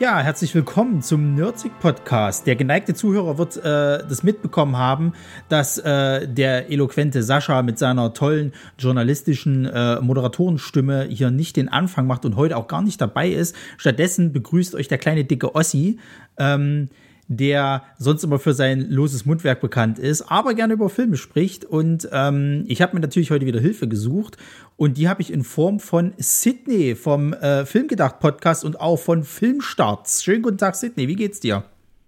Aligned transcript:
Ja, 0.00 0.18
herzlich 0.18 0.52
willkommen 0.56 1.02
zum 1.02 1.36
Nerdsig 1.36 1.70
Podcast. 1.78 2.48
Der 2.48 2.56
geneigte 2.56 2.94
Zuhörer 2.94 3.38
wird 3.38 3.56
äh, 3.58 3.60
das 3.62 4.24
mitbekommen 4.24 4.76
haben, 4.76 5.12
dass 5.48 5.78
äh, 5.78 6.26
der 6.26 6.68
eloquente 6.68 7.22
Sascha 7.22 7.62
mit 7.62 7.78
seiner 7.78 8.12
tollen 8.12 8.52
journalistischen 8.76 9.66
äh, 9.66 10.00
Moderatorenstimme 10.00 11.04
hier 11.04 11.30
nicht 11.30 11.56
den 11.56 11.68
Anfang 11.68 12.08
macht 12.08 12.24
und 12.24 12.34
heute 12.34 12.56
auch 12.56 12.66
gar 12.66 12.82
nicht 12.82 13.00
dabei 13.00 13.28
ist. 13.28 13.54
Stattdessen 13.76 14.32
begrüßt 14.32 14.74
euch 14.74 14.88
der 14.88 14.98
kleine 14.98 15.24
dicke 15.24 15.54
Ossi. 15.54 16.00
Ähm, 16.38 16.88
der 17.28 17.82
sonst 17.98 18.24
immer 18.24 18.38
für 18.38 18.54
sein 18.54 18.90
loses 18.90 19.24
Mundwerk 19.24 19.60
bekannt 19.60 19.98
ist, 19.98 20.22
aber 20.22 20.54
gerne 20.54 20.74
über 20.74 20.88
Filme 20.90 21.16
spricht. 21.16 21.64
Und 21.64 22.08
ähm, 22.12 22.64
ich 22.68 22.82
habe 22.82 22.94
mir 22.94 23.00
natürlich 23.00 23.30
heute 23.30 23.46
wieder 23.46 23.60
Hilfe 23.60 23.88
gesucht. 23.88 24.36
Und 24.76 24.98
die 24.98 25.08
habe 25.08 25.22
ich 25.22 25.32
in 25.32 25.44
Form 25.44 25.80
von 25.80 26.14
Sydney 26.18 26.94
vom 26.94 27.32
äh, 27.32 27.64
Filmgedacht-Podcast 27.64 28.64
und 28.64 28.80
auch 28.80 28.96
von 28.96 29.22
Filmstarts. 29.24 30.24
Schönen 30.24 30.42
guten 30.42 30.58
Tag, 30.58 30.74
Sydney. 30.74 31.08
Wie 31.08 31.16
geht's 31.16 31.40
dir? 31.40 31.64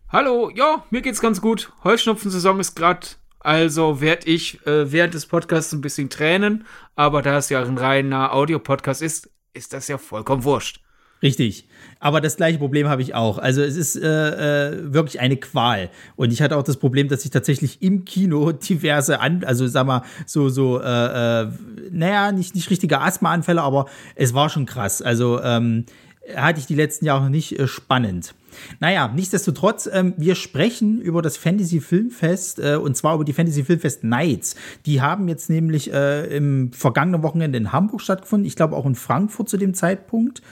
Hallo, 0.08 0.50
ja, 0.54 0.84
mir 0.90 1.02
geht's 1.02 1.20
ganz 1.20 1.40
gut. 1.40 1.72
Heuschnupfensaison 1.84 2.60
ist 2.60 2.74
gerade, 2.74 3.06
also 3.40 4.00
werde 4.00 4.28
ich 4.28 4.64
äh, 4.66 4.90
während 4.92 5.14
des 5.14 5.26
Podcasts 5.26 5.72
ein 5.72 5.80
bisschen 5.80 6.10
tränen, 6.10 6.64
aber 6.94 7.22
da 7.22 7.38
es 7.38 7.48
ja 7.48 7.62
ein 7.62 7.78
reiner 7.78 8.32
Audio-Podcast 8.32 9.02
ist, 9.02 9.30
ist 9.52 9.72
das 9.72 9.88
ja 9.88 9.98
vollkommen 9.98 10.44
wurscht. 10.44 10.80
Richtig. 11.22 11.66
Aber 11.98 12.20
das 12.20 12.36
gleiche 12.36 12.58
Problem 12.58 12.88
habe 12.88 13.00
ich 13.00 13.14
auch. 13.14 13.38
Also 13.38 13.62
es 13.62 13.76
ist 13.76 13.96
äh, 13.96 14.68
äh, 14.68 14.92
wirklich 14.92 15.18
eine 15.20 15.36
Qual. 15.36 15.88
Und 16.14 16.32
ich 16.32 16.42
hatte 16.42 16.56
auch 16.56 16.62
das 16.62 16.76
Problem, 16.76 17.08
dass 17.08 17.24
ich 17.24 17.30
tatsächlich 17.30 17.80
im 17.82 18.04
Kino 18.04 18.52
diverse, 18.68 19.20
an, 19.20 19.42
also 19.44 19.66
sag 19.66 19.86
mal, 19.86 20.02
so, 20.26 20.48
so, 20.48 20.80
äh, 20.80 21.42
äh, 21.42 21.48
naja, 21.90 22.32
nicht, 22.32 22.54
nicht 22.54 22.70
richtige 22.70 23.00
Asthmaanfälle, 23.00 23.62
aber 23.62 23.86
es 24.14 24.34
war 24.34 24.50
schon 24.50 24.66
krass. 24.66 25.00
Also 25.00 25.40
ähm, 25.42 25.86
hatte 26.34 26.60
ich 26.60 26.66
die 26.66 26.74
letzten 26.74 27.06
Jahre 27.06 27.30
nicht 27.30 27.58
äh, 27.58 27.66
spannend. 27.66 28.34
Naja, 28.80 29.10
nichtsdestotrotz, 29.14 29.88
ähm, 29.90 30.14
wir 30.16 30.34
sprechen 30.34 31.00
über 31.00 31.22
das 31.22 31.36
Fantasy 31.36 31.80
Filmfest 31.80 32.58
äh, 32.58 32.76
und 32.76 32.96
zwar 32.96 33.14
über 33.14 33.24
die 33.24 33.32
Fantasy 33.32 33.64
Filmfest 33.64 34.04
Nights. 34.04 34.56
Die 34.86 35.00
haben 35.00 35.28
jetzt 35.28 35.50
nämlich 35.50 35.92
äh, 35.92 36.26
im 36.36 36.72
vergangenen 36.72 37.22
Wochenende 37.22 37.58
in 37.58 37.72
Hamburg 37.72 38.00
stattgefunden, 38.00 38.46
ich 38.46 38.56
glaube 38.56 38.76
auch 38.76 38.86
in 38.86 38.94
Frankfurt 38.94 39.48
zu 39.48 39.56
dem 39.56 39.74
Zeitpunkt 39.74 40.42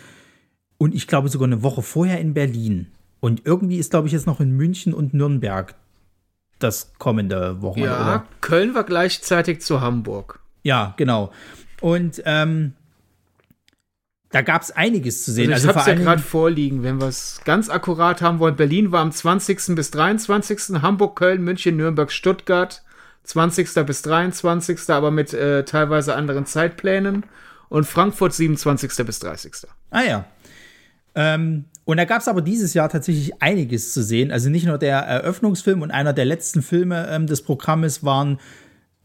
und 0.85 0.95
ich 0.95 1.07
glaube 1.07 1.31
sogar 1.31 1.49
eine 1.49 1.63
Woche 1.63 1.81
vorher 1.81 2.21
in 2.21 2.35
Berlin. 2.35 2.89
Und 3.21 3.47
irgendwie 3.47 3.79
ist, 3.79 3.91
glaube 3.91 4.07
ich, 4.07 4.13
jetzt 4.13 4.27
noch 4.27 4.39
in 4.39 4.55
München 4.55 4.93
und 4.93 5.15
Nürnberg 5.15 5.75
das 6.59 6.93
kommende 6.99 7.63
Wochenende. 7.63 7.91
Ja, 7.91 8.03
oder? 8.03 8.25
Köln 8.43 8.75
war 8.75 8.85
gleichzeitig 8.85 9.63
zu 9.63 9.81
Hamburg. 9.81 10.41
Ja, 10.63 10.93
genau. 10.99 11.33
Und 11.81 12.23
ähm, 12.27 12.75
da 14.29 14.43
gab 14.43 14.61
es 14.61 14.73
einiges 14.73 15.25
zu 15.25 15.33
sehen. 15.33 15.55
Also 15.55 15.71
ich 15.71 15.75
also 15.75 15.81
habe 15.81 15.91
es 15.91 15.99
ja 15.99 16.05
gerade 16.05 16.21
vorliegen, 16.21 16.83
wenn 16.83 17.01
wir 17.01 17.09
es 17.09 17.41
ganz 17.47 17.71
akkurat 17.71 18.21
haben 18.21 18.39
wollen. 18.39 18.57
Berlin 18.57 18.93
war 18.93 19.01
am 19.01 19.11
20. 19.11 19.75
bis 19.75 19.91
23. 19.91 20.83
Hamburg, 20.83 21.17
Köln, 21.17 21.43
München, 21.43 21.79
Nürnberg, 21.79 22.13
Stuttgart. 22.13 22.83
20. 23.23 23.87
bis 23.87 24.03
23. 24.03 24.91
aber 24.91 25.11
mit 25.11 25.33
äh, 25.33 25.65
teilweise 25.65 26.15
anderen 26.15 26.45
Zeitplänen. 26.45 27.25
Und 27.71 27.87
Frankfurt 27.87 28.35
27. 28.35 29.07
bis 29.07 29.19
30. 29.21 29.67
Ah 29.91 30.03
ja, 30.03 30.27
ähm, 31.15 31.65
und 31.85 31.99
da 31.99 32.05
gab 32.07 32.21
es 32.21 32.29
aber 32.29 32.41
dieses 32.41 32.73
Jahr 32.75 32.89
tatsächlich 32.89 33.43
einiges 33.43 33.93
zu 33.93 34.03
sehen. 34.03 34.31
Also 34.31 34.49
nicht 34.49 34.67
nur 34.67 34.79
der 34.79 34.99
Eröffnungsfilm 35.01 35.83
und 35.83 35.91
einer 35.91 36.13
der 36.13 36.25
letzten 36.25 36.63
Filme 36.63 37.07
ähm, 37.11 37.27
des 37.27 37.43
Programmes 37.43 38.03
waren, 38.03 38.39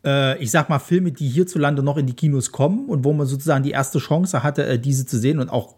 äh, 0.05 0.41
ich 0.41 0.51
sag 0.51 0.69
mal, 0.69 0.79
Filme, 0.79 1.11
die 1.11 1.27
hierzulande 1.27 1.83
noch 1.83 1.97
in 1.97 2.07
die 2.07 2.13
Kinos 2.13 2.51
kommen 2.51 2.87
und 2.87 3.03
wo 3.03 3.11
man 3.11 3.27
sozusagen 3.27 3.63
die 3.63 3.71
erste 3.71 3.99
Chance 3.99 4.43
hatte, 4.43 4.65
äh, 4.65 4.79
diese 4.79 5.05
zu 5.05 5.17
sehen 5.17 5.39
und 5.39 5.49
auch 5.49 5.75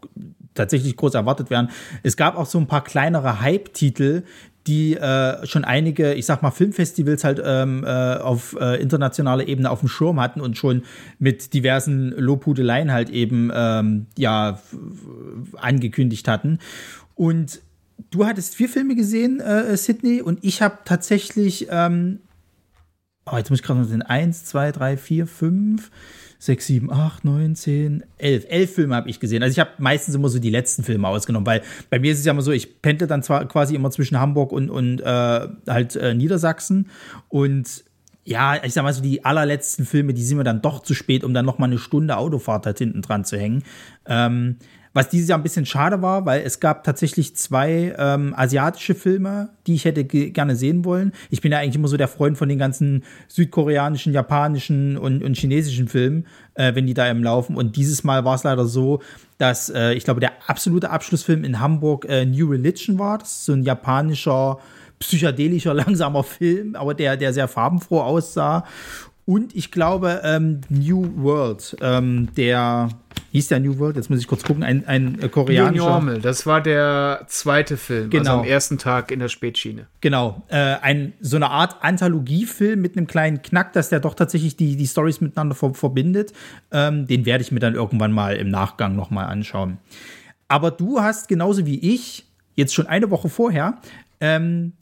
tatsächlich 0.53 0.95
groß 0.95 1.15
erwartet 1.15 1.49
werden. 1.49 1.69
Es 2.03 2.17
gab 2.17 2.37
auch 2.37 2.45
so 2.45 2.59
ein 2.59 2.67
paar 2.67 2.83
kleinere 2.83 3.41
Hype-Titel, 3.41 4.23
die 4.67 4.95
äh, 4.95 5.45
schon 5.47 5.63
einige, 5.63 6.13
ich 6.13 6.25
sag 6.25 6.41
mal, 6.41 6.51
Filmfestivals 6.51 7.23
halt 7.23 7.41
ähm, 7.43 7.83
äh, 7.83 7.87
auf 8.17 8.55
äh, 8.59 8.81
internationaler 8.81 9.47
Ebene 9.47 9.69
auf 9.69 9.79
dem 9.79 9.89
Schirm 9.89 10.19
hatten 10.19 10.41
und 10.41 10.57
schon 10.57 10.83
mit 11.17 11.53
diversen 11.53 12.11
Lobhudeleien 12.11 12.91
halt 12.91 13.09
eben 13.09 13.51
ähm, 13.53 14.05
ja 14.17 14.59
angekündigt 15.57 16.27
hatten. 16.27 16.59
Und 17.15 17.61
du 18.11 18.25
hattest 18.25 18.55
vier 18.55 18.69
Filme 18.69 18.95
gesehen, 18.95 19.39
äh, 19.39 19.75
Sydney, 19.77 20.21
und 20.21 20.39
ich 20.43 20.61
habe 20.61 20.79
tatsächlich, 20.85 21.67
ähm, 21.71 22.19
oh, 23.25 23.37
jetzt 23.37 23.49
muss 23.49 23.59
ich 23.59 23.65
gerade 23.65 23.79
noch 23.79 23.87
sehen, 23.87 24.01
eins, 24.01 24.45
zwei, 24.45 24.71
drei, 24.71 24.97
vier, 24.97 25.27
fünf, 25.27 25.89
sechs, 26.41 26.65
sieben, 26.65 26.91
acht, 26.91 27.23
neun, 27.23 27.55
zehn, 27.55 28.03
elf. 28.17 28.45
Elf 28.49 28.73
Filme 28.73 28.95
habe 28.95 29.07
ich 29.07 29.19
gesehen. 29.19 29.43
Also 29.43 29.51
ich 29.51 29.59
habe 29.59 29.69
meistens 29.77 30.15
immer 30.15 30.27
so 30.27 30.39
die 30.39 30.49
letzten 30.49 30.83
Filme 30.83 31.07
ausgenommen, 31.07 31.45
weil 31.45 31.61
bei 31.91 31.99
mir 31.99 32.11
ist 32.11 32.17
es 32.17 32.25
ja 32.25 32.31
immer 32.31 32.41
so, 32.41 32.51
ich 32.51 32.81
pendle 32.81 33.05
dann 33.05 33.21
zwar 33.21 33.47
quasi 33.47 33.75
immer 33.75 33.91
zwischen 33.91 34.19
Hamburg 34.19 34.51
und, 34.51 34.71
und 34.71 35.01
äh, 35.01 35.47
halt 35.67 35.95
äh, 35.95 36.15
Niedersachsen 36.15 36.89
und 37.29 37.83
ja, 38.23 38.63
ich 38.63 38.73
sag 38.73 38.81
mal 38.81 38.93
so, 38.93 39.03
die 39.03 39.23
allerletzten 39.23 39.85
Filme, 39.85 40.15
die 40.15 40.23
sind 40.23 40.37
mir 40.37 40.43
dann 40.43 40.63
doch 40.63 40.81
zu 40.81 40.95
spät, 40.95 41.23
um 41.23 41.35
dann 41.35 41.45
noch 41.45 41.59
mal 41.59 41.65
eine 41.65 41.77
Stunde 41.77 42.17
Autofahrt 42.17 42.65
halt 42.65 42.79
hinten 42.79 43.03
dran 43.03 43.23
zu 43.23 43.37
hängen. 43.37 43.63
Ähm, 44.07 44.57
was 44.93 45.09
dieses 45.09 45.29
Jahr 45.29 45.39
ein 45.39 45.43
bisschen 45.43 45.65
schade 45.65 46.01
war, 46.01 46.25
weil 46.25 46.41
es 46.41 46.59
gab 46.59 46.83
tatsächlich 46.83 47.35
zwei 47.35 47.95
ähm, 47.97 48.33
asiatische 48.35 48.93
Filme, 48.93 49.49
die 49.65 49.75
ich 49.75 49.85
hätte 49.85 50.03
gerne 50.03 50.55
sehen 50.55 50.83
wollen. 50.83 51.13
Ich 51.29 51.41
bin 51.41 51.51
ja 51.51 51.59
eigentlich 51.59 51.75
immer 51.75 51.87
so 51.87 51.97
der 51.97 52.09
Freund 52.09 52.37
von 52.37 52.49
den 52.49 52.57
ganzen 52.57 53.03
südkoreanischen, 53.29 54.11
japanischen 54.11 54.97
und, 54.97 55.23
und 55.23 55.37
chinesischen 55.37 55.87
Filmen, 55.87 56.27
äh, 56.55 56.75
wenn 56.75 56.87
die 56.87 56.93
da 56.93 57.09
im 57.09 57.23
Laufen. 57.23 57.55
Und 57.55 57.77
dieses 57.77 58.03
Mal 58.03 58.25
war 58.25 58.35
es 58.35 58.43
leider 58.43 58.65
so, 58.65 59.01
dass 59.37 59.69
äh, 59.69 59.93
ich 59.93 60.03
glaube, 60.03 60.19
der 60.19 60.33
absolute 60.47 60.89
Abschlussfilm 60.89 61.43
in 61.45 61.59
Hamburg 61.59 62.05
äh, 62.09 62.25
New 62.25 62.49
Religion 62.49 62.99
war. 62.99 63.17
Das 63.17 63.31
ist 63.31 63.45
so 63.45 63.53
ein 63.53 63.63
japanischer 63.63 64.59
psychedelischer, 64.99 65.73
langsamer 65.73 66.23
Film, 66.23 66.75
aber 66.75 66.93
der, 66.93 67.15
der 67.15 67.33
sehr 67.33 67.47
farbenfroh 67.47 68.01
aussah. 68.01 68.65
Und 69.25 69.55
ich 69.55 69.71
glaube, 69.71 70.21
ähm, 70.23 70.61
New 70.69 71.07
World, 71.15 71.77
ähm, 71.79 72.27
der 72.35 72.89
hieß 73.31 73.47
der 73.47 73.59
New 73.59 73.79
World, 73.79 73.95
jetzt 73.95 74.09
muss 74.09 74.19
ich 74.19 74.27
kurz 74.27 74.43
gucken, 74.43 74.63
ein, 74.63 74.85
ein 74.87 75.19
äh, 75.21 75.29
koreanischer. 75.29 75.85
New 75.85 75.89
Normal, 75.89 76.21
das 76.21 76.45
war 76.45 76.61
der 76.61 77.25
zweite 77.27 77.77
Film, 77.77 78.05
also 78.05 78.09
genau. 78.09 78.31
also 78.31 78.41
am 78.41 78.47
ersten 78.47 78.77
Tag 78.77 79.11
in 79.11 79.19
der 79.19 79.29
Spätschiene. 79.29 79.87
Genau, 80.01 80.43
äh, 80.49 80.57
ein, 80.57 81.13
so 81.21 81.37
eine 81.37 81.49
Art 81.49 81.77
Anthologiefilm 81.81 82.81
mit 82.81 82.97
einem 82.97 83.07
kleinen 83.07 83.41
Knack, 83.41 83.73
dass 83.73 83.89
der 83.89 83.99
doch 83.99 84.13
tatsächlich 84.13 84.57
die, 84.57 84.75
die 84.75 84.87
Stories 84.87 85.21
miteinander 85.21 85.55
ver 85.55 85.73
verbindet. 85.73 86.33
Ähm, 86.71 87.07
den 87.07 87.25
werde 87.25 87.43
ich 87.43 87.51
mir 87.51 87.59
dann 87.59 87.75
irgendwann 87.75 88.11
mal 88.11 88.35
im 88.35 88.49
Nachgang 88.49 88.95
nochmal 88.95 89.27
anschauen. 89.27 89.77
Aber 90.47 90.71
du 90.71 90.99
hast 90.99 91.29
genauso 91.29 91.65
wie 91.65 91.79
ich, 91.79 92.25
jetzt 92.55 92.73
schon 92.73 92.87
eine 92.87 93.09
Woche 93.09 93.29
vorher, 93.29 93.77
ähm, 94.19 94.73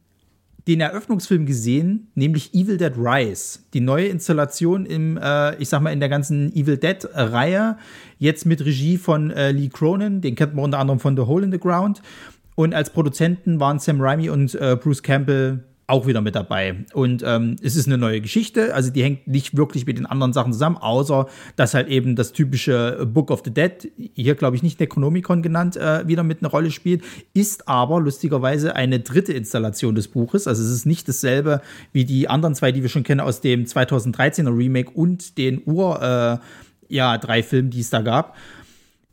den 0.69 0.81
Eröffnungsfilm 0.81 1.47
gesehen, 1.47 2.11
nämlich 2.13 2.53
Evil 2.53 2.77
Dead 2.77 2.93
Rise. 2.95 3.59
Die 3.73 3.81
neue 3.81 4.05
Installation 4.05 4.85
im, 4.85 5.17
äh, 5.17 5.55
ich 5.55 5.67
sag 5.67 5.81
mal, 5.81 5.91
in 5.91 5.99
der 5.99 6.09
ganzen 6.09 6.55
Evil 6.55 6.77
Dead-Reihe. 6.77 7.77
Jetzt 8.19 8.45
mit 8.45 8.63
Regie 8.63 8.97
von 8.97 9.31
äh, 9.31 9.51
Lee 9.51 9.69
Cronin, 9.69 10.21
den 10.21 10.35
kennt 10.35 10.53
man 10.53 10.65
unter 10.65 10.77
anderem 10.77 10.99
von 10.99 11.17
The 11.17 11.23
Hole 11.23 11.43
in 11.43 11.51
the 11.51 11.59
Ground. 11.59 12.03
Und 12.53 12.75
als 12.75 12.91
Produzenten 12.91 13.59
waren 13.59 13.79
Sam 13.79 13.99
Raimi 13.99 14.29
und 14.29 14.53
äh, 14.53 14.77
Bruce 14.79 15.01
Campbell 15.01 15.63
auch 15.89 16.07
wieder 16.07 16.21
mit 16.21 16.35
dabei. 16.35 16.85
Und 16.93 17.23
ähm, 17.25 17.55
es 17.61 17.75
ist 17.75 17.87
eine 17.87 17.97
neue 17.97 18.21
Geschichte, 18.21 18.73
also 18.75 18.91
die 18.91 19.03
hängt 19.03 19.27
nicht 19.27 19.57
wirklich 19.57 19.85
mit 19.85 19.97
den 19.97 20.05
anderen 20.05 20.33
Sachen 20.33 20.53
zusammen, 20.53 20.77
außer 20.77 21.27
dass 21.55 21.73
halt 21.73 21.87
eben 21.87 22.15
das 22.15 22.31
typische 22.31 23.07
Book 23.11 23.31
of 23.31 23.41
the 23.43 23.51
Dead, 23.51 23.91
hier 24.13 24.35
glaube 24.35 24.55
ich 24.55 24.63
nicht 24.63 24.79
Necronomicon 24.79 25.41
genannt, 25.41 25.77
äh, 25.77 26.07
wieder 26.07 26.23
mit 26.23 26.41
einer 26.41 26.49
Rolle 26.49 26.71
spielt, 26.71 27.03
ist 27.33 27.67
aber 27.67 27.99
lustigerweise 27.99 28.75
eine 28.75 28.99
dritte 28.99 29.33
Installation 29.33 29.95
des 29.95 30.07
Buches. 30.07 30.47
Also 30.47 30.63
es 30.63 30.69
ist 30.69 30.85
nicht 30.85 31.07
dasselbe 31.07 31.61
wie 31.91 32.05
die 32.05 32.29
anderen 32.29 32.55
zwei, 32.55 32.71
die 32.71 32.81
wir 32.81 32.89
schon 32.89 33.03
kennen 33.03 33.21
aus 33.21 33.41
dem 33.41 33.65
2013er 33.65 34.55
Remake 34.55 34.91
und 34.91 35.37
den 35.37 35.61
Ur, 35.65 36.01
äh, 36.01 36.37
ja, 36.93 37.17
drei 37.17 37.43
Filmen, 37.43 37.69
die 37.69 37.81
es 37.81 37.89
da 37.89 38.01
gab 38.01 38.35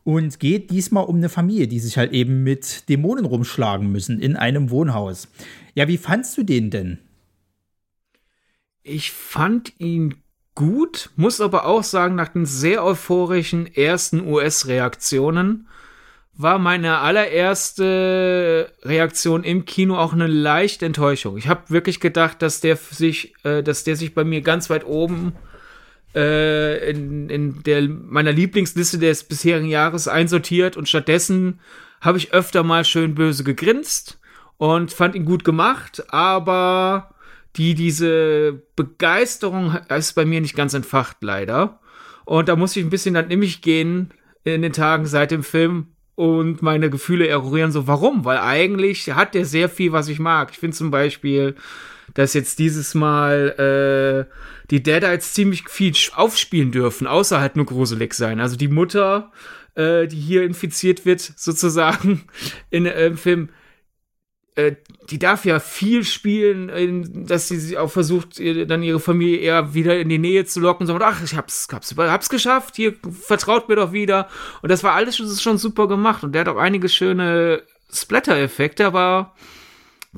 und 0.07 0.39
geht 0.39 0.71
diesmal 0.71 1.03
um 1.03 1.17
eine 1.17 1.27
Familie, 1.27 1.67
die 1.67 1.81
sich 1.81 1.97
halt 1.97 2.13
eben 2.13 2.41
mit 2.41 2.87
Dämonen 2.87 3.25
rumschlagen 3.25 3.91
müssen 3.91 4.21
in 4.21 4.37
einem 4.37 4.69
Wohnhaus. 4.69 5.27
Ja, 5.73 5.89
wie 5.89 5.97
fandst 5.97 6.37
du 6.37 6.43
den 6.43 6.69
denn? 6.69 6.99
Ich 8.83 9.11
fand 9.11 9.73
ihn 9.79 10.15
gut, 10.55 11.09
muss 11.17 11.41
aber 11.41 11.65
auch 11.65 11.83
sagen, 11.83 12.15
nach 12.15 12.29
den 12.29 12.45
sehr 12.45 12.85
euphorischen 12.85 13.67
ersten 13.67 14.25
US-Reaktionen 14.25 15.67
war 16.33 16.57
meine 16.57 16.99
allererste 16.99 18.71
Reaktion 18.83 19.43
im 19.43 19.65
Kino 19.65 19.97
auch 19.97 20.13
eine 20.13 20.27
leichte 20.27 20.85
Enttäuschung. 20.85 21.35
Ich 21.35 21.49
habe 21.49 21.69
wirklich 21.69 21.99
gedacht, 21.99 22.41
dass 22.41 22.61
der 22.61 22.77
sich, 22.77 23.33
äh, 23.43 23.61
dass 23.61 23.83
der 23.83 23.97
sich 23.97 24.15
bei 24.15 24.23
mir 24.23 24.39
ganz 24.39 24.69
weit 24.69 24.85
oben 24.85 25.33
äh, 25.33 25.56
in, 26.13 27.29
in 27.29 27.63
der, 27.63 27.83
meiner 27.83 28.31
Lieblingsliste 28.31 28.97
des 28.97 29.23
bisherigen 29.23 29.67
Jahres 29.67 30.07
einsortiert 30.07 30.77
und 30.77 30.87
stattdessen 30.87 31.59
habe 32.01 32.17
ich 32.17 32.33
öfter 32.33 32.63
mal 32.63 32.85
schön 32.85 33.15
böse 33.15 33.43
gegrinst 33.43 34.19
und 34.57 34.91
fand 34.93 35.15
ihn 35.15 35.25
gut 35.25 35.43
gemacht, 35.43 36.03
aber 36.13 37.13
die, 37.55 37.73
diese 37.73 38.61
Begeisterung 38.75 39.77
ist 39.89 40.13
bei 40.13 40.25
mir 40.25 40.41
nicht 40.41 40.55
ganz 40.55 40.73
entfacht, 40.73 41.17
leider. 41.21 41.79
Und 42.25 42.49
da 42.49 42.55
muss 42.55 42.75
ich 42.75 42.83
ein 42.83 42.89
bisschen 42.89 43.15
dann 43.15 43.27
nämlich 43.27 43.61
gehen 43.61 44.11
in 44.43 44.61
den 44.61 44.73
Tagen 44.73 45.05
seit 45.05 45.31
dem 45.31 45.43
Film, 45.43 45.87
und 46.17 46.63
meine 46.63 46.89
Gefühle 46.89 47.27
erorieren 47.27 47.71
so, 47.71 47.85
warum? 47.85 48.25
Weil 48.25 48.39
eigentlich 48.39 49.13
hat 49.13 49.35
der 49.35 49.45
sehr 49.45 49.69
viel, 49.69 49.91
was 49.91 50.07
ich 50.07 50.17
mag. 50.17 50.49
Ich 50.51 50.57
finde 50.57 50.75
zum 50.75 50.89
Beispiel, 50.89 51.53
dass 52.13 52.33
jetzt 52.33 52.59
dieses 52.59 52.95
Mal 52.95 54.27
äh, 54.29 54.33
die 54.69 54.83
Deadites 54.83 55.33
ziemlich 55.33 55.69
viel 55.69 55.93
aufspielen 56.15 56.71
dürfen, 56.71 57.07
außer 57.07 57.39
halt 57.39 57.55
nur 57.55 57.65
gruselig 57.65 58.13
sein. 58.13 58.39
Also 58.39 58.55
die 58.55 58.67
Mutter, 58.67 59.31
äh, 59.75 60.07
die 60.07 60.19
hier 60.19 60.43
infiziert 60.43 61.05
wird, 61.05 61.21
sozusagen 61.21 62.23
in, 62.69 62.85
äh, 62.85 63.07
im 63.07 63.17
Film, 63.17 63.49
äh, 64.55 64.75
die 65.09 65.19
darf 65.19 65.45
ja 65.45 65.59
viel 65.59 66.03
spielen, 66.03 67.27
dass 67.27 67.47
sie 67.47 67.77
auch 67.77 67.91
versucht, 67.91 68.39
dann 68.39 68.83
ihre 68.83 68.99
Familie 68.99 69.37
eher 69.37 69.73
wieder 69.73 69.99
in 69.99 70.09
die 70.09 70.17
Nähe 70.17 70.45
zu 70.45 70.59
locken 70.59 70.87
sagt, 70.87 71.01
ach, 71.03 71.23
ich 71.23 71.35
hab's, 71.35 71.67
hab's, 71.71 71.95
hab's 71.95 72.29
geschafft, 72.29 72.75
hier 72.75 72.95
vertraut 73.21 73.69
mir 73.69 73.75
doch 73.75 73.93
wieder. 73.93 74.27
Und 74.61 74.69
das 74.69 74.83
war 74.83 74.93
alles 74.93 75.15
schon, 75.15 75.29
schon 75.29 75.57
super 75.57 75.87
gemacht 75.87 76.23
und 76.23 76.33
der 76.33 76.41
hat 76.41 76.49
auch 76.49 76.57
einige 76.57 76.89
schöne 76.89 77.61
Splatter-Effekte, 77.93 78.85
aber 78.87 79.35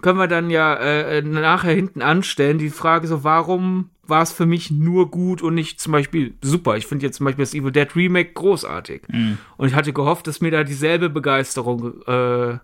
können 0.02 0.20
wir 0.20 0.28
dann 0.28 0.50
ja 0.50 0.76
äh, 0.76 1.22
nachher 1.22 1.74
hinten 1.74 2.02
anstellen. 2.02 2.58
Die 2.58 2.70
Frage 2.70 3.08
so, 3.08 3.24
warum 3.24 3.90
war 4.04 4.22
es 4.22 4.32
für 4.32 4.46
mich 4.46 4.72
nur 4.72 5.12
gut 5.12 5.42
und 5.42 5.54
nicht 5.54 5.80
zum 5.80 5.92
Beispiel 5.92 6.36
super? 6.42 6.78
Ich 6.78 6.88
finde 6.88 7.06
jetzt 7.06 7.18
zum 7.18 7.26
Beispiel 7.26 7.44
das 7.44 7.54
Evil 7.54 7.72
Dead 7.72 7.96
Remake 7.96 8.34
großartig. 8.34 9.04
Mhm. 9.08 9.38
Und 9.58 9.68
ich 9.68 9.76
hatte 9.76 9.94
gehofft, 9.94 10.28
dass 10.28 10.42
mir 10.42 10.52
da 10.52 10.64
dieselbe 10.64 11.10
Begeisterung 11.10 12.02
äh, 12.04 12.60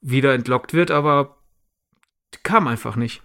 wieder 0.00 0.34
entlockt 0.34 0.72
wird, 0.74 0.90
aber 0.90 1.36
kam 2.42 2.68
einfach 2.68 2.96
nicht. 2.96 3.22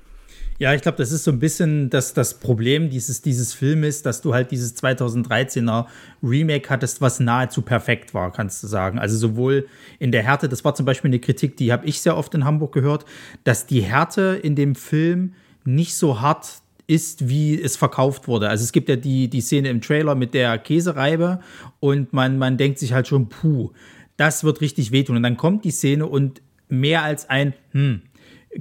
Ja, 0.57 0.73
ich 0.73 0.81
glaube, 0.81 0.97
das 0.97 1.11
ist 1.11 1.25
so 1.25 1.31
ein 1.31 1.39
bisschen 1.39 1.89
das, 1.89 2.13
das 2.13 2.39
Problem 2.39 2.89
dieses, 2.89 3.21
dieses 3.21 3.53
Filmes, 3.53 4.03
dass 4.03 4.21
du 4.21 4.33
halt 4.33 4.51
dieses 4.51 4.77
2013er 4.77 5.85
Remake 6.23 6.69
hattest, 6.69 7.01
was 7.01 7.19
nahezu 7.19 7.61
perfekt 7.61 8.13
war, 8.13 8.31
kannst 8.31 8.63
du 8.63 8.67
sagen. 8.67 8.97
Also 8.97 9.17
sowohl 9.17 9.67
in 9.99 10.13
der 10.13 10.23
Härte, 10.23 10.47
das 10.47 10.63
war 10.63 10.73
zum 10.73 10.85
Beispiel 10.85 11.09
eine 11.09 11.19
Kritik, 11.19 11.57
die 11.57 11.73
habe 11.73 11.85
ich 11.85 11.99
sehr 11.99 12.15
oft 12.15 12.33
in 12.35 12.45
Hamburg 12.45 12.73
gehört, 12.73 13.03
dass 13.43 13.65
die 13.65 13.81
Härte 13.81 14.39
in 14.41 14.55
dem 14.55 14.75
Film 14.75 15.33
nicht 15.65 15.95
so 15.97 16.21
hart 16.21 16.61
ist, 16.87 17.27
wie 17.27 17.61
es 17.61 17.75
verkauft 17.75 18.29
wurde. 18.29 18.47
Also 18.47 18.63
es 18.63 18.71
gibt 18.71 18.87
ja 18.87 18.95
die, 18.95 19.27
die 19.27 19.41
Szene 19.41 19.69
im 19.69 19.81
Trailer 19.81 20.15
mit 20.15 20.33
der 20.33 20.57
Käsereibe 20.57 21.41
und 21.81 22.13
man, 22.13 22.37
man 22.37 22.55
denkt 22.55 22.79
sich 22.79 22.93
halt 22.93 23.09
schon, 23.09 23.27
puh, 23.27 23.71
das 24.15 24.45
wird 24.45 24.61
richtig 24.61 24.93
wehtun. 24.93 25.17
Und 25.17 25.23
dann 25.23 25.35
kommt 25.35 25.65
die 25.65 25.71
Szene 25.71 26.05
und 26.05 26.41
mehr 26.69 27.03
als 27.03 27.29
ein, 27.29 27.53
hm, 27.71 28.03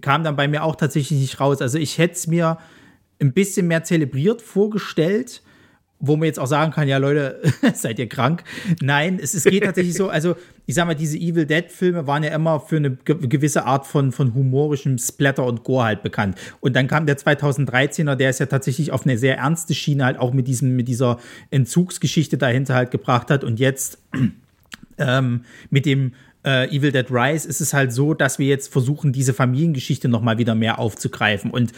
kam 0.01 0.25
dann 0.25 0.37
bei 0.37 0.49
mir 0.49 0.65
auch 0.65 0.77
tatsächlich 0.77 1.21
nicht 1.21 1.41
raus. 1.41 1.61
Also 1.61 1.79
ich 1.79 1.99
hätte 1.99 2.15
es 2.15 2.27
mir 2.27 2.59
ein 3.21 3.33
bisschen 3.33 3.67
mehr 3.67 3.85
zelebriert 3.85 4.43
vorgestellt, 4.43 5.43
wo 6.07 6.17
man 6.17 6.27
jetzt 6.27 6.39
auch 6.39 6.47
sagen 6.47 6.73
kann, 6.73 6.89
ja 6.89 6.99
Leute, 6.99 7.41
seid 7.75 7.99
ihr 7.99 8.09
krank? 8.09 8.45
Nein, 8.81 9.19
es, 9.23 9.35
es 9.35 9.45
geht 9.45 9.65
tatsächlich 9.65 9.95
so, 9.95 10.09
also 10.09 10.37
ich 10.67 10.75
sag 10.75 10.87
mal, 10.87 10.95
diese 10.95 11.17
Evil 11.17 11.47
Dead 11.47 11.71
Filme 11.71 12.07
waren 12.07 12.23
ja 12.23 12.35
immer 12.35 12.61
für 12.61 12.77
eine 12.77 12.97
gewisse 12.97 13.65
Art 13.65 13.87
von, 13.87 14.13
von 14.13 14.35
humorischem 14.35 14.99
Splatter 14.99 15.45
und 15.45 15.65
Gore 15.65 15.85
halt 15.85 16.03
bekannt. 16.03 16.37
Und 16.61 16.77
dann 16.77 16.89
kam 16.89 17.07
der 17.07 17.17
2013er, 17.17 18.17
der 18.17 18.31
ist 18.31 18.41
ja 18.41 18.47
tatsächlich 18.47 18.93
auf 18.93 19.05
eine 19.05 19.17
sehr 19.17 19.39
ernste 19.39 19.75
Schiene 19.75 20.05
halt 20.05 20.19
auch 20.19 20.33
mit 20.33 20.47
diesem, 20.49 20.77
mit 20.77 20.89
dieser 20.89 21.19
Entzugsgeschichte 21.51 22.37
dahinter 22.37 22.75
halt 22.75 22.91
gebracht 22.91 23.31
hat 23.31 23.45
und 23.45 23.59
jetzt 23.61 23.99
ähm, 24.99 25.45
mit 25.71 25.87
dem 25.87 26.13
äh, 26.45 26.69
Evil 26.75 26.93
Dead 26.93 27.11
Rise 27.11 27.49
ist 27.49 27.61
es 27.61 27.73
halt 27.73 27.93
so, 27.93 28.15
dass 28.15 28.39
wir 28.39 28.47
jetzt 28.47 28.73
versuchen, 28.73 29.13
diese 29.13 29.35
Familiengeschichte 29.35 30.09
noch 30.09 30.21
mal 30.21 30.39
wieder 30.39 30.55
mehr 30.55 30.79
aufzugreifen. 30.79 31.51
Und 31.51 31.73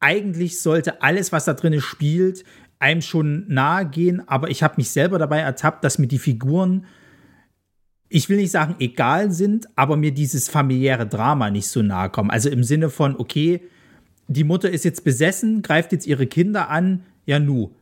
eigentlich 0.00 0.60
sollte 0.60 1.02
alles, 1.02 1.32
was 1.32 1.44
da 1.44 1.54
drin 1.54 1.80
spielt, 1.80 2.44
einem 2.78 3.02
schon 3.02 3.44
nahe 3.48 3.86
gehen, 3.86 4.26
aber 4.28 4.50
ich 4.50 4.62
habe 4.62 4.74
mich 4.76 4.90
selber 4.90 5.18
dabei 5.18 5.40
ertappt, 5.40 5.82
dass 5.82 5.98
mir 5.98 6.06
die 6.06 6.18
Figuren, 6.18 6.86
ich 8.08 8.28
will 8.28 8.36
nicht 8.36 8.52
sagen 8.52 8.76
egal 8.78 9.32
sind, 9.32 9.68
aber 9.76 9.96
mir 9.96 10.12
dieses 10.12 10.48
familiäre 10.48 11.06
Drama 11.06 11.50
nicht 11.50 11.68
so 11.68 11.82
nahe 11.82 12.10
kommen. 12.10 12.30
Also 12.30 12.48
im 12.48 12.62
Sinne 12.62 12.90
von, 12.90 13.16
okay, 13.16 13.60
die 14.28 14.44
Mutter 14.44 14.70
ist 14.70 14.84
jetzt 14.84 15.04
besessen, 15.04 15.62
greift 15.62 15.92
jetzt 15.92 16.06
ihre 16.06 16.26
Kinder 16.26 16.70
an, 16.70 17.02
ja 17.26 17.38
nu. 17.38 17.72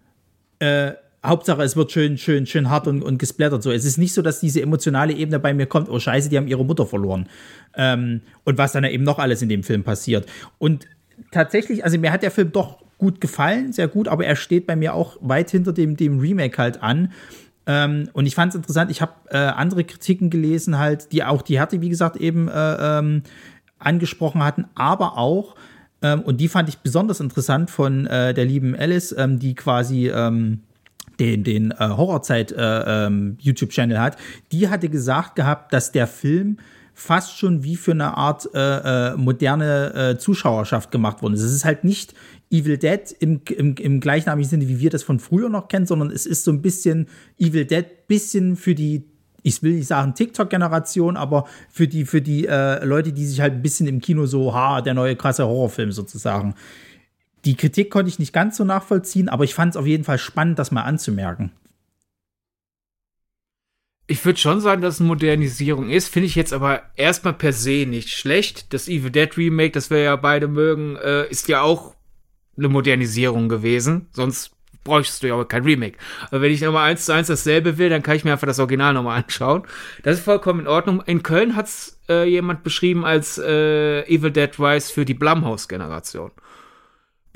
Äh, 0.59 0.93
Hauptsache, 1.27 1.63
es 1.63 1.77
wird 1.77 1.93
schön, 1.93 2.19
schön, 2.19 2.47
schön 2.47 2.71
hart 2.71 2.87
und, 2.87 3.03
und 3.03 3.19
gesplattert. 3.19 3.63
So, 3.63 3.71
es 3.71 3.85
ist 3.85 3.99
nicht 3.99 4.15
so, 4.15 4.23
dass 4.23 4.41
diese 4.41 4.63
emotionale 4.63 5.13
Ebene 5.13 5.39
bei 5.39 5.55
mir 5.55 5.67
kommt. 5.67 5.89
Oh 5.89 5.99
Scheiße, 5.99 6.29
die 6.29 6.37
haben 6.37 6.49
ihre 6.49 6.65
Mutter 6.65 6.87
verloren. 6.87 7.29
Ähm, 7.75 8.21
und 8.45 8.59
was 8.59 8.73
dann 8.73 8.85
eben 8.85 9.05
noch 9.05 9.19
alles 9.19 9.43
in 9.43 9.49
dem 9.49 9.63
Film 9.63 9.85
passiert. 9.85 10.27
Und 10.59 10.87
tatsächlich, 11.31 11.85
also 11.85 11.99
mir 11.99 12.13
hat 12.13 12.23
der 12.23 12.31
Film 12.31 12.53
doch 12.53 12.79
gut 12.99 13.21
gefallen, 13.21 13.73
sehr 13.73 13.89
gut, 13.89 14.09
aber 14.09 14.25
er 14.25 14.37
steht 14.37 14.67
bei 14.67 14.77
mir 14.77 14.95
auch 14.95 15.17
weit 15.21 15.51
hinter 15.51 15.73
dem, 15.73 15.97
dem 15.97 16.19
Remake 16.19 16.57
halt 16.57 16.83
an. 16.83 17.13
Ähm, 17.67 18.09
und 18.13 18.27
ich 18.27 18.35
fand 18.35 18.51
es 18.51 18.57
interessant, 18.57 18.91
ich 18.91 19.03
habe 19.03 19.13
äh, 19.31 19.37
andere 19.37 19.85
Kritiken 19.85 20.31
gelesen, 20.31 20.79
halt, 20.79 21.13
die 21.13 21.25
auch 21.25 21.43
die 21.43 21.59
Härte, 21.59 21.81
wie 21.81 21.89
gesagt, 21.89 22.17
eben 22.17 22.49
äh, 22.49 22.99
ähm, 22.99 23.23
angesprochen 23.79 24.43
hatten, 24.43 24.67
aber 24.75 25.19
auch, 25.19 25.57
ähm, 26.01 26.21
und 26.21 26.41
die 26.41 26.49
fand 26.49 26.69
ich 26.69 26.79
besonders 26.79 27.21
interessant 27.21 27.71
von 27.71 28.07
äh, 28.07 28.33
der 28.35 28.45
lieben 28.45 28.77
Alice, 28.77 29.15
ähm, 29.17 29.39
die 29.39 29.55
quasi 29.55 30.09
ähm, 30.09 30.61
den, 31.19 31.45
den 31.45 31.71
äh, 31.73 31.77
Horrorzeit 31.79 32.53
äh, 32.53 33.07
ähm, 33.07 33.39
hat, 33.41 34.17
die 34.53 34.69
hatte 34.69 34.89
gesagt 34.89 35.37
gehabt, 35.37 35.73
dass 35.73 35.93
der 35.93 36.07
Film 36.07 36.59
fast 36.95 37.37
schon 37.37 37.63
wie 37.63 37.77
für 37.77 37.93
eine 37.93 38.17
Art 38.17 38.49
äh, 38.55 38.59
äh, 39.13 39.17
moderne 39.17 39.95
äh, 39.95 40.19
Zuschauerschaft 40.19 40.91
gemacht 40.91 41.23
worden 41.23 41.35
ist. 41.35 41.43
Es 41.43 41.53
ist 41.53 41.65
halt 41.67 41.85
nicht 41.85 42.15
Evil 42.51 42.79
Dead 42.79 43.15
im, 43.21 43.43
im, 43.55 43.75
im 43.75 44.01
gleichnamigen 44.01 44.49
Sinne, 44.49 44.69
wie 44.69 44.81
wir 44.81 44.89
das 44.89 45.03
von 45.03 45.19
früher 45.19 45.51
noch 45.51 45.69
kennen, 45.69 45.85
sondern 45.85 46.11
es 46.11 46.25
ist 46.25 46.45
so 46.45 46.53
ein 46.53 46.63
bisschen 46.63 47.07
Evil 47.39 47.67
Dead, 47.67 47.85
bisschen 48.09 48.57
für 48.57 48.75
die 48.75 49.05
ich 49.43 49.63
will 49.63 49.75
nicht 49.75 49.87
sagen 49.87 50.15
TikTok-Generation, 50.15 51.17
aber 51.17 51.47
für 51.71 51.87
die, 51.87 52.05
für 52.05 52.21
die 52.21 52.49
äh, 52.49 52.85
Leute, 52.85 53.13
die 53.13 53.25
sich 53.25 53.41
halt 53.41 53.53
ein 53.53 53.63
bisschen 53.63 53.87
im 53.87 54.01
Kino 54.01 54.27
so, 54.27 54.53
ha, 54.53 54.81
der 54.81 54.93
neue 54.93 55.15
krasse 55.15 55.47
Horrorfilm 55.47 55.93
sozusagen 55.93 56.57
die 57.47 57.57
Kritik 57.57 57.91
konnte 57.91 58.09
ich 58.09 58.19
nicht 58.19 58.33
ganz 58.33 58.57
so 58.57 58.65
nachvollziehen, 58.65 59.29
aber 59.29 59.45
ich 59.45 59.55
fand 59.55 59.71
es 59.71 59.77
auf 59.77 59.87
jeden 59.87 60.05
Fall 60.05 60.19
spannend, 60.19 60.59
das 60.59 60.73
mal 60.73 60.83
anzumerken. 60.83 61.53
Ich 64.09 64.25
würde 64.25 64.39
schon 64.39 64.61
sagen, 64.61 64.83
dass 64.83 64.95
es 64.95 65.01
eine 65.01 65.09
Modernisierung 65.09 65.91
ist, 65.91 66.09
finde 66.09 66.27
ich 66.27 66.35
jetzt 66.35 66.53
aber 66.53 66.83
erstmal 66.97 67.33
per 67.33 67.53
se 67.53 67.87
nicht 67.87 68.11
schlecht. 68.11 68.73
Das 68.73 68.89
Evil 68.89 69.11
Dead 69.11 69.37
Remake, 69.37 69.73
das 69.73 69.91
wir 69.91 69.99
ja 69.99 70.17
beide 70.17 70.49
mögen, 70.49 70.97
äh, 70.97 71.29
ist 71.29 71.49
ja 71.49 71.63
auch 71.63 71.95
eine 72.57 72.69
Modernisierung 72.69 73.49
gewesen. 73.49 74.09
Sonst 74.13 74.53
bräuchtest 74.85 75.23
du 75.23 75.29
ja 75.29 75.35
auch 75.35 75.45
kein 75.45 75.65
Remake. 75.65 75.99
Aber 76.31 76.41
wenn 76.41 76.53
ich 76.53 76.63
nochmal 76.63 76.91
eins 76.91 77.05
zu 77.05 77.13
eins 77.13 77.27
dasselbe 77.27 77.79
will, 77.79 77.91
dann 77.91 78.03
kann 78.03 78.17
ich 78.17 78.25
mir 78.25 78.33
einfach 78.33 78.47
das 78.47 78.61
Original 78.61 78.95
nochmal 78.95 79.19
anschauen. 79.23 79.65
Das 80.03 80.19
ist 80.19 80.25
vollkommen 80.25 80.61
in 80.61 80.69
Ordnung. 80.69 81.03
In 81.07 81.23
Köln 81.23 81.55
hat 81.55 81.67
es 81.67 82.01
äh, 82.09 82.29
jemand 82.29 82.63
beschrieben 82.63 83.05
als 83.05 83.39
äh, 83.39 84.03
Evil 84.03 84.31
Dead 84.31 84.51
Rise 84.59 84.93
für 84.93 85.05
die 85.05 85.15
Blumhouse-Generation. 85.15 86.31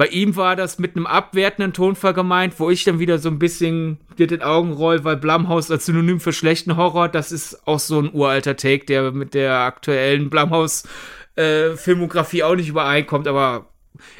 Bei 0.00 0.06
ihm 0.06 0.34
war 0.34 0.56
das 0.56 0.78
mit 0.78 0.96
einem 0.96 1.04
abwertenden 1.04 1.74
Tonfall 1.74 2.14
gemeint, 2.14 2.58
wo 2.58 2.70
ich 2.70 2.84
dann 2.84 3.00
wieder 3.00 3.18
so 3.18 3.28
ein 3.28 3.38
bisschen 3.38 3.98
dir 4.16 4.26
den 4.26 4.40
Augen 4.40 4.72
roll, 4.72 5.04
weil 5.04 5.18
Blumhouse 5.18 5.70
als 5.70 5.84
Synonym 5.84 6.20
für 6.20 6.32
schlechten 6.32 6.78
Horror, 6.78 7.10
das 7.10 7.32
ist 7.32 7.68
auch 7.68 7.78
so 7.78 8.00
ein 8.00 8.10
uralter 8.10 8.56
Take, 8.56 8.86
der 8.86 9.12
mit 9.12 9.34
der 9.34 9.58
aktuellen 9.58 10.30
Blumhouse 10.30 10.84
äh, 11.36 11.72
auch 11.72 12.54
nicht 12.56 12.68
übereinkommt, 12.70 13.28
aber 13.28 13.66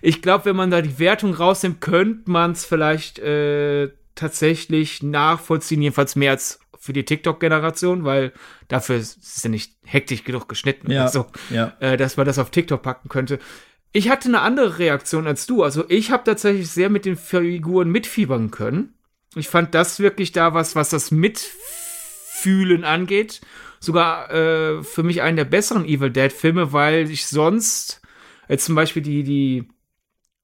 ich 0.02 0.20
glaube, 0.20 0.44
wenn 0.44 0.56
man 0.56 0.70
da 0.70 0.82
die 0.82 0.99
Wertung 0.99 1.32
rausnimmt, 1.32 1.80
könnte 1.80 2.30
man 2.30 2.50
es 2.50 2.66
vielleicht 2.66 3.18
äh, 3.18 3.88
tatsächlich 4.14 5.02
nachvollziehen, 5.02 5.80
jedenfalls 5.80 6.14
mehr 6.14 6.32
als 6.32 6.60
für 6.78 6.92
die 6.92 7.06
TikTok-Generation, 7.06 8.04
weil 8.04 8.34
dafür 8.68 8.96
ist 8.96 9.16
es 9.22 9.42
ja 9.42 9.49
nicht 9.49 9.72
hektisch 9.84 10.25
genug 10.25 10.46
geschnitten 10.46 10.90
ja, 10.90 11.08
so, 11.08 11.25
ja. 11.49 11.72
äh, 11.80 11.96
dass 11.96 12.18
man 12.18 12.26
das 12.26 12.38
auf 12.38 12.50
TikTok 12.50 12.82
packen 12.82 13.08
könnte. 13.08 13.38
Ich 13.92 14.09
hatte 14.09 14.28
eine 14.28 14.40
andere 14.40 14.78
Reaktion 14.78 15.26
als 15.26 15.47
du. 15.47 15.62
Also 15.62 15.85
ich 15.88 16.11
habe 16.11 16.25
tatsächlich 16.25 16.70
sehr 16.70 16.90
mit 16.90 17.04
den 17.04 17.16
Figuren 17.16 17.90
mitfiebern 17.90 18.50
können. 18.50 18.94
Ich 19.35 19.49
fand 19.49 19.75
das 19.75 20.00
wirklich 20.00 20.32
da 20.32 20.54
was, 20.54 20.76
was 20.76 20.90
das 20.90 21.11
Mitfühlen 21.11 22.85
angeht. 22.85 23.40
Sogar 23.80 24.30
äh, 24.30 24.82
für 24.82 25.02
mich 25.02 25.23
einen 25.23 25.37
der 25.37 25.44
besseren 25.44 25.85
Evil 25.85 26.11
Dead 26.11 26.32
Filme, 26.32 26.73
weil 26.73 27.11
ich 27.11 27.26
sonst 27.26 28.02
jetzt 28.49 28.66
zum 28.66 28.75
Beispiel 28.75 29.02
die, 29.02 29.23
die 29.23 29.68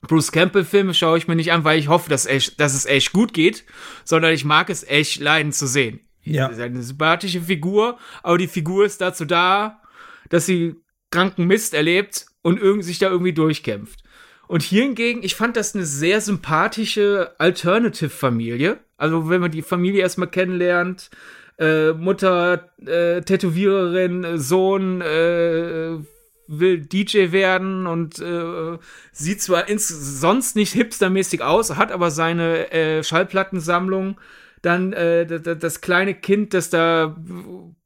Bruce 0.03 0.33
Campbell 0.33 0.65
Filme 0.65 0.95
schaue 0.95 1.19
ich 1.19 1.29
mir 1.29 1.37
nicht 1.37 1.53
an, 1.53 1.65
weil 1.65 1.79
ich 1.79 1.89
hoffe, 1.89 2.09
dass, 2.09 2.27
echt, 2.27 2.59
dass 2.61 2.75
es 2.75 2.87
echt 2.87 3.13
gut 3.13 3.33
geht, 3.33 3.65
sondern 4.05 4.33
ich 4.33 4.45
mag 4.45 4.71
es 4.71 4.85
echt 4.85 5.21
leiden 5.21 5.53
zu 5.53 5.67
sehen. 5.67 6.01
Ja. 6.23 6.49
Das 6.49 6.57
ist 6.57 6.63
eine 6.63 6.83
sympathische 6.83 7.41
Figur, 7.41 7.99
aber 8.23 8.39
die 8.39 8.49
Figur 8.49 8.85
ist 8.85 9.01
dazu 9.01 9.25
da, 9.25 9.83
dass 10.29 10.47
sie 10.47 10.77
kranken 11.11 11.47
Mist 11.47 11.75
erlebt 11.75 12.27
und 12.47 12.61
irgendwie 12.61 12.87
sich 12.87 13.01
da 13.01 13.11
irgendwie 13.11 13.33
durchkämpft. 13.33 14.05
Und 14.47 14.63
hier 14.63 14.85
hingegen, 14.85 15.25
ich 15.25 15.35
fand 15.35 15.57
das 15.57 15.75
eine 15.75 15.85
sehr 15.85 16.21
sympathische 16.21 17.35
Alternative-Familie. 17.39 18.79
Also, 18.97 19.29
wenn 19.29 19.41
man 19.41 19.51
die 19.51 19.63
Familie 19.63 20.03
erstmal 20.03 20.31
kennenlernt, 20.31 21.11
äh, 21.59 21.91
Mutter, 21.91 22.71
äh, 22.87 23.21
Tätowiererin, 23.23 24.39
Sohn, 24.39 25.01
äh, 25.01 25.99
will 26.47 26.87
DJ 26.87 27.33
werden 27.33 27.89
und 27.89 28.21
äh, 28.21 28.79
sieht 29.11 29.43
zwar 29.43 29.69
ins 29.69 29.89
sonst 29.89 30.55
nicht 30.55 30.73
hipstermäßig 30.73 31.43
aus, 31.43 31.75
hat 31.75 31.91
aber 31.91 32.13
seine 32.13 32.71
äh, 32.71 33.03
Schallplattensammlung 33.03 34.21
Dann 34.63 34.93
äh, 34.93 35.27
das 35.27 35.81
kleine 35.81 36.15
Kind, 36.15 36.55
das 36.55 36.71
da 36.71 37.17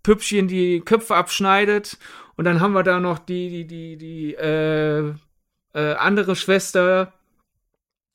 Püppchen 0.02 0.49
die 0.49 0.81
Köpfe 0.81 1.14
abschneidet. 1.14 1.97
Und 2.40 2.47
dann 2.47 2.61
haben 2.61 2.73
wir 2.73 2.82
da 2.82 3.00
noch 3.00 3.18
die, 3.18 3.50
die, 3.50 3.66
die, 3.66 3.97
die 3.99 4.35
äh, 4.35 5.12
äh, 5.75 5.92
andere 5.92 6.35
Schwester, 6.35 7.12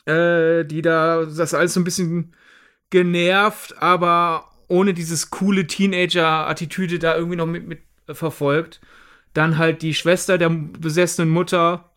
äh, 0.08 0.65
die 0.65 0.82
da 0.82 1.25
das 1.25 1.53
alles 1.53 1.75
so 1.75 1.79
ein 1.79 1.84
bisschen 1.84 2.36
genervt, 2.89 3.77
aber 3.77 4.50
ohne 4.67 4.96
dieses 4.96 5.29
coole 5.29 5.67
Teenager-Attitüde 5.67 6.98
da 6.98 7.15
irgendwie 7.15 7.36
noch 7.36 7.46
mit, 7.46 7.67
mit 7.67 7.82
verfolgt. 8.12 8.82
Dann 9.36 9.60
halt 9.60 9.84
die 9.84 9.94
Schwester 9.94 10.39
der 10.39 10.50
besessenen 10.50 11.29
Mutter. 11.29 11.91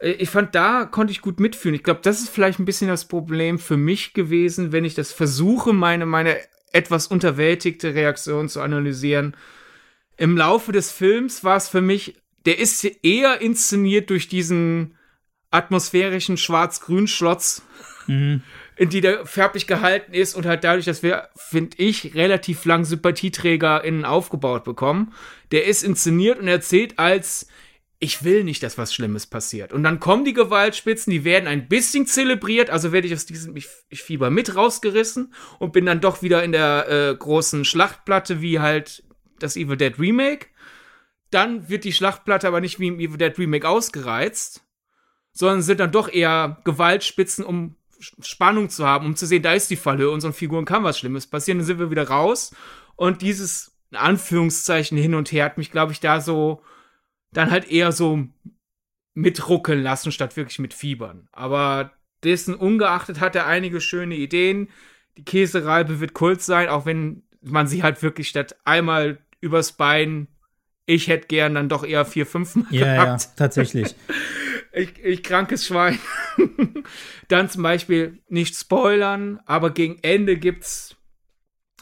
Äh, 0.00 0.10
ich 0.10 0.28
fand, 0.28 0.54
da 0.54 0.84
konnte 0.84 1.12
ich 1.12 1.22
gut 1.22 1.40
mitfühlen. 1.40 1.76
Ich 1.76 1.82
glaube, 1.82 2.00
das 2.02 2.20
ist 2.20 2.28
vielleicht 2.28 2.58
ein 2.58 2.66
bisschen 2.66 2.88
das 2.88 3.08
Problem 3.08 3.58
für 3.58 3.78
mich 3.78 4.12
gewesen, 4.12 4.72
wenn 4.72 4.84
ich 4.84 4.96
das 4.96 5.12
versuche, 5.12 5.72
meine, 5.72 6.04
meine 6.04 6.36
etwas 6.74 7.06
unterwältigte 7.06 7.94
Reaktion 7.94 8.50
zu 8.50 8.60
analysieren. 8.60 9.34
Im 10.20 10.36
Laufe 10.36 10.70
des 10.70 10.92
Films 10.92 11.44
war 11.44 11.56
es 11.56 11.70
für 11.70 11.80
mich, 11.80 12.14
der 12.44 12.58
ist 12.58 12.84
eher 13.02 13.40
inszeniert 13.40 14.10
durch 14.10 14.28
diesen 14.28 14.98
atmosphärischen 15.50 16.36
Schwarz-Grün-Schlotz, 16.36 17.62
mhm. 18.06 18.42
in 18.76 18.90
die 18.90 19.00
der 19.00 19.24
färblich 19.24 19.66
gehalten 19.66 20.12
ist 20.12 20.34
und 20.34 20.44
halt 20.44 20.62
dadurch, 20.62 20.84
dass 20.84 21.02
wir, 21.02 21.30
finde 21.36 21.78
ich, 21.78 22.14
relativ 22.14 22.66
lang 22.66 22.84
SympathieträgerInnen 22.84 24.04
aufgebaut 24.04 24.62
bekommen. 24.64 25.14
Der 25.52 25.64
ist 25.64 25.82
inszeniert 25.82 26.38
und 26.38 26.48
erzählt 26.48 26.98
als 26.98 27.46
ich 27.98 28.22
will 28.22 28.44
nicht, 28.44 28.62
dass 28.62 28.76
was 28.76 28.92
Schlimmes 28.92 29.26
passiert. 29.26 29.72
Und 29.72 29.84
dann 29.84 30.00
kommen 30.00 30.26
die 30.26 30.34
Gewaltspitzen, 30.34 31.10
die 31.10 31.24
werden 31.24 31.46
ein 31.46 31.66
bisschen 31.68 32.06
zelebriert, 32.06 32.68
also 32.68 32.92
werde 32.92 33.06
ich 33.06 33.14
aus 33.14 33.24
diesem 33.24 33.56
ich, 33.56 33.68
ich 33.88 34.02
Fieber 34.02 34.28
mit 34.28 34.54
rausgerissen 34.54 35.32
und 35.58 35.72
bin 35.72 35.86
dann 35.86 36.02
doch 36.02 36.20
wieder 36.20 36.44
in 36.44 36.52
der 36.52 36.88
äh, 36.88 37.14
großen 37.14 37.64
Schlachtplatte, 37.64 38.42
wie 38.42 38.60
halt 38.60 39.02
das 39.42 39.56
Evil 39.56 39.76
Dead 39.76 39.98
Remake. 39.98 40.46
Dann 41.30 41.68
wird 41.68 41.84
die 41.84 41.92
Schlachtplatte 41.92 42.48
aber 42.48 42.60
nicht 42.60 42.80
wie 42.80 42.88
im 42.88 43.00
Evil 43.00 43.18
Dead 43.18 43.38
Remake 43.38 43.68
ausgereizt, 43.68 44.64
sondern 45.32 45.62
sind 45.62 45.80
dann 45.80 45.92
doch 45.92 46.08
eher 46.12 46.60
Gewaltspitzen, 46.64 47.44
um 47.44 47.76
Spannung 48.00 48.70
zu 48.70 48.86
haben, 48.86 49.06
um 49.06 49.16
zu 49.16 49.26
sehen, 49.26 49.42
da 49.42 49.52
ist 49.52 49.70
die 49.70 49.76
Falle, 49.76 50.10
unseren 50.10 50.32
Figuren 50.32 50.64
kann 50.64 50.84
was 50.84 50.98
Schlimmes 50.98 51.26
passieren, 51.26 51.58
dann 51.58 51.66
sind 51.66 51.78
wir 51.78 51.90
wieder 51.90 52.08
raus. 52.08 52.54
Und 52.96 53.22
dieses 53.22 53.78
Anführungszeichen 53.92 54.96
hin 54.96 55.14
und 55.14 55.32
her 55.32 55.44
hat 55.44 55.58
mich, 55.58 55.70
glaube 55.70 55.92
ich, 55.92 56.00
da 56.00 56.20
so 56.20 56.62
dann 57.32 57.50
halt 57.50 57.70
eher 57.70 57.92
so 57.92 58.26
mitruckeln 59.14 59.82
lassen, 59.82 60.12
statt 60.12 60.36
wirklich 60.36 60.58
mit 60.58 60.74
Fiebern. 60.74 61.28
Aber 61.32 61.92
dessen 62.24 62.54
ungeachtet 62.54 63.20
hat 63.20 63.36
er 63.36 63.46
einige 63.46 63.80
schöne 63.80 64.16
Ideen. 64.16 64.70
Die 65.16 65.24
Käsereibe 65.24 66.00
wird 66.00 66.14
Kult 66.14 66.42
sein, 66.42 66.68
auch 66.68 66.86
wenn 66.86 67.22
man 67.42 67.66
sie 67.66 67.82
halt 67.82 68.02
wirklich 68.02 68.28
statt 68.28 68.56
einmal 68.64 69.18
übers 69.40 69.72
Bein, 69.72 70.28
ich 70.86 71.08
hätte 71.08 71.28
gern 71.28 71.54
dann 71.54 71.68
doch 71.68 71.84
eher 71.84 72.04
vier, 72.04 72.26
fünf 72.26 72.56
Mal 72.56 72.66
ja, 72.70 72.94
gehabt. 72.94 73.22
Ja, 73.22 73.30
tatsächlich. 73.36 73.94
ich, 74.72 74.98
ich 75.02 75.22
krankes 75.22 75.66
Schwein. 75.66 75.98
dann 77.28 77.48
zum 77.48 77.62
Beispiel 77.62 78.18
nicht 78.28 78.56
spoilern, 78.56 79.40
aber 79.46 79.70
gegen 79.70 79.98
Ende 80.02 80.36
gibt's 80.36 80.96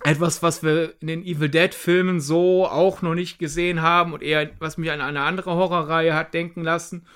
etwas, 0.05 0.43
was 0.43 0.63
wir 0.63 0.95
in 1.01 1.09
den 1.09 1.25
Evil 1.25 1.49
Dead 1.49 1.75
Filmen 1.75 2.21
so 2.21 2.67
auch 2.67 3.03
noch 3.03 3.15
nicht 3.15 3.39
gesehen 3.39 3.83
haben 3.83 4.13
und 4.13 4.23
eher, 4.23 4.51
was 4.59 4.79
mich 4.79 4.91
an 4.91 5.01
eine 5.01 5.23
andere 5.23 5.55
Horrorreihe 5.55 6.15
hat 6.15 6.35
denken 6.35 6.63
lassen. 6.63 7.07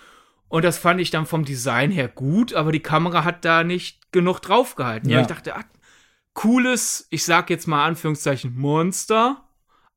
Und 0.49 0.65
das 0.65 0.79
fand 0.79 1.01
ich 1.01 1.11
dann 1.11 1.27
vom 1.27 1.45
Design 1.45 1.91
her 1.91 2.09
gut, 2.09 2.53
aber 2.55 2.73
die 2.73 2.81
Kamera 2.81 3.25
hat 3.25 3.45
da 3.45 3.65
nicht 3.65 4.13
genug 4.13 4.41
draufgehalten. 4.41 5.09
Ja, 5.09 5.21
ich 5.21 5.27
dachte, 5.27 5.57
ah, 5.57 5.65
cooles, 6.35 7.07
ich 7.11 7.25
sag 7.25 7.51
jetzt 7.51 7.67
mal 7.67 7.87
Anführungszeichen 7.87 8.55
Monster, 8.57 9.49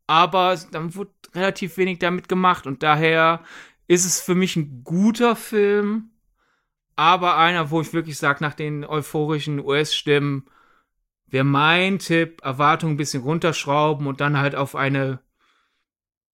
aber 0.08 0.60
dann 0.72 0.96
wurde 0.96 1.12
relativ 1.34 1.78
wenig 1.78 2.00
damit 2.00 2.28
gemacht 2.30 2.68
und 2.68 2.84
daher 2.84 3.42
ist 3.88 4.06
es 4.06 4.22
für 4.22 4.36
mich 4.36 4.56
ein 4.56 4.84
guter 4.84 5.36
Film, 5.36 6.12
aber 6.96 7.38
einer, 7.38 7.72
wo 7.72 7.82
ich 7.82 7.94
wirklich 7.94 8.18
sage, 8.18 8.44
nach 8.44 8.54
den 8.54 8.86
euphorischen 8.86 9.60
US-Stimmen, 9.60 10.46
wäre 11.28 11.44
mein 11.44 12.00
Tipp, 12.00 12.42
Erwartungen 12.44 12.94
ein 12.94 12.98
bisschen 12.98 13.24
runterschrauben 13.24 14.08
und 14.08 14.22
dann 14.22 14.38
halt 14.38 14.56
auf 14.56 14.76
eine 14.76 15.20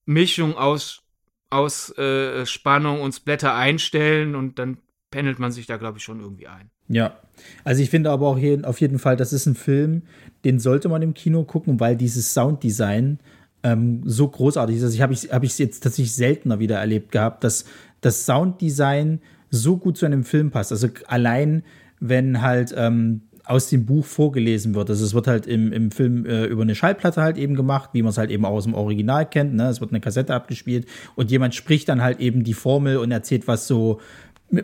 Mischung 0.05 0.55
aus, 0.55 1.03
aus 1.49 1.97
äh, 1.97 2.45
Spannung 2.45 3.01
und 3.01 3.13
Splatter 3.13 3.55
einstellen 3.55 4.35
und 4.35 4.59
dann 4.59 4.77
pendelt 5.09 5.39
man 5.39 5.51
sich 5.51 5.65
da, 5.65 5.77
glaube 5.77 5.97
ich, 5.97 6.03
schon 6.03 6.21
irgendwie 6.21 6.47
ein. 6.47 6.69
Ja, 6.87 7.17
also 7.63 7.81
ich 7.81 7.89
finde 7.89 8.11
aber 8.11 8.27
auch 8.27 8.37
hier 8.37 8.61
auf 8.67 8.81
jeden 8.81 8.99
Fall, 8.99 9.15
das 9.15 9.33
ist 9.33 9.45
ein 9.45 9.55
Film, 9.55 10.03
den 10.43 10.59
sollte 10.59 10.89
man 10.89 11.01
im 11.01 11.13
Kino 11.13 11.43
gucken, 11.43 11.79
weil 11.79 11.95
dieses 11.95 12.33
Sounddesign 12.33 13.19
ähm, 13.63 14.01
so 14.05 14.27
großartig 14.27 14.77
ist. 14.77 14.83
Also 14.83 14.95
ich 14.95 15.01
habe 15.01 15.13
ich, 15.13 15.31
hab 15.31 15.43
ich 15.43 15.57
jetzt 15.57 15.81
tatsächlich 15.81 16.15
seltener 16.15 16.59
wieder 16.59 16.77
erlebt 16.77 17.11
gehabt, 17.11 17.43
dass 17.43 17.65
das 18.01 18.25
Sounddesign 18.25 19.19
so 19.49 19.77
gut 19.77 19.97
zu 19.97 20.05
einem 20.05 20.23
Film 20.23 20.51
passt. 20.51 20.71
Also 20.71 20.87
allein, 21.07 21.63
wenn 21.99 22.41
halt 22.41 22.73
ähm, 22.75 23.21
aus 23.43 23.69
dem 23.69 23.85
Buch 23.85 24.05
vorgelesen 24.05 24.75
wird. 24.75 24.89
Also 24.89 25.03
es 25.03 25.13
wird 25.13 25.27
halt 25.27 25.45
im, 25.45 25.73
im 25.73 25.91
Film 25.91 26.25
äh, 26.25 26.45
über 26.45 26.61
eine 26.61 26.75
Schallplatte 26.75 27.21
halt 27.21 27.37
eben 27.37 27.55
gemacht, 27.55 27.89
wie 27.93 28.01
man 28.01 28.11
es 28.11 28.17
halt 28.17 28.31
eben 28.31 28.45
auch 28.45 28.51
aus 28.51 28.63
dem 28.63 28.73
Original 28.73 29.25
kennt. 29.25 29.53
Ne? 29.53 29.67
Es 29.67 29.81
wird 29.81 29.91
eine 29.91 29.99
Kassette 29.99 30.33
abgespielt 30.33 30.87
und 31.15 31.31
jemand 31.31 31.55
spricht 31.55 31.89
dann 31.89 32.01
halt 32.01 32.19
eben 32.19 32.43
die 32.43 32.53
Formel 32.53 32.97
und 32.97 33.11
erzählt, 33.11 33.47
was 33.47 33.67
so 33.67 33.99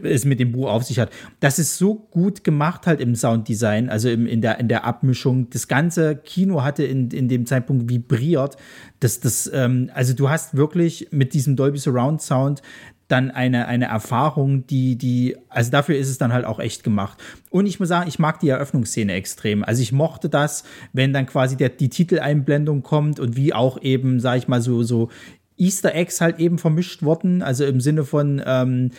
es 0.04 0.26
mit 0.26 0.40
dem 0.40 0.52
Buch 0.52 0.70
auf 0.70 0.84
sich 0.84 1.00
hat. 1.00 1.12
Das 1.40 1.60
ist 1.60 1.78
so 1.78 1.96
gut 1.96 2.44
gemacht 2.44 2.88
halt 2.88 3.00
im 3.00 3.16
Sounddesign, 3.16 3.90
also 3.90 4.10
im, 4.10 4.28
in, 4.28 4.42
der, 4.42 4.60
in 4.60 4.68
der 4.68 4.86
Abmischung. 4.86 5.50
Das 5.50 5.68
ganze 5.68 6.16
Kino 6.16 6.64
hatte 6.64 6.84
in, 6.84 7.10
in 7.12 7.28
dem 7.28 7.46
Zeitpunkt 7.46 7.90
vibriert. 7.90 8.58
Das, 9.00 9.20
das, 9.20 9.50
ähm, 9.54 9.90
also 9.94 10.14
du 10.14 10.30
hast 10.30 10.56
wirklich 10.58 11.08
mit 11.12 11.34
diesem 11.34 11.56
Dolby 11.56 11.78
Surround 11.78 12.22
Sound 12.22 12.62
dann 13.08 13.32
eine, 13.32 13.68
eine 13.68 13.86
Erfahrung, 13.86 14.68
die, 14.68 14.98
die, 14.98 15.38
also 15.50 15.72
dafür 15.72 15.98
ist 15.98 16.10
es 16.10 16.18
dann 16.18 16.34
halt 16.34 16.46
auch 16.46 16.60
echt 16.60 16.84
gemacht. 16.84 17.18
Und 17.50 17.66
ich 17.66 17.80
muss 17.80 17.88
sagen, 17.88 18.08
ich 18.10 18.20
mag 18.20 18.40
die 18.42 18.50
Eröffnungsszene 18.50 19.14
extrem. 19.14 19.64
Also 19.64 19.82
ich 19.82 19.94
mochte 19.94 20.28
das, 20.28 20.66
wenn 20.92 21.14
dann 21.14 21.26
quasi 21.26 21.56
der, 21.56 21.70
die 21.70 21.90
Titeleinblendung 21.90 22.84
kommt 22.84 23.20
und 23.20 23.38
wie 23.38 23.54
auch 23.54 23.82
eben, 23.82 24.20
sag 24.20 24.38
ich 24.38 24.48
mal, 24.48 24.62
so, 24.62 24.84
so 24.84 25.10
Easter 25.58 25.96
Eggs 25.96 26.20
halt 26.20 26.40
eben 26.40 26.58
vermischt 26.58 27.02
wurden. 27.02 27.42
Also 27.42 27.66
im 27.66 27.80
Sinne 27.80 28.04
von, 28.04 28.42
ähm, 28.46 28.92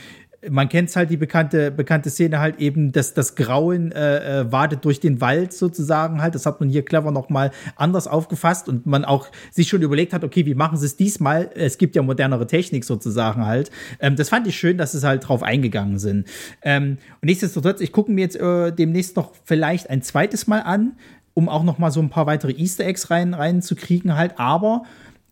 man 0.49 0.69
kennt 0.69 0.95
halt 0.95 1.11
die 1.11 1.17
bekannte, 1.17 1.71
bekannte 1.71 2.11
Szene 2.11 2.39
halt 2.39 2.61
eben, 2.61 2.93
dass 2.93 3.13
das 3.13 3.35
Grauen 3.35 3.91
äh, 3.91 4.43
äh, 4.43 4.53
wartet 4.53 4.85
durch 4.85 5.01
den 5.01 5.21
Wald 5.21 5.53
sozusagen 5.53 6.23
halt. 6.23 6.35
Das 6.35 6.47
hat 6.47 6.61
man 6.61 6.69
hier 6.69 6.85
clever 6.85 7.11
nochmal 7.11 7.51
anders 7.75 8.07
aufgefasst 8.07 8.69
und 8.69 8.87
man 8.87 9.05
auch 9.05 9.29
sich 9.51 9.69
schon 9.69 9.83
überlegt 9.83 10.13
hat, 10.13 10.23
okay, 10.23 10.47
wie 10.47 10.55
machen 10.55 10.79
sie 10.79 10.87
es 10.87 10.97
diesmal? 10.97 11.51
Es 11.55 11.77
gibt 11.77 11.97
ja 11.97 12.03
modernere 12.03 12.47
Technik 12.47 12.85
sozusagen 12.85 13.47
halt. 13.47 13.71
Ähm, 13.99 14.15
das 14.15 14.29
fand 14.29 14.47
ich 14.47 14.57
schön, 14.57 14.79
dass 14.79 14.93
sie 14.93 15.07
halt 15.07 15.27
drauf 15.27 15.43
eingegangen 15.43 15.99
sind. 15.99 16.29
Ähm, 16.63 16.99
und 17.21 17.27
nichtsdestotrotz, 17.27 17.81
ich 17.81 17.91
gucke 17.91 18.13
mir 18.13 18.21
jetzt 18.21 18.37
äh, 18.37 18.71
demnächst 18.71 19.17
noch 19.17 19.33
vielleicht 19.45 19.91
ein 19.91 20.03
zweites 20.03 20.47
Mal 20.47 20.61
an, 20.61 20.93
um 21.35 21.49
auch 21.49 21.65
noch 21.65 21.79
mal 21.79 21.91
so 21.91 22.01
ein 22.01 22.11
paar 22.11 22.27
weitere 22.27 22.53
Easter 22.53 22.85
Eggs 22.85 23.11
rein, 23.11 23.35
reinzukriegen 23.35 24.17
halt. 24.17 24.39
Aber 24.39 24.85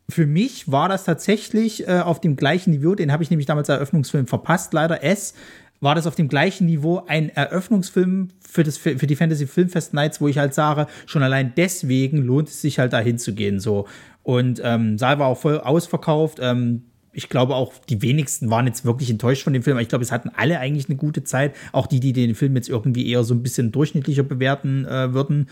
für 0.08 0.26
mich 0.26 0.70
war 0.70 0.88
das 0.88 1.04
tatsächlich 1.04 1.86
äh, 1.88 2.00
auf 2.00 2.20
dem 2.20 2.36
gleichen 2.36 2.70
Niveau, 2.70 2.94
den 2.94 3.12
habe 3.12 3.22
ich 3.22 3.30
nämlich 3.30 3.46
damals 3.46 3.68
Eröffnungsfilm 3.68 4.26
verpasst, 4.26 4.72
leider 4.72 5.02
S, 5.02 5.34
war 5.80 5.94
das 5.94 6.06
auf 6.06 6.14
dem 6.14 6.28
gleichen 6.28 6.66
Niveau 6.66 7.02
ein 7.06 7.28
Eröffnungsfilm 7.28 8.28
für, 8.40 8.62
das, 8.62 8.78
für 8.78 8.94
die 8.94 9.16
Fantasy 9.16 9.46
Filmfest 9.46 9.94
Nights, 9.94 10.20
wo 10.20 10.28
ich 10.28 10.38
halt 10.38 10.54
sage, 10.54 10.86
schon 11.06 11.22
allein 11.22 11.52
deswegen 11.56 12.18
lohnt 12.18 12.48
es 12.48 12.62
sich 12.62 12.78
halt 12.78 12.92
da 12.92 13.00
hinzugehen. 13.00 13.60
So. 13.60 13.86
Und 14.22 14.60
ähm, 14.64 14.96
Saal 14.96 15.18
war 15.18 15.26
auch 15.26 15.38
voll 15.38 15.60
ausverkauft. 15.60 16.38
Ähm, 16.40 16.84
ich 17.12 17.28
glaube 17.28 17.54
auch, 17.54 17.72
die 17.88 18.02
wenigsten 18.02 18.50
waren 18.50 18.66
jetzt 18.66 18.84
wirklich 18.84 19.10
enttäuscht 19.10 19.42
von 19.42 19.52
dem 19.52 19.62
Film. 19.62 19.78
Ich 19.78 19.88
glaube, 19.88 20.04
es 20.04 20.12
hatten 20.12 20.30
alle 20.34 20.58
eigentlich 20.60 20.88
eine 20.88 20.96
gute 20.96 21.24
Zeit. 21.24 21.54
Auch 21.72 21.86
die, 21.86 22.00
die 22.00 22.12
den 22.12 22.34
Film 22.34 22.56
jetzt 22.56 22.68
irgendwie 22.68 23.10
eher 23.10 23.24
so 23.24 23.34
ein 23.34 23.42
bisschen 23.42 23.72
durchschnittlicher 23.72 24.22
bewerten 24.22 24.84
äh, 24.86 25.12
würden. 25.12 25.48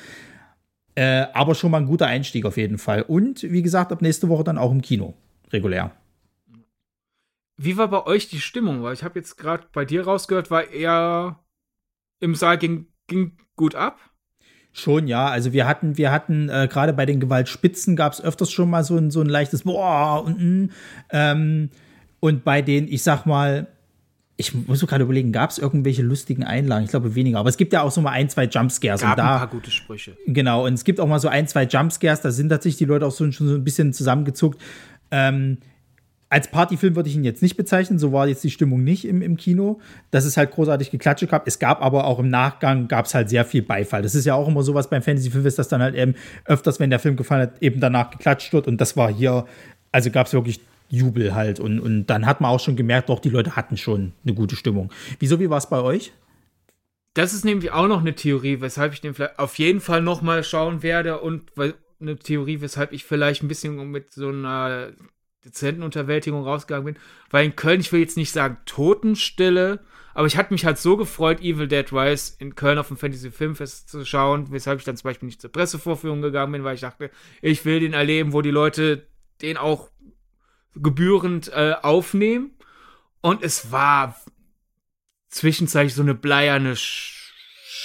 Äh, 0.95 1.27
aber 1.33 1.55
schon 1.55 1.71
mal 1.71 1.79
ein 1.79 1.87
guter 1.87 2.07
Einstieg 2.07 2.45
auf 2.45 2.57
jeden 2.57 2.79
Fall. 2.79 3.03
Und 3.03 3.43
wie 3.43 3.63
gesagt, 3.63 3.91
ab 3.93 4.03
nächste 4.03 4.29
Woche 4.29 4.45
dann 4.45 4.59
auch 4.59 4.71
im 4.71 4.83
Kino. 4.83 5.15
Regulär. 5.53 5.93
Wie 7.57 7.77
war 7.77 7.89
bei 7.89 8.07
euch 8.07 8.29
die 8.29 8.41
Stimmung? 8.41 8.83
Weil 8.83 8.95
ich 8.95 9.05
habe 9.05 9.19
jetzt 9.19 9.37
gerade 9.37 9.67
bei 9.73 9.85
dir 9.85 10.05
rausgehört, 10.05 10.51
war 10.51 10.71
eher 10.71 11.41
im 12.21 12.35
Saal 12.35 12.59
ging, 12.59 12.87
ging 13.07 13.37
gut 13.57 13.75
ab. 13.75 13.99
Schon, 14.73 15.07
ja. 15.07 15.29
Also 15.29 15.53
wir 15.53 15.67
hatten, 15.67 15.97
wir 15.97 16.11
hatten 16.11 16.49
äh, 16.49 16.69
gerade 16.71 16.93
bei 16.93 17.07
den 17.07 17.21
Gewaltspitzen 17.21 17.95
gab 17.95 18.13
es 18.13 18.21
öfters 18.21 18.51
schon 18.51 18.71
mal 18.71 18.83
so 18.83 18.97
ein, 18.97 19.11
so 19.13 19.21
ein 19.21 19.29
leichtes 19.29 19.63
Boah 19.63 20.25
und 20.25 20.41
mm, 20.41 20.71
ähm, 21.11 21.71
und 22.19 22.43
bei 22.43 22.63
den, 22.63 22.89
ich 22.89 23.03
sag 23.03 23.27
mal, 23.27 23.67
ich 24.37 24.53
muss 24.53 24.81
so 24.81 24.87
gerade 24.87 25.05
überlegen, 25.05 25.31
gab 25.31 25.51
es 25.51 25.59
irgendwelche 25.59 26.03
lustigen 26.03 26.43
Einlagen? 26.43 26.85
Ich 26.85 26.91
glaube 26.91 27.15
weniger. 27.15 27.39
Aber 27.39 27.49
es 27.49 27.57
gibt 27.57 27.73
ja 27.73 27.83
auch 27.83 27.93
so 27.93 28.01
mal 28.01 28.11
ein, 28.11 28.29
zwei 28.29 28.47
Jumpscares. 28.47 29.01
Gab 29.01 29.11
und 29.11 29.19
da, 29.19 29.33
ein 29.35 29.39
paar 29.39 29.49
gute 29.49 29.71
Sprüche. 29.71 30.17
Genau, 30.27 30.67
und 30.67 30.75
es 30.75 30.83
gibt 30.83 30.99
auch 30.99 31.07
mal 31.07 31.21
so 31.21 31.29
ein, 31.29 31.47
zwei 31.47 31.65
Jumpscares, 31.65 32.21
da 32.21 32.31
sind 32.33 32.49
tatsächlich 32.49 32.79
die 32.79 32.85
Leute 32.85 33.07
auch 33.07 33.13
so, 33.13 33.31
schon 33.31 33.49
so 33.49 33.55
ein 33.55 33.63
bisschen 33.63 33.93
zusammengezuckt. 33.93 34.61
Ähm, 35.13 35.59
als 36.31 36.51
Partyfilm 36.51 36.97
würde 36.97 37.09
ich 37.09 37.15
ihn 37.15 37.23
jetzt 37.23 37.43
nicht 37.43 37.57
bezeichnen, 37.57 38.01
so 38.01 38.13
war 38.13 38.27
jetzt 38.27 38.43
die 38.43 38.51
Stimmung 38.51 38.83
nicht 38.83 39.05
im, 39.05 39.23
im 39.23 39.37
Kino, 39.37 39.81
dass 40.11 40.25
es 40.25 40.37
halt 40.37 40.51
großartig 40.51 40.91
Geklatsche 40.91 41.29
gab. 41.29 41.47
Es 41.47 41.61
gab 41.61 41.81
aber 41.81 42.05
auch 42.05 42.19
im 42.19 42.29
Nachgang, 42.29 42.89
gab 42.89 43.07
es 43.07 43.15
halt 43.15 43.29
sehr 43.29 43.45
viel 43.45 43.63
Beifall. 43.63 44.03
Das 44.03 44.17
ist 44.17 44.25
ja 44.25 44.35
auch 44.35 44.49
immer 44.49 44.65
sowas 44.65 44.91
beim 44.91 45.01
Fantasy-Film, 45.01 45.47
ist, 45.47 45.61
dass 45.61 45.69
dann 45.69 45.81
halt 45.81 45.95
eben 45.95 46.15
öfters, 46.45 46.81
wenn 46.81 46.91
der 46.91 46.99
Film 46.99 47.15
gefallen 47.15 47.43
hat, 47.43 47.63
eben 47.63 47.79
danach 47.79 48.11
geklatscht 48.11 48.53
wird 48.53 48.67
und 48.67 48.81
das 48.81 48.97
war 48.97 49.13
hier, 49.13 49.47
also 49.93 50.11
gab 50.11 50.27
es 50.27 50.33
wirklich 50.33 50.61
Jubel 50.89 51.35
halt 51.35 51.61
und, 51.61 51.81
und 51.81 52.07
dann 52.07 52.27
hat 52.27 52.41
man 52.41 52.51
auch 52.51 52.61
schon 52.61 52.77
gemerkt, 52.77 53.09
doch, 53.09 53.21
die 53.21 53.31
Leute 53.31 53.57
hatten 53.57 53.77
schon 53.77 54.13
eine 54.25 54.35
gute 54.35 54.57
Stimmung. 54.57 54.93
Wieso, 55.19 55.41
wie 55.41 55.51
war 55.51 55.59
es 55.59 55.69
bei 55.69 55.81
euch? 55.81 56.13
Das 57.15 57.33
ist 57.33 57.45
nämlich 57.45 57.71
auch 57.71 57.87
noch 57.87 58.01
eine 58.01 58.15
Theorie, 58.15 58.61
weshalb 58.61 58.93
ich 58.93 59.01
den 59.01 59.15
vielleicht 59.15 59.39
auf 59.39 59.57
jeden 59.59 59.81
Fall 59.81 60.03
noch 60.03 60.21
mal 60.21 60.43
schauen 60.43 60.83
werde 60.83 61.21
und 61.21 61.53
eine 62.01 62.17
Theorie, 62.17 62.61
weshalb 62.61 62.93
ich 62.93 63.05
vielleicht 63.05 63.43
ein 63.43 63.49
bisschen 63.49 63.91
mit 63.91 64.13
so 64.13 64.29
einer 64.29 64.93
dezenten 65.45 65.83
Unterwältigung 65.83 66.43
rausgegangen 66.43 66.95
bin. 66.95 67.03
Weil 67.31 67.47
in 67.47 67.57
Köln, 67.57 67.81
ich 67.81 67.93
will 67.93 68.01
jetzt 68.01 68.17
nicht 68.17 68.33
sagen 68.33 68.59
Totenstille, 68.67 69.81
aber 70.15 70.27
ich 70.27 70.37
hatte 70.37 70.53
mich 70.53 70.65
halt 70.65 70.79
so 70.79 70.97
gefreut, 70.97 71.41
Evil 71.41 71.69
Dead 71.69 71.93
Rise 71.93 72.35
in 72.39 72.55
Köln 72.55 72.79
auf 72.79 72.89
dem 72.89 72.97
Fantasy 72.97 73.31
Filmfest 73.31 73.89
zu 73.89 74.05
schauen, 74.05 74.51
weshalb 74.51 74.79
ich 74.79 74.85
dann 74.85 74.97
zum 74.97 75.09
Beispiel 75.09 75.27
nicht 75.27 75.41
zur 75.41 75.53
Pressevorführung 75.53 76.23
gegangen 76.23 76.53
bin, 76.53 76.65
weil 76.65 76.77
ich 76.77 76.81
dachte, 76.81 77.11
ich 77.43 77.65
will 77.65 77.81
den 77.81 77.93
erleben, 77.93 78.33
wo 78.33 78.41
die 78.41 78.51
Leute 78.51 79.07
den 79.43 79.57
auch 79.57 79.91
gebührend 80.77 81.51
äh, 81.53 81.75
aufnehmen. 81.83 82.53
Und 83.21 83.43
es 83.43 83.73
war 83.73 84.17
zwischenzeitlich 85.29 85.95
so 85.95 86.03
eine 86.03 86.15
bleierne 86.15 86.77
Sch 86.77 87.23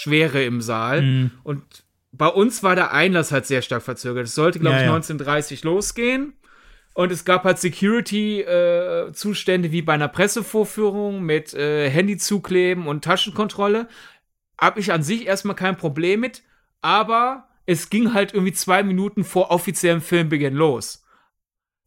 Schwere 0.01 0.43
im 0.43 0.62
Saal. 0.62 1.01
Mhm. 1.01 1.31
Und 1.43 1.63
bei 2.13 2.27
uns 2.27 2.63
war 2.63 2.75
der 2.75 2.93
Einlass 2.93 3.34
halt 3.34 3.46
sehr 3.46 3.62
stark 3.62 3.84
verzögert. 3.84 4.24
Es 4.25 4.36
sollte, 4.36 4.60
glaube 4.60 4.77
ja, 4.77 4.84
ich, 4.84 4.88
1930 4.88 5.63
ja. 5.63 5.69
losgehen. 5.69 6.34
Und 6.93 7.12
es 7.12 7.25
gab 7.25 7.43
halt 7.43 7.60
Security-Zustände 7.60 9.67
äh, 9.67 9.72
wie 9.72 9.81
bei 9.81 9.93
einer 9.93 10.08
Pressevorführung 10.08 11.22
mit 11.22 11.53
äh, 11.53 11.89
Handy 11.89 12.17
zukleben 12.17 12.88
und 12.88 13.03
Taschenkontrolle. 13.03 13.89
Hab 14.58 14.77
ich 14.77 14.91
an 14.91 15.03
sich 15.03 15.27
erstmal 15.27 15.55
kein 15.55 15.77
Problem 15.77 16.22
mit, 16.22 16.41
aber 16.81 17.48
es 17.65 17.89
ging 17.89 18.13
halt 18.13 18.34
irgendwie 18.34 18.53
zwei 18.53 18.84
Minuten 18.84 19.24
vor 19.24 19.51
offiziellem 19.51 20.01
Filmbeginn 20.01 20.55
los. 20.55 21.05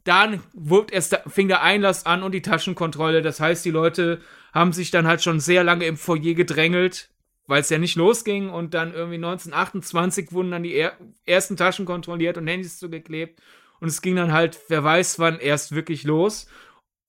Dann 0.04 0.42
wurde 0.52 0.94
erst, 0.94 1.18
fing 1.28 1.49
der 1.49 1.62
Einlass 1.62 2.06
an 2.06 2.23
und 2.23 2.32
die 2.32 2.42
Taschenkontrolle. 2.42 3.23
Das 3.23 3.40
heißt, 3.40 3.64
die 3.64 3.71
Leute 3.71 4.21
haben 4.52 4.73
sich 4.73 4.90
dann 4.90 5.06
halt 5.06 5.23
schon 5.23 5.40
sehr 5.40 5.64
lange 5.64 5.87
im 5.87 5.97
Foyer 5.97 6.35
gedrängelt, 6.35 7.11
weil 7.47 7.61
es 7.61 7.71
ja 7.71 7.78
nicht 7.78 7.97
losging. 7.97 8.50
Und 8.50 8.75
dann 8.75 8.94
irgendwie 8.94 9.16
1928 9.16 10.32
wurden 10.32 10.50
dann 10.50 10.64
die 10.64 10.75
er 10.75 10.97
ersten 11.25 11.56
Taschen 11.56 11.85
kontrolliert 11.85 12.37
und 12.37 12.47
Handys 12.47 12.78
zugeklebt. 12.78 13.40
Und 13.80 13.88
es 13.88 14.02
ging 14.02 14.16
dann 14.16 14.32
halt, 14.32 14.61
wer 14.68 14.85
weiß 14.85 15.18
wann, 15.18 15.38
erst 15.38 15.75
wirklich 15.75 16.04
los. 16.04 16.47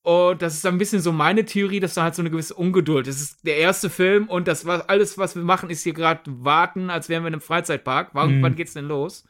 Und 0.04 0.42
das 0.42 0.54
ist 0.54 0.66
dann 0.66 0.76
ein 0.76 0.80
bisschen 0.80 1.02
so 1.02 1.14
meine 1.14 1.46
Theorie, 1.46 1.80
dass 1.80 1.94
da 1.94 2.04
halt 2.04 2.16
so 2.16 2.22
eine 2.22 2.30
gewisse 2.30 2.56
Ungeduld. 2.56 3.08
Es 3.08 3.22
ist 3.22 3.46
der 3.46 3.58
erste 3.58 3.90
Film 3.90 4.28
und 4.28 4.50
das 4.50 4.66
war 4.66 4.90
alles, 4.90 5.18
was 5.18 5.36
wir 5.36 5.44
machen, 5.44 5.70
ist 5.70 5.84
hier 5.84 5.94
gerade 5.94 6.22
warten, 6.26 6.90
als 6.90 7.08
wären 7.08 7.24
wir 7.24 7.30
in 7.30 7.36
einem 7.36 7.42
Freizeitpark. 7.42 8.10
Wann, 8.14 8.40
mhm. 8.40 8.44
wann 8.44 8.56
geht's 8.56 8.74
denn 8.74 8.88
los? 8.88 9.24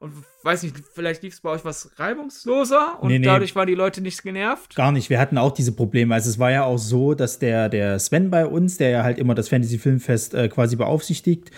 Und 0.00 0.12
weiß 0.44 0.62
nicht, 0.62 0.76
vielleicht 0.94 1.24
lief 1.24 1.34
es 1.34 1.40
bei 1.40 1.50
euch 1.50 1.64
was 1.64 1.90
reibungsloser 1.96 3.02
und 3.02 3.08
nee, 3.08 3.18
nee. 3.18 3.24
dadurch 3.24 3.56
waren 3.56 3.66
die 3.66 3.74
Leute 3.74 4.00
nicht 4.00 4.22
genervt? 4.22 4.76
Gar 4.76 4.92
nicht. 4.92 5.10
Wir 5.10 5.18
hatten 5.18 5.36
auch 5.38 5.50
diese 5.50 5.72
Probleme. 5.72 6.14
Also 6.14 6.30
es 6.30 6.38
war 6.38 6.52
ja 6.52 6.62
auch 6.62 6.78
so, 6.78 7.14
dass 7.14 7.40
der, 7.40 7.68
der 7.68 7.98
Sven 7.98 8.30
bei 8.30 8.46
uns, 8.46 8.76
der 8.76 8.90
ja 8.90 9.02
halt 9.02 9.18
immer 9.18 9.34
das 9.34 9.48
Fantasy 9.48 9.76
Filmfest 9.76 10.34
äh, 10.34 10.48
quasi 10.48 10.76
beaufsichtigt, 10.76 11.50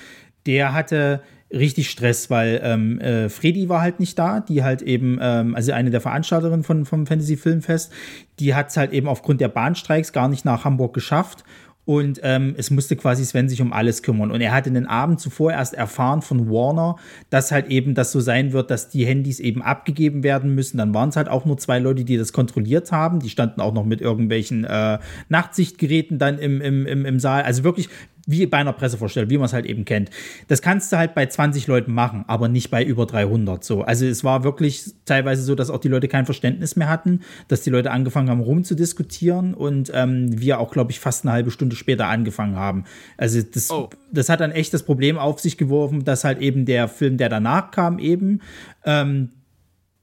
der 0.47 0.73
hatte 0.73 1.23
richtig 1.53 1.91
Stress, 1.91 2.31
weil 2.31 2.61
ähm, 2.63 3.01
äh, 3.01 3.29
Fredi 3.29 3.69
war 3.69 3.83
halt 3.83 4.01
nicht 4.01 4.19
da, 4.19 4.41
die 4.41 4.63
halt 4.63 4.83
eben, 4.83 5.19
ähm, 5.21 5.55
also 5.55 5.73
eine 5.73 5.91
der 5.91 6.01
Veranstalterinnen 6.01 6.63
von, 6.63 6.87
vom 6.87 7.07
Fantasy 7.07 7.37
Filmfest, 7.37 7.93
die 8.39 8.55
hat 8.55 8.71
es 8.71 8.77
halt 8.77 8.93
eben 8.93 9.09
aufgrund 9.09 9.41
der 9.41 9.49
Bahnstreiks 9.49 10.13
gar 10.13 10.29
nicht 10.29 10.45
nach 10.45 10.65
Hamburg 10.65 10.95
geschafft 10.95 11.45
und 11.91 12.21
ähm, 12.23 12.55
es 12.57 12.71
musste 12.71 12.95
quasi 12.95 13.25
Sven 13.25 13.49
sich 13.49 13.61
um 13.61 13.73
alles 13.73 14.05
kümmern. 14.05 14.31
Und 14.31 14.41
er 14.41 14.53
hatte 14.53 14.71
den 14.71 14.87
Abend 14.87 15.19
zuvor 15.19 15.51
erst 15.51 15.75
erfahren 15.75 16.23
von 16.23 16.49
Warner, 16.49 16.95
dass 17.31 17.51
halt 17.51 17.67
eben 17.67 17.97
das 17.97 18.13
so 18.13 18.21
sein 18.21 18.53
wird, 18.53 18.71
dass 18.71 18.91
die 18.91 19.05
Handys 19.05 19.41
eben 19.41 19.61
abgegeben 19.61 20.23
werden 20.23 20.55
müssen. 20.55 20.79
Dann 20.79 20.95
waren 20.95 21.09
es 21.09 21.17
halt 21.17 21.29
auch 21.29 21.45
nur 21.47 21.59
zwei 21.59 21.81
Leute, 21.81 22.05
die 22.05 22.17
das 22.17 22.33
kontrolliert 22.33 22.93
haben. 22.93 23.19
Die 23.19 23.29
standen 23.29 23.61
auch 23.61 23.75
noch 23.75 23.85
mit 23.85 24.01
irgendwelchen 24.01 24.63
äh, 24.63 25.01
Nachtsichtgeräten 25.31 26.21
dann 26.21 26.39
im, 26.39 26.61
im, 26.61 26.87
im, 26.87 27.05
im 27.05 27.19
Saal. 27.19 27.43
Also 27.43 27.65
wirklich 27.65 27.89
wie 28.31 28.47
bei 28.47 28.59
einer 28.59 28.73
Pressevorstellung, 28.73 29.31
wie 29.31 29.39
man 29.39 29.47
es 29.47 29.53
halt 29.53 29.67
eben 29.67 29.85
kennt. 29.85 30.11
Das 30.49 30.63
kannst 30.63 30.93
du 30.93 30.97
halt 30.97 31.15
bei 31.15 31.27
20 31.27 31.67
Leuten 31.67 31.93
machen, 31.93 32.25
aber 32.27 32.49
nicht 32.49 32.71
bei 32.71 32.85
über 32.85 33.07
300 33.07 33.65
so. 33.65 33.83
Also 33.83 34.07
es 34.07 34.25
war 34.25 34.45
wirklich 34.45 34.85
teilweise 35.05 35.43
so, 35.43 35.55
dass 35.55 35.71
auch 35.71 35.79
die 35.79 35.89
Leute 35.89 36.09
kein 36.09 36.27
Verständnis 36.27 36.77
mehr 36.77 36.89
hatten, 36.89 37.21
dass 37.49 37.63
die 37.63 37.71
Leute 37.71 37.91
angefangen 37.91 38.31
haben 38.31 38.41
rumzudiskutieren 38.41 39.55
und 39.55 39.91
ähm, 39.95 40.41
wir 40.41 40.61
auch, 40.61 40.71
glaube 40.71 40.93
ich, 40.93 41.01
fast 41.01 41.25
eine 41.25 41.33
halbe 41.33 41.51
Stunde 41.51 41.77
später 41.77 42.07
angefangen 42.07 42.57
haben. 42.57 42.85
Also 43.17 43.43
das, 43.43 43.71
oh. 43.71 43.91
das 44.13 44.29
hat 44.29 44.41
dann 44.41 44.53
echt 44.53 44.73
das 44.75 44.83
Problem 44.83 45.19
auf 45.19 45.41
sich 45.41 45.57
geworfen, 45.57 46.05
dass 46.05 46.25
halt 46.25 46.41
eben 46.41 46.65
der 46.65 46.89
Film, 46.89 47.17
der 47.17 47.29
danach 47.29 47.71
kam, 47.71 47.99
eben 47.99 48.41
ähm, 48.85 49.31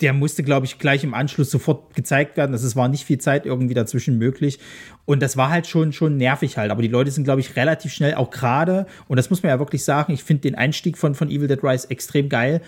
der 0.02 0.14
musste, 0.14 0.44
glaube 0.44 0.66
ich, 0.66 0.78
gleich 0.78 1.04
im 1.04 1.14
Anschluss 1.14 1.50
sofort 1.50 1.96
gezeigt 1.96 2.38
werden. 2.38 2.54
Also 2.54 2.68
es 2.68 2.76
war 2.76 2.88
nicht 2.88 3.06
viel 3.06 3.18
Zeit 3.18 3.46
irgendwie 3.46 3.74
dazwischen 3.74 4.18
möglich. 4.18 4.60
Und 5.06 5.22
das 5.22 5.38
war 5.38 5.50
halt 5.50 5.66
schon, 5.66 5.92
schon 5.92 6.18
nervig 6.18 6.58
halt. 6.58 6.70
Aber 6.70 6.82
die 6.82 6.88
Leute 6.88 7.10
sind, 7.10 7.24
glaube 7.24 7.42
ich, 7.42 7.56
relativ 7.56 7.92
schnell, 7.94 8.14
auch 8.14 8.30
gerade, 8.30 8.86
und 9.08 9.18
das 9.18 9.30
muss 9.30 9.42
man 9.42 9.50
ja 9.50 9.60
wirklich 9.60 9.84
sagen, 9.84 10.14
ich 10.14 10.24
finde 10.24 10.42
den 10.42 10.56
Einstieg 10.56 10.98
von, 10.98 11.16
von 11.16 11.30
Evil 11.30 11.48
Dead 11.48 11.64
Rise 11.64 11.90
extrem 11.90 12.30
geil. 12.30 12.62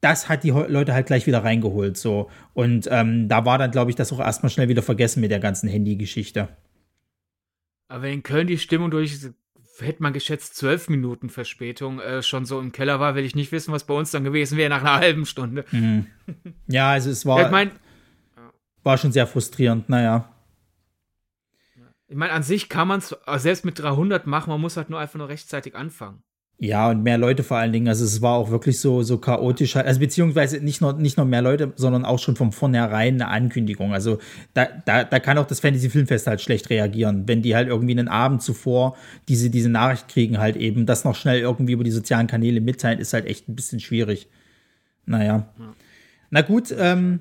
Das 0.00 0.28
hat 0.28 0.42
die 0.42 0.50
Leute 0.50 0.94
halt 0.94 1.06
gleich 1.06 1.26
wieder 1.26 1.44
reingeholt. 1.44 1.96
So. 1.96 2.28
Und 2.54 2.88
ähm, 2.90 3.28
da 3.28 3.44
war 3.44 3.56
dann, 3.56 3.70
glaube 3.70 3.90
ich, 3.90 3.96
das 3.96 4.12
auch 4.12 4.20
erstmal 4.20 4.50
schnell 4.50 4.68
wieder 4.68 4.82
vergessen 4.82 5.20
mit 5.20 5.30
der 5.30 5.40
ganzen 5.40 5.68
Handy-Geschichte. 5.68 6.48
Aber 7.88 8.08
in 8.08 8.22
Köln 8.24 8.48
die 8.48 8.58
Stimmung 8.58 8.90
durch 8.90 9.18
hätte 9.80 10.02
man 10.02 10.12
geschätzt, 10.12 10.56
zwölf 10.56 10.88
Minuten 10.88 11.30
Verspätung 11.30 12.00
äh, 12.00 12.22
schon 12.22 12.44
so 12.44 12.60
im 12.60 12.72
Keller 12.72 13.00
war, 13.00 13.14
will 13.14 13.24
ich 13.24 13.34
nicht 13.34 13.52
wissen, 13.52 13.72
was 13.72 13.84
bei 13.84 13.94
uns 13.94 14.10
dann 14.10 14.24
gewesen 14.24 14.56
wäre 14.56 14.70
nach 14.70 14.80
einer 14.80 14.94
halben 15.00 15.26
Stunde. 15.26 15.64
Mhm. 15.70 16.06
Ja, 16.66 16.90
also 16.90 17.10
es 17.10 17.26
war, 17.26 17.38
ja, 17.40 17.46
ich 17.46 17.52
mein, 17.52 17.70
war 18.82 18.98
schon 18.98 19.12
sehr 19.12 19.26
frustrierend, 19.26 19.88
naja. 19.88 20.30
Ich 22.06 22.16
meine, 22.16 22.32
an 22.32 22.42
sich 22.42 22.68
kann 22.68 22.86
man 22.86 23.00
es 23.00 23.16
selbst 23.36 23.64
mit 23.64 23.78
300 23.78 24.26
machen, 24.26 24.50
man 24.50 24.60
muss 24.60 24.76
halt 24.76 24.90
nur 24.90 25.00
einfach 25.00 25.18
nur 25.18 25.28
rechtzeitig 25.28 25.74
anfangen. 25.74 26.22
Ja, 26.64 26.88
und 26.88 27.02
mehr 27.02 27.18
Leute 27.18 27.42
vor 27.42 27.58
allen 27.58 27.72
Dingen. 27.72 27.88
Also 27.88 28.06
es 28.06 28.22
war 28.22 28.36
auch 28.36 28.50
wirklich 28.50 28.80
so, 28.80 29.02
so 29.02 29.18
chaotisch. 29.18 29.76
Also 29.76 30.00
beziehungsweise 30.00 30.64
nicht 30.64 30.80
nur, 30.80 30.94
nicht 30.94 31.18
nur 31.18 31.26
mehr 31.26 31.42
Leute, 31.42 31.74
sondern 31.76 32.06
auch 32.06 32.18
schon 32.18 32.36
von 32.36 32.52
vornherein 32.52 33.20
eine 33.20 33.28
Ankündigung. 33.28 33.92
Also 33.92 34.18
da, 34.54 34.68
da, 34.86 35.04
da 35.04 35.20
kann 35.20 35.36
auch 35.36 35.46
das 35.46 35.60
Fantasy 35.60 35.90
Filmfest 35.90 36.26
halt 36.26 36.40
schlecht 36.40 36.70
reagieren, 36.70 37.24
wenn 37.28 37.42
die 37.42 37.54
halt 37.54 37.68
irgendwie 37.68 37.92
einen 37.92 38.08
Abend 38.08 38.40
zuvor 38.42 38.96
diese, 39.28 39.50
diese 39.50 39.68
Nachricht 39.68 40.08
kriegen, 40.08 40.38
halt 40.38 40.56
eben 40.56 40.86
das 40.86 41.04
noch 41.04 41.16
schnell 41.16 41.40
irgendwie 41.40 41.74
über 41.74 41.84
die 41.84 41.90
sozialen 41.90 42.28
Kanäle 42.28 42.62
mitteilen, 42.62 42.98
ist 42.98 43.12
halt 43.12 43.26
echt 43.26 43.46
ein 43.46 43.56
bisschen 43.56 43.80
schwierig. 43.80 44.28
Naja. 45.04 45.52
Ja. 45.58 45.74
Na 46.30 46.40
gut, 46.40 46.74
ähm, 46.78 47.20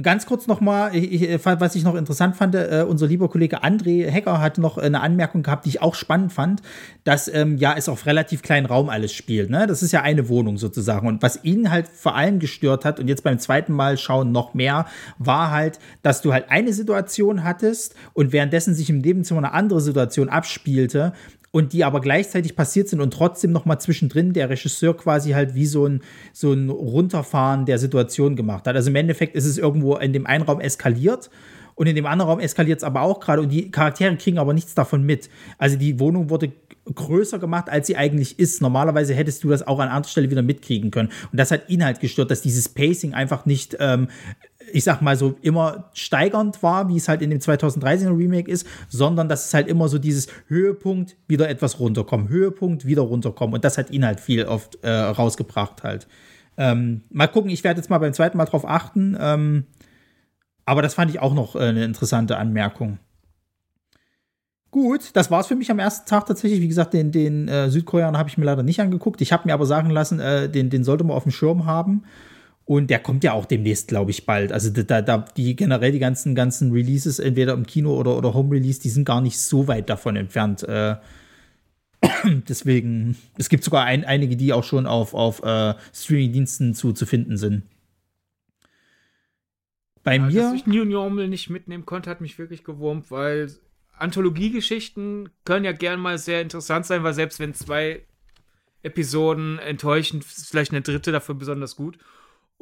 Ganz 0.00 0.24
kurz 0.24 0.46
nochmal, 0.46 0.92
was 0.94 1.74
ich 1.74 1.84
noch 1.84 1.96
interessant 1.96 2.34
fand, 2.34 2.54
äh, 2.54 2.86
unser 2.88 3.06
lieber 3.06 3.28
Kollege 3.28 3.62
André 3.62 4.08
Hecker 4.08 4.40
hat 4.40 4.56
noch 4.56 4.78
eine 4.78 5.02
Anmerkung 5.02 5.42
gehabt, 5.42 5.66
die 5.66 5.68
ich 5.68 5.82
auch 5.82 5.94
spannend 5.94 6.32
fand, 6.32 6.62
dass 7.04 7.28
ähm, 7.28 7.58
ja 7.58 7.74
es 7.76 7.90
auf 7.90 8.06
relativ 8.06 8.40
kleinen 8.40 8.64
Raum 8.64 8.88
alles 8.88 9.12
spielt. 9.12 9.50
Ne? 9.50 9.66
Das 9.66 9.82
ist 9.82 9.92
ja 9.92 10.00
eine 10.00 10.30
Wohnung 10.30 10.56
sozusagen. 10.56 11.06
Und 11.06 11.20
was 11.20 11.44
ihn 11.44 11.70
halt 11.70 11.88
vor 11.88 12.16
allem 12.16 12.38
gestört 12.38 12.86
hat 12.86 13.00
und 13.00 13.08
jetzt 13.08 13.22
beim 13.22 13.38
zweiten 13.38 13.74
Mal 13.74 13.98
schauen 13.98 14.32
noch 14.32 14.54
mehr, 14.54 14.86
war 15.18 15.50
halt, 15.50 15.78
dass 16.00 16.22
du 16.22 16.32
halt 16.32 16.46
eine 16.48 16.72
Situation 16.72 17.44
hattest 17.44 17.94
und 18.14 18.32
währenddessen 18.32 18.74
sich 18.74 18.88
im 18.88 19.00
Nebenzimmer 19.00 19.40
eine 19.40 19.52
andere 19.52 19.82
Situation 19.82 20.30
abspielte 20.30 21.12
und 21.52 21.74
die 21.74 21.84
aber 21.84 22.00
gleichzeitig 22.00 22.56
passiert 22.56 22.88
sind 22.88 23.00
und 23.00 23.12
trotzdem 23.12 23.52
noch 23.52 23.66
mal 23.66 23.78
zwischendrin 23.78 24.32
der 24.32 24.50
Regisseur 24.50 24.96
quasi 24.96 25.32
halt 25.32 25.54
wie 25.54 25.66
so 25.66 25.86
ein, 25.86 26.02
so 26.32 26.52
ein 26.52 26.70
Runterfahren 26.70 27.66
der 27.66 27.78
Situation 27.78 28.34
gemacht 28.34 28.66
hat. 28.66 28.74
Also 28.74 28.90
im 28.90 28.96
Endeffekt 28.96 29.36
ist 29.36 29.44
es 29.44 29.58
irgendwo 29.58 29.96
in 29.96 30.12
dem 30.12 30.26
einen 30.26 30.42
Raum 30.42 30.60
eskaliert 30.60 31.30
und 31.74 31.86
in 31.86 31.94
dem 31.94 32.06
anderen 32.06 32.30
Raum 32.30 32.40
eskaliert 32.40 32.78
es 32.78 32.84
aber 32.84 33.02
auch 33.02 33.20
gerade 33.20 33.42
und 33.42 33.50
die 33.50 33.70
Charaktere 33.70 34.16
kriegen 34.16 34.38
aber 34.38 34.54
nichts 34.54 34.74
davon 34.74 35.04
mit. 35.04 35.28
Also 35.58 35.76
die 35.76 36.00
Wohnung 36.00 36.30
wurde 36.30 36.52
größer 36.92 37.38
gemacht, 37.38 37.68
als 37.68 37.86
sie 37.86 37.96
eigentlich 37.96 38.38
ist. 38.38 38.60
Normalerweise 38.60 39.14
hättest 39.14 39.44
du 39.44 39.48
das 39.48 39.66
auch 39.66 39.78
an 39.78 39.88
anderer 39.88 40.10
Stelle 40.10 40.30
wieder 40.30 40.42
mitkriegen 40.42 40.90
können. 40.90 41.10
Und 41.30 41.38
das 41.38 41.50
hat 41.50 41.68
ihn 41.68 41.84
halt 41.84 42.00
gestört, 42.00 42.30
dass 42.30 42.42
dieses 42.42 42.68
Pacing 42.68 43.14
einfach 43.14 43.46
nicht 43.46 43.76
ähm, 43.78 44.08
ich 44.72 44.84
sag 44.84 45.00
mal 45.02 45.16
so, 45.16 45.36
immer 45.42 45.90
steigernd 45.94 46.62
war, 46.62 46.88
wie 46.88 46.96
es 46.96 47.08
halt 47.08 47.22
in 47.22 47.30
dem 47.30 47.40
2013er 47.40 48.16
Remake 48.16 48.50
ist, 48.50 48.66
sondern 48.88 49.28
dass 49.28 49.46
es 49.46 49.54
halt 49.54 49.68
immer 49.68 49.88
so 49.88 49.98
dieses 49.98 50.28
Höhepunkt, 50.48 51.16
wieder 51.28 51.48
etwas 51.48 51.80
runterkommen, 51.80 52.28
Höhepunkt, 52.28 52.86
wieder 52.86 53.02
runterkommen. 53.02 53.54
Und 53.54 53.64
das 53.64 53.78
hat 53.78 53.90
ihn 53.90 54.04
halt 54.04 54.20
viel 54.20 54.44
oft 54.44 54.78
äh, 54.82 54.90
rausgebracht 54.90 55.82
halt. 55.82 56.06
Ähm, 56.56 57.02
mal 57.10 57.28
gucken, 57.28 57.50
ich 57.50 57.64
werde 57.64 57.80
jetzt 57.80 57.90
mal 57.90 57.98
beim 57.98 58.12
zweiten 58.12 58.36
Mal 58.36 58.44
drauf 58.44 58.68
achten. 58.68 59.16
Ähm, 59.18 59.66
aber 60.64 60.82
das 60.82 60.94
fand 60.94 61.10
ich 61.10 61.20
auch 61.20 61.34
noch 61.34 61.56
äh, 61.56 61.60
eine 61.60 61.84
interessante 61.84 62.36
Anmerkung. 62.36 62.98
Gut, 64.70 65.10
das 65.14 65.30
war's 65.30 65.48
für 65.48 65.54
mich 65.54 65.70
am 65.70 65.78
ersten 65.78 66.08
Tag 66.08 66.24
tatsächlich. 66.24 66.62
Wie 66.62 66.68
gesagt, 66.68 66.94
den, 66.94 67.12
den 67.12 67.46
äh, 67.46 67.68
Südkoreaner 67.68 68.18
habe 68.18 68.30
ich 68.30 68.38
mir 68.38 68.46
leider 68.46 68.62
nicht 68.62 68.80
angeguckt. 68.80 69.20
Ich 69.20 69.32
habe 69.32 69.46
mir 69.46 69.52
aber 69.52 69.66
sagen 69.66 69.90
lassen, 69.90 70.18
äh, 70.18 70.48
den, 70.48 70.70
den 70.70 70.82
sollte 70.82 71.04
man 71.04 71.14
auf 71.14 71.24
dem 71.24 71.32
Schirm 71.32 71.66
haben. 71.66 72.04
Und 72.64 72.90
der 72.90 73.00
kommt 73.00 73.24
ja 73.24 73.32
auch 73.32 73.44
demnächst, 73.44 73.88
glaube 73.88 74.12
ich, 74.12 74.24
bald. 74.24 74.52
Also 74.52 74.70
da, 74.70 75.02
da, 75.02 75.18
die 75.36 75.56
generell 75.56 75.92
die 75.92 75.98
ganzen, 75.98 76.34
ganzen 76.34 76.72
Releases, 76.72 77.18
entweder 77.18 77.54
im 77.54 77.66
Kino 77.66 77.94
oder, 77.98 78.16
oder 78.16 78.34
Home 78.34 78.54
Release, 78.54 78.80
die 78.80 78.88
sind 78.88 79.04
gar 79.04 79.20
nicht 79.20 79.40
so 79.40 79.66
weit 79.66 79.90
davon 79.90 80.14
entfernt. 80.16 80.62
Äh, 80.62 80.96
deswegen, 82.48 83.16
es 83.36 83.48
gibt 83.48 83.64
sogar 83.64 83.84
ein, 83.84 84.04
einige, 84.04 84.36
die 84.36 84.52
auch 84.52 84.64
schon 84.64 84.86
auf, 84.86 85.12
auf 85.12 85.42
äh, 85.42 85.74
Streaming-Diensten 85.92 86.74
zu, 86.74 86.92
zu 86.92 87.04
finden 87.04 87.36
sind. 87.36 87.64
Bei 90.04 90.16
ja, 90.16 90.22
mir. 90.22 90.42
Dass 90.42 90.54
ich 90.54 90.66
New 90.66 90.84
Normal 90.84 91.28
nicht 91.28 91.50
mitnehmen 91.50 91.86
konnte, 91.86 92.10
hat 92.10 92.20
mich 92.20 92.38
wirklich 92.38 92.64
gewurmt, 92.64 93.10
weil 93.10 93.52
Anthologiegeschichten 93.98 95.30
können 95.44 95.64
ja 95.64 95.72
gern 95.72 96.00
mal 96.00 96.18
sehr 96.18 96.42
interessant 96.42 96.86
sein, 96.86 97.02
weil 97.02 97.14
selbst 97.14 97.38
wenn 97.38 97.54
zwei 97.54 98.02
Episoden 98.82 99.58
enttäuschen, 99.58 100.22
vielleicht 100.22 100.72
eine 100.72 100.82
dritte 100.82 101.12
dafür 101.12 101.36
besonders 101.36 101.76
gut. 101.76 101.98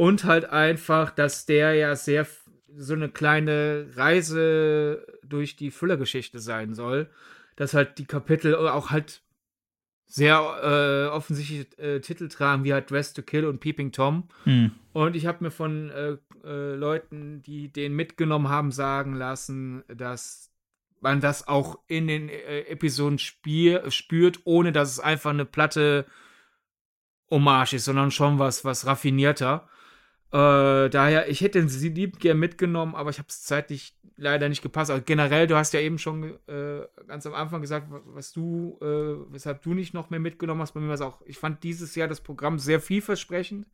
Und 0.00 0.24
halt 0.24 0.46
einfach, 0.46 1.10
dass 1.10 1.44
der 1.44 1.74
ja 1.74 1.94
sehr 1.94 2.26
so 2.74 2.94
eine 2.94 3.10
kleine 3.10 3.86
Reise 3.96 5.06
durch 5.22 5.56
die 5.56 5.70
Füllergeschichte 5.70 6.38
sein 6.38 6.72
soll. 6.72 7.10
Dass 7.54 7.74
halt 7.74 7.98
die 7.98 8.06
Kapitel 8.06 8.54
auch 8.54 8.88
halt 8.88 9.20
sehr 10.06 10.38
äh, 10.62 11.14
offensichtliche 11.14 11.76
äh, 11.76 12.00
Titel 12.00 12.28
tragen, 12.28 12.64
wie 12.64 12.72
halt 12.72 12.90
Dress 12.90 13.12
to 13.12 13.20
Kill 13.20 13.44
und 13.44 13.60
Peeping 13.60 13.92
Tom. 13.92 14.30
Hm. 14.44 14.70
Und 14.94 15.16
ich 15.16 15.26
habe 15.26 15.44
mir 15.44 15.50
von 15.50 15.90
äh, 15.90 16.16
äh, 16.46 16.76
Leuten, 16.76 17.42
die 17.42 17.70
den 17.70 17.94
mitgenommen 17.94 18.48
haben, 18.48 18.72
sagen 18.72 19.12
lassen, 19.12 19.84
dass 19.86 20.50
man 21.00 21.20
das 21.20 21.46
auch 21.46 21.78
in 21.88 22.06
den 22.06 22.30
äh, 22.30 22.60
Episoden 22.60 23.18
spier 23.18 23.90
spürt, 23.90 24.40
ohne 24.44 24.72
dass 24.72 24.92
es 24.92 24.98
einfach 24.98 25.28
eine 25.28 25.44
platte 25.44 26.06
Hommage 27.30 27.74
ist, 27.74 27.84
sondern 27.84 28.10
schon 28.10 28.38
was, 28.38 28.64
was 28.64 28.86
raffinierter. 28.86 29.68
Äh, 30.32 30.88
daher, 30.90 31.28
ich 31.28 31.40
hätte 31.40 31.68
sie 31.68 31.88
lieb 31.88 32.20
gern 32.20 32.38
mitgenommen, 32.38 32.94
aber 32.94 33.10
ich 33.10 33.18
habe 33.18 33.28
es 33.28 33.42
zeitlich 33.42 33.96
leider 34.16 34.48
nicht 34.48 34.62
gepasst. 34.62 34.90
Also 34.90 35.02
generell, 35.04 35.48
du 35.48 35.56
hast 35.56 35.72
ja 35.72 35.80
eben 35.80 35.98
schon 35.98 36.38
äh, 36.46 36.86
ganz 37.08 37.26
am 37.26 37.34
Anfang 37.34 37.60
gesagt, 37.60 37.88
was 37.90 38.32
du, 38.32 38.78
äh, 38.80 39.32
weshalb 39.32 39.62
du 39.62 39.74
nicht 39.74 39.92
noch 39.92 40.10
mehr 40.10 40.20
mitgenommen 40.20 40.60
hast. 40.60 40.72
Bei 40.72 40.80
mir 40.80 40.88
war 40.88 40.94
es 40.94 41.00
auch, 41.00 41.22
ich 41.26 41.38
fand 41.38 41.64
dieses 41.64 41.96
Jahr 41.96 42.06
das 42.06 42.20
Programm 42.20 42.58
sehr 42.60 42.80
vielversprechend, 42.80 43.66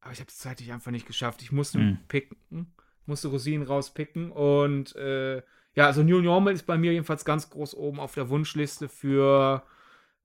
aber 0.00 0.12
ich 0.12 0.20
habe 0.20 0.28
es 0.28 0.38
zeitlich 0.38 0.72
einfach 0.72 0.92
nicht 0.92 1.06
geschafft. 1.06 1.42
Ich 1.42 1.52
musste 1.52 1.78
mhm. 1.78 1.98
picken, 2.08 2.72
musste 3.04 3.28
Rosinen 3.28 3.66
rauspicken 3.66 4.30
und 4.30 4.96
äh, 4.96 5.42
ja, 5.74 5.86
also 5.86 6.02
New 6.02 6.20
Normal 6.20 6.54
ist 6.54 6.66
bei 6.66 6.78
mir 6.78 6.92
jedenfalls 6.92 7.24
ganz 7.24 7.50
groß 7.50 7.74
oben 7.74 8.00
auf 8.00 8.14
der 8.14 8.28
Wunschliste 8.28 8.88
für 8.88 9.62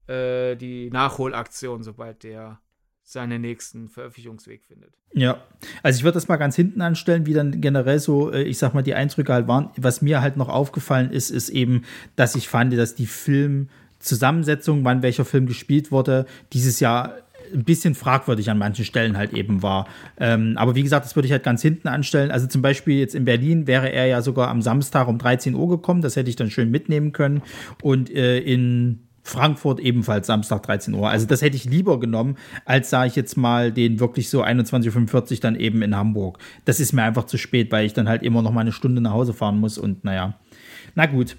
äh, 0.08 0.56
die 0.56 0.90
Nachholaktion, 0.92 1.84
sobald 1.84 2.24
der 2.24 2.62
seinen 3.08 3.42
nächsten 3.42 3.88
Veröffentlichungsweg 3.88 4.66
findet. 4.66 4.92
Ja, 5.14 5.42
also 5.82 5.98
ich 5.98 6.04
würde 6.04 6.16
das 6.16 6.28
mal 6.28 6.36
ganz 6.36 6.58
hinten 6.58 6.82
anstellen, 6.82 7.26
wie 7.26 7.34
dann 7.34 7.62
generell 7.62 8.00
so, 8.00 8.34
äh, 8.34 8.44
ich 8.44 8.58
sag 8.58 8.74
mal, 8.74 8.82
die 8.82 8.96
Eindrücke 8.96 9.32
halt 9.32 9.48
waren. 9.48 9.70
Was 9.78 10.02
mir 10.02 10.22
halt 10.22 10.36
noch 10.36 10.50
aufgefallen 10.50 11.12
ist, 11.12 11.30
ist 11.30 11.48
eben, 11.48 11.84
dass 12.18 12.36
ich 12.36 12.50
fand, 12.50 12.78
dass 12.78 12.96
die 12.96 13.06
Filmzusammensetzung, 13.06 14.84
wann 14.84 15.04
welcher 15.04 15.24
Film 15.24 15.46
gespielt 15.46 15.90
wurde, 15.90 16.26
dieses 16.52 16.82
Jahr 16.82 17.16
ein 17.54 17.64
bisschen 17.64 17.96
fragwürdig 17.96 18.50
an 18.50 18.58
manchen 18.58 18.84
Stellen 18.84 19.16
halt 19.16 19.32
eben 19.32 19.64
war. 19.64 19.88
Ähm, 20.20 20.56
aber 20.58 20.76
wie 20.76 20.84
gesagt, 20.84 21.06
das 21.06 21.16
würde 21.16 21.28
ich 21.28 21.32
halt 21.32 21.44
ganz 21.44 21.62
hinten 21.62 21.88
anstellen. 21.88 22.30
Also 22.30 22.46
zum 22.48 22.62
Beispiel 22.62 23.00
jetzt 23.00 23.16
in 23.16 23.24
Berlin 23.24 23.68
wäre 23.68 23.90
er 23.90 24.06
ja 24.08 24.22
sogar 24.22 24.50
am 24.50 24.62
Samstag 24.62 25.08
um 25.08 25.18
13 25.18 25.56
Uhr 25.56 25.70
gekommen. 25.70 26.02
Das 26.02 26.18
hätte 26.18 26.30
ich 26.30 26.36
dann 26.36 26.52
schön 26.52 26.70
mitnehmen 26.70 27.14
können. 27.14 27.42
Und 27.82 28.10
äh, 28.10 28.40
in 28.40 29.07
Frankfurt 29.28 29.80
ebenfalls 29.80 30.28
Samstag 30.28 30.64
13 30.64 30.94
Uhr. 30.94 31.10
Also 31.10 31.26
das 31.26 31.42
hätte 31.42 31.56
ich 31.56 31.66
lieber 31.66 32.00
genommen, 32.00 32.38
als 32.66 32.90
sage 32.90 33.08
ich 33.08 33.16
jetzt 33.16 33.38
mal 33.38 33.72
den 33.72 34.00
wirklich 34.00 34.30
so 34.30 34.44
21.45 34.44 35.32
Uhr 35.32 35.38
dann 35.42 35.56
eben 35.56 35.82
in 35.82 35.96
Hamburg. 35.96 36.40
Das 36.66 36.80
ist 36.80 36.94
mir 36.94 37.04
einfach 37.04 37.26
zu 37.26 37.38
spät, 37.38 37.72
weil 37.72 37.86
ich 37.86 37.94
dann 37.94 38.08
halt 38.08 38.24
immer 38.24 38.42
noch 38.42 38.52
mal 38.52 38.62
eine 38.62 38.72
Stunde 38.72 39.02
nach 39.02 39.12
Hause 39.12 39.34
fahren 39.34 39.60
muss 39.60 39.78
und 39.78 40.04
naja. 40.04 40.36
Na 40.96 41.06
gut. 41.06 41.36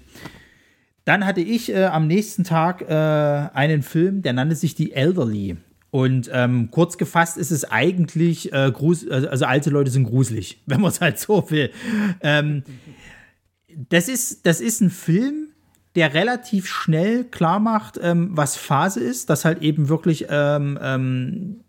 Dann 1.05 1.25
hatte 1.25 1.41
ich 1.41 1.73
äh, 1.73 1.85
am 1.85 2.07
nächsten 2.07 2.43
Tag 2.43 2.81
äh, 2.83 2.93
einen 2.93 3.81
Film, 3.81 4.21
der 4.21 4.33
nannte 4.33 4.55
sich 4.55 4.75
Die 4.75 4.93
Elderly. 4.93 5.57
Und 5.91 6.29
ähm, 6.31 6.69
kurz 6.69 6.99
gefasst 6.99 7.37
ist 7.37 7.49
es 7.49 7.65
eigentlich, 7.65 8.53
äh, 8.53 8.71
grus 8.71 9.07
also 9.09 9.45
alte 9.45 9.71
Leute 9.71 9.89
sind 9.89 10.03
gruselig, 10.03 10.61
wenn 10.67 10.81
man 10.81 10.91
es 10.91 11.01
halt 11.01 11.17
so 11.17 11.49
will. 11.49 11.71
Ähm, 12.21 12.63
das, 13.89 14.07
ist, 14.07 14.45
das 14.45 14.61
ist 14.61 14.81
ein 14.81 14.91
Film, 14.91 15.48
der 15.95 16.13
relativ 16.13 16.67
schnell 16.67 17.23
klar 17.23 17.59
macht, 17.59 17.99
ähm, 18.01 18.29
was 18.31 18.55
Phase 18.55 18.99
ist, 18.99 19.29
dass 19.29 19.45
halt 19.45 19.61
eben 19.61 19.89
wirklich 19.89 20.27
ähm, 20.29 20.77
ähm, 20.81 21.61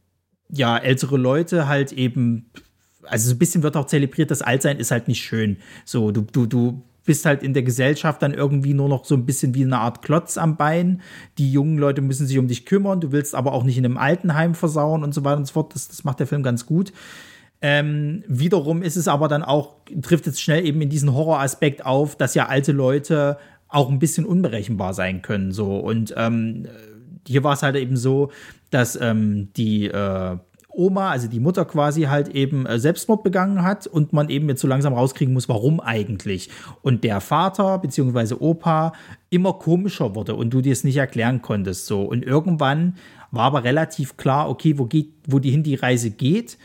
ja 0.51 0.77
ältere 0.77 1.17
Leute 1.17 1.69
halt 1.69 1.93
eben, 1.93 2.51
also 3.05 3.29
so 3.29 3.35
ein 3.35 3.39
bisschen 3.39 3.63
wird 3.63 3.77
auch 3.77 3.87
zelebriert, 3.87 4.31
das 4.31 4.43
Altsein 4.43 4.79
ist 4.79 4.91
halt 4.91 5.09
nicht 5.09 5.23
schön. 5.23 5.57
So, 5.85 6.11
du, 6.11 6.23
du, 6.23 6.47
du 6.47 6.83
bist 7.05 7.25
halt 7.25 7.43
in 7.43 7.55
der 7.55 7.63
Gesellschaft 7.63 8.23
dann 8.23 8.35
irgendwie 8.35 8.75
nur 8.75 8.89
noch 8.89 9.05
so 9.05 9.15
ein 9.15 9.25
bisschen 9.25 9.55
wie 9.55 9.65
eine 9.65 9.79
Art 9.79 10.03
Klotz 10.03 10.37
am 10.37 10.57
Bein. 10.57 11.01
Die 11.39 11.51
jungen 11.51 11.79
Leute 11.79 12.03
müssen 12.03 12.27
sich 12.27 12.39
um 12.39 12.47
dich 12.47 12.67
kümmern, 12.67 13.01
du 13.01 13.11
willst 13.11 13.35
aber 13.35 13.53
auch 13.53 13.65
nicht 13.65 13.79
in 13.79 13.85
einem 13.85 13.97
Altenheim 13.97 14.55
versauen 14.55 15.03
und 15.03 15.15
so 15.15 15.25
weiter 15.25 15.39
und 15.39 15.47
so 15.47 15.55
fort. 15.55 15.75
Das, 15.75 15.89
das 15.89 16.05
macht 16.05 16.21
der 16.21 16.27
Film 16.27 16.43
ganz 16.43 16.67
gut. 16.67 16.93
Ähm, 17.63 18.25
wiederum 18.27 18.83
ist 18.83 18.97
es 18.97 19.09
aber 19.09 19.29
dann 19.29 19.43
auch, 19.43 19.77
trifft 20.03 20.27
es 20.27 20.41
schnell 20.41 20.65
eben 20.65 20.81
in 20.81 20.89
diesen 20.89 21.13
Horroraspekt 21.13 21.85
auf, 21.85 22.17
dass 22.17 22.35
ja 22.35 22.47
alte 22.47 22.73
Leute 22.73 23.39
auch 23.71 23.89
ein 23.89 23.99
bisschen 23.99 24.27
unberechenbar 24.27 24.95
sein 24.95 25.23
können. 25.23 25.53
So. 25.53 25.79
Und 25.79 26.13
ähm, 26.17 26.67
hier 27.27 27.45
war 27.45 27.55
es 27.55 27.63
halt 27.63 27.77
eben 27.77 27.97
so, 27.97 28.31
dass 28.71 29.01
ähm, 29.01 29.53
die 29.57 29.87
äh, 29.87 30.37
Oma, 30.73 31.11
also 31.11 31.29
die 31.29 31.41
Mutter 31.41 31.65
quasi 31.65 32.03
halt 32.03 32.29
eben 32.29 32.65
äh, 32.67 32.79
Selbstmord 32.79 33.23
begangen 33.23 33.63
hat 33.63 33.87
und 33.87 34.13
man 34.13 34.29
eben 34.29 34.49
jetzt 34.49 34.61
so 34.61 34.69
langsam 34.69 34.93
rauskriegen 34.95 35.35
muss, 35.35 35.49
warum 35.49 35.81
eigentlich. 35.81 36.49
Und 36.83 37.05
der 37.05 37.21
Vater 37.21 37.79
bzw. 37.79 38.35
Opa 38.35 38.93
immer 39.31 39.55
komischer 39.55 40.15
wurde 40.15 40.35
und 40.35 40.51
du 40.51 40.61
dir 40.61 40.73
es 40.73 40.85
nicht 40.85 40.97
erklären 40.97 41.43
konntest. 41.43 41.87
So. 41.87 42.03
Und 42.03 42.25
irgendwann 42.25 42.95
war 43.31 43.45
aber 43.45 43.65
relativ 43.65 44.17
klar, 44.17 44.49
okay, 44.49 44.79
wo 44.79 44.87
geht, 44.87 45.13
wo 45.27 45.39
die 45.39 45.51
hin 45.51 45.63
die 45.63 45.75
Reise 45.75 46.11
geht. 46.11 46.57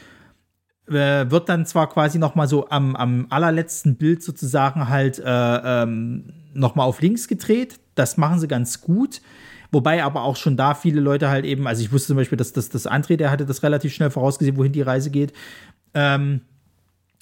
Äh, 0.88 1.32
wird 1.32 1.50
dann 1.50 1.66
zwar 1.66 1.90
quasi 1.90 2.20
noch 2.20 2.36
mal 2.36 2.48
so 2.48 2.70
am, 2.70 2.96
am 2.96 3.26
allerletzten 3.30 3.96
Bild 3.96 4.22
sozusagen 4.22 4.88
halt 4.88 5.18
äh, 5.18 5.24
ähm, 5.26 6.32
nochmal 6.56 6.88
auf 6.88 7.02
links 7.02 7.28
gedreht. 7.28 7.80
Das 7.96 8.18
machen 8.18 8.40
sie 8.40 8.48
ganz 8.48 8.82
gut. 8.82 9.22
Wobei 9.72 10.04
aber 10.04 10.24
auch 10.24 10.36
schon 10.38 10.58
da 10.58 10.74
viele 10.74 11.02
Leute 11.02 11.30
halt 11.30 11.46
eben, 11.46 11.68
also 11.68 11.82
ich 11.82 11.92
wusste 11.92 12.08
zum 12.08 12.18
Beispiel, 12.18 12.38
dass 12.38 12.54
das, 12.54 12.70
das 12.70 12.88
André, 12.88 13.18
der 13.18 13.32
hatte 13.32 13.46
das 13.46 13.64
relativ 13.64 13.94
schnell 13.94 14.10
vorausgesehen, 14.10 14.58
wohin 14.58 14.72
die 14.72 14.82
Reise 14.82 15.10
geht. 15.10 15.34
Ähm, 15.94 16.42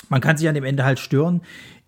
man 0.10 0.22
kann 0.22 0.38
sich 0.38 0.48
an 0.48 0.56
dem 0.56 0.64
Ende 0.64 0.84
halt 0.86 1.00
stören. 1.00 1.42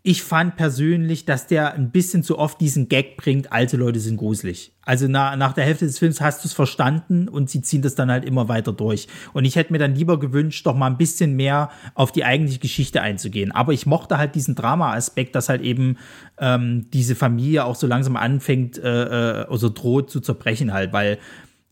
Ich 0.07 0.21
fand 0.21 0.55
persönlich, 0.55 1.25
dass 1.25 1.47
der 1.47 1.73
ein 1.73 1.89
bisschen 1.89 2.21
zu 2.21 2.37
oft 2.37 2.61
diesen 2.61 2.89
Gag 2.89 3.17
bringt, 3.17 3.51
alte 3.51 3.75
Leute 3.75 3.99
sind 3.99 4.17
gruselig. 4.17 4.71
Also 4.83 5.07
na, 5.09 5.35
nach 5.35 5.53
der 5.53 5.63
Hälfte 5.63 5.87
des 5.87 5.97
Films 5.97 6.21
hast 6.21 6.43
du 6.43 6.47
es 6.47 6.53
verstanden 6.53 7.27
und 7.27 7.49
sie 7.49 7.63
ziehen 7.63 7.81
das 7.81 7.95
dann 7.95 8.11
halt 8.11 8.23
immer 8.23 8.47
weiter 8.47 8.71
durch. 8.71 9.07
Und 9.33 9.45
ich 9.45 9.55
hätte 9.55 9.73
mir 9.73 9.79
dann 9.79 9.95
lieber 9.95 10.19
gewünscht, 10.19 10.63
doch 10.67 10.75
mal 10.75 10.85
ein 10.85 10.97
bisschen 10.97 11.35
mehr 11.35 11.71
auf 11.95 12.11
die 12.11 12.23
eigentliche 12.23 12.59
Geschichte 12.59 13.01
einzugehen. 13.01 13.51
Aber 13.51 13.73
ich 13.73 13.87
mochte 13.87 14.19
halt 14.19 14.35
diesen 14.35 14.53
Drama-Aspekt, 14.53 15.33
dass 15.33 15.49
halt 15.49 15.63
eben 15.63 15.97
ähm, 16.37 16.85
diese 16.93 17.15
Familie 17.15 17.65
auch 17.65 17.75
so 17.75 17.87
langsam 17.87 18.15
anfängt, 18.15 18.77
äh, 18.77 19.41
äh, 19.41 19.45
also 19.49 19.69
droht 19.69 20.11
zu 20.11 20.19
zerbrechen 20.19 20.71
halt, 20.71 20.93
weil 20.93 21.17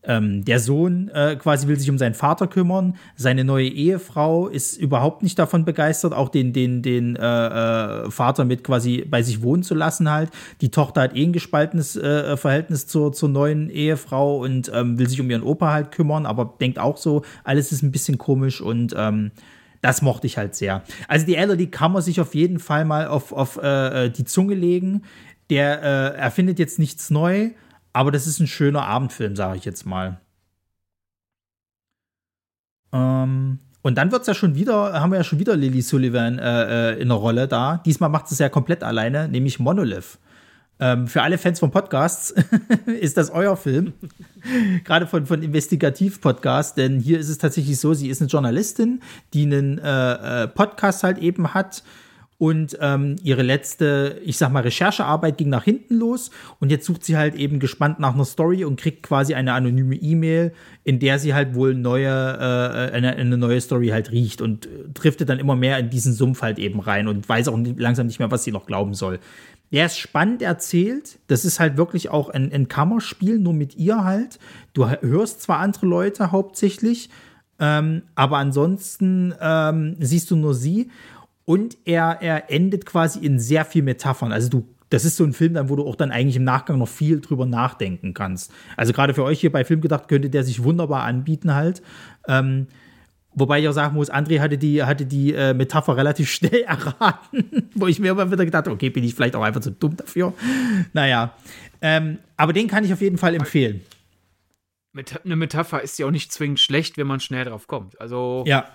ähm, 0.06 0.44
der 0.44 0.60
Sohn 0.60 1.08
äh, 1.08 1.36
quasi 1.36 1.66
will 1.66 1.78
sich 1.78 1.90
um 1.90 1.98
seinen 1.98 2.14
Vater 2.14 2.46
kümmern. 2.46 2.96
Seine 3.16 3.44
neue 3.44 3.68
Ehefrau 3.68 4.48
ist 4.48 4.76
überhaupt 4.76 5.22
nicht 5.22 5.38
davon 5.38 5.64
begeistert, 5.64 6.12
auch 6.12 6.28
den, 6.28 6.52
den, 6.52 6.82
den 6.82 7.16
äh, 7.16 7.20
äh, 8.06 8.10
Vater 8.10 8.44
mit 8.44 8.64
quasi 8.64 9.06
bei 9.08 9.22
sich 9.22 9.42
wohnen 9.42 9.62
zu 9.62 9.74
lassen 9.74 10.10
halt. 10.10 10.30
Die 10.60 10.70
Tochter 10.70 11.02
hat 11.02 11.16
eh 11.16 11.24
ein 11.24 11.32
gespaltenes 11.32 11.96
äh, 11.96 12.36
Verhältnis 12.36 12.86
zur, 12.86 13.12
zur 13.12 13.28
neuen 13.28 13.70
Ehefrau 13.70 14.38
und 14.38 14.70
ähm, 14.74 14.98
will 14.98 15.08
sich 15.08 15.20
um 15.20 15.30
ihren 15.30 15.42
Opa 15.42 15.72
halt 15.72 15.92
kümmern, 15.92 16.26
aber 16.26 16.54
denkt 16.60 16.78
auch 16.78 16.96
so, 16.96 17.22
alles 17.42 17.72
ist 17.72 17.82
ein 17.82 17.92
bisschen 17.92 18.18
komisch 18.18 18.60
und 18.60 18.94
ähm, 18.96 19.30
das 19.80 20.00
mochte 20.00 20.26
ich 20.26 20.38
halt 20.38 20.54
sehr. 20.54 20.82
Also 21.08 21.26
die 21.26 21.36
Elder, 21.36 21.56
die 21.56 21.70
kann 21.70 21.92
man 21.92 22.00
sich 22.00 22.18
auf 22.20 22.34
jeden 22.34 22.58
Fall 22.58 22.86
mal 22.86 23.06
auf, 23.06 23.32
auf 23.32 23.60
äh, 23.62 24.06
äh 24.06 24.10
die 24.10 24.24
Zunge 24.24 24.54
legen. 24.54 25.02
Der 25.50 25.82
äh, 25.82 26.18
erfindet 26.18 26.58
jetzt 26.58 26.78
nichts 26.78 27.10
neu, 27.10 27.50
aber 27.94 28.10
das 28.10 28.26
ist 28.26 28.40
ein 28.40 28.46
schöner 28.46 28.84
Abendfilm, 28.86 29.36
sage 29.36 29.56
ich 29.56 29.64
jetzt 29.64 29.86
mal. 29.86 30.20
Ähm, 32.92 33.60
und 33.82 33.96
dann 33.96 34.12
wird 34.12 34.22
es 34.22 34.26
ja 34.26 34.34
schon 34.34 34.56
wieder, 34.56 35.00
haben 35.00 35.10
wir 35.10 35.18
ja 35.18 35.24
schon 35.24 35.38
wieder 35.38 35.56
Lily 35.56 35.80
Sullivan 35.80 36.38
äh, 36.38 36.92
äh, 36.92 37.00
in 37.00 37.08
der 37.08 37.16
Rolle 37.16 37.48
da. 37.48 37.80
Diesmal 37.86 38.10
macht 38.10 38.30
es 38.30 38.38
ja 38.38 38.48
komplett 38.48 38.82
alleine, 38.82 39.28
nämlich 39.28 39.58
Monolith. 39.58 40.18
Ähm, 40.80 41.06
für 41.06 41.22
alle 41.22 41.38
Fans 41.38 41.60
von 41.60 41.70
Podcasts 41.70 42.34
ist 43.00 43.16
das 43.16 43.30
euer 43.30 43.56
Film. 43.56 43.92
Gerade 44.84 45.06
von, 45.06 45.24
von 45.24 45.40
Investigativ-Podcasts, 45.42 46.74
denn 46.74 46.98
hier 46.98 47.20
ist 47.20 47.28
es 47.28 47.38
tatsächlich 47.38 47.78
so, 47.78 47.94
sie 47.94 48.08
ist 48.08 48.20
eine 48.20 48.28
Journalistin, 48.28 49.02
die 49.32 49.44
einen 49.44 49.78
äh, 49.78 50.42
äh 50.42 50.48
Podcast 50.48 51.04
halt 51.04 51.18
eben 51.18 51.54
hat 51.54 51.84
und 52.38 52.76
ähm, 52.80 53.16
ihre 53.22 53.42
letzte, 53.42 54.20
ich 54.24 54.36
sag 54.36 54.50
mal, 54.50 54.62
Recherchearbeit 54.62 55.38
ging 55.38 55.48
nach 55.48 55.64
hinten 55.64 55.96
los 55.96 56.30
und 56.60 56.70
jetzt 56.70 56.84
sucht 56.84 57.04
sie 57.04 57.16
halt 57.16 57.34
eben 57.36 57.60
gespannt 57.60 58.00
nach 58.00 58.14
einer 58.14 58.24
Story 58.24 58.64
und 58.64 58.80
kriegt 58.80 59.02
quasi 59.02 59.34
eine 59.34 59.52
anonyme 59.52 59.94
E-Mail, 59.94 60.52
in 60.82 60.98
der 60.98 61.18
sie 61.18 61.34
halt 61.34 61.54
wohl 61.54 61.74
neue, 61.74 62.08
äh, 62.08 62.92
eine, 62.92 63.14
eine 63.16 63.36
neue 63.36 63.60
Story 63.60 63.88
halt 63.88 64.10
riecht 64.10 64.42
und 64.42 64.66
äh, 64.66 64.68
driftet 64.92 65.28
dann 65.28 65.38
immer 65.38 65.56
mehr 65.56 65.78
in 65.78 65.90
diesen 65.90 66.12
Sumpf 66.12 66.42
halt 66.42 66.58
eben 66.58 66.80
rein 66.80 67.08
und 67.08 67.28
weiß 67.28 67.48
auch 67.48 67.58
langsam 67.76 68.06
nicht 68.06 68.18
mehr, 68.18 68.30
was 68.30 68.44
sie 68.44 68.52
noch 68.52 68.66
glauben 68.66 68.94
soll. 68.94 69.20
Der 69.72 69.86
ist 69.86 69.98
spannend 69.98 70.42
erzählt. 70.42 71.18
Das 71.26 71.44
ist 71.44 71.58
halt 71.58 71.76
wirklich 71.76 72.08
auch 72.08 72.28
ein, 72.28 72.52
ein 72.52 72.68
Kammerspiel, 72.68 73.38
nur 73.38 73.54
mit 73.54 73.76
ihr 73.76 74.04
halt. 74.04 74.38
Du 74.72 74.88
hörst 74.88 75.42
zwar 75.42 75.58
andere 75.58 75.86
Leute 75.86 76.30
hauptsächlich, 76.30 77.10
ähm, 77.58 78.02
aber 78.14 78.38
ansonsten 78.38 79.34
ähm, 79.40 79.96
siehst 79.98 80.30
du 80.30 80.36
nur 80.36 80.54
sie. 80.54 80.90
Und 81.44 81.76
er, 81.84 82.18
er 82.20 82.50
endet 82.50 82.86
quasi 82.86 83.24
in 83.24 83.38
sehr 83.38 83.64
viel 83.64 83.82
Metaphern. 83.82 84.32
Also 84.32 84.48
du, 84.48 84.68
das 84.90 85.04
ist 85.04 85.16
so 85.16 85.24
ein 85.24 85.32
Film, 85.32 85.54
dann, 85.54 85.68
wo 85.68 85.76
du 85.76 85.86
auch 85.86 85.96
dann 85.96 86.10
eigentlich 86.10 86.36
im 86.36 86.44
Nachgang 86.44 86.78
noch 86.78 86.88
viel 86.88 87.20
drüber 87.20 87.46
nachdenken 87.46 88.14
kannst. 88.14 88.52
Also 88.76 88.92
gerade 88.92 89.14
für 89.14 89.24
euch 89.24 89.40
hier 89.40 89.52
bei 89.52 89.64
Film 89.64 89.80
gedacht, 89.80 90.08
könnte 90.08 90.30
der 90.30 90.44
sich 90.44 90.62
wunderbar 90.62 91.02
anbieten 91.02 91.54
halt. 91.54 91.82
Ähm, 92.26 92.68
Wobei 93.36 93.60
ich 93.60 93.68
auch 93.68 93.72
sagen 93.72 93.96
muss, 93.96 94.12
André 94.12 94.40
hatte 94.40 94.56
die, 94.56 94.82
hatte 94.84 95.06
die 95.06 95.34
äh, 95.34 95.54
Metapher 95.54 95.96
relativ 95.96 96.30
schnell 96.32 96.62
erraten, 96.62 97.68
wo 97.74 97.86
ich 97.86 97.98
mir 97.98 98.12
immer 98.12 98.30
wieder 98.30 98.44
gedacht 98.44 98.66
habe, 98.66 98.74
okay, 98.74 98.90
bin 98.90 99.04
ich 99.04 99.14
vielleicht 99.14 99.34
auch 99.34 99.42
einfach 99.42 99.60
zu 99.60 99.72
dumm 99.72 99.96
dafür. 99.96 100.32
Naja, 100.92 101.34
ähm, 101.82 102.18
aber 102.36 102.52
den 102.52 102.68
kann 102.68 102.84
ich 102.84 102.92
auf 102.92 103.00
jeden 103.00 103.18
Fall 103.18 103.34
empfehlen. 103.34 103.80
Eine 105.24 105.34
Metapher 105.34 105.82
ist 105.82 105.98
ja 105.98 106.06
auch 106.06 106.12
nicht 106.12 106.32
zwingend 106.32 106.60
schlecht, 106.60 106.96
wenn 106.96 107.08
man 107.08 107.18
schnell 107.18 107.44
drauf 107.44 107.66
kommt. 107.66 108.00
Also 108.00 108.44
ja. 108.46 108.68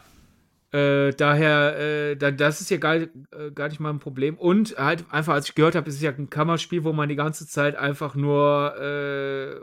Äh, 0.72 1.12
daher, 1.14 1.78
äh, 1.80 2.16
da, 2.16 2.30
das 2.30 2.62
ist 2.62 2.70
ja 2.70 2.78
gar, 2.78 2.96
äh, 2.96 3.10
gar 3.54 3.70
nicht 3.70 3.80
mal 3.80 3.90
ein 3.90 4.00
Problem. 4.00 4.38
Und 4.38 4.76
halt 4.78 5.06
einfach, 5.10 5.34
als 5.34 5.50
ich 5.50 5.56
gehört 5.56 5.76
habe, 5.76 5.90
ist 5.90 5.96
es 5.96 6.02
ja 6.02 6.12
ein 6.12 6.30
Kammerspiel, 6.30 6.84
wo 6.84 6.94
man 6.94 7.10
die 7.10 7.16
ganze 7.16 7.48
Zeit 7.48 7.76
einfach 7.76 8.14
nur 8.16 8.76
äh, 8.80 9.56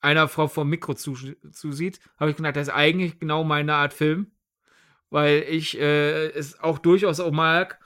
einer 0.00 0.28
Frau 0.28 0.46
vom 0.46 0.68
Mikro 0.68 0.92
zusieht, 0.92 2.00
habe 2.20 2.30
ich 2.30 2.36
gedacht, 2.36 2.56
das 2.56 2.68
ist 2.68 2.74
eigentlich 2.74 3.18
genau 3.18 3.44
meine 3.44 3.74
Art 3.74 3.94
Film. 3.94 4.32
Weil 5.08 5.44
ich 5.48 5.78
äh, 5.78 6.26
es 6.30 6.60
auch 6.60 6.78
durchaus 6.78 7.20
auch 7.20 7.30
mag, 7.30 7.78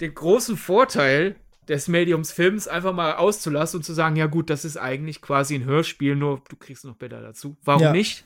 den 0.00 0.14
großen 0.14 0.56
Vorteil 0.56 1.36
des 1.68 1.88
Mediums 1.88 2.32
Films 2.32 2.68
einfach 2.68 2.92
mal 2.92 3.14
auszulassen 3.14 3.78
und 3.78 3.84
zu 3.84 3.92
sagen, 3.92 4.16
ja 4.16 4.26
gut, 4.26 4.50
das 4.50 4.64
ist 4.64 4.76
eigentlich 4.76 5.20
quasi 5.20 5.54
ein 5.54 5.64
Hörspiel, 5.64 6.16
nur 6.16 6.42
du 6.48 6.56
kriegst 6.56 6.84
noch 6.84 6.96
Bilder 6.96 7.20
dazu. 7.20 7.56
Warum 7.64 7.82
ja. 7.82 7.92
nicht? 7.92 8.24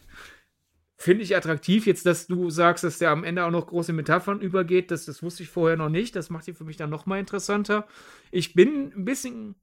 Finde 1.03 1.25
ich 1.25 1.35
attraktiv. 1.35 1.87
Jetzt, 1.87 2.05
dass 2.05 2.27
du 2.27 2.51
sagst, 2.51 2.85
dass 2.85 2.99
der 2.99 3.11
am 3.11 3.25
Ende 3.25 3.47
auch 3.47 3.51
noch 3.51 3.69
große 3.69 3.95
Metaphern 3.95 4.43
übergeht, 4.43 4.91
das, 4.91 5.07
das 5.07 5.23
wusste 5.23 5.43
ich 5.43 5.49
vorher 5.49 5.79
noch 5.79 5.89
nicht. 5.89 6.15
Das 6.15 6.29
macht 6.29 6.47
ihn 6.47 6.55
für 6.55 6.65
mich 6.65 6.77
dann 6.77 6.91
noch 6.91 7.07
mal 7.07 7.19
interessanter. 7.19 7.87
Ich 8.31 8.53
bin 8.53 8.93
ein 8.95 9.07
bisschen 9.07 9.55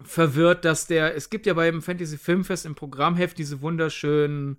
verwirrt, 0.00 0.64
dass 0.64 0.86
der, 0.86 1.14
es 1.14 1.28
gibt 1.28 1.44
ja 1.44 1.52
beim 1.52 1.82
Fantasy 1.82 2.16
Filmfest 2.16 2.64
im 2.64 2.74
Programmheft 2.74 3.36
diese 3.36 3.60
wunderschönen, 3.60 4.56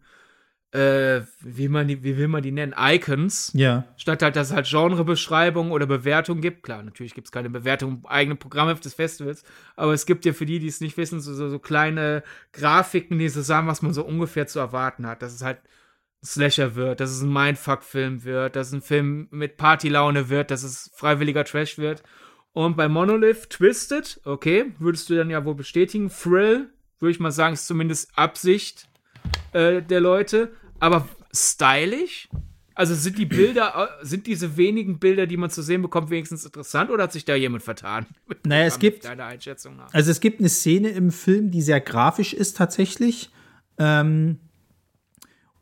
äh, 0.73 1.21
wie, 1.39 1.69
man 1.69 1.87
die, 1.87 2.03
wie 2.03 2.17
will 2.17 2.27
man 2.27 2.43
die 2.43 2.51
nennen, 2.51 2.75
Icons. 2.77 3.49
Ja. 3.55 3.85
Statt 3.97 4.21
halt, 4.21 4.35
dass 4.35 4.49
es 4.49 4.53
halt 4.53 4.69
Genrebeschreibung 4.69 5.71
oder 5.71 5.87
Bewertung 5.87 6.39
gibt. 6.39 6.61
Klar, 6.61 6.83
natürlich 6.83 7.15
gibt 7.15 7.29
es 7.29 7.31
keine 7.31 7.49
Bewertung 7.49 8.01
im 8.01 8.05
eigenen 8.05 8.37
Programmheft 8.37 8.85
des 8.85 8.93
Festivals, 8.93 9.43
aber 9.75 9.93
es 9.93 10.05
gibt 10.05 10.23
ja 10.25 10.33
für 10.33 10.45
die, 10.45 10.59
die 10.59 10.67
es 10.67 10.81
nicht 10.81 10.97
wissen, 10.97 11.19
so, 11.19 11.33
so, 11.33 11.49
so 11.49 11.57
kleine 11.57 12.21
Grafiken, 12.53 13.17
die 13.17 13.29
so 13.29 13.41
sagen, 13.41 13.65
was 13.65 13.81
man 13.81 13.91
so 13.95 14.05
ungefähr 14.05 14.45
zu 14.45 14.59
erwarten 14.59 15.07
hat. 15.07 15.23
Dass 15.23 15.33
es 15.33 15.41
halt 15.41 15.57
Slasher 16.23 16.75
wird, 16.75 16.99
dass 16.99 17.11
es 17.11 17.21
ein 17.21 17.31
Mindfuck-Film 17.31 18.23
wird, 18.23 18.55
dass 18.55 18.67
es 18.67 18.73
ein 18.73 18.81
Film 18.81 19.27
mit 19.31 19.57
Partylaune 19.57 20.29
wird, 20.29 20.51
dass 20.51 20.63
es 20.63 20.91
freiwilliger 20.93 21.45
Trash 21.45 21.77
wird. 21.77 22.03
Und 22.51 22.75
bei 22.75 22.89
Monolith 22.89 23.49
Twisted, 23.49 24.19
okay, 24.25 24.65
würdest 24.79 25.09
du 25.09 25.15
dann 25.15 25.29
ja 25.29 25.45
wohl 25.45 25.55
bestätigen. 25.55 26.09
Thrill, 26.09 26.69
würde 26.99 27.11
ich 27.11 27.19
mal 27.19 27.31
sagen, 27.31 27.53
ist 27.53 27.67
zumindest 27.67 28.11
Absicht 28.17 28.89
äh, 29.53 29.81
der 29.81 30.01
Leute. 30.01 30.51
Aber 30.79 31.07
stylisch? 31.33 32.27
Also 32.75 32.95
sind 32.95 33.17
die 33.17 33.25
Bilder, 33.25 33.89
äh, 34.01 34.05
sind 34.05 34.25
diese 34.25 34.57
wenigen 34.57 34.99
Bilder, 34.99 35.27
die 35.27 35.37
man 35.37 35.49
zu 35.49 35.61
sehen 35.61 35.81
bekommt, 35.81 36.09
wenigstens 36.09 36.45
interessant 36.45 36.89
oder 36.89 37.03
hat 37.03 37.11
sich 37.11 37.25
da 37.25 37.35
jemand 37.35 37.63
vertan? 37.63 38.05
Naja, 38.45 38.65
es 38.65 38.79
gibt. 38.79 39.05
Also 39.91 40.11
es 40.11 40.21
gibt 40.21 40.39
eine 40.39 40.49
Szene 40.49 40.89
im 40.89 41.11
Film, 41.11 41.51
die 41.51 41.61
sehr 41.61 41.81
grafisch 41.81 42.33
ist 42.33 42.55
tatsächlich. 42.55 43.29
Ähm, 43.77 44.39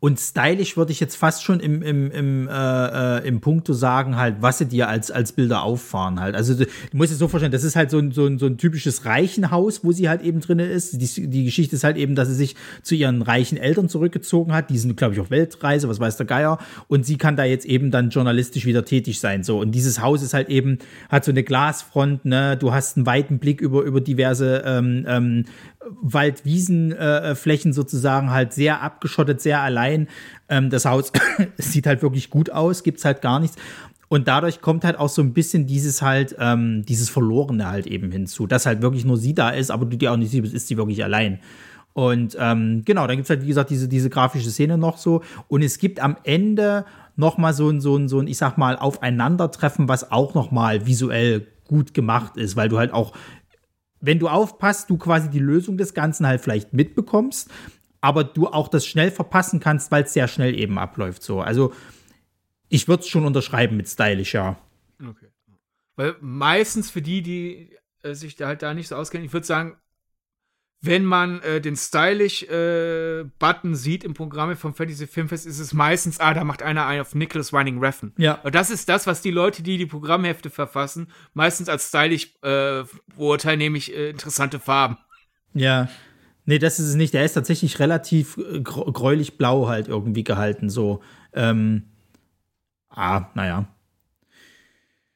und 0.00 0.20
stylisch 0.20 0.76
würde 0.76 0.92
ich 0.92 1.00
jetzt 1.00 1.16
fast 1.16 1.42
schon 1.42 1.58
im, 1.58 1.82
im, 1.82 2.10
im, 2.12 2.48
äh, 2.48 3.18
äh, 3.18 3.26
im 3.26 3.40
Punkto 3.40 3.72
sagen, 3.72 4.16
halt, 4.16 4.36
was 4.40 4.58
sie 4.58 4.66
dir 4.66 4.88
als, 4.88 5.10
als 5.10 5.32
Bilder 5.32 5.62
auffahren 5.62 6.20
halt. 6.20 6.36
Also 6.36 6.54
du, 6.54 6.66
musst 6.92 7.10
dir 7.10 7.16
so 7.16 7.26
vorstellen, 7.26 7.50
das 7.50 7.64
ist 7.64 7.74
halt 7.74 7.90
so 7.90 7.98
ein, 7.98 8.12
so 8.12 8.26
ein, 8.26 8.38
so 8.38 8.46
ein 8.46 8.58
typisches 8.58 9.06
Reichenhaus, 9.06 9.82
wo 9.82 9.90
sie 9.90 10.08
halt 10.08 10.22
eben 10.22 10.40
drin 10.40 10.60
ist. 10.60 11.02
Die, 11.02 11.28
die 11.28 11.44
Geschichte 11.44 11.74
ist 11.74 11.82
halt 11.82 11.96
eben, 11.96 12.14
dass 12.14 12.28
sie 12.28 12.34
sich 12.34 12.54
zu 12.82 12.94
ihren 12.94 13.22
reichen 13.22 13.58
Eltern 13.58 13.88
zurückgezogen 13.88 14.52
hat. 14.52 14.70
Die 14.70 14.78
sind, 14.78 14.96
glaube 14.96 15.14
ich, 15.14 15.20
auf 15.20 15.30
Weltreise, 15.30 15.88
was 15.88 15.98
weiß 15.98 16.16
der 16.16 16.26
Geier. 16.26 16.58
Und 16.86 17.04
sie 17.04 17.18
kann 17.18 17.36
da 17.36 17.42
jetzt 17.42 17.66
eben 17.66 17.90
dann 17.90 18.10
journalistisch 18.10 18.66
wieder 18.66 18.84
tätig 18.84 19.18
sein. 19.18 19.42
So. 19.42 19.58
Und 19.58 19.72
dieses 19.72 20.00
Haus 20.00 20.22
ist 20.22 20.32
halt 20.32 20.48
eben, 20.48 20.78
hat 21.08 21.24
so 21.24 21.32
eine 21.32 21.42
Glasfront, 21.42 22.24
ne? 22.24 22.56
Du 22.56 22.72
hast 22.72 22.96
einen 22.96 23.06
weiten 23.06 23.40
Blick 23.40 23.60
über, 23.60 23.82
über 23.82 24.00
diverse 24.00 24.62
ähm, 24.64 25.04
ähm, 25.08 25.44
Wald-Wiesenflächen 26.00 27.70
äh, 27.70 27.74
sozusagen 27.74 28.30
halt 28.30 28.52
sehr 28.52 28.82
abgeschottet, 28.82 29.40
sehr 29.40 29.60
allein. 29.60 30.08
Ähm, 30.48 30.70
das 30.70 30.84
Haus 30.84 31.12
sieht 31.58 31.86
halt 31.86 32.02
wirklich 32.02 32.30
gut 32.30 32.50
aus, 32.50 32.82
gibt's 32.82 33.04
halt 33.04 33.22
gar 33.22 33.40
nichts. 33.40 33.56
Und 34.08 34.26
dadurch 34.26 34.60
kommt 34.60 34.84
halt 34.84 34.98
auch 34.98 35.10
so 35.10 35.22
ein 35.22 35.34
bisschen 35.34 35.66
dieses 35.66 36.00
halt, 36.00 36.34
ähm, 36.38 36.84
dieses 36.86 37.10
Verlorene 37.10 37.68
halt 37.68 37.86
eben 37.86 38.10
hinzu, 38.10 38.46
dass 38.46 38.64
halt 38.64 38.80
wirklich 38.80 39.04
nur 39.04 39.18
sie 39.18 39.34
da 39.34 39.50
ist, 39.50 39.70
aber 39.70 39.84
du 39.84 39.96
die 39.96 40.08
auch 40.08 40.16
nicht 40.16 40.30
siehst, 40.30 40.54
ist 40.54 40.68
sie 40.68 40.76
wirklich 40.76 41.04
allein. 41.04 41.40
Und 41.92 42.36
ähm, 42.38 42.82
genau, 42.84 43.06
dann 43.06 43.16
gibt's 43.16 43.28
halt, 43.28 43.42
wie 43.42 43.48
gesagt, 43.48 43.70
diese, 43.70 43.88
diese 43.88 44.08
grafische 44.08 44.50
Szene 44.50 44.78
noch 44.78 44.98
so. 44.98 45.22
Und 45.48 45.62
es 45.62 45.78
gibt 45.78 46.00
am 46.00 46.16
Ende 46.24 46.84
noch 47.16 47.36
mal 47.36 47.52
so 47.52 47.68
ein, 47.68 47.80
so 47.80 47.96
ein, 47.96 48.08
so 48.08 48.20
ein, 48.20 48.28
ich 48.28 48.38
sag 48.38 48.56
mal, 48.56 48.76
Aufeinandertreffen, 48.76 49.88
was 49.88 50.10
auch 50.10 50.34
noch 50.34 50.50
mal 50.50 50.86
visuell 50.86 51.46
gut 51.66 51.92
gemacht 51.92 52.36
ist, 52.36 52.56
weil 52.56 52.68
du 52.68 52.78
halt 52.78 52.92
auch 52.92 53.12
wenn 54.00 54.18
du 54.18 54.28
aufpasst, 54.28 54.90
du 54.90 54.98
quasi 54.98 55.30
die 55.30 55.38
Lösung 55.38 55.76
des 55.76 55.94
Ganzen 55.94 56.26
halt 56.26 56.40
vielleicht 56.40 56.72
mitbekommst, 56.72 57.50
aber 58.00 58.24
du 58.24 58.46
auch 58.46 58.68
das 58.68 58.86
schnell 58.86 59.10
verpassen 59.10 59.60
kannst, 59.60 59.90
weil 59.90 60.04
es 60.04 60.12
sehr 60.12 60.28
schnell 60.28 60.58
eben 60.58 60.78
abläuft. 60.78 61.22
So, 61.22 61.40
also 61.40 61.72
ich 62.68 62.86
würde 62.88 63.02
es 63.02 63.08
schon 63.08 63.24
unterschreiben 63.24 63.76
mit 63.76 63.88
stylisch, 63.88 64.34
ja. 64.34 64.58
Okay. 65.02 65.28
Weil 65.96 66.16
meistens 66.20 66.90
für 66.90 67.02
die, 67.02 67.22
die 67.22 67.76
äh, 68.02 68.14
sich 68.14 68.36
da 68.36 68.46
halt 68.46 68.62
da 68.62 68.74
nicht 68.74 68.88
so 68.88 68.96
auskennen, 68.96 69.26
ich 69.26 69.32
würde 69.32 69.46
sagen, 69.46 69.76
wenn 70.80 71.04
man 71.04 71.42
äh, 71.42 71.60
den 71.60 71.76
Stylish-Button 71.76 73.72
äh, 73.72 73.76
sieht 73.76 74.04
im 74.04 74.14
Programm 74.14 74.56
vom 74.56 74.74
Fantasy 74.74 75.06
Filmfest, 75.08 75.44
ist 75.46 75.58
es 75.58 75.72
meistens, 75.72 76.20
ah, 76.20 76.34
da 76.34 76.44
macht 76.44 76.62
einer 76.62 76.86
einen 76.86 77.00
auf 77.00 77.14
Nicholas 77.14 77.52
Winding 77.52 77.80
Refn. 77.80 78.12
Ja. 78.16 78.34
Und 78.44 78.54
das 78.54 78.70
ist 78.70 78.88
das, 78.88 79.06
was 79.06 79.20
die 79.20 79.32
Leute, 79.32 79.62
die 79.62 79.76
die 79.76 79.86
Programmhefte 79.86 80.50
verfassen, 80.50 81.10
meistens 81.34 81.68
als 81.68 81.88
stylisch 81.88 82.34
äh, 82.42 82.84
beurteilen, 83.16 83.58
nämlich 83.58 83.94
äh, 83.94 84.10
interessante 84.10 84.60
Farben. 84.60 84.98
Ja. 85.52 85.88
Nee, 86.44 86.58
das 86.58 86.78
ist 86.78 86.88
es 86.88 86.94
nicht. 86.94 87.12
Der 87.12 87.24
ist 87.24 87.34
tatsächlich 87.34 87.78
relativ 87.80 88.38
äh, 88.38 88.60
gräulich 88.60 89.36
blau 89.36 89.68
halt 89.68 89.88
irgendwie 89.88 90.24
gehalten, 90.24 90.70
so. 90.70 91.02
Ähm, 91.32 91.84
ah, 92.88 93.26
naja. 93.34 93.66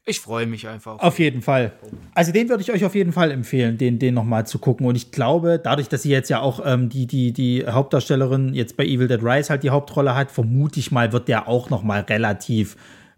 Ich 0.05 0.19
freue 0.19 0.47
mich 0.47 0.67
einfach. 0.67 0.99
Auf 0.99 1.21
jeden 1.21 1.43
Fall. 1.43 1.73
Also 2.13 2.33
den 2.33 2.49
würde 2.49 2.63
ich 2.63 2.73
euch 2.73 2.85
auf 2.85 2.97
jeden 2.97 3.13
Fall 3.13 3.31
empfehlen, 3.31 3.79
den, 3.79 4.01
den 4.01 4.15
nochmal 4.15 4.45
zu 4.47 4.59
gucken. 4.59 4.85
Und 4.87 4.97
ich 4.97 5.13
glaube, 5.13 5.61
dadurch, 5.63 5.89
dass 5.89 6.03
sie 6.03 6.11
jetzt 6.11 6.29
ja 6.29 6.41
auch 6.41 6.61
ähm, 6.65 6.89
die, 6.89 7.07
die, 7.07 7.33
die 7.33 7.65
Hauptdarstellerin 7.65 8.53
jetzt 8.53 8.77
bei 8.77 8.85
Evil 8.85 9.07
Dead 9.07 9.23
Rise 9.23 9.51
halt 9.51 9.63
die 9.63 9.71
Hauptrolle 9.71 10.17
hat, 10.17 10.33
vermute 10.33 10.81
ich 10.81 10.91
mal, 10.91 11.13
wird 11.13 11.29
der 11.29 11.47
auch 11.47 11.71
nochmal 11.71 12.01
relativ 12.01 12.77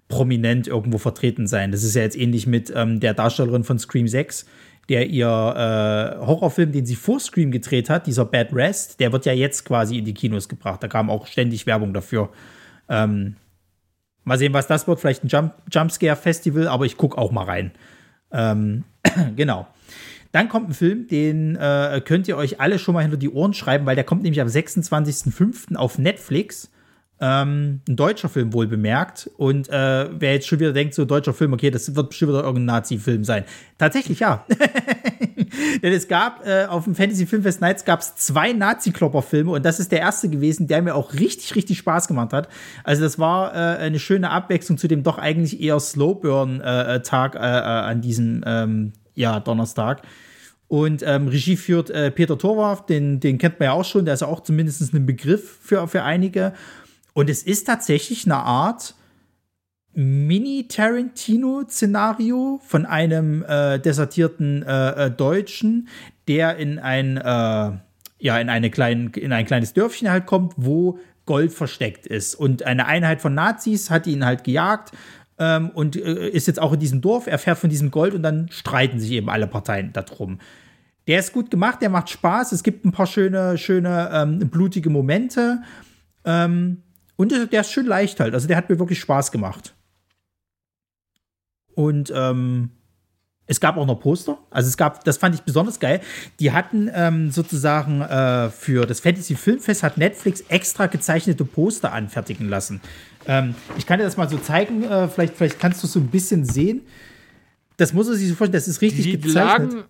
prominent 0.09 0.67
irgendwo 0.67 0.99
vertreten 0.99 1.47
sein. 1.47 1.73
Das 1.73 1.85
ist 1.85 1.95
ja 1.95 2.03
jetzt 2.03 2.19
ähnlich 2.19 2.47
mit 2.47 2.71
ähm, 2.77 3.01
der 3.01 3.15
Darstellerin 3.15 3.65
von 3.65 3.79
Scream 3.79 4.07
6, 4.07 4.45
der 4.91 5.09
ihr 5.09 5.27
äh, 5.27 6.19
Horrorfilm, 6.27 6.73
den 6.73 6.85
sie 6.85 6.97
vor 6.97 7.19
Scream 7.19 7.51
gedreht 7.51 7.89
hat, 7.89 8.07
dieser 8.07 8.27
Bad 8.27 8.53
Rest, 8.53 9.01
der 9.01 9.11
wird 9.11 9.25
ja 9.25 9.33
jetzt 9.33 9.65
quasi 9.65 9.97
in 9.97 10.05
die 10.05 10.13
Kinos 10.13 10.51
gebracht. 10.51 10.83
Da 10.83 10.89
kam 10.89 11.09
auch 11.09 11.27
ständig 11.27 11.67
Werbung 11.67 11.95
dafür. 11.95 12.29
Ähm, 12.91 13.37
Mal 14.25 14.39
sehen, 14.39 14.53
was 14.53 14.67
das 14.67 14.89
wird. 14.89 15.01
Vielleicht 15.01 15.25
ein 15.25 15.29
Jump 15.29 15.55
Jumpscare-Festival, 15.71 16.69
aber 16.69 16.87
ich 16.87 16.97
gucke 16.97 17.19
auch 17.19 17.31
mal 17.31 17.45
rein. 17.45 17.73
Ähm, 18.33 18.85
genau. 19.37 19.67
Dann 20.33 20.49
kommt 20.49 20.71
ein 20.71 20.75
Film, 20.75 21.07
den 21.07 21.55
äh, 21.55 22.03
könnt 22.05 22.27
ihr 22.27 22.37
euch 22.37 22.61
alle 22.61 22.81
schon 22.81 22.95
mal 22.95 23.03
hinter 23.03 23.17
die 23.17 23.31
Ohren 23.31 23.55
schreiben, 23.55 23.87
weil 23.87 23.95
der 23.95 24.05
kommt 24.05 24.25
nämlich 24.25 24.41
am 24.41 24.49
26.05. 24.49 25.77
auf 25.77 25.99
Netflix. 25.99 26.73
Ähm, 27.21 27.81
ein 27.89 27.95
deutscher 27.95 28.29
Film 28.29 28.53
wohl 28.53 28.67
bemerkt. 28.67 29.31
Und 29.37 29.69
äh, 29.69 30.09
wer 30.11 30.33
jetzt 30.33 30.49
schon 30.49 30.59
wieder 30.59 30.73
denkt, 30.73 30.95
so 30.95 31.05
deutscher 31.05 31.35
Film, 31.35 31.53
okay, 31.53 31.71
das 31.71 31.95
wird 31.95 32.09
bestimmt 32.09 32.33
wieder 32.33 32.43
irgendein 32.43 32.77
Nazi-Film 32.77 33.23
sein. 33.23 33.45
Tatsächlich 33.79 34.21
ja. 34.21 34.45
Denn 35.83 35.93
es 35.93 36.09
gab 36.09 36.47
äh, 36.47 36.67
auf 36.67 36.85
dem 36.85 36.95
Fantasy 36.95 37.27
Filmfest 37.27 37.61
Nights 37.61 37.85
gab 37.85 38.01
es 38.01 38.17
zwei 38.17 38.53
Nazi-Klopper-Filme 38.53 39.51
und 39.51 39.65
das 39.65 39.81
ist 39.81 39.93
der 39.93 40.01
erste 40.01 40.29
gewesen, 40.29 40.67
der 40.67 40.83
mir 40.83 40.95
auch 40.95 41.15
richtig, 41.15 41.55
richtig 41.55 41.79
Spaß 41.79 42.09
gemacht 42.09 42.33
hat. 42.33 42.49
Also 42.83 43.03
das 43.03 43.19
war 43.19 43.55
äh, 43.55 43.79
eine 43.79 43.99
schöne 43.99 44.31
Abwechslung 44.31 44.79
zu 44.79 44.89
dem 44.89 45.03
doch 45.03 45.19
eigentlich 45.19 45.61
eher 45.61 45.81
Slowburn-Tag 45.81 47.35
äh, 47.35 47.39
äh, 47.39 47.41
äh, 47.41 47.45
an 47.45 48.01
diesem 48.01 48.43
ähm, 48.47 48.93
ja, 49.15 49.41
Donnerstag. 49.41 50.03
Und 50.69 51.03
ähm, 51.07 51.29
Regie 51.29 51.57
führt 51.57 51.91
äh, 51.91 52.11
Peter 52.11 52.39
Torwart, 52.39 52.89
den, 52.89 53.21
den 53.21 53.39
kennt 53.39 53.61
man 53.61 53.67
ja 53.67 53.73
auch 53.73 53.85
schon, 53.85 54.05
der 54.05 54.15
ist 54.15 54.21
ja 54.21 54.29
auch 54.29 54.41
zumindest 54.41 54.93
ein 54.93 55.07
Begriff 55.07 55.59
für, 55.63 55.87
für 55.89 56.03
einige. 56.03 56.53
Und 57.13 57.31
es 57.31 57.43
ist 57.43 57.67
tatsächlich 57.67 58.25
eine 58.25 58.37
Art 58.37 58.95
Mini-Tarantino-Szenario 59.95 62.61
von 62.65 62.87
einem 62.87 63.45
äh, 63.45 63.79
desertierten 63.79 64.63
äh, 64.63 65.07
äh, 65.07 65.11
Deutschen, 65.11 65.89
der 66.29 66.57
in 66.57 66.79
ein, 66.79 67.17
äh, 67.17 67.23
ja, 67.23 68.39
in, 68.39 68.49
eine 68.49 68.71
klein, 68.71 69.11
in 69.15 69.33
ein 69.33 69.47
kleines 69.47 69.73
Dörfchen 69.73 70.11
halt 70.11 70.27
kommt, 70.27 70.55
wo 70.57 70.99
Gold 71.27 71.53
versteckt 71.53 72.07
ist. 72.07 72.35
Und 72.35 72.65
eine 72.65 72.87
Einheit 72.87 73.23
von 73.23 73.35
Nazis 73.35 73.91
hat 73.91 74.07
ihn 74.07 74.25
halt 74.25 74.45
gejagt 74.45 74.93
ähm, 75.39 75.71
und 75.71 75.97
äh, 75.97 76.29
ist 76.29 76.47
jetzt 76.47 76.61
auch 76.61 76.73
in 76.73 76.81
diesem 76.81 77.01
Dorf, 77.01 77.27
erfährt 77.27 77.59
von 77.59 77.71
diesem 77.71 77.91
Gold 77.91 78.15
und 78.15 78.23
dann 78.23 78.49
streiten 78.51 79.01
sich 79.01 79.13
eben 79.13 79.31
alle 79.31 79.47
Parteien 79.47 79.93
darum. 79.93 80.39
Der 81.07 81.19
ist 81.19 81.33
gut 81.33 81.51
gemacht, 81.51 81.83
der 81.83 81.91
macht 81.91 82.11
Spaß, 82.11 82.53
es 82.53 82.63
gibt 82.63 82.85
ein 82.85 82.93
paar 82.93 83.07
schöne, 83.07 83.59
schöne, 83.59 84.11
ähm, 84.13 84.39
blutige 84.51 84.91
Momente. 84.91 85.63
Ähm, 86.25 86.83
und 87.17 87.33
der 87.53 87.61
ist 87.61 87.71
schön 87.71 87.87
leicht 87.87 88.21
halt. 88.21 88.35
Also 88.35 88.49
der 88.49 88.57
hat 88.57 88.69
mir 88.69 88.79
wirklich 88.79 89.01
Spaß 89.01 89.31
gemacht. 89.31 89.75
Und 91.75 92.13
ähm, 92.15 92.71
es 93.47 93.61
gab 93.61 93.77
auch 93.77 93.87
noch 93.87 94.01
Poster. 94.01 94.39
Also 94.51 94.69
es 94.69 94.77
gab, 94.77 95.05
das 95.05 95.19
fand 95.19 95.35
ich 95.35 95.43
besonders 95.43 95.79
geil. 95.79 96.01
Die 96.41 96.53
hatten 96.53 96.91
ähm, 96.95 97.31
sozusagen 97.31 98.01
äh, 98.01 98.49
für 98.51 98.87
das 98.87 99.01
Fantasy 99.01 99.35
Filmfest 99.35 99.83
hat 99.83 99.99
Netflix 99.99 100.41
extra 100.49 100.87
gezeichnete 100.87 101.45
Poster 101.45 101.93
anfertigen 101.93 102.49
lassen. 102.49 102.81
Ähm, 103.27 103.55
ich 103.77 103.87
kann 103.87 103.99
dir 103.99 104.05
das 104.05 104.17
mal 104.17 104.29
so 104.29 104.39
zeigen. 104.39 104.85
Äh, 104.85 105.09
vielleicht, 105.09 105.35
vielleicht 105.35 105.61
kannst 105.61 105.83
du 105.83 105.87
es 105.87 105.93
so 105.93 106.01
ein 106.01 106.09
bisschen 106.09 106.45
sehen. 106.45 106.83
Das 107.77 107.93
muss 107.93 108.07
man 108.07 108.17
sich 108.17 108.29
so 108.29 108.35
vorstellen. 108.35 108.53
Das 108.53 108.69
ist 108.69 108.81
richtig 108.81 109.05
die 109.05 109.21
gezeichnet. 109.21 109.73
Lagen, 109.73 109.85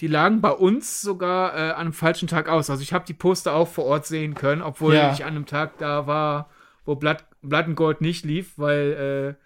die 0.00 0.06
lagen 0.08 0.40
bei 0.40 0.50
uns 0.50 1.00
sogar 1.00 1.54
äh, 1.54 1.70
an 1.72 1.80
einem 1.80 1.92
falschen 1.92 2.26
Tag 2.26 2.48
aus. 2.48 2.70
Also 2.70 2.82
ich 2.82 2.92
habe 2.92 3.04
die 3.06 3.14
Poster 3.14 3.54
auch 3.54 3.68
vor 3.68 3.84
Ort 3.84 4.06
sehen 4.06 4.34
können, 4.34 4.62
obwohl 4.62 4.94
ja. 4.94 5.12
ich 5.12 5.24
an 5.24 5.36
einem 5.36 5.46
Tag 5.46 5.78
da 5.78 6.08
war, 6.08 6.50
wo 6.84 6.96
Blood, 6.96 7.18
Blood 7.42 7.66
and 7.66 7.76
Gold 7.76 8.00
nicht 8.00 8.24
lief, 8.24 8.54
weil 8.56 9.36
äh, 9.38 9.42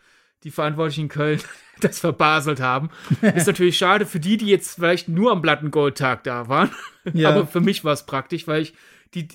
die 0.47 0.53
Verantwortlichen 0.53 1.03
in 1.03 1.09
Köln 1.09 1.41
das 1.81 1.99
verbaselt 1.99 2.61
haben. 2.61 2.91
Ist 3.21 3.49
natürlich 3.49 3.77
schade 3.77 4.07
für 4.07 4.21
die, 4.21 4.37
die 4.37 4.47
jetzt 4.47 4.77
vielleicht 4.77 5.09
nur 5.09 5.33
am 5.33 5.43
Plattengold-Tag 5.43 6.25
da 6.25 6.49
waren. 6.49 6.71
Ja. 7.13 7.31
Aber 7.31 7.47
für 7.47 7.61
mich 7.61 7.85
war 7.85 7.93
es 7.93 8.05
praktisch, 8.05 8.49
weil 8.49 8.63
ich 8.63 8.75
die, 9.15 9.29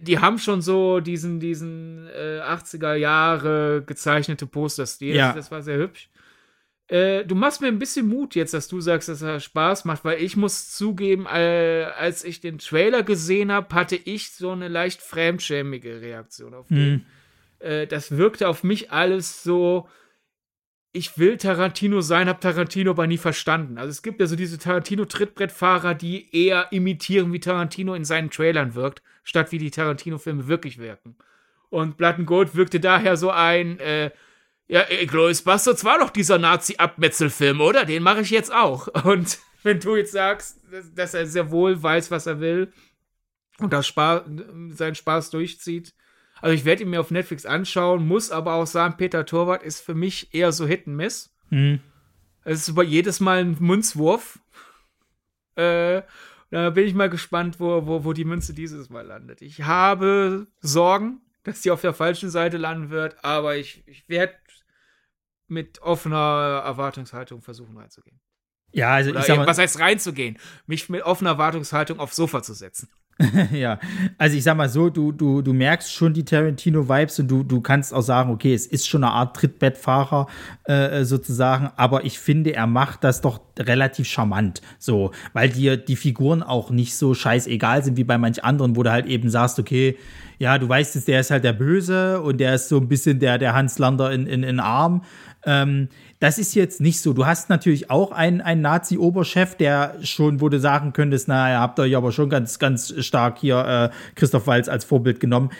die 0.00 0.18
haben 0.18 0.38
schon 0.38 0.62
so 0.62 1.00
diesen, 1.00 1.40
diesen 1.40 2.08
äh, 2.08 2.40
80er 2.40 2.94
Jahre 2.94 3.82
gezeichnete 3.86 4.46
Posterstil. 4.46 5.14
Ja. 5.14 5.34
Das 5.34 5.50
war 5.50 5.60
sehr 5.60 5.76
hübsch. 5.76 6.08
Äh, 6.86 7.26
du 7.26 7.34
machst 7.34 7.60
mir 7.60 7.68
ein 7.68 7.78
bisschen 7.78 8.08
Mut 8.08 8.34
jetzt, 8.34 8.54
dass 8.54 8.66
du 8.66 8.80
sagst, 8.80 9.10
dass 9.10 9.20
er 9.20 9.40
Spaß 9.40 9.84
macht, 9.84 10.06
weil 10.06 10.22
ich 10.22 10.38
muss 10.38 10.74
zugeben, 10.74 11.26
äh, 11.26 11.84
als 11.98 12.24
ich 12.24 12.40
den 12.40 12.56
Trailer 12.56 13.02
gesehen 13.02 13.52
habe, 13.52 13.74
hatte 13.74 13.96
ich 13.96 14.30
so 14.30 14.52
eine 14.52 14.68
leicht 14.68 15.02
fremdschämige 15.02 16.00
Reaktion 16.00 16.54
auf 16.54 16.68
den. 16.68 17.04
Mhm. 17.60 17.88
das 17.90 18.16
wirkte 18.16 18.48
auf 18.48 18.64
mich 18.64 18.90
alles 18.90 19.42
so, 19.42 19.86
ich 20.92 21.18
will 21.18 21.36
Tarantino 21.36 22.00
sein, 22.00 22.28
habe 22.28 22.40
Tarantino 22.40 22.92
aber 22.92 23.06
nie 23.06 23.18
verstanden. 23.18 23.78
Also 23.78 23.90
es 23.90 24.02
gibt 24.02 24.20
ja 24.20 24.26
so 24.26 24.36
diese 24.36 24.58
Tarantino-Trittbrettfahrer, 24.58 25.94
die 25.94 26.34
eher 26.34 26.72
imitieren, 26.72 27.32
wie 27.32 27.40
Tarantino 27.40 27.94
in 27.94 28.04
seinen 28.04 28.30
Trailern 28.30 28.74
wirkt, 28.74 29.02
statt 29.22 29.52
wie 29.52 29.58
die 29.58 29.70
Tarantino-Filme 29.70 30.48
wirklich 30.48 30.78
wirken. 30.78 31.16
Und 31.68 31.98
Blood 31.98 32.16
and 32.16 32.26
Gold 32.26 32.54
wirkte 32.54 32.80
daher 32.80 33.16
so 33.16 33.30
ein, 33.30 33.78
äh, 33.80 34.10
ja, 34.66 34.84
Glorious 35.06 35.42
Bastards 35.42 35.84
war 35.84 35.98
doch 35.98 36.10
dieser 36.10 36.38
Nazi-Abmetzelfilm, 36.38 37.60
oder? 37.60 37.84
Den 37.84 38.02
mache 38.02 38.22
ich 38.22 38.30
jetzt 38.30 38.52
auch. 38.52 38.88
Und 39.04 39.38
wenn 39.62 39.80
du 39.80 39.96
jetzt 39.96 40.12
sagst, 40.12 40.60
dass 40.94 41.14
er 41.14 41.26
sehr 41.26 41.50
wohl 41.50 41.82
weiß, 41.82 42.10
was 42.10 42.26
er 42.26 42.40
will 42.40 42.72
und 43.58 43.72
das 43.72 43.86
Spaß, 43.88 44.22
seinen 44.70 44.94
Spaß 44.94 45.30
durchzieht, 45.30 45.94
also 46.40 46.54
ich 46.54 46.64
werde 46.64 46.82
ihn 46.82 46.90
mir 46.90 47.00
auf 47.00 47.10
Netflix 47.10 47.46
anschauen, 47.46 48.06
muss 48.06 48.30
aber 48.30 48.54
auch 48.54 48.66
sagen, 48.66 48.96
Peter 48.96 49.26
Torwart 49.26 49.62
ist 49.62 49.80
für 49.80 49.94
mich 49.94 50.32
eher 50.34 50.52
so 50.52 50.66
Hit 50.66 50.86
and 50.86 50.96
Miss. 50.96 51.30
Mhm. 51.50 51.80
Es 52.44 52.60
ist 52.60 52.68
über 52.68 52.82
jedes 52.82 53.20
Mal 53.20 53.40
ein 53.40 53.56
Münzwurf. 53.60 54.38
Äh, 55.54 56.02
da 56.50 56.70
bin 56.70 56.86
ich 56.86 56.94
mal 56.94 57.10
gespannt, 57.10 57.60
wo, 57.60 57.86
wo, 57.86 58.04
wo 58.04 58.12
die 58.12 58.24
Münze 58.24 58.54
dieses 58.54 58.88
Mal 58.88 59.06
landet. 59.06 59.42
Ich 59.42 59.62
habe 59.62 60.46
Sorgen, 60.60 61.20
dass 61.42 61.60
die 61.60 61.70
auf 61.70 61.80
der 61.80 61.92
falschen 61.92 62.30
Seite 62.30 62.56
landen 62.56 62.90
wird, 62.90 63.22
aber 63.22 63.56
ich, 63.56 63.82
ich 63.86 64.08
werde 64.08 64.34
mit 65.46 65.80
offener 65.82 66.62
Erwartungshaltung 66.64 67.42
versuchen 67.42 67.76
reinzugehen. 67.76 68.20
Ja, 68.70 68.94
also 68.94 69.10
Oder 69.10 69.20
ich 69.20 69.26
sag 69.26 69.36
mal, 69.38 69.46
was 69.46 69.58
heißt 69.58 69.78
reinzugehen? 69.78 70.38
Mich 70.66 70.88
mit 70.88 71.02
offener 71.02 71.30
Erwartungshaltung 71.30 72.00
aufs 72.00 72.16
Sofa 72.16 72.42
zu 72.42 72.52
setzen. 72.54 72.88
ja, 73.52 73.80
also 74.16 74.36
ich 74.36 74.44
sag 74.44 74.56
mal 74.56 74.68
so, 74.68 74.90
du, 74.90 75.10
du, 75.10 75.42
du 75.42 75.52
merkst 75.52 75.92
schon 75.92 76.14
die 76.14 76.24
Tarantino-Vibes 76.24 77.18
und 77.18 77.28
du, 77.28 77.42
du 77.42 77.60
kannst 77.60 77.92
auch 77.92 78.02
sagen, 78.02 78.30
okay, 78.30 78.54
es 78.54 78.66
ist 78.66 78.86
schon 78.86 79.02
eine 79.02 79.12
Art 79.12 79.34
Trittbettfahrer 79.36 80.28
äh, 80.64 81.04
sozusagen, 81.04 81.70
aber 81.76 82.04
ich 82.04 82.18
finde, 82.20 82.54
er 82.54 82.68
macht 82.68 83.02
das 83.02 83.20
doch 83.20 83.40
relativ 83.58 84.06
charmant, 84.06 84.62
so, 84.78 85.10
weil 85.32 85.48
dir 85.48 85.76
die 85.76 85.96
Figuren 85.96 86.44
auch 86.44 86.70
nicht 86.70 86.94
so 86.96 87.12
scheißegal 87.12 87.82
sind 87.82 87.96
wie 87.96 88.04
bei 88.04 88.18
manch 88.18 88.44
anderen, 88.44 88.76
wo 88.76 88.84
du 88.84 88.92
halt 88.92 89.06
eben 89.06 89.30
sagst, 89.30 89.58
okay, 89.58 89.96
ja, 90.38 90.56
du 90.58 90.68
weißt 90.68 90.94
jetzt, 90.94 91.08
der 91.08 91.20
ist 91.20 91.32
halt 91.32 91.42
der 91.42 91.52
Böse 91.52 92.20
und 92.20 92.38
der 92.38 92.54
ist 92.54 92.68
so 92.68 92.76
ein 92.78 92.88
bisschen 92.88 93.18
der, 93.18 93.38
der 93.38 93.54
Hans 93.54 93.78
Lander 93.78 94.12
in, 94.12 94.26
in, 94.26 94.44
in 94.44 94.60
Arm. 94.60 95.02
Ähm, 95.44 95.88
das 96.20 96.38
ist 96.38 96.54
jetzt 96.54 96.80
nicht 96.80 97.00
so. 97.00 97.12
Du 97.12 97.26
hast 97.26 97.48
natürlich 97.48 97.90
auch 97.90 98.10
einen, 98.10 98.40
einen 98.40 98.60
Nazi-Oberchef, 98.60 99.54
der 99.54 99.94
schon, 100.02 100.40
wo 100.40 100.48
du 100.48 100.58
sagen 100.58 100.92
könntest, 100.92 101.28
naja, 101.28 101.60
habt 101.60 101.78
euch 101.78 101.96
aber 101.96 102.10
schon 102.10 102.28
ganz, 102.28 102.58
ganz 102.58 102.92
stark 103.04 103.38
hier 103.38 103.90
äh, 103.92 104.14
Christoph 104.16 104.46
Walz 104.46 104.68
als 104.68 104.84
Vorbild 104.84 105.20
genommen. 105.20 105.50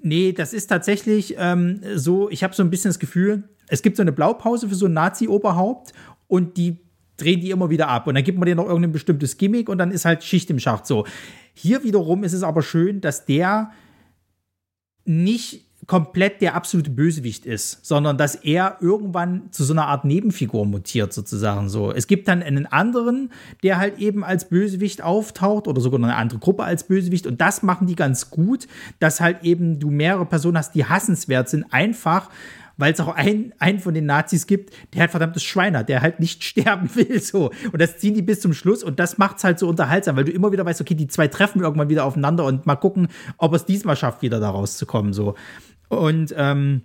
Nee, 0.00 0.32
das 0.32 0.52
ist 0.52 0.66
tatsächlich 0.66 1.36
ähm, 1.38 1.80
so, 1.94 2.28
ich 2.30 2.42
habe 2.42 2.54
so 2.54 2.64
ein 2.64 2.70
bisschen 2.70 2.88
das 2.88 2.98
Gefühl, 2.98 3.44
es 3.68 3.82
gibt 3.82 3.96
so 3.96 4.02
eine 4.02 4.12
Blaupause 4.12 4.68
für 4.68 4.74
so 4.74 4.86
ein 4.86 4.92
Nazi-Oberhaupt 4.92 5.92
und 6.26 6.56
die 6.56 6.78
drehen 7.16 7.40
die 7.40 7.50
immer 7.50 7.70
wieder 7.70 7.88
ab. 7.88 8.08
Und 8.08 8.16
dann 8.16 8.24
gibt 8.24 8.38
man 8.38 8.46
dir 8.46 8.56
noch 8.56 8.66
irgendein 8.66 8.90
bestimmtes 8.90 9.36
Gimmick 9.36 9.68
und 9.68 9.78
dann 9.78 9.92
ist 9.92 10.04
halt 10.04 10.24
Schicht 10.24 10.50
im 10.50 10.58
Schacht 10.58 10.86
so. 10.86 11.06
Hier 11.54 11.84
wiederum 11.84 12.24
ist 12.24 12.32
es 12.32 12.42
aber 12.42 12.62
schön, 12.62 13.00
dass 13.00 13.24
der 13.24 13.70
nicht 15.04 15.66
komplett 15.86 16.40
der 16.40 16.54
absolute 16.54 16.90
Bösewicht 16.90 17.44
ist, 17.44 17.84
sondern 17.84 18.16
dass 18.16 18.36
er 18.36 18.76
irgendwann 18.80 19.50
zu 19.50 19.64
so 19.64 19.72
einer 19.72 19.86
Art 19.86 20.04
Nebenfigur 20.04 20.64
mutiert, 20.64 21.12
sozusagen 21.12 21.68
so. 21.68 21.92
Es 21.92 22.06
gibt 22.06 22.28
dann 22.28 22.42
einen 22.42 22.66
anderen, 22.66 23.30
der 23.62 23.78
halt 23.78 23.98
eben 23.98 24.24
als 24.24 24.48
Bösewicht 24.48 25.02
auftaucht 25.02 25.66
oder 25.66 25.80
sogar 25.80 26.00
eine 26.00 26.14
andere 26.14 26.38
Gruppe 26.38 26.64
als 26.64 26.84
Bösewicht 26.84 27.26
und 27.26 27.40
das 27.40 27.62
machen 27.62 27.86
die 27.86 27.96
ganz 27.96 28.30
gut, 28.30 28.68
dass 29.00 29.20
halt 29.20 29.42
eben 29.42 29.80
du 29.80 29.90
mehrere 29.90 30.24
Personen 30.24 30.56
hast, 30.56 30.74
die 30.74 30.84
hassenswert 30.84 31.48
sind, 31.48 31.64
einfach 31.72 32.30
weil 32.76 32.92
es 32.92 33.00
auch 33.00 33.14
einen, 33.14 33.52
einen 33.58 33.80
von 33.80 33.94
den 33.94 34.06
Nazis 34.06 34.46
gibt, 34.46 34.74
der 34.92 35.02
halt 35.02 35.10
verdammtes 35.10 35.42
Schwein 35.42 35.76
hat, 35.76 35.88
der 35.88 36.02
halt 36.02 36.20
nicht 36.20 36.42
sterben 36.52 36.90
will, 36.94 37.20
so. 37.20 37.50
Und 37.72 37.80
das 37.80 37.98
ziehen 37.98 38.14
die 38.14 38.22
bis 38.22 38.40
zum 38.40 38.54
Schluss 38.54 38.82
und 38.82 38.98
das 38.98 39.18
macht 39.18 39.38
es 39.38 39.44
halt 39.44 39.58
so 39.58 39.68
unterhaltsam, 39.68 40.16
weil 40.16 40.24
du 40.24 40.32
immer 40.32 40.52
wieder 40.52 40.64
weißt, 40.64 40.80
okay, 40.80 40.94
die 40.94 41.06
zwei 41.06 41.28
treffen 41.28 41.60
irgendwann 41.60 41.88
wieder 41.88 42.04
aufeinander 42.04 42.44
und 42.44 42.66
mal 42.66 42.76
gucken, 42.76 43.08
ob 43.38 43.54
es 43.54 43.64
diesmal 43.64 43.96
schafft, 43.96 44.22
wieder 44.22 44.40
da 44.40 44.50
rauszukommen, 44.50 45.12
so. 45.12 45.34
Und 45.96 46.34
ähm, 46.38 46.82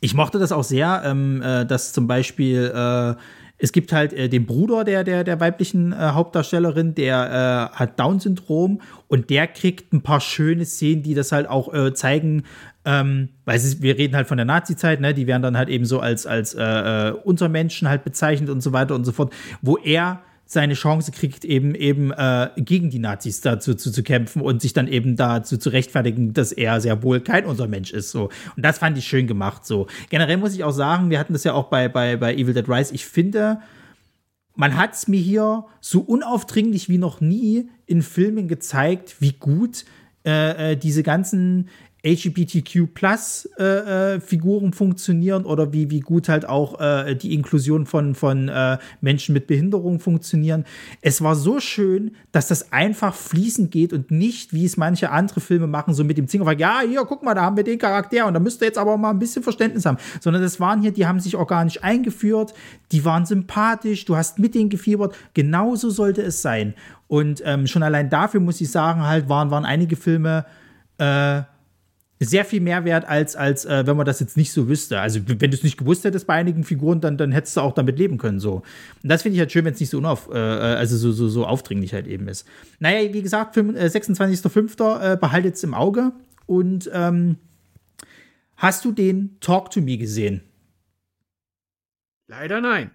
ich 0.00 0.14
mochte 0.14 0.40
das 0.40 0.50
auch 0.50 0.64
sehr, 0.64 1.02
ähm, 1.04 1.40
äh, 1.40 1.64
dass 1.64 1.92
zum 1.92 2.08
Beispiel 2.08 2.72
äh, 2.74 3.14
es 3.58 3.70
gibt 3.70 3.92
halt 3.92 4.12
äh, 4.12 4.28
den 4.28 4.44
Bruder 4.44 4.82
der, 4.82 5.04
der, 5.04 5.22
der 5.22 5.38
weiblichen 5.38 5.92
äh, 5.92 5.96
Hauptdarstellerin, 5.96 6.96
der 6.96 7.70
äh, 7.72 7.76
hat 7.76 8.00
Down-Syndrom 8.00 8.80
und 9.06 9.30
der 9.30 9.46
kriegt 9.46 9.92
ein 9.92 10.02
paar 10.02 10.20
schöne 10.20 10.64
Szenen, 10.64 11.04
die 11.04 11.14
das 11.14 11.30
halt 11.30 11.48
auch 11.48 11.72
äh, 11.72 11.94
zeigen, 11.94 12.42
ähm, 12.84 13.28
weil 13.44 13.56
es, 13.56 13.80
wir 13.82 13.96
reden 13.96 14.16
halt 14.16 14.26
von 14.26 14.36
der 14.36 14.46
Nazi-Zeit, 14.46 15.00
ne? 15.00 15.14
Die 15.14 15.28
werden 15.28 15.42
dann 15.42 15.56
halt 15.56 15.68
eben 15.68 15.84
so 15.84 16.00
als, 16.00 16.26
als 16.26 16.54
äh, 16.54 17.12
Untermenschen 17.22 17.88
halt 17.88 18.02
bezeichnet 18.02 18.50
und 18.50 18.62
so 18.62 18.72
weiter 18.72 18.96
und 18.96 19.04
so 19.04 19.12
fort, 19.12 19.32
wo 19.62 19.78
er 19.78 20.20
seine 20.46 20.74
Chance 20.74 21.10
kriegt, 21.12 21.44
eben 21.44 21.74
eben 21.74 22.12
äh, 22.12 22.50
gegen 22.56 22.90
die 22.90 22.98
Nazis 22.98 23.40
dazu 23.40 23.74
zu, 23.74 23.90
zu 23.90 24.02
kämpfen 24.02 24.42
und 24.42 24.60
sich 24.60 24.72
dann 24.72 24.88
eben 24.88 25.16
dazu 25.16 25.56
zu 25.56 25.70
rechtfertigen, 25.70 26.34
dass 26.34 26.52
er 26.52 26.80
sehr 26.80 27.02
wohl 27.02 27.20
kein 27.20 27.46
unser 27.46 27.66
Mensch 27.66 27.92
ist. 27.92 28.10
So. 28.10 28.30
Und 28.56 28.64
das 28.64 28.78
fand 28.78 28.98
ich 28.98 29.06
schön 29.06 29.26
gemacht. 29.26 29.66
So. 29.66 29.86
Generell 30.10 30.36
muss 30.36 30.54
ich 30.54 30.64
auch 30.64 30.72
sagen, 30.72 31.10
wir 31.10 31.18
hatten 31.18 31.32
das 31.32 31.44
ja 31.44 31.54
auch 31.54 31.68
bei, 31.68 31.88
bei, 31.88 32.16
bei 32.16 32.34
Evil 32.34 32.54
Dead 32.54 32.68
Rise, 32.68 32.94
ich 32.94 33.06
finde, 33.06 33.60
man 34.54 34.76
hat 34.76 34.94
es 34.94 35.08
mir 35.08 35.20
hier 35.20 35.64
so 35.80 36.00
unaufdringlich 36.00 36.88
wie 36.88 36.98
noch 36.98 37.20
nie 37.20 37.68
in 37.86 38.02
Filmen 38.02 38.46
gezeigt, 38.46 39.16
wie 39.20 39.32
gut 39.32 39.84
äh, 40.24 40.72
äh 40.72 40.76
diese 40.76 41.02
ganzen 41.02 41.68
LGBTQ-Plus-Figuren 42.04 44.64
äh, 44.64 44.68
äh 44.68 44.72
funktionieren 44.72 45.44
oder 45.44 45.72
wie, 45.72 45.90
wie 45.90 46.00
gut 46.00 46.28
halt 46.28 46.46
auch 46.46 46.80
äh, 46.80 47.14
die 47.14 47.32
Inklusion 47.32 47.86
von, 47.86 48.14
von 48.14 48.48
äh, 48.48 48.76
Menschen 49.00 49.32
mit 49.32 49.46
Behinderung 49.46 50.00
funktionieren. 50.00 50.64
Es 51.00 51.22
war 51.22 51.34
so 51.34 51.60
schön, 51.60 52.14
dass 52.30 52.48
das 52.48 52.72
einfach 52.72 53.14
fließend 53.14 53.70
geht 53.70 53.94
und 53.94 54.10
nicht, 54.10 54.52
wie 54.52 54.66
es 54.66 54.76
manche 54.76 55.10
andere 55.10 55.40
Filme 55.40 55.66
machen, 55.66 55.94
so 55.94 56.04
mit 56.04 56.18
dem 56.18 56.28
Zingerfall, 56.28 56.60
ja, 56.60 56.82
hier, 56.86 57.06
guck 57.06 57.22
mal, 57.22 57.32
da 57.34 57.40
haben 57.42 57.56
wir 57.56 57.64
den 57.64 57.78
Charakter 57.78 58.26
und 58.26 58.34
da 58.34 58.40
müsst 58.40 58.60
ihr 58.62 58.66
jetzt 58.66 58.76
aber 58.78 58.98
mal 58.98 59.10
ein 59.10 59.18
bisschen 59.18 59.42
Verständnis 59.42 59.86
haben. 59.86 59.96
Sondern 60.20 60.42
das 60.42 60.60
waren 60.60 60.82
hier, 60.82 60.92
die 60.92 61.06
haben 61.06 61.20
sich 61.20 61.36
organisch 61.36 61.82
eingeführt, 61.82 62.52
die 62.92 63.02
waren 63.04 63.24
sympathisch, 63.24 64.04
du 64.04 64.16
hast 64.16 64.38
mit 64.38 64.54
denen 64.54 64.68
gefiebert. 64.68 65.14
Genauso 65.32 65.88
sollte 65.90 66.22
es 66.22 66.42
sein. 66.42 66.74
Und 67.08 67.42
ähm, 67.44 67.66
schon 67.66 67.82
allein 67.82 68.10
dafür 68.10 68.40
muss 68.40 68.60
ich 68.60 68.70
sagen, 68.70 69.02
halt 69.02 69.28
waren, 69.28 69.50
waren 69.50 69.64
einige 69.64 69.96
Filme 69.96 70.44
äh, 70.98 71.42
sehr 72.24 72.44
viel 72.44 72.60
mehr 72.60 72.84
wert, 72.84 73.06
als, 73.06 73.36
als 73.36 73.64
äh, 73.64 73.86
wenn 73.86 73.96
man 73.96 74.06
das 74.06 74.20
jetzt 74.20 74.36
nicht 74.36 74.52
so 74.52 74.68
wüsste. 74.68 75.00
Also, 75.00 75.20
wenn 75.26 75.50
du 75.50 75.56
es 75.56 75.62
nicht 75.62 75.78
gewusst 75.78 76.04
hättest 76.04 76.26
bei 76.26 76.34
einigen 76.34 76.64
Figuren, 76.64 77.00
dann, 77.00 77.16
dann 77.16 77.32
hättest 77.32 77.56
du 77.56 77.60
auch 77.60 77.72
damit 77.72 77.98
leben 77.98 78.18
können. 78.18 78.40
So. 78.40 78.62
Und 79.02 79.08
das 79.08 79.22
finde 79.22 79.34
ich 79.34 79.40
halt 79.40 79.52
schön, 79.52 79.64
wenn 79.64 79.74
es 79.74 79.80
nicht 79.80 79.90
so 79.90 79.98
unauf, 79.98 80.28
äh, 80.32 80.36
also 80.36 80.96
so, 80.96 81.12
so, 81.12 81.28
so 81.28 81.46
aufdringlich 81.46 81.94
halt 81.94 82.06
eben 82.06 82.28
ist. 82.28 82.46
Naja, 82.78 83.12
wie 83.12 83.22
gesagt, 83.22 83.56
äh, 83.56 83.60
26.05. 83.60 85.12
Äh, 85.12 85.16
behaltet 85.16 85.54
es 85.54 85.64
im 85.64 85.74
Auge. 85.74 86.12
Und 86.46 86.90
ähm, 86.92 87.36
hast 88.56 88.84
du 88.84 88.92
den 88.92 89.38
Talk 89.40 89.70
to 89.70 89.80
Me 89.80 89.96
gesehen? 89.96 90.42
Leider 92.26 92.60
nein. 92.60 92.90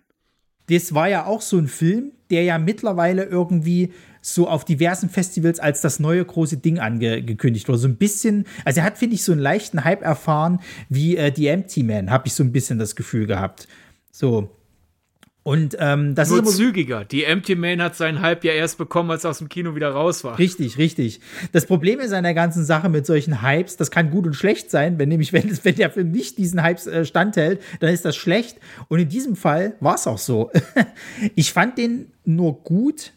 Das 0.70 0.94
war 0.94 1.10
ja 1.10 1.26
auch 1.26 1.42
so 1.42 1.58
ein 1.58 1.68
Film, 1.68 2.12
der 2.30 2.44
ja 2.44 2.58
mittlerweile 2.58 3.24
irgendwie 3.24 3.92
so 4.22 4.48
auf 4.48 4.66
diversen 4.66 5.10
Festivals 5.10 5.60
als 5.60 5.82
das 5.82 6.00
neue 6.00 6.24
große 6.24 6.58
Ding 6.58 6.80
angekündigt 6.80 7.68
wurde. 7.68 7.80
So 7.80 7.88
ein 7.88 7.98
bisschen, 7.98 8.46
also 8.66 8.82
er 8.82 8.86
hat, 8.86 8.98
finde 8.98 9.16
ich, 9.16 9.24
so 9.24 9.32
einen 9.32 9.42
leichten 9.42 9.84
Hype 9.84 10.02
erfahren 10.02 10.60
wie 10.90 11.18
äh, 11.18 11.32
die 11.32 11.48
Empty 11.48 11.84
Man, 11.84 12.10
habe 12.10 12.28
ich 12.28 12.34
so 12.34 12.44
ein 12.44 12.52
bisschen 12.52 12.80
das 12.80 12.96
Gefühl 12.96 13.28
gehabt. 13.28 13.68
So. 14.12 14.50
Und 15.44 15.78
ähm, 15.80 16.16
das 16.16 16.30
Nur 16.30 16.40
ist 16.40 16.48
aber 16.48 16.56
zügiger. 16.56 17.06
Die 17.06 17.24
Empty 17.24 17.56
Man 17.56 17.82
hat 17.82 17.96
seinen 17.96 18.22
Hype 18.22 18.44
ja 18.44 18.52
erst 18.52 18.78
bekommen, 18.78 19.10
als 19.10 19.24
er 19.24 19.32
aus 19.32 19.40
dem 19.40 19.50
Kino 19.50 19.74
wieder 19.74 19.90
raus 19.90 20.24
war. 20.24 20.38
Richtig, 20.38 20.78
richtig. 20.78 21.22
Das 21.54 21.66
Problem 21.66 22.00
ist 22.00 22.12
an 22.12 22.24
der 22.24 22.34
ganzen 22.34 22.66
Sache 22.66 22.90
mit 22.90 23.06
solchen 23.06 23.42
Hypes, 23.42 23.78
das 23.78 23.90
kann 23.90 24.12
gut 24.12 24.28
und 24.28 24.34
schlecht 24.34 24.70
sein, 24.70 25.00
wenn 25.00 25.10
nämlich, 25.10 25.34
wenn, 25.34 25.58
wenn 25.64 25.76
der 25.76 25.90
Film 25.90 26.12
nicht 26.12 26.38
diesen 26.38 26.64
Hypes 26.64 26.88
äh, 26.88 27.06
standhält, 27.06 27.62
dann 27.80 27.92
ist 27.94 28.06
das 28.06 28.16
schlecht. 28.16 28.58
Und 28.90 29.00
in 29.00 29.10
diesem 29.10 29.36
Fall 29.36 29.76
war 29.80 29.96
es 29.96 30.06
auch 30.08 30.18
so. 30.18 30.52
ich 31.36 31.54
fand 31.54 31.78
den 31.78 32.12
nur 32.26 32.62
gut, 32.64 33.14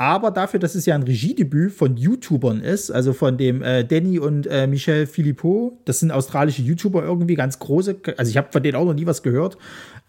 aber 0.00 0.30
dafür, 0.30 0.58
dass 0.58 0.74
es 0.74 0.86
ja 0.86 0.94
ein 0.94 1.02
Regiedebüt 1.02 1.72
von 1.72 1.98
YouTubern 1.98 2.62
ist, 2.62 2.90
also 2.90 3.12
von 3.12 3.36
dem 3.36 3.60
äh, 3.60 3.84
Danny 3.84 4.18
und 4.18 4.46
äh, 4.46 4.66
Michel 4.66 5.06
Philippot, 5.06 5.74
das 5.84 6.00
sind 6.00 6.10
australische 6.10 6.62
YouTuber 6.62 7.04
irgendwie, 7.04 7.34
ganz 7.34 7.58
große, 7.58 8.00
also 8.16 8.30
ich 8.30 8.38
habe 8.38 8.48
von 8.50 8.62
denen 8.62 8.76
auch 8.76 8.86
noch 8.86 8.94
nie 8.94 9.04
was 9.04 9.22
gehört. 9.22 9.58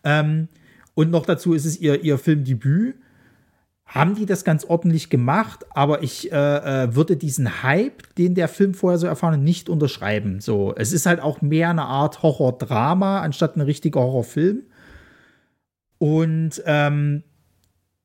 Ähm, 0.05 0.47
und 0.93 1.11
noch 1.11 1.25
dazu 1.25 1.53
ist 1.53 1.65
es 1.65 1.77
ihr, 1.77 2.05
ihr 2.05 2.17
Filmdebüt. 2.17 2.95
Haben 3.85 4.15
die 4.15 4.25
das 4.25 4.45
ganz 4.45 4.63
ordentlich 4.63 5.09
gemacht, 5.09 5.65
aber 5.71 6.01
ich 6.03 6.31
äh, 6.31 6.35
äh 6.35 6.95
würde 6.95 7.17
diesen 7.17 7.61
Hype, 7.61 8.15
den 8.15 8.33
der 8.33 8.47
Film 8.47 8.73
vorher 8.73 8.97
so 8.97 9.07
erfahren 9.07 9.33
hat, 9.33 9.41
nicht 9.41 9.67
unterschreiben. 9.67 10.39
So, 10.39 10.73
es 10.73 10.93
ist 10.93 11.05
halt 11.05 11.19
auch 11.19 11.41
mehr 11.41 11.69
eine 11.69 11.83
Art 11.83 12.23
Horror-Drama 12.23 13.19
anstatt 13.19 13.57
ein 13.57 13.61
richtiger 13.61 13.99
Horrorfilm. 13.99 14.61
Und 15.97 16.63
ähm, 16.65 17.23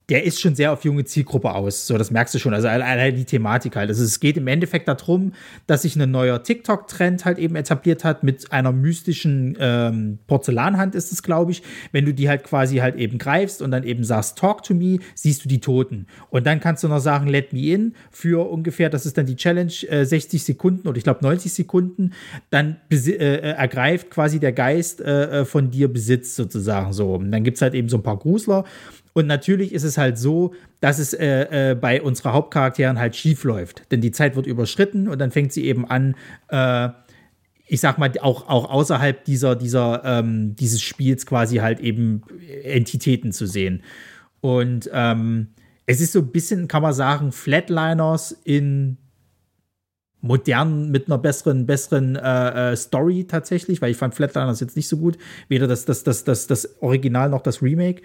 der 0.09 0.25
ist 0.25 0.41
schon 0.41 0.55
sehr 0.55 0.73
auf 0.73 0.85
junge 0.85 1.05
Zielgruppe 1.05 1.53
aus. 1.53 1.87
So, 1.87 1.99
das 1.99 2.13
merkst 2.13 2.35
du 2.35 2.39
schon. 2.39 2.55
Also 2.55 2.69
allein 2.69 3.17
die 3.17 3.25
Thematik 3.25 3.75
halt. 3.75 3.89
Also 3.89 4.05
es 4.05 4.21
geht 4.21 4.37
im 4.37 4.47
Endeffekt 4.47 4.87
darum, 4.87 5.33
dass 5.67 5.83
sich 5.83 5.97
ein 5.97 6.11
neuer 6.11 6.43
TikTok-Trend 6.43 7.25
halt 7.25 7.39
eben 7.39 7.57
etabliert 7.57 8.05
hat 8.05 8.23
mit 8.23 8.53
einer 8.53 8.71
mystischen 8.71 9.57
ähm, 9.59 10.19
Porzellanhand 10.29 10.95
ist 10.95 11.13
es, 11.13 11.25
glaube 11.25 11.51
ich. 11.51 11.63
Wenn 11.91 12.05
du 12.05 12.15
die 12.15 12.29
halt 12.29 12.45
quasi 12.45 12.77
halt 12.77 12.95
eben 12.95 13.19
greifst 13.19 13.63
und 13.63 13.73
dann 13.73 13.83
eben 13.83 14.05
sagst, 14.05 14.39
talk 14.39 14.63
to 14.63 14.75
me, 14.75 14.99
siehst 15.17 15.45
du 15.45 15.49
die 15.49 15.61
Toten. 15.61 16.07
Und 16.31 16.47
dann 16.47 16.61
kannst 16.61 16.85
du 16.85 16.89
noch 16.89 17.01
sagen, 17.01 17.27
let 17.27 17.53
me 17.53 17.67
in 17.67 17.95
für 18.13 18.49
ungefähr, 18.49 18.89
das 18.89 19.07
ist 19.07 19.19
dann 19.19 19.27
die 19.27 19.37
Challenge, 19.37 19.73
äh, 19.89 20.05
60 20.05 20.45
Sekunden 20.45 20.87
oder 20.87 20.99
ich 20.99 21.05
glaube 21.05 21.21
90 21.23 21.53
Sekunden. 21.53 22.13
Dann 22.51 22.77
äh, 22.93 22.97
äh, 22.97 23.39
ergreift 23.41 24.11
quasi 24.11 24.39
der 24.39 24.53
Geist 24.53 25.01
äh, 25.01 25.41
äh, 25.41 25.45
von 25.45 25.73
dir 25.73 25.93
Besitz 25.93 26.37
sozusagen 26.37 26.93
so. 26.93 27.15
Und 27.15 27.33
dann 27.33 27.43
gibt 27.43 27.57
es 27.57 27.63
halt 27.63 27.75
eben 27.75 27.89
so 27.89 27.97
ein 27.97 28.05
paar 28.05 28.19
Grusler 28.19 28.65
und 29.17 29.27
natürlich 29.27 29.73
ist 29.73 29.83
es 29.83 29.97
halt 29.97 30.19
so, 30.19 30.53
dass 30.81 30.99
es 30.99 31.15
äh, 31.15 31.71
äh, 31.71 31.75
bei 31.75 32.03
unseren 32.03 32.35
Hauptcharakteren 32.35 32.99
halt 32.99 33.17
schief 33.17 33.45
läuft. 33.45 33.91
Denn 33.91 34.03
die 34.03 34.11
Zeit 34.11 34.37
wird 34.37 34.47
überschritten 34.47 35.09
und 35.09 35.19
dann 35.19 35.31
fängt 35.31 35.55
sie 35.55 35.65
eben 35.65 35.89
an, 35.89 36.17
äh, 36.49 36.91
ich 37.67 37.81
sag 37.81 37.97
mal, 37.97 38.13
auch, 38.21 38.47
auch 38.47 38.69
außerhalb 38.69 39.25
dieser, 39.25 39.57
dieser, 39.57 40.03
ähm, 40.05 40.55
dieses 40.57 40.83
Spiels 40.83 41.25
quasi 41.25 41.57
halt 41.57 41.81
eben 41.81 42.25
Entitäten 42.63 43.33
zu 43.33 43.47
sehen. 43.47 43.83
Und 44.43 44.91
ähm, 44.93 45.49
es 45.87 46.03
ist 46.03 46.13
so 46.13 46.19
ein 46.19 46.31
bisschen, 46.31 46.69
kann 46.69 46.83
man 46.83 46.93
sagen, 46.93 47.33
Flatliners 47.33 48.33
in 48.45 48.99
modern 50.21 50.91
mit 50.91 51.07
einer 51.07 51.17
besseren, 51.17 51.65
besseren 51.65 52.17
äh, 52.17 52.73
äh, 52.73 52.77
Story 52.77 53.25
tatsächlich, 53.27 53.81
weil 53.81 53.93
ich 53.93 53.97
fand 53.97 54.15
Flatliners 54.15 54.61
jetzt 54.61 54.77
nicht 54.77 54.89
so 54.89 54.99
gut. 54.99 55.17
Weder 55.49 55.67
das, 55.67 55.87
das, 55.87 56.03
das, 56.03 56.25
das, 56.25 56.47
das 56.47 56.83
Original 56.83 57.31
noch 57.31 57.41
das 57.41 57.63
Remake. 57.63 58.03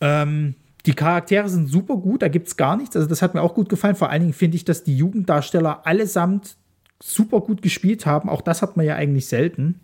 Ähm, 0.00 0.54
die 0.86 0.94
Charaktere 0.94 1.48
sind 1.48 1.68
super 1.68 1.96
gut, 1.96 2.22
da 2.22 2.28
gibt 2.28 2.48
es 2.48 2.56
gar 2.56 2.76
nichts. 2.76 2.94
Also, 2.96 3.08
das 3.08 3.22
hat 3.22 3.34
mir 3.34 3.42
auch 3.42 3.54
gut 3.54 3.68
gefallen. 3.68 3.94
Vor 3.94 4.10
allen 4.10 4.20
Dingen 4.20 4.34
finde 4.34 4.56
ich, 4.56 4.64
dass 4.64 4.84
die 4.84 4.96
Jugenddarsteller 4.96 5.86
allesamt 5.86 6.56
super 7.02 7.40
gut 7.40 7.62
gespielt 7.62 8.06
haben. 8.06 8.28
Auch 8.28 8.42
das 8.42 8.62
hat 8.62 8.76
man 8.76 8.86
ja 8.86 8.96
eigentlich 8.96 9.26
selten. 9.26 9.80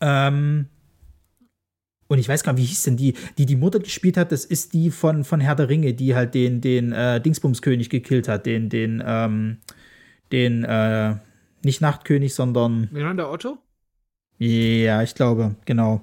Ähm, 0.00 0.66
und 2.08 2.18
ich 2.18 2.28
weiß 2.28 2.42
gar 2.42 2.52
nicht, 2.54 2.62
wie 2.62 2.66
hieß 2.66 2.82
denn 2.82 2.96
die, 2.96 3.14
die 3.38 3.46
die 3.46 3.54
Mutter 3.54 3.78
gespielt 3.78 4.16
hat, 4.16 4.32
das 4.32 4.44
ist 4.44 4.74
die 4.74 4.90
von, 4.90 5.22
von 5.22 5.38
Herr 5.38 5.54
der 5.54 5.68
Ringe, 5.68 5.94
die 5.94 6.16
halt 6.16 6.34
den, 6.34 6.60
den 6.60 6.90
äh, 6.90 7.20
Dingsbumskönig 7.20 7.88
gekillt 7.88 8.26
hat, 8.26 8.46
den, 8.46 8.68
den, 8.68 9.00
ähm, 9.06 9.58
den, 10.32 10.64
äh, 10.64 11.14
nicht 11.62 11.80
Nachtkönig, 11.80 12.34
sondern. 12.34 12.88
Miranda 12.90 13.30
Otto? 13.30 13.58
Ja, 14.38 15.02
ich 15.02 15.14
glaube, 15.14 15.54
genau. 15.66 16.00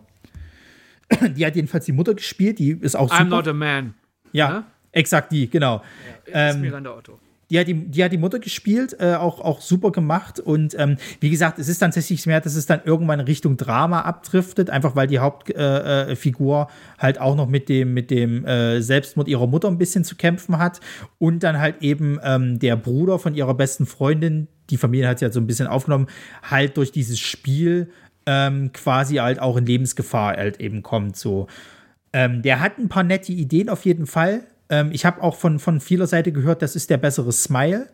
die 1.36 1.46
hat 1.46 1.56
jedenfalls 1.56 1.86
die 1.86 1.92
Mutter 1.92 2.14
gespielt, 2.14 2.60
die 2.60 2.72
ist 2.72 2.96
auch 2.96 3.10
super. 3.10 3.24
I'm 3.24 3.30
not 3.30 3.48
a 3.48 3.54
man. 3.54 3.94
Ja, 4.32 4.50
ja? 4.50 4.64
exakt 4.92 5.32
die, 5.32 5.50
genau. 5.50 5.82
Ja, 6.28 6.50
ähm, 6.52 6.62
Miranda 6.62 6.96
Otto. 6.96 7.20
Die 7.50 7.58
hat 7.58 7.68
die, 7.68 7.74
die 7.74 8.04
hat 8.04 8.12
die 8.12 8.18
Mutter 8.18 8.40
gespielt, 8.40 8.98
äh, 9.00 9.16
auch, 9.16 9.40
auch 9.40 9.62
super 9.62 9.92
gemacht. 9.92 10.40
Und 10.40 10.78
ähm, 10.78 10.98
wie 11.22 11.30
gesagt, 11.30 11.60
es 11.60 11.70
ist 11.70 11.82
dann 11.82 11.92
tatsächlich 11.92 12.26
mehr, 12.26 12.42
dass 12.42 12.56
es 12.56 12.66
dann 12.66 12.82
irgendwann 12.84 13.22
Richtung 13.22 13.56
Drama 13.56 14.02
abdriftet, 14.02 14.70
einfach 14.70 14.96
weil 14.98 15.08
die 15.08 15.20
Hauptfigur 15.20 16.58
äh, 16.60 16.64
äh 16.64 17.02
halt 17.02 17.22
auch 17.22 17.36
noch 17.36 17.48
mit 17.48 17.70
dem, 17.70 17.94
mit 17.94 18.12
dem 18.12 18.46
äh, 18.46 18.82
Selbstmord 18.82 19.30
ihrer 19.30 19.48
Mutter 19.48 19.70
ein 19.70 19.78
bisschen 19.78 20.04
zu 20.04 20.18
kämpfen 20.18 20.58
hat. 20.58 20.82
Und 21.20 21.44
dann 21.44 21.58
halt 21.60 21.82
eben 21.82 22.20
ähm, 22.22 22.60
der 22.60 22.76
Bruder 22.76 23.18
von 23.18 23.34
ihrer 23.34 23.54
besten 23.54 23.86
Freundin, 23.86 24.50
die 24.70 24.78
Familie 24.78 25.08
hat 25.08 25.20
sie 25.20 25.26
halt 25.26 25.34
so 25.34 25.40
ein 25.40 25.48
bisschen 25.48 25.68
aufgenommen, 25.68 26.08
halt 26.44 26.76
durch 26.76 26.92
dieses 26.92 27.18
Spiel 27.18 27.90
ähm, 28.28 28.72
quasi 28.74 29.16
halt 29.16 29.40
auch 29.40 29.58
in 29.58 29.66
Lebensgefahr 29.66 30.36
halt 30.36 30.60
eben 30.60 30.84
kommt. 30.84 31.16
So. 31.16 31.48
Ähm, 32.14 32.44
der 32.44 32.60
hat 32.60 32.78
ein 32.78 32.90
paar 32.90 33.04
nette 33.04 33.32
Ideen 33.32 33.70
auf 33.70 33.86
jeden 33.86 34.06
Fall. 34.06 34.44
Ähm, 34.70 34.92
ich 34.92 35.06
habe 35.06 35.24
auch 35.24 35.36
von, 35.36 35.58
von 35.58 35.80
vieler 35.80 36.06
Seite 36.06 36.32
gehört, 36.32 36.62
das 36.62 36.76
ist 36.76 36.90
der 36.90 36.98
bessere 36.98 37.32
Smile. 37.32 37.88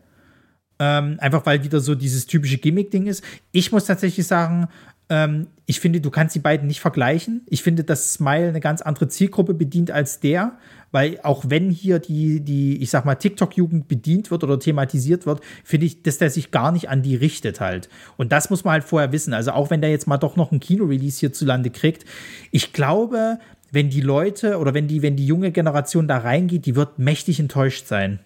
Ähm, 0.79 1.17
einfach 1.19 1.45
weil 1.45 1.63
wieder 1.63 1.79
so 1.79 1.93
dieses 1.93 2.25
typische 2.25 2.57
Gimmick-Ding 2.57 3.05
ist. 3.05 3.23
Ich 3.51 3.71
muss 3.71 3.86
tatsächlich 3.86 4.25
sagen, 4.25 4.67
ähm, 5.07 5.47
ich 5.67 5.79
finde, 5.79 6.01
du 6.01 6.09
kannst 6.09 6.34
die 6.34 6.39
beiden 6.39 6.67
nicht 6.67 6.81
vergleichen. 6.81 7.43
Ich 7.47 7.61
finde, 7.61 7.84
dass 7.84 8.13
Smile 8.13 8.49
eine 8.49 8.59
ganz 8.59 8.81
andere 8.81 9.07
Zielgruppe 9.07 9.53
bedient 9.53 9.91
als 9.91 10.19
der, 10.19 10.57
weil 10.93 11.19
auch 11.23 11.45
wenn 11.47 11.71
hier 11.71 11.99
die, 11.99 12.39
die 12.39 12.81
ich 12.81 12.91
sag 12.91 13.03
mal, 13.03 13.15
TikTok-Jugend 13.15 13.87
bedient 13.87 14.29
wird 14.29 14.43
oder 14.43 14.59
thematisiert 14.59 15.25
wird, 15.25 15.41
finde 15.63 15.87
ich, 15.87 16.03
dass 16.03 16.19
der 16.19 16.29
sich 16.29 16.51
gar 16.51 16.71
nicht 16.71 16.87
an 16.87 17.01
die 17.01 17.15
richtet 17.15 17.59
halt. 17.59 17.89
Und 18.15 18.31
das 18.31 18.51
muss 18.51 18.63
man 18.63 18.73
halt 18.73 18.83
vorher 18.83 19.11
wissen. 19.11 19.33
Also 19.33 19.51
auch 19.51 19.71
wenn 19.71 19.81
der 19.81 19.89
jetzt 19.89 20.07
mal 20.07 20.17
doch 20.17 20.35
noch 20.35 20.51
ein 20.51 20.59
Kino-Release 20.59 21.19
hierzulande 21.19 21.71
kriegt, 21.71 22.05
ich 22.51 22.73
glaube, 22.73 23.39
wenn 23.71 23.89
die 23.89 24.01
Leute 24.01 24.59
oder 24.59 24.75
wenn 24.75 24.87
die, 24.87 25.01
wenn 25.01 25.15
die 25.15 25.25
junge 25.25 25.51
Generation 25.51 26.07
da 26.07 26.19
reingeht, 26.19 26.67
die 26.67 26.75
wird 26.75 26.99
mächtig 26.99 27.39
enttäuscht 27.39 27.87
sein. 27.87 28.19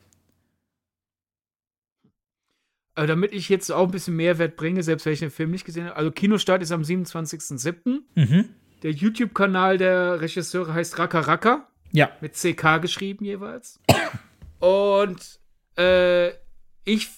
Aber 2.95 3.07
damit 3.07 3.31
ich 3.31 3.47
jetzt 3.47 3.71
auch 3.71 3.85
ein 3.85 3.91
bisschen 3.91 4.17
Mehrwert 4.17 4.57
bringe, 4.57 4.83
selbst 4.83 5.05
wenn 5.05 5.13
ich 5.13 5.19
den 5.19 5.31
Film 5.31 5.51
nicht 5.51 5.63
gesehen 5.63 5.85
habe. 5.85 5.95
Also 5.95 6.11
Kinostart 6.11 6.61
ist 6.61 6.73
am 6.73 6.81
27.07. 6.81 7.99
Mhm. 8.15 8.45
Der 8.83 8.91
YouTube-Kanal 8.91 9.77
der 9.77 10.19
Regisseure 10.19 10.73
heißt 10.73 10.99
Raka 10.99 11.21
Raka. 11.21 11.67
Ja. 11.91 12.11
Mit 12.21 12.33
CK 12.33 12.81
geschrieben 12.81 13.25
jeweils. 13.25 13.79
Und 14.59 15.39
äh, 15.77 16.29
ich, 16.83 17.09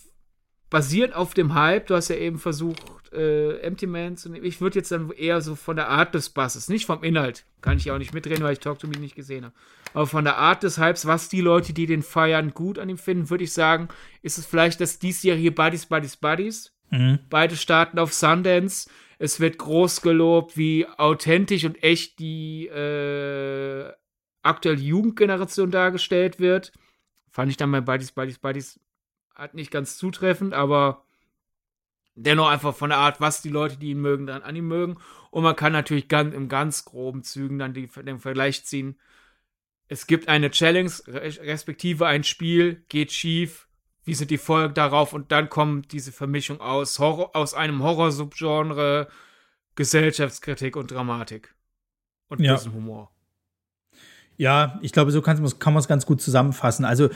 basierend 0.69 1.15
auf 1.15 1.33
dem 1.33 1.53
Hype, 1.53 1.87
du 1.87 1.95
hast 1.95 2.09
ja 2.09 2.15
eben 2.15 2.37
versucht, 2.37 2.83
äh, 3.13 3.59
Empty 3.59 3.87
Man 3.87 4.17
zu 4.17 4.29
nehmen. 4.29 4.45
Ich 4.45 4.61
würde 4.61 4.79
jetzt 4.79 4.91
dann 4.91 5.11
eher 5.11 5.41
so 5.41 5.55
von 5.55 5.75
der 5.75 5.89
Art 5.89 6.13
des 6.13 6.29
Basses, 6.29 6.69
nicht 6.69 6.85
vom 6.85 7.03
Inhalt, 7.03 7.45
kann 7.61 7.77
ich 7.77 7.89
auch 7.91 7.97
nicht 7.97 8.13
mitreden, 8.13 8.43
weil 8.43 8.53
ich 8.53 8.59
Talk 8.59 8.79
to 8.79 8.87
Me 8.87 8.97
nicht 8.97 9.15
gesehen 9.15 9.45
habe. 9.45 9.55
Aber 9.93 10.05
von 10.05 10.23
der 10.23 10.37
Art 10.37 10.63
des 10.63 10.77
Hypes, 10.77 11.07
was 11.07 11.29
die 11.29 11.41
Leute, 11.41 11.73
die 11.73 11.87
den 11.87 12.03
feiern, 12.03 12.53
gut 12.53 12.77
an 12.77 12.89
ihm 12.89 12.97
finden, 12.97 13.29
würde 13.29 13.43
ich 13.43 13.53
sagen, 13.53 13.87
ist 14.21 14.37
es 14.37 14.45
vielleicht 14.45 14.81
das 14.81 14.99
diesjährige 14.99 15.51
Buddies, 15.51 15.87
Buddies, 15.87 16.17
Buddies. 16.17 16.71
Mhm. 16.91 17.19
Beide 17.29 17.55
starten 17.55 17.97
auf 17.97 18.13
Sundance. 18.13 18.89
Es 19.17 19.39
wird 19.39 19.57
groß 19.57 20.01
gelobt, 20.01 20.55
wie 20.57 20.87
authentisch 20.87 21.65
und 21.65 21.83
echt 21.83 22.19
die 22.19 22.67
äh, 22.67 23.91
aktuelle 24.41 24.81
Jugendgeneration 24.81 25.71
dargestellt 25.71 26.39
wird. 26.39 26.71
Fand 27.29 27.51
ich 27.51 27.57
dann 27.57 27.71
bei 27.71 27.81
Buddies, 27.81 28.11
Buddies, 28.11 28.39
Buddies 28.39 28.79
halt 29.35 29.53
nicht 29.53 29.71
ganz 29.71 29.97
zutreffend, 29.97 30.53
aber 30.53 31.05
dennoch 32.15 32.49
einfach 32.49 32.75
von 32.75 32.89
der 32.89 32.99
Art, 32.99 33.21
was 33.21 33.41
die 33.41 33.49
Leute, 33.49 33.77
die 33.77 33.91
ihn 33.91 34.01
mögen, 34.01 34.27
dann 34.27 34.41
an 34.41 34.55
ihm 34.55 34.67
mögen. 34.67 34.97
Und 35.31 35.43
man 35.43 35.55
kann 35.55 35.73
natürlich 35.73 36.07
ganz, 36.07 36.33
im 36.33 36.49
ganz 36.49 36.85
groben 36.85 37.23
Zügen 37.23 37.59
dann 37.59 37.73
die, 37.73 37.87
den 37.87 38.19
Vergleich 38.19 38.65
ziehen. 38.65 38.99
Es 39.87 40.05
gibt 40.05 40.27
eine 40.27 40.51
Challenge, 40.51 40.91
respektive 41.07 42.05
ein 42.05 42.23
Spiel, 42.23 42.83
geht 42.89 43.11
schief, 43.11 43.67
wie 44.03 44.13
sind 44.13 44.31
die 44.31 44.37
Folgen 44.37 44.73
darauf 44.73 45.13
und 45.13 45.31
dann 45.31 45.49
kommt 45.49 45.91
diese 45.91 46.11
Vermischung 46.11 46.61
aus, 46.61 46.99
Horror, 46.99 47.35
aus 47.35 47.53
einem 47.53 47.81
Horror-Subgenre, 47.81 49.07
Gesellschaftskritik 49.75 50.75
und 50.75 50.91
Dramatik. 50.91 51.55
Und 52.27 52.41
ja. 52.41 52.53
bisschen 52.53 52.73
Humor. 52.73 53.11
Ja, 54.39 54.79
ich 54.81 54.93
glaube, 54.93 55.11
so 55.11 55.21
kann 55.21 55.41
man 55.41 55.77
es 55.77 55.87
ganz 55.89 56.05
gut 56.05 56.21
zusammenfassen. 56.21 56.85
Also 56.85 57.09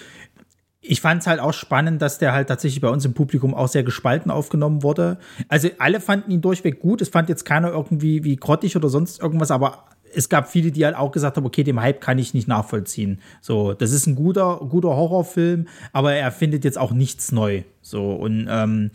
ich 0.82 1.00
fand 1.00 1.22
es 1.22 1.28
halt 1.28 1.40
auch 1.40 1.54
spannend, 1.54 2.02
dass 2.02 2.18
der 2.18 2.34
halt 2.34 2.50
tatsächlich 2.50 2.82
bei 2.82 2.90
uns 2.90 3.06
im 3.06 3.14
Publikum 3.14 3.54
auch 3.54 3.70
sehr 3.70 3.84
gespalten 3.84 4.30
aufgenommen 4.30 4.84
wurde. 4.84 5.18
Also 5.48 5.70
alle 5.80 6.02
fanden 6.02 6.32
ihn 6.32 6.42
durchweg 6.42 6.82
gut. 6.82 7.02
Es 7.02 7.08
fand 7.08 7.30
jetzt 7.30 7.46
keiner 7.46 7.70
irgendwie 7.70 8.26
wie 8.26 8.36
grottig 8.36 8.76
oder 8.76 8.90
sonst 8.90 9.22
irgendwas, 9.22 9.52
aber 9.52 9.86
es 10.14 10.28
gab 10.28 10.52
viele, 10.52 10.72
die 10.74 10.84
halt 10.84 10.98
auch 10.98 11.14
gesagt 11.14 11.38
haben, 11.38 11.46
okay, 11.46 11.64
dem 11.64 11.80
Hype 11.80 12.02
kann 12.02 12.20
ich 12.20 12.34
nicht 12.34 12.50
nachvollziehen. 12.50 13.22
So, 13.40 13.72
das 13.74 13.94
ist 13.94 14.06
ein 14.06 14.16
guter, 14.16 14.58
guter 14.58 14.90
Horrorfilm, 14.90 15.70
aber 15.94 16.14
er 16.14 16.30
findet 16.30 16.66
jetzt 16.66 16.78
auch 16.78 16.92
nichts 16.92 17.32
neu. 17.32 17.64
So, 17.82 18.12
und 18.12 18.48
ähm, 18.50 18.92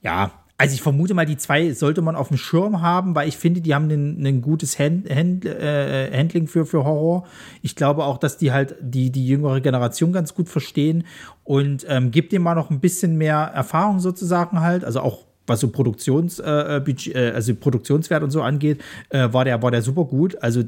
ja, 0.00 0.41
also 0.62 0.74
ich 0.76 0.82
vermute 0.82 1.12
mal, 1.12 1.26
die 1.26 1.36
zwei 1.36 1.72
sollte 1.72 2.02
man 2.02 2.14
auf 2.14 2.28
dem 2.28 2.36
Schirm 2.36 2.82
haben, 2.82 3.16
weil 3.16 3.26
ich 3.26 3.36
finde, 3.36 3.60
die 3.60 3.74
haben 3.74 3.90
ein, 3.90 4.42
gutes 4.42 4.78
Hand, 4.78 5.10
Hand, 5.10 5.44
äh, 5.44 6.16
Handling 6.16 6.46
für, 6.46 6.64
für 6.64 6.84
Horror. 6.84 7.26
Ich 7.62 7.74
glaube 7.74 8.04
auch, 8.04 8.16
dass 8.16 8.38
die 8.38 8.52
halt 8.52 8.76
die, 8.80 9.10
die 9.10 9.26
jüngere 9.26 9.60
Generation 9.60 10.12
ganz 10.12 10.34
gut 10.34 10.48
verstehen 10.48 11.04
und 11.42 11.84
ähm, 11.88 12.12
gibt 12.12 12.30
dem 12.30 12.42
mal 12.42 12.54
noch 12.54 12.70
ein 12.70 12.78
bisschen 12.78 13.18
mehr 13.18 13.38
Erfahrung 13.38 13.98
sozusagen 13.98 14.60
halt, 14.60 14.84
also 14.84 15.00
auch 15.00 15.24
was 15.48 15.58
so 15.58 15.66
Produktions, 15.66 16.38
äh, 16.38 16.80
Budget, 16.84 17.16
äh, 17.16 17.32
also 17.34 17.56
Produktionswert 17.56 18.22
und 18.22 18.30
so 18.30 18.40
angeht, 18.42 18.80
äh, 19.08 19.32
war 19.32 19.44
der, 19.44 19.60
war 19.64 19.72
der 19.72 19.82
super 19.82 20.04
gut. 20.04 20.40
Also 20.44 20.62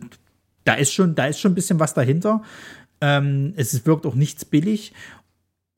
da 0.65 0.75
ist 0.75 0.93
schon, 0.93 1.15
da 1.15 1.27
ist 1.27 1.39
schon 1.39 1.53
ein 1.53 1.55
bisschen 1.55 1.79
was 1.79 1.95
dahinter. 1.95 2.43
Ähm, 3.01 3.53
es 3.55 3.87
wirkt 3.87 4.07
auch 4.07 4.17
nichts 4.17 4.45
billig. 4.45 4.93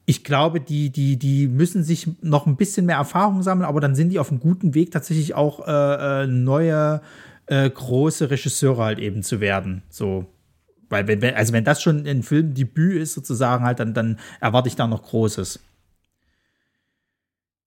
Ich 0.07 0.23
glaube, 0.23 0.61
die, 0.61 0.91
die, 0.91 1.19
die 1.19 1.49
müssen 1.49 1.83
sich 1.83 2.09
noch 2.23 2.47
ein 2.47 2.57
bisschen 2.57 2.87
mehr 2.87 2.97
Erfahrung 2.97 3.43
sammeln, 3.43 3.69
aber 3.69 3.81
dann 3.81 3.97
sind 3.97 4.11
die 4.11 4.21
auf 4.21 4.31
einem 4.31 4.41
guten 4.41 4.75
Weg, 4.75 4.93
tatsächlich 4.93 5.35
auch 5.35 5.67
äh, 5.67 6.23
äh 6.23 6.27
neue 6.29 7.03
äh, 7.47 7.69
große 7.69 8.31
Regisseure 8.31 8.85
halt 8.85 8.99
eben 9.01 9.23
zu 9.23 9.41
werden. 9.41 9.83
So. 9.89 10.27
Weil, 10.89 11.09
wenn, 11.09 11.23
also 11.35 11.53
wenn 11.53 11.65
das 11.65 11.83
schon 11.83 12.07
ein 12.07 12.23
Filmdebüt 12.23 13.03
ist, 13.03 13.15
sozusagen, 13.15 13.65
halt, 13.65 13.81
dann, 13.81 13.95
dann 13.95 14.19
erwarte 14.41 14.69
ich 14.69 14.77
da 14.77 14.87
noch 14.87 15.03
Großes. 15.03 15.61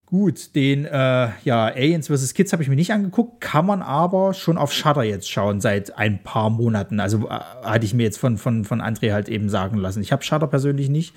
Gut, 0.05 0.55
den 0.55 0.85
äh, 0.85 1.29
ja, 1.43 1.65
Aliens 1.65 2.07
vs. 2.07 2.33
Kids 2.33 2.51
habe 2.51 2.63
ich 2.63 2.69
mir 2.69 2.75
nicht 2.75 2.91
angeguckt, 2.91 3.41
kann 3.41 3.67
man 3.67 3.83
aber 3.83 4.33
schon 4.33 4.57
auf 4.57 4.73
Shutter 4.73 5.03
jetzt 5.03 5.29
schauen 5.29 5.61
seit 5.61 5.95
ein 5.99 6.23
paar 6.23 6.49
Monaten. 6.49 6.99
Also 6.99 7.27
äh, 7.27 7.39
hatte 7.63 7.85
ich 7.85 7.93
mir 7.93 8.03
jetzt 8.03 8.17
von, 8.17 8.37
von, 8.37 8.65
von 8.65 8.81
André 8.81 9.13
halt 9.13 9.29
eben 9.29 9.49
sagen 9.49 9.77
lassen. 9.77 10.01
Ich 10.01 10.11
habe 10.11 10.23
Shutter 10.23 10.47
persönlich 10.47 10.89
nicht. 10.89 11.13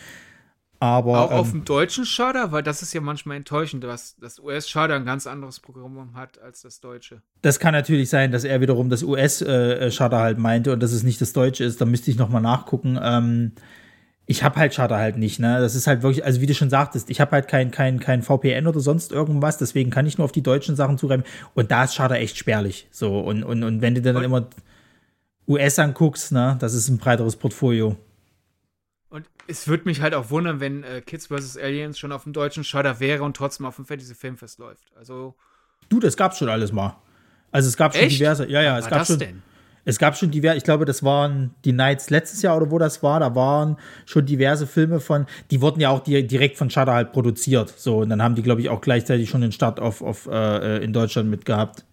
Aber, 0.83 1.21
auch 1.21 1.31
ähm, 1.31 1.37
auf 1.37 1.51
dem 1.53 1.65
deutschen 1.65 2.05
Shutter, 2.05 2.51
weil 2.51 2.65
das 2.65 2.83
ist 2.83 2.93
ja 2.93 3.01
manchmal 3.01 3.37
enttäuschend, 3.37 3.85
dass 3.85 4.17
das 4.17 4.41
US-Shutter 4.41 4.97
ein 4.97 5.05
ganz 5.05 5.29
anderes 5.29 5.61
Programm 5.61 6.15
hat 6.15 6.43
als 6.43 6.63
das 6.63 6.81
deutsche. 6.81 7.23
Das 7.41 7.61
kann 7.61 7.73
natürlich 7.73 8.11
sein, 8.11 8.33
dass 8.33 8.43
er 8.43 8.61
wiederum 8.61 8.91
das 8.91 9.05
US-Shutter 9.05 10.19
äh, 10.19 10.23
halt 10.23 10.39
meinte 10.39 10.73
und 10.73 10.83
dass 10.83 10.91
es 10.91 11.05
nicht 11.05 11.21
das 11.21 11.33
deutsche 11.35 11.63
ist. 11.63 11.81
Da 11.81 11.85
müsste 11.85 12.11
ich 12.11 12.17
noch 12.17 12.31
mal 12.31 12.41
nachgucken. 12.41 12.99
Ähm, 13.01 13.53
ich 14.27 14.43
habe 14.43 14.57
halt 14.57 14.75
Shutter 14.75 14.97
halt 14.97 15.19
nicht, 15.19 15.39
ne? 15.39 15.61
Das 15.61 15.77
ist 15.77 15.87
halt 15.87 16.03
wirklich, 16.03 16.25
also 16.25 16.41
wie 16.41 16.47
du 16.47 16.55
schon 16.55 16.69
sagtest, 16.69 17.11
ich 17.11 17.21
habe 17.21 17.31
halt 17.31 17.47
kein, 17.47 17.71
kein, 17.71 18.01
kein 18.01 18.23
VPN 18.23 18.67
oder 18.67 18.81
sonst 18.81 19.13
irgendwas, 19.13 19.59
deswegen 19.59 19.91
kann 19.91 20.07
ich 20.07 20.19
nur 20.19 20.25
auf 20.25 20.33
die 20.33 20.43
deutschen 20.43 20.75
Sachen 20.75 20.99
zugreifen. 20.99 21.25
Und 21.55 21.71
da 21.71 21.85
ist 21.85 21.95
Shutter 21.95 22.17
echt 22.17 22.37
spärlich. 22.37 22.89
So, 22.91 23.21
und, 23.21 23.45
und, 23.45 23.63
und 23.63 23.83
wenn 23.83 23.95
du 23.95 24.03
dann 24.03 24.17
und 24.17 24.25
immer 24.25 24.49
US 25.47 25.79
anguckst, 25.79 26.33
ne, 26.33 26.57
das 26.59 26.75
ist 26.75 26.89
ein 26.89 26.99
breiteres 26.99 27.37
Portfolio. 27.37 27.97
Und 29.13 29.27
es 29.47 29.69
würde 29.69 29.85
mich 29.85 30.01
halt 30.01 30.15
auch 30.15 30.31
wundern, 30.31 30.59
wenn 30.59 30.85
äh, 30.85 31.03
Kids 31.03 31.27
vs. 31.27 31.59
Aliens 31.59 31.99
schon 31.99 32.13
auf 32.13 32.23
dem 32.23 32.33
deutschen 32.33 32.65
Shutter 32.65 32.99
wäre 32.99 33.23
und 33.25 33.37
trotzdem 33.37 33.67
auf 33.67 33.77
dem 33.77 33.85
Fantasy 33.85 34.15
Filmfest 34.15 34.59
läuft. 34.59 34.91
Also. 34.97 35.35
Du, 35.91 36.01
das 36.01 36.17
gab's 36.17 36.39
schon 36.39 36.49
alles 36.49 36.73
mal. 36.73 36.97
Also 37.51 37.69
es 37.69 37.77
gab 37.77 37.95
schon 37.95 38.07
echt? 38.07 38.19
diverse. 38.19 38.49
Ja, 38.49 38.63
ja, 38.63 38.79
es 38.79 38.89
gab 38.89 39.07
schon. 39.07 39.19
Denn? 39.19 39.43
Es 39.85 39.99
gab 39.99 40.17
schon 40.17 40.31
diverse, 40.31 40.57
ich 40.57 40.65
glaube, 40.65 40.87
das 40.87 41.03
waren 41.03 41.55
die 41.67 41.73
Nights 41.73 42.09
letztes 42.09 42.41
Jahr 42.41 42.57
oder 42.57 42.71
wo 42.71 42.79
das 42.79 43.03
war, 43.03 43.21
da 43.21 43.35
waren 43.35 43.77
schon 44.07 44.25
diverse 44.25 44.67
Filme 44.67 44.99
von, 44.99 45.27
die 45.51 45.61
wurden 45.61 45.81
ja 45.81 45.91
auch 45.91 46.01
direkt 46.01 46.57
von 46.57 46.71
Shutter 46.71 46.95
halt 46.95 47.13
produziert. 47.13 47.69
So, 47.77 47.99
und 47.99 48.09
dann 48.09 48.23
haben 48.23 48.35
die, 48.35 48.43
glaube 48.43 48.63
ich, 48.63 48.71
auch 48.71 48.81
gleichzeitig 48.81 49.29
schon 49.29 49.43
den 49.43 49.53
Start 49.53 49.79
auf, 49.79 50.01
auf 50.01 50.27
äh, 50.27 50.83
in 50.83 50.95
Deutschland 50.95 51.29
mitgehabt. 51.29 51.85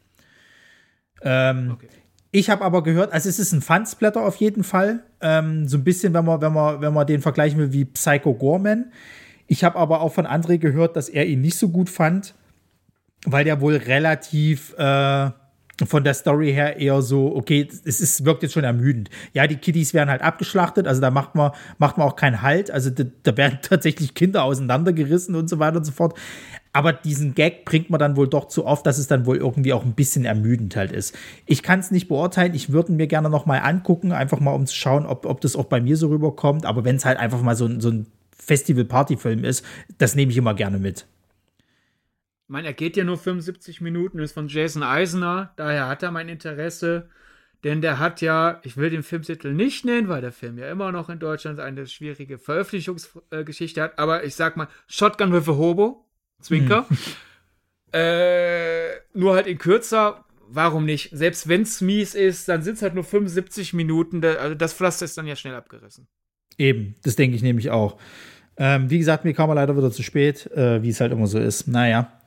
Ähm, 1.21 1.71
okay. 1.73 1.89
Ich 2.31 2.49
habe 2.49 2.63
aber 2.63 2.83
gehört, 2.83 3.11
also 3.11 3.27
es 3.27 3.39
ist 3.39 3.53
ein 3.53 3.61
Fansblätter 3.61 4.23
auf 4.23 4.35
jeden 4.35 4.63
Fall. 4.63 5.03
Ähm, 5.21 5.67
so 5.67 5.77
ein 5.77 5.83
bisschen, 5.83 6.13
wenn 6.13 6.25
man, 6.25 6.41
wenn 6.41 6.53
man, 6.53 6.81
wenn 6.81 6.93
man 6.93 7.07
den 7.07 7.21
vergleichen 7.21 7.59
will 7.59 7.73
wie 7.73 7.85
Psycho 7.85 8.33
Gorman. 8.33 8.91
Ich 9.47 9.63
habe 9.63 9.79
aber 9.79 10.01
auch 10.01 10.13
von 10.13 10.27
André 10.27 10.59
gehört, 10.59 10.95
dass 10.95 11.09
er 11.09 11.25
ihn 11.25 11.41
nicht 11.41 11.57
so 11.57 11.69
gut 11.69 11.89
fand, 11.89 12.35
weil 13.25 13.45
der 13.45 13.61
wohl 13.61 13.75
relativ 13.75 14.75
äh, 14.77 15.31
von 15.87 16.03
der 16.03 16.13
Story 16.13 16.51
her 16.51 16.77
eher 16.77 17.01
so, 17.01 17.35
okay, 17.35 17.67
es 17.85 18.01
ist, 18.01 18.25
wirkt 18.25 18.43
jetzt 18.43 18.53
schon 18.53 18.63
ermüdend. 18.63 19.09
Ja, 19.33 19.47
die 19.47 19.57
Kiddies 19.57 19.93
werden 19.93 20.09
halt 20.09 20.21
abgeschlachtet, 20.21 20.87
also 20.87 21.01
da 21.01 21.11
macht 21.11 21.35
man, 21.35 21.51
macht 21.77 21.97
man 21.97 22.07
auch 22.07 22.15
keinen 22.15 22.41
Halt. 22.41 22.71
Also 22.71 22.89
da, 22.89 23.03
da 23.23 23.37
werden 23.37 23.59
tatsächlich 23.63 24.13
Kinder 24.13 24.43
auseinandergerissen 24.43 25.35
und 25.35 25.49
so 25.49 25.59
weiter 25.59 25.77
und 25.77 25.85
so 25.85 25.91
fort. 25.91 26.17
Aber 26.71 26.93
diesen 26.93 27.33
Gag 27.33 27.65
bringt 27.65 27.89
man 27.89 27.99
dann 27.99 28.15
wohl 28.15 28.27
doch 28.27 28.47
zu 28.47 28.65
oft, 28.65 28.85
dass 28.85 28.99
es 28.99 29.07
dann 29.07 29.25
wohl 29.25 29.37
irgendwie 29.37 29.73
auch 29.73 29.83
ein 29.83 29.93
bisschen 29.93 30.25
ermüdend 30.25 30.75
halt 30.75 30.91
ist. 30.91 31.17
Ich 31.47 31.63
kann 31.63 31.79
es 31.79 31.89
nicht 31.89 32.07
beurteilen. 32.07 32.53
Ich 32.53 32.71
würde 32.71 32.91
mir 32.91 33.07
gerne 33.07 33.29
noch 33.29 33.47
mal 33.47 33.57
angucken, 33.57 34.11
einfach 34.11 34.39
mal 34.39 34.51
um 34.51 34.67
zu 34.67 34.75
schauen, 34.75 35.05
ob, 35.05 35.25
ob 35.25 35.41
das 35.41 35.55
auch 35.55 35.65
bei 35.65 35.81
mir 35.81 35.97
so 35.97 36.09
rüberkommt. 36.09 36.65
Aber 36.65 36.85
wenn 36.85 36.97
es 36.97 37.05
halt 37.05 37.17
einfach 37.17 37.41
mal 37.41 37.55
so, 37.55 37.67
so 37.79 37.89
ein 37.89 38.05
Festival-Party-Film 38.37 39.43
ist, 39.43 39.65
das 39.97 40.15
nehme 40.15 40.31
ich 40.31 40.37
immer 40.37 40.53
gerne 40.53 40.77
mit. 40.77 41.07
Ich 42.49 42.51
meine, 42.51 42.65
er 42.65 42.73
geht 42.73 42.97
ja 42.97 43.03
nur 43.03 43.19
75 43.19 43.79
Minuten, 43.79 44.17
ist 44.17 44.31
von 44.31 44.47
Jason 44.47 44.81
Eisner, 44.81 45.53
daher 45.55 45.87
hat 45.87 46.01
er 46.01 46.09
mein 46.09 46.29
Interesse. 46.29 47.07
Denn 47.63 47.79
der 47.79 47.99
hat 47.99 48.21
ja, 48.21 48.59
ich 48.63 48.75
will 48.75 48.89
den 48.89 49.03
Filmtitel 49.03 49.53
nicht 49.53 49.85
nennen, 49.85 50.09
weil 50.09 50.21
der 50.21 50.31
Film 50.31 50.57
ja 50.57 50.67
immer 50.71 50.91
noch 50.91 51.09
in 51.09 51.19
Deutschland 51.19 51.59
eine 51.59 51.85
schwierige 51.85 52.39
Veröffentlichungsgeschichte 52.39 53.83
hat, 53.83 53.99
aber 53.99 54.23
ich 54.23 54.33
sag 54.33 54.57
mal, 54.57 54.67
Shotgun 54.87 55.31
with 55.31 55.47
a 55.47 55.57
Hobo, 55.57 56.07
Zwinker. 56.41 56.89
Hm. 56.89 56.97
Äh, 57.91 58.99
nur 59.15 59.33
halt 59.33 59.47
in 59.47 59.57
kürzer, 59.57 60.23
warum 60.47 60.85
nicht? 60.85 61.09
Selbst 61.11 61.47
wenn 61.47 61.63
es 61.63 61.81
mies 61.81 62.13
ist, 62.13 62.47
dann 62.47 62.61
sind 62.61 62.75
es 62.75 62.83
halt 62.83 62.93
nur 62.93 63.03
75 63.03 63.73
Minuten, 63.73 64.23
also 64.23 64.53
das 64.53 64.75
Pflaster 64.75 65.05
ist 65.05 65.17
dann 65.17 65.25
ja 65.25 65.35
schnell 65.35 65.55
abgerissen. 65.55 66.05
Eben, 66.59 66.93
das 67.01 67.15
denke 67.15 67.35
ich 67.35 67.41
nämlich 67.41 67.71
auch. 67.71 67.97
Ähm, 68.57 68.91
wie 68.91 68.99
gesagt, 68.99 69.25
mir 69.25 69.33
kam 69.33 69.49
er 69.49 69.55
leider 69.55 69.75
wieder 69.75 69.89
zu 69.89 70.03
spät, 70.03 70.45
äh, 70.51 70.83
wie 70.83 70.89
es 70.89 71.01
halt 71.01 71.11
immer 71.11 71.25
so 71.25 71.39
ist. 71.39 71.67
Naja. 71.67 72.18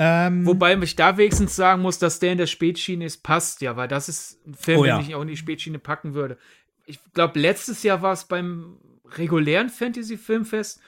Ähm, 0.00 0.46
Wobei 0.46 0.76
ich 0.76 0.94
da 0.94 1.16
wenigstens 1.16 1.56
sagen 1.56 1.82
muss, 1.82 1.98
dass 1.98 2.20
der 2.20 2.32
in 2.32 2.38
der 2.38 2.46
Spätschiene 2.46 3.04
ist, 3.04 3.24
passt 3.24 3.60
ja, 3.62 3.76
weil 3.76 3.88
das 3.88 4.08
ist 4.08 4.46
ein 4.46 4.54
Film, 4.54 4.80
oh 4.80 4.84
ja. 4.84 4.98
den 4.98 5.08
ich 5.08 5.14
auch 5.16 5.22
in 5.22 5.28
die 5.28 5.36
Spätschiene 5.36 5.80
packen 5.80 6.14
würde. 6.14 6.38
Ich 6.86 7.00
glaube, 7.12 7.38
letztes 7.38 7.82
Jahr 7.82 8.00
war 8.00 8.12
es 8.12 8.24
beim 8.24 8.78
regulären 9.04 9.68
Fantasy-Filmfest 9.68 10.80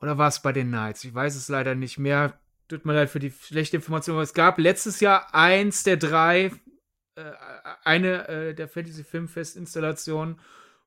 oder 0.00 0.18
war 0.18 0.28
es 0.28 0.42
bei 0.42 0.52
den 0.52 0.70
Nights? 0.70 1.04
Ich 1.04 1.14
weiß 1.14 1.36
es 1.36 1.48
leider 1.48 1.76
nicht 1.76 1.98
mehr. 1.98 2.40
Tut 2.68 2.84
mir 2.84 2.94
leid 2.94 3.10
für 3.10 3.20
die 3.20 3.30
schlechte 3.30 3.76
Information, 3.76 4.16
aber 4.16 4.22
es 4.22 4.34
gab 4.34 4.58
letztes 4.58 4.98
Jahr 5.00 5.32
eins 5.32 5.84
der 5.84 5.96
drei, 5.96 6.52
äh, 7.14 7.32
eine 7.84 8.28
äh, 8.28 8.54
der 8.54 8.68
Fantasy-Filmfest-Installationen 8.68 10.40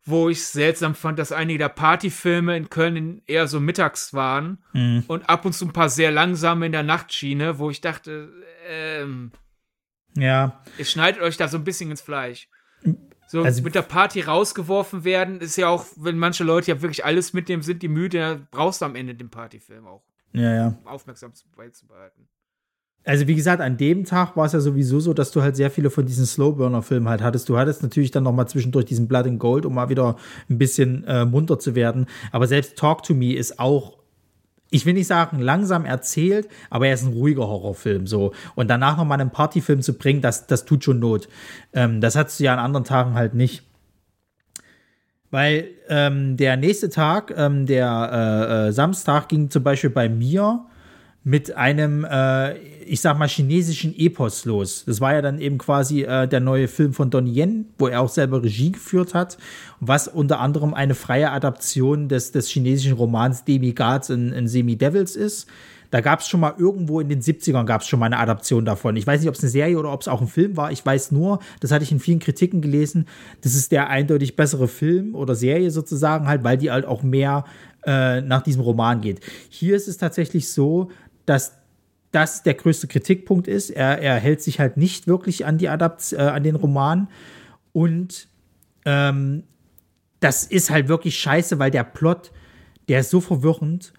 wo 0.06 0.30
ich 0.30 0.46
seltsam 0.46 0.96
fand, 0.96 1.18
dass 1.18 1.32
einige 1.32 1.60
der 1.60 1.70
Partyfilme 1.70 2.58
in 2.58 2.70
Köln 2.70 3.22
eher 3.26 3.48
so 3.48 3.60
mittags 3.60 4.14
waren 4.14 4.62
mhm. 4.74 5.06
und 5.08 5.30
ab 5.30 5.46
und 5.46 5.54
zu 5.54 5.66
ein 5.66 5.74
paar 5.74 5.90
sehr 5.90 6.12
langsame 6.12 6.66
in 6.66 6.72
der 6.72 6.84
Nachtschiene, 6.84 7.58
wo 7.60 7.70
ich 7.70 7.80
dachte, 7.82 8.30
ähm, 8.68 9.32
ja. 10.16 10.62
Ihr 10.78 10.86
schneidet 10.86 11.22
euch 11.22 11.38
da 11.38 11.48
so 11.48 11.58
ein 11.58 11.64
bisschen 11.64 11.90
ins 11.90 12.02
Fleisch. 12.02 12.48
So 13.28 13.42
also, 13.42 13.64
mit 13.64 13.74
der 13.74 13.82
Party 13.82 14.22
rausgeworfen 14.22 15.06
werden, 15.06 15.42
ist 15.42 15.56
ja 15.56 15.68
auch, 15.68 15.86
wenn 15.96 16.20
manche 16.20 16.44
Leute 16.44 16.70
ja 16.70 16.82
wirklich 16.82 17.04
alles 17.04 17.34
mitnehmen, 17.34 17.64
sind 17.64 17.82
die 17.82 17.88
müde, 17.88 18.46
brauchst 18.52 18.82
du 18.82 18.86
am 18.86 18.96
Ende 18.96 19.16
den 19.16 19.30
Partyfilm 19.30 19.88
auch. 19.88 20.04
Ja, 20.34 20.54
ja. 20.54 20.68
Um 20.68 20.88
aufmerksam 20.88 21.32
beizubehalten 21.56 22.28
also 23.06 23.28
wie 23.28 23.36
gesagt, 23.36 23.62
an 23.62 23.78
dem 23.78 24.06
Tag 24.06 24.38
war 24.38 24.46
es 24.46 24.54
ja 24.54 24.62
sowieso 24.62 25.00
so, 25.00 25.14
dass 25.14 25.32
du 25.32 25.42
halt 25.42 25.56
sehr 25.56 25.70
viele 25.70 25.90
von 25.90 26.06
diesen 26.06 26.26
Slowburner-Filmen 26.26 27.10
halt 27.10 27.22
hattest. 27.22 27.50
Du 27.50 27.58
hattest 27.58 27.84
natürlich 27.84 28.12
dann 28.12 28.24
noch 28.24 28.32
mal 28.32 28.48
zwischendurch 28.48 28.86
diesen 28.86 29.08
Blood 29.08 29.28
and 29.28 29.40
Gold, 29.40 29.66
um 29.66 29.74
mal 29.74 29.90
wieder 29.90 30.16
ein 30.50 30.58
bisschen 30.58 31.04
äh, 31.06 31.26
munter 31.26 31.60
zu 31.60 31.76
werden. 31.76 32.06
Aber 32.32 32.48
selbst 32.48 32.78
Talk 32.78 33.04
to 33.04 33.14
Me 33.14 33.34
ist 33.34 33.60
auch 33.60 33.98
ich 34.74 34.88
will 34.88 34.96
nicht 34.96 35.06
sagen 35.06 35.38
langsam 35.40 35.86
erzählt, 35.86 36.48
aber 36.72 36.88
er 36.88 36.96
ist 36.96 37.04
ein 37.04 37.14
ruhiger 37.14 37.48
Horrorfilm 37.48 38.08
so. 38.08 38.34
Und 38.56 38.72
danach 38.72 38.98
nochmal 38.98 39.22
einen 39.22 39.30
Partyfilm 39.30 39.84
zu 39.84 39.94
bringen, 39.94 40.22
das, 40.22 40.48
das 40.48 40.66
tut 40.66 40.84
schon 40.84 40.98
Not. 40.98 41.30
Ähm, 41.74 42.02
das 42.02 42.16
hattest 42.16 42.40
du 42.40 42.46
ja 42.46 42.54
an 42.54 42.60
anderen 42.60 42.84
Tagen 42.84 43.14
halt 43.14 43.36
nicht. 43.36 43.62
Weil 45.30 45.68
ähm, 45.90 46.38
der 46.38 46.58
nächste 46.58 46.90
Tag, 46.90 47.32
ähm, 47.38 47.68
der 47.68 48.10
äh, 48.12 48.68
äh, 48.68 48.72
Samstag, 48.72 49.30
ging 49.30 49.52
zum 49.52 49.62
Beispiel 49.62 49.92
bei 49.92 50.10
mir 50.10 50.66
mit 51.24 51.56
einem, 51.56 52.06
äh, 52.10 52.58
ich 52.86 53.00
sag 53.00 53.18
mal, 53.18 53.28
chinesischen 53.28 53.98
Epos 53.98 54.46
los. 54.46 54.84
Das 54.86 55.00
war 55.00 55.14
ja 55.14 55.22
dann 55.22 55.40
eben 55.40 55.58
quasi 55.58 56.04
äh, 56.04 56.28
der 56.28 56.42
neue 56.42 56.68
Film 56.68 56.94
von 56.94 57.10
Donnie 57.10 57.40
Yen, 57.40 57.66
wo 57.78 57.88
er 57.88 58.02
auch 58.02 58.10
selber 58.10 58.44
Regie 58.44 58.74
geführt 58.74 59.14
hat, 59.14 59.38
was 59.80 60.08
unter 60.08 60.40
anderem 60.40 60.74
eine 60.74 60.96
freie 60.96 61.32
Adaption 61.32 62.10
des, 62.10 62.32
des 62.32 62.50
chinesischen 62.50 62.94
Romans 62.94 63.46
Demigods 63.46 64.10
in, 64.10 64.34
in 64.34 64.48
Semi-Devils 64.48 65.16
ist. 65.16 65.48
Da 65.92 66.02
gab 66.02 66.22
es 66.22 66.28
schon 66.28 66.40
mal 66.40 66.56
irgendwo 66.58 67.00
in 67.00 67.08
den 67.08 67.22
70ern 67.22 67.66
gab 67.66 67.82
es 67.82 67.88
schon 67.88 68.00
mal 68.00 68.08
eine 68.08 68.18
Adaption 68.18 68.66
davon. 68.66 68.96
Ich 68.96 69.06
weiß 69.06 69.22
nicht, 69.22 69.30
ob 69.30 69.36
es 69.36 69.44
eine 69.44 69.52
Serie 69.52 69.78
oder 69.78 69.94
ob 69.94 70.02
es 70.02 70.08
auch 70.08 70.22
ein 70.22 70.28
Film 70.28 70.58
war. 70.58 70.72
Ich 70.72 70.84
weiß 70.84 71.12
nur, 71.12 71.38
das 71.60 71.72
hatte 71.72 71.84
ich 71.84 71.92
in 71.92 72.00
vielen 72.00 72.18
Kritiken 72.18 72.62
gelesen, 72.62 73.06
das 73.42 73.54
ist 73.54 73.72
der 73.72 73.90
eindeutig 73.90 74.36
bessere 74.36 74.68
Film 74.68 75.14
oder 75.14 75.36
Serie 75.36 75.70
sozusagen 75.70 76.28
halt, 76.28 76.44
weil 76.44 76.58
die 76.58 76.72
halt 76.72 76.86
auch 76.86 77.04
mehr 77.04 77.46
äh, 77.86 78.22
nach 78.22 78.42
diesem 78.42 78.62
Roman 78.62 79.02
geht. 79.02 79.20
Hier 79.50 79.76
ist 79.76 79.88
es 79.88 79.98
tatsächlich 79.98 80.50
so, 80.50 80.90
dass 81.26 81.54
das 82.12 82.44
der 82.44 82.54
größte 82.54 82.88
Kritikpunkt 82.88 83.48
ist. 83.48 83.72
Er, 83.72 84.00
er 84.00 84.16
hält 84.16 84.42
sich 84.42 84.60
halt 84.60 84.78
nicht 84.78 85.08
wirklich 85.08 85.46
an 85.46 85.58
die 85.58 85.70
Adapt 85.70 86.14
äh, 86.14 86.18
an 86.18 86.44
den 86.44 86.56
Roman 86.56 87.08
und 87.72 88.28
ähm, 88.86 89.44
das 90.20 90.46
ist 90.46 90.70
halt 90.70 90.88
wirklich 90.88 91.18
scheiße, 91.20 91.60
weil 91.60 91.72
der 91.72 91.84
Plot, 91.84 92.32
der 92.88 93.02
ist 93.02 93.10
so 93.10 93.20
verwirrend 93.20 93.94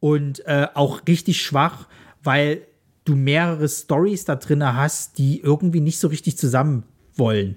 und 0.00 0.44
äh, 0.46 0.66
auch 0.74 1.02
richtig 1.08 1.42
schwach, 1.42 1.88
weil 2.22 2.66
du 3.04 3.16
mehrere 3.16 3.68
Stories 3.68 4.24
da 4.24 4.36
drin 4.36 4.64
hast, 4.64 5.16
die 5.18 5.40
irgendwie 5.40 5.80
nicht 5.80 5.98
so 5.98 6.08
richtig 6.08 6.36
zusammen 6.36 6.84
wollen. 7.14 7.56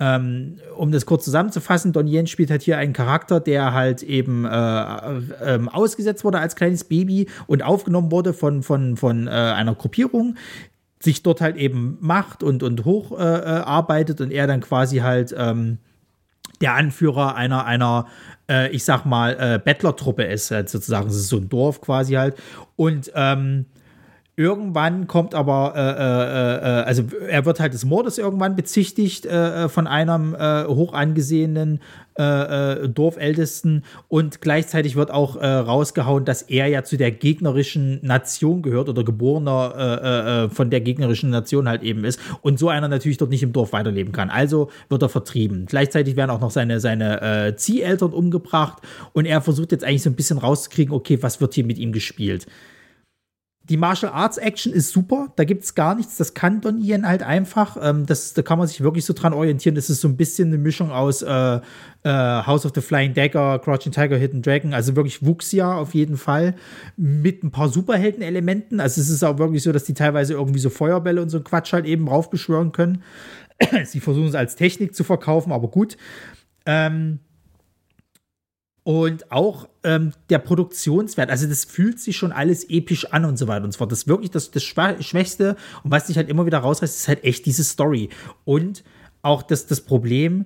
Ähm, 0.00 0.58
um 0.76 0.90
das 0.90 1.06
kurz 1.06 1.24
zusammenzufassen, 1.24 1.92
Don 1.92 2.08
Yen 2.08 2.26
spielt 2.26 2.50
halt 2.50 2.62
hier 2.62 2.78
einen 2.78 2.92
Charakter, 2.92 3.38
der 3.38 3.72
halt 3.72 4.02
eben 4.02 4.44
äh, 4.44 4.48
äh, 4.50 5.60
ausgesetzt 5.70 6.24
wurde 6.24 6.40
als 6.40 6.56
kleines 6.56 6.84
Baby 6.84 7.28
und 7.46 7.62
aufgenommen 7.62 8.10
wurde 8.10 8.32
von, 8.32 8.64
von, 8.64 8.96
von 8.96 9.28
äh, 9.28 9.30
einer 9.30 9.74
Gruppierung, 9.76 10.36
sich 10.98 11.22
dort 11.22 11.40
halt 11.40 11.56
eben 11.56 11.96
macht 12.00 12.42
und, 12.42 12.64
und 12.64 12.84
hocharbeitet 12.84 14.18
äh, 14.18 14.22
und 14.24 14.30
er 14.32 14.48
dann 14.48 14.62
quasi 14.62 14.98
halt 14.98 15.32
ähm, 15.38 15.78
der 16.60 16.74
Anführer 16.74 17.36
einer, 17.36 17.64
einer 17.64 18.06
äh, 18.48 18.70
ich 18.70 18.84
sag 18.84 19.04
mal, 19.04 19.36
äh, 19.38 19.58
Bettlertruppe 19.58 20.24
ist, 20.24 20.48
sozusagen. 20.48 21.08
Es 21.08 21.16
ist 21.16 21.28
so 21.28 21.36
ein 21.36 21.48
Dorf 21.48 21.80
quasi 21.80 22.14
halt. 22.14 22.36
Und 22.76 23.12
ähm, 23.14 23.66
Irgendwann 24.36 25.06
kommt 25.06 25.32
aber, 25.32 25.74
äh, 25.76 25.80
äh, 25.80 26.80
äh, 26.80 26.84
also 26.84 27.04
er 27.28 27.46
wird 27.46 27.60
halt 27.60 27.72
des 27.72 27.84
Mordes 27.84 28.18
irgendwann 28.18 28.56
bezichtigt 28.56 29.26
äh, 29.26 29.64
äh 29.64 29.68
von 29.68 29.86
einem 29.86 30.34
äh, 30.34 30.64
hoch 30.64 30.92
angesehenen 30.92 31.78
äh, 32.16 32.88
Dorfältesten 32.88 33.84
und 34.08 34.40
gleichzeitig 34.40 34.94
wird 34.94 35.10
auch 35.10 35.36
rausgehauen, 35.36 36.24
dass 36.24 36.42
er 36.42 36.68
ja 36.68 36.84
zu 36.84 36.96
der 36.96 37.10
gegnerischen 37.10 37.98
Nation 38.02 38.62
gehört 38.62 38.88
oder 38.88 39.02
geborener 39.02 40.48
von 40.52 40.70
der 40.70 40.80
gegnerischen 40.80 41.30
Nation 41.30 41.68
halt 41.68 41.82
eben 41.82 42.04
ist 42.04 42.20
und 42.42 42.60
so 42.60 42.68
einer 42.68 42.86
natürlich 42.86 43.18
dort 43.18 43.30
nicht 43.30 43.42
im 43.42 43.52
Dorf 43.52 43.72
weiterleben 43.72 44.12
kann. 44.12 44.30
Also 44.30 44.70
wird 44.88 45.02
er 45.02 45.08
vertrieben. 45.08 45.66
Gleichzeitig 45.66 46.14
werden 46.14 46.30
auch 46.30 46.40
noch 46.40 46.52
seine, 46.52 46.78
seine 46.78 47.54
Zieheltern 47.56 48.12
umgebracht 48.12 48.80
und 49.12 49.24
er 49.24 49.40
versucht 49.40 49.72
jetzt 49.72 49.82
eigentlich 49.82 50.04
so 50.04 50.10
ein 50.10 50.16
bisschen 50.16 50.38
rauszukriegen, 50.38 50.94
okay, 50.94 51.20
was 51.20 51.40
wird 51.40 51.54
hier 51.54 51.64
mit 51.64 51.78
ihm 51.78 51.90
gespielt 51.90 52.46
die 53.70 53.78
Martial 53.78 54.12
Arts 54.12 54.36
Action 54.36 54.74
ist 54.74 54.90
super, 54.90 55.32
da 55.36 55.44
gibt 55.44 55.64
es 55.64 55.74
gar 55.74 55.94
nichts, 55.94 56.18
das 56.18 56.34
kann 56.34 56.60
Don 56.60 56.78
Ian 56.78 57.08
halt 57.08 57.22
einfach. 57.22 57.78
Ähm, 57.80 58.04
das, 58.04 58.34
da 58.34 58.42
kann 58.42 58.58
man 58.58 58.68
sich 58.68 58.82
wirklich 58.82 59.06
so 59.06 59.14
dran 59.14 59.32
orientieren. 59.32 59.74
Das 59.74 59.88
ist 59.88 60.02
so 60.02 60.08
ein 60.08 60.18
bisschen 60.18 60.48
eine 60.48 60.58
Mischung 60.58 60.90
aus 60.90 61.22
äh, 61.22 61.30
äh, 61.56 61.60
House 62.02 62.66
of 62.66 62.72
the 62.74 62.82
Flying 62.82 63.14
Dagger, 63.14 63.58
Crouching 63.58 63.92
Tiger, 63.92 64.18
Hidden 64.18 64.42
Dragon, 64.42 64.74
also 64.74 64.96
wirklich 64.96 65.24
Wuxia 65.24 65.74
auf 65.78 65.94
jeden 65.94 66.18
Fall, 66.18 66.54
mit 66.98 67.42
ein 67.42 67.50
paar 67.50 67.70
Superhelden-Elementen. 67.70 68.80
Also 68.80 69.00
es 69.00 69.08
ist 69.08 69.24
auch 69.24 69.38
wirklich 69.38 69.62
so, 69.62 69.72
dass 69.72 69.84
die 69.84 69.94
teilweise 69.94 70.34
irgendwie 70.34 70.60
so 70.60 70.68
Feuerbälle 70.68 71.22
und 71.22 71.30
so 71.30 71.40
Quatsch 71.40 71.72
halt 71.72 71.86
eben 71.86 72.06
raufbeschwören 72.06 72.72
können. 72.72 73.02
Sie 73.84 74.00
versuchen 74.00 74.28
es 74.28 74.34
als 74.34 74.56
Technik 74.56 74.94
zu 74.94 75.04
verkaufen, 75.04 75.52
aber 75.52 75.68
gut. 75.68 75.96
Ähm, 76.66 77.20
und 78.84 79.32
auch 79.32 79.66
ähm, 79.82 80.12
der 80.28 80.38
Produktionswert, 80.38 81.30
also 81.30 81.48
das 81.48 81.64
fühlt 81.64 81.98
sich 81.98 82.16
schon 82.16 82.32
alles 82.32 82.68
episch 82.68 83.12
an 83.12 83.24
und 83.24 83.38
so 83.38 83.48
weiter 83.48 83.64
und 83.64 83.72
so 83.72 83.78
fort. 83.78 83.90
Das 83.90 84.00
ist 84.00 84.08
wirklich 84.08 84.30
das, 84.30 84.50
das 84.50 84.62
Schwächste 84.62 85.56
und 85.82 85.90
was 85.90 86.06
sich 86.06 86.18
halt 86.18 86.28
immer 86.28 86.46
wieder 86.46 86.58
rausreißt, 86.58 86.94
ist 86.94 87.08
halt 87.08 87.24
echt 87.24 87.46
diese 87.46 87.64
Story. 87.64 88.10
Und 88.44 88.84
auch 89.22 89.42
das, 89.42 89.66
das 89.66 89.80
Problem, 89.80 90.44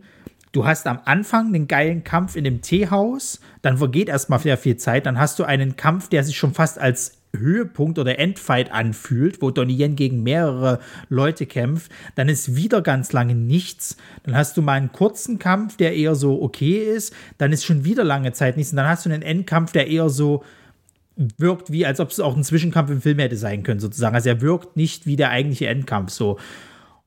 du 0.53 0.65
hast 0.65 0.87
am 0.87 1.01
Anfang 1.05 1.49
einen 1.49 1.67
geilen 1.67 2.05
Kampf 2.05 2.37
in 2.37 2.45
dem 2.45 2.63
Teehaus, 2.63 3.41
dann 3.61 3.79
vergeht 3.79 4.09
erstmal 4.09 4.39
sehr 4.39 4.57
viel 4.57 4.77
Zeit, 4.77 5.07
dann 5.07 5.19
hast 5.19 5.41
du 5.41 5.45
einen 5.45 5.75
Kampf, 5.75 6.09
der 6.09 6.23
sich 6.23 6.39
schon 6.39 6.55
fast 6.55 6.79
als 6.79 7.18
Höhepunkt 7.37 7.99
oder 7.99 8.19
Endfight 8.19 8.73
anfühlt, 8.73 9.43
wo 9.43 9.51
Donnie 9.51 9.79
Yen 9.79 9.97
gegen 9.97 10.23
mehrere 10.23 10.81
Leute 11.09 11.47
kämpft, 11.47 11.93
dann 12.15 12.29
ist 12.29 12.57
wieder 12.57 12.83
ganz 12.83 13.13
lange 13.13 13.35
nichts. 13.35 13.97
Dann 14.25 14.35
hast 14.35 14.57
du 14.57 14.63
mal 14.63 14.75
einen 14.75 14.93
kurzen 14.93 15.39
Kampf, 15.39 15.77
der 15.77 15.95
eher 15.95 16.15
so 16.15 16.43
okay 16.43 16.79
ist, 16.79 17.15
dann 17.37 17.53
ist 17.53 17.65
schon 17.65 17.85
wieder 17.85 18.05
lange 18.05 18.33
Zeit 18.33 18.57
nichts 18.57 18.73
und 18.73 18.77
dann 18.77 18.89
hast 18.89 19.07
du 19.07 19.11
einen 19.11 19.23
Endkampf, 19.23 19.73
der 19.73 19.89
eher 19.89 20.09
so 20.09 20.43
wirkt, 21.37 21.73
wie 21.73 21.85
als 21.85 22.01
ob 22.01 22.11
es 22.11 22.21
auch 22.21 22.37
ein 22.37 22.45
Zwischenkampf 22.45 22.91
im 22.91 23.03
Film 23.03 23.19
hätte 23.19 23.37
sein 23.37 23.63
können, 23.63 23.81
sozusagen. 23.81 24.15
Also 24.15 24.29
er 24.29 24.41
wirkt 24.41 24.77
nicht 24.77 25.07
wie 25.07 25.17
der 25.17 25.31
eigentliche 25.31 25.67
Endkampf 25.67 26.11
so. 26.11 26.39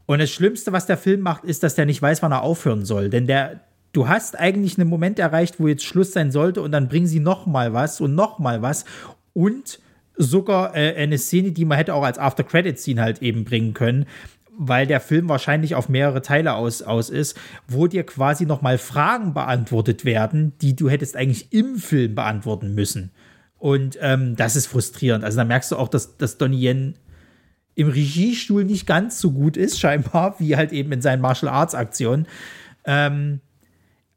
Und 0.06 0.20
das 0.20 0.30
Schlimmste, 0.30 0.74
was 0.74 0.86
der 0.86 0.98
Film 0.98 1.22
macht, 1.22 1.46
ist, 1.46 1.64
dass 1.64 1.76
der 1.76 1.86
nicht 1.86 2.02
weiß, 2.02 2.22
wann 2.22 2.34
er 2.34 2.42
aufhören 2.42 2.84
soll. 2.84 3.10
Denn 3.10 3.28
der, 3.28 3.62
du 3.94 4.10
hast 4.10 4.38
eigentlich 4.38 4.78
einen 4.78 4.90
Moment 4.90 5.20
erreicht, 5.20 5.60
wo 5.60 5.68
jetzt 5.68 5.86
Schluss 5.86 6.12
sein 6.12 6.32
sollte 6.32 6.62
und 6.62 6.74
dann 6.74 6.90
bringen 6.90 7.08
sie 7.08 7.22
noch 7.22 7.46
mal 7.46 7.74
was 7.74 8.02
und 8.02 8.14
noch 8.14 8.38
mal 8.38 8.62
was 8.62 8.84
und 9.34 9.80
sogar 10.16 10.76
äh, 10.76 10.96
eine 10.96 11.18
Szene, 11.18 11.52
die 11.52 11.66
man 11.66 11.78
hätte 11.78 11.94
auch 11.94 12.04
als 12.04 12.18
After-Credit-Scene 12.18 13.02
halt 13.02 13.22
eben 13.22 13.44
bringen 13.44 13.74
können, 13.74 14.06
weil 14.58 14.86
der 14.86 15.00
Film 15.00 15.30
wahrscheinlich 15.30 15.76
auf 15.76 15.90
mehrere 15.90 16.22
Teile 16.22 16.54
aus, 16.54 16.82
aus 16.82 17.10
ist, 17.10 17.38
wo 17.68 17.88
dir 17.88 18.06
quasi 18.06 18.46
nochmal 18.46 18.78
Fragen 18.78 19.34
beantwortet 19.34 20.06
werden, 20.06 20.54
die 20.62 20.76
du 20.76 20.90
hättest 20.90 21.16
eigentlich 21.16 21.52
im 21.54 21.78
Film 21.78 22.16
beantworten 22.16 22.76
müssen. 22.76 23.12
Und 23.58 23.98
ähm, 24.02 24.36
das 24.36 24.56
ist 24.56 24.68
frustrierend. 24.68 25.24
Also 25.24 25.38
da 25.38 25.46
merkst 25.46 25.72
du 25.72 25.78
auch, 25.78 25.88
dass, 25.88 26.18
dass 26.18 26.38
Donnie 26.38 26.68
Yen 26.68 26.96
im 27.76 27.90
Regiestuhl 27.90 28.66
nicht 28.66 28.86
ganz 28.86 29.20
so 29.20 29.32
gut 29.32 29.56
ist, 29.56 29.80
scheinbar, 29.80 30.36
wie 30.40 30.56
halt 30.56 30.72
eben 30.72 30.92
in 30.92 31.02
seinen 31.02 31.22
Martial 31.22 31.52
Arts 31.52 31.76
Aktionen. 31.76 32.28
Ähm, 32.86 33.40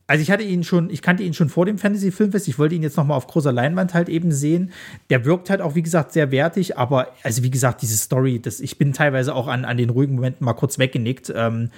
also 0.06 0.22
ich 0.22 0.30
hatte 0.30 0.42
ihn 0.42 0.64
schon, 0.64 0.90
ich 0.90 1.00
kannte 1.00 1.22
ihn 1.22 1.32
schon 1.32 1.48
vor 1.48 1.64
dem 1.64 1.78
Fantasy 1.78 2.10
Filmfest. 2.10 2.48
Ich 2.48 2.58
wollte 2.58 2.74
ihn 2.74 2.82
jetzt 2.82 2.96
noch 2.96 3.06
mal 3.06 3.16
auf 3.16 3.26
großer 3.26 3.52
Leinwand 3.52 3.94
halt 3.94 4.08
eben 4.08 4.32
sehen. 4.32 4.72
Der 5.08 5.24
wirkt 5.24 5.48
halt 5.48 5.60
auch 5.60 5.74
wie 5.74 5.82
gesagt 5.82 6.12
sehr 6.12 6.30
wertig, 6.30 6.76
aber 6.76 7.08
also 7.22 7.42
wie 7.42 7.50
gesagt 7.50 7.80
diese 7.82 7.96
Story, 7.96 8.40
das, 8.40 8.60
ich 8.60 8.76
bin 8.76 8.92
teilweise 8.92 9.34
auch 9.34 9.48
an, 9.48 9.64
an 9.64 9.76
den 9.76 9.90
ruhigen 9.90 10.16
Momenten 10.16 10.44
mal 10.44 10.52
kurz 10.52 10.78
weggenickt. 10.78 11.32
Ähm, 11.34 11.70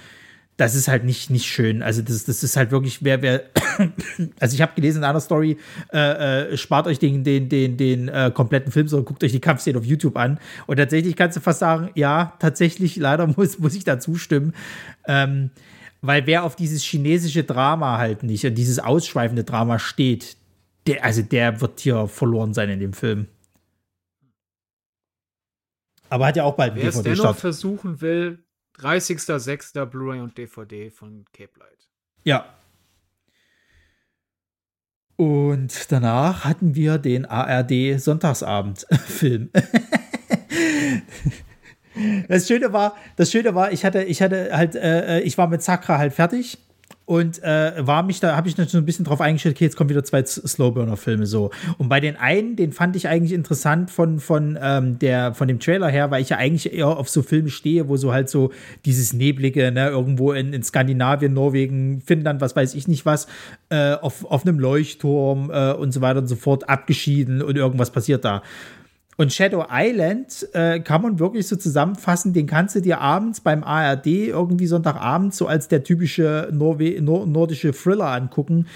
das 0.57 0.73
ist 0.73 0.87
halt 0.87 1.03
nicht, 1.03 1.29
nicht 1.29 1.45
schön. 1.45 1.83
Also 1.83 2.01
das, 2.01 2.25
das 2.25 2.43
ist 2.43 2.57
halt 2.57 2.71
wirklich, 2.71 3.03
wer, 3.03 3.21
wer, 3.21 3.43
also 4.39 4.55
ich 4.55 4.61
habe 4.61 4.73
gelesen 4.75 4.99
in 4.99 5.03
einer 5.03 5.19
Story, 5.19 5.57
äh, 5.93 6.51
äh, 6.51 6.57
spart 6.57 6.87
euch 6.87 6.97
den, 6.97 7.23
den, 7.23 7.47
den, 7.47 7.77
den 7.77 8.09
äh, 8.09 8.31
kompletten 8.33 8.71
Film, 8.71 8.87
sondern 8.87 9.05
guckt 9.05 9.23
euch 9.23 9.31
die 9.31 9.39
Kampfszene 9.39 9.77
auf 9.77 9.85
YouTube 9.85 10.17
an. 10.17 10.39
Und 10.65 10.77
tatsächlich 10.77 11.15
kannst 11.15 11.37
du 11.37 11.41
fast 11.41 11.59
sagen, 11.59 11.91
ja, 11.93 12.33
tatsächlich, 12.39 12.95
leider 12.97 13.27
muss, 13.37 13.59
muss 13.59 13.75
ich 13.75 13.83
da 13.83 13.99
zustimmen. 13.99 14.53
Ähm, 15.07 15.51
weil 16.07 16.25
wer 16.25 16.43
auf 16.43 16.55
dieses 16.55 16.83
chinesische 16.83 17.43
Drama 17.43 17.97
halt 17.97 18.23
nicht 18.23 18.45
und 18.45 18.55
dieses 18.55 18.79
ausschweifende 18.79 19.43
Drama 19.43 19.77
steht, 19.77 20.37
der, 20.87 21.03
also 21.03 21.21
der 21.21 21.59
wird 21.59 21.81
hier 21.81 22.07
verloren 22.07 22.53
sein 22.53 22.69
in 22.69 22.79
dem 22.79 22.93
Film. 22.93 23.27
Aber 26.09 26.27
hat 26.27 26.37
ja 26.37 26.45
auch 26.45 26.55
bald 26.55 26.75
Wer 26.75 26.87
es 26.87 27.01
dennoch 27.01 27.35
versuchen 27.35 27.99
will, 27.99 28.41
30.06. 28.79 29.85
Blu-ray 29.85 30.21
und 30.21 30.37
DVD 30.37 30.89
von 30.89 31.25
Cape 31.33 31.59
Light. 31.59 31.89
Ja. 32.23 32.55
Und 35.17 35.91
danach 35.91 36.45
hatten 36.45 36.75
wir 36.75 36.99
den 36.99 37.25
ARD 37.25 37.99
Sonntagsabend-Film. 37.99 39.49
Das 42.27 42.47
Schöne 42.47 42.73
war, 42.73 42.95
das 43.15 43.31
Schöne 43.31 43.55
war, 43.55 43.71
ich 43.71 43.85
hatte, 43.85 44.03
ich 44.03 44.21
hatte 44.21 44.49
halt, 44.51 44.75
äh, 44.75 45.19
äh, 45.19 45.21
ich 45.21 45.37
war 45.37 45.47
mit 45.47 45.61
Sakra 45.61 45.97
halt 45.97 46.13
fertig 46.13 46.57
und 47.07 47.41
äh, 47.41 47.71
war 47.77 48.03
mich 48.03 48.19
da, 48.19 48.35
habe 48.35 48.49
ich 48.49 48.57
natürlich 48.57 48.73
so 48.73 48.77
ein 48.77 48.85
bisschen 48.85 49.05
drauf 49.05 49.21
eingestellt, 49.21 49.55
okay, 49.55 49.63
jetzt 49.63 49.77
kommen 49.77 49.89
wieder 49.89 50.03
zwei 50.03 50.25
Slowburner-Filme 50.25 51.25
so. 51.25 51.51
Und 51.77 51.87
bei 51.87 52.01
den 52.01 52.17
einen, 52.17 52.57
den 52.57 52.73
fand 52.73 52.97
ich 52.97 53.07
eigentlich 53.07 53.31
interessant 53.31 53.89
von, 53.91 54.19
von, 54.19 54.59
ähm, 54.61 54.99
der, 54.99 55.33
von 55.33 55.47
dem 55.47 55.61
Trailer 55.61 55.87
her, 55.87 56.11
weil 56.11 56.21
ich 56.21 56.29
ja 56.29 56.37
eigentlich 56.37 56.73
eher 56.73 56.87
auf 56.87 57.07
so 57.07 57.21
Filme 57.21 57.49
stehe, 57.49 57.87
wo 57.87 57.95
so 57.95 58.11
halt 58.11 58.29
so 58.29 58.51
dieses 58.83 59.13
Neblige, 59.13 59.71
ne, 59.71 59.87
irgendwo 59.87 60.33
in, 60.33 60.51
in 60.51 60.63
Skandinavien, 60.63 61.33
Norwegen, 61.33 62.01
Finnland, 62.01 62.41
was 62.41 62.57
weiß 62.57 62.75
ich 62.75 62.89
nicht 62.89 63.05
was, 63.05 63.27
äh, 63.69 63.93
auf, 63.93 64.25
auf 64.25 64.45
einem 64.45 64.59
Leuchtturm 64.59 65.49
äh, 65.49 65.71
und 65.71 65.93
so 65.93 66.01
weiter 66.01 66.19
und 66.19 66.27
so 66.27 66.35
fort, 66.35 66.67
abgeschieden 66.67 67.41
und 67.41 67.55
irgendwas 67.55 67.91
passiert 67.91 68.25
da. 68.25 68.43
Und 69.17 69.33
Shadow 69.33 69.65
Island 69.71 70.47
äh, 70.53 70.79
kann 70.79 71.01
man 71.01 71.17
wirklich 71.17 71.47
so 71.47 71.55
zusammenfassen, 71.55 72.33
den 72.33 72.45
kannst 72.45 72.75
du 72.75 72.81
dir 72.81 73.01
abends 73.01 73.41
beim 73.41 73.63
ARD 73.63 74.05
irgendwie 74.05 74.67
Sonntagabend 74.67 75.33
so 75.33 75.47
als 75.47 75.67
der 75.67 75.83
typische 75.83 76.49
Norwe 76.51 77.01
Nor 77.01 77.25
nordische 77.25 77.73
Thriller 77.73 78.11
angucken, 78.11 78.67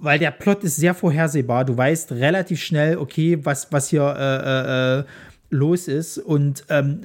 weil 0.00 0.20
der 0.20 0.30
Plot 0.30 0.62
ist 0.62 0.76
sehr 0.76 0.94
vorhersehbar. 0.94 1.64
Du 1.64 1.76
weißt 1.76 2.12
relativ 2.12 2.62
schnell, 2.62 2.96
okay, 2.96 3.40
was, 3.42 3.72
was 3.72 3.88
hier 3.88 4.02
äh, 4.02 4.98
äh, 4.98 5.00
äh 5.00 5.04
los 5.50 5.86
ist 5.86 6.18
und 6.18 6.64
ähm, 6.70 7.02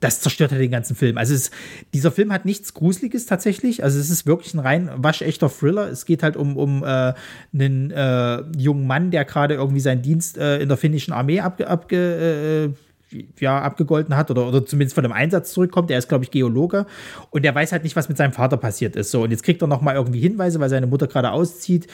das 0.00 0.20
zerstört 0.20 0.52
halt 0.52 0.60
den 0.60 0.70
ganzen 0.70 0.96
Film. 0.96 1.18
Also 1.18 1.34
es, 1.34 1.50
dieser 1.94 2.10
Film 2.10 2.32
hat 2.32 2.44
nichts 2.44 2.74
Gruseliges 2.74 3.26
tatsächlich. 3.26 3.84
Also 3.84 3.98
es 3.98 4.10
ist 4.10 4.26
wirklich 4.26 4.54
ein 4.54 4.60
rein 4.60 4.90
waschechter 4.96 5.48
Thriller. 5.48 5.88
Es 5.88 6.06
geht 6.06 6.22
halt 6.22 6.36
um, 6.36 6.56
um 6.56 6.84
äh, 6.84 7.14
einen 7.52 7.90
äh, 7.90 8.42
jungen 8.56 8.86
Mann, 8.86 9.10
der 9.10 9.24
gerade 9.24 9.54
irgendwie 9.54 9.80
seinen 9.80 10.02
Dienst 10.02 10.38
äh, 10.38 10.58
in 10.58 10.68
der 10.68 10.76
finnischen 10.76 11.12
Armee 11.12 11.40
abge, 11.40 11.68
abge 11.68 12.72
äh, 12.72 12.92
ja, 13.38 13.60
abgegolten 13.60 14.16
hat 14.16 14.30
oder, 14.30 14.48
oder 14.48 14.64
zumindest 14.64 14.94
von 14.94 15.02
dem 15.02 15.12
Einsatz 15.12 15.52
zurückkommt. 15.52 15.90
Der 15.90 15.98
ist, 15.98 16.08
glaube 16.08 16.24
ich, 16.24 16.30
Geologe 16.30 16.86
und 17.30 17.44
der 17.44 17.54
weiß 17.54 17.72
halt 17.72 17.84
nicht, 17.84 17.96
was 17.96 18.08
mit 18.08 18.18
seinem 18.18 18.32
Vater 18.32 18.56
passiert 18.56 18.96
ist. 18.96 19.10
So, 19.10 19.22
und 19.22 19.30
jetzt 19.30 19.42
kriegt 19.42 19.62
er 19.62 19.68
noch 19.68 19.82
mal 19.82 19.94
irgendwie 19.94 20.20
Hinweise, 20.20 20.60
weil 20.60 20.68
seine 20.68 20.86
Mutter 20.86 21.06
gerade 21.06 21.30
auszieht 21.30 21.86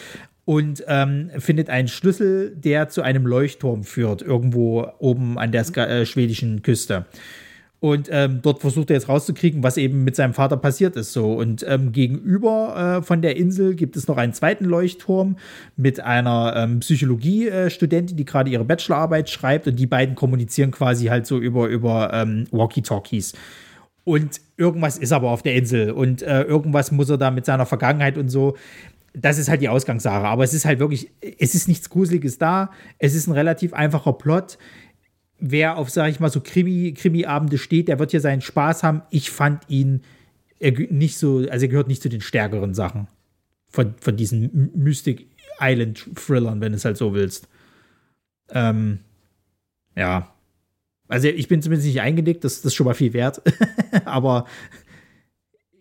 und 0.44 0.84
ähm, 0.86 1.30
findet 1.38 1.70
einen 1.70 1.88
Schlüssel, 1.88 2.54
der 2.56 2.88
zu 2.88 3.02
einem 3.02 3.26
Leuchtturm 3.26 3.84
führt, 3.84 4.22
irgendwo 4.22 4.86
oben 4.98 5.38
an 5.38 5.52
der 5.52 5.66
äh, 5.76 6.06
schwedischen 6.06 6.62
Küste. 6.62 7.06
Und 7.80 8.08
ähm, 8.10 8.40
dort 8.42 8.60
versucht 8.60 8.90
er 8.90 8.96
jetzt 8.96 9.08
rauszukriegen, 9.08 9.62
was 9.62 9.76
eben 9.76 10.02
mit 10.02 10.16
seinem 10.16 10.34
Vater 10.34 10.56
passiert 10.56 10.96
ist. 10.96 11.12
So. 11.12 11.32
Und 11.34 11.64
ähm, 11.68 11.92
gegenüber 11.92 12.98
äh, 12.98 13.02
von 13.02 13.22
der 13.22 13.36
Insel 13.36 13.76
gibt 13.76 13.96
es 13.96 14.08
noch 14.08 14.16
einen 14.16 14.32
zweiten 14.32 14.64
Leuchtturm 14.64 15.36
mit 15.76 16.00
einer 16.00 16.54
ähm, 16.56 16.80
Psychologie-Studentin, 16.80 18.16
die 18.16 18.24
gerade 18.24 18.50
ihre 18.50 18.64
Bachelorarbeit 18.64 19.30
schreibt. 19.30 19.68
Und 19.68 19.76
die 19.76 19.86
beiden 19.86 20.16
kommunizieren 20.16 20.72
quasi 20.72 21.06
halt 21.06 21.26
so 21.26 21.38
über, 21.38 21.68
über 21.68 22.12
ähm, 22.12 22.48
Walkie-Talkies. 22.50 23.34
Und 24.02 24.40
irgendwas 24.56 24.98
ist 24.98 25.12
aber 25.12 25.30
auf 25.30 25.42
der 25.42 25.54
Insel. 25.54 25.92
Und 25.92 26.22
äh, 26.22 26.42
irgendwas 26.42 26.90
muss 26.90 27.10
er 27.10 27.18
da 27.18 27.30
mit 27.30 27.44
seiner 27.44 27.66
Vergangenheit 27.66 28.18
und 28.18 28.28
so 28.28 28.56
das 29.14 29.38
ist 29.38 29.48
halt 29.48 29.60
die 29.62 29.68
Ausgangssache. 29.68 30.24
Aber 30.26 30.44
es 30.44 30.54
ist 30.54 30.64
halt 30.64 30.78
wirklich, 30.78 31.10
es 31.38 31.54
ist 31.54 31.66
nichts 31.66 31.90
Gruseliges 31.90 32.38
da. 32.38 32.70
Es 32.98 33.14
ist 33.14 33.26
ein 33.26 33.32
relativ 33.32 33.72
einfacher 33.72 34.12
Plot 34.12 34.58
wer 35.38 35.76
auf, 35.76 35.90
sag 35.90 36.10
ich 36.10 36.20
mal, 36.20 36.30
so 36.30 36.40
Krimi, 36.40 36.92
Krimi-Abende 36.92 37.58
steht, 37.58 37.88
der 37.88 37.98
wird 37.98 38.12
ja 38.12 38.20
seinen 38.20 38.40
Spaß 38.40 38.82
haben. 38.82 39.02
Ich 39.10 39.30
fand 39.30 39.62
ihn 39.68 40.02
nicht 40.60 41.18
so, 41.18 41.46
also 41.48 41.66
er 41.66 41.68
gehört 41.68 41.88
nicht 41.88 42.02
zu 42.02 42.08
den 42.08 42.20
stärkeren 42.20 42.74
Sachen 42.74 43.06
von, 43.68 43.94
von 44.00 44.16
diesen 44.16 44.70
Mystic 44.74 45.26
Island 45.60 46.04
Thrillern, 46.14 46.60
wenn 46.60 46.72
du 46.72 46.76
es 46.76 46.84
halt 46.84 46.96
so 46.96 47.14
willst. 47.14 47.48
Ähm, 48.50 49.00
ja. 49.96 50.32
Also 51.06 51.28
ich 51.28 51.48
bin 51.48 51.62
zumindest 51.62 51.86
nicht 51.86 52.00
eingedickt, 52.00 52.44
das, 52.44 52.56
das 52.56 52.66
ist 52.66 52.74
schon 52.74 52.86
mal 52.86 52.94
viel 52.94 53.12
wert. 53.12 53.40
Aber 54.04 54.46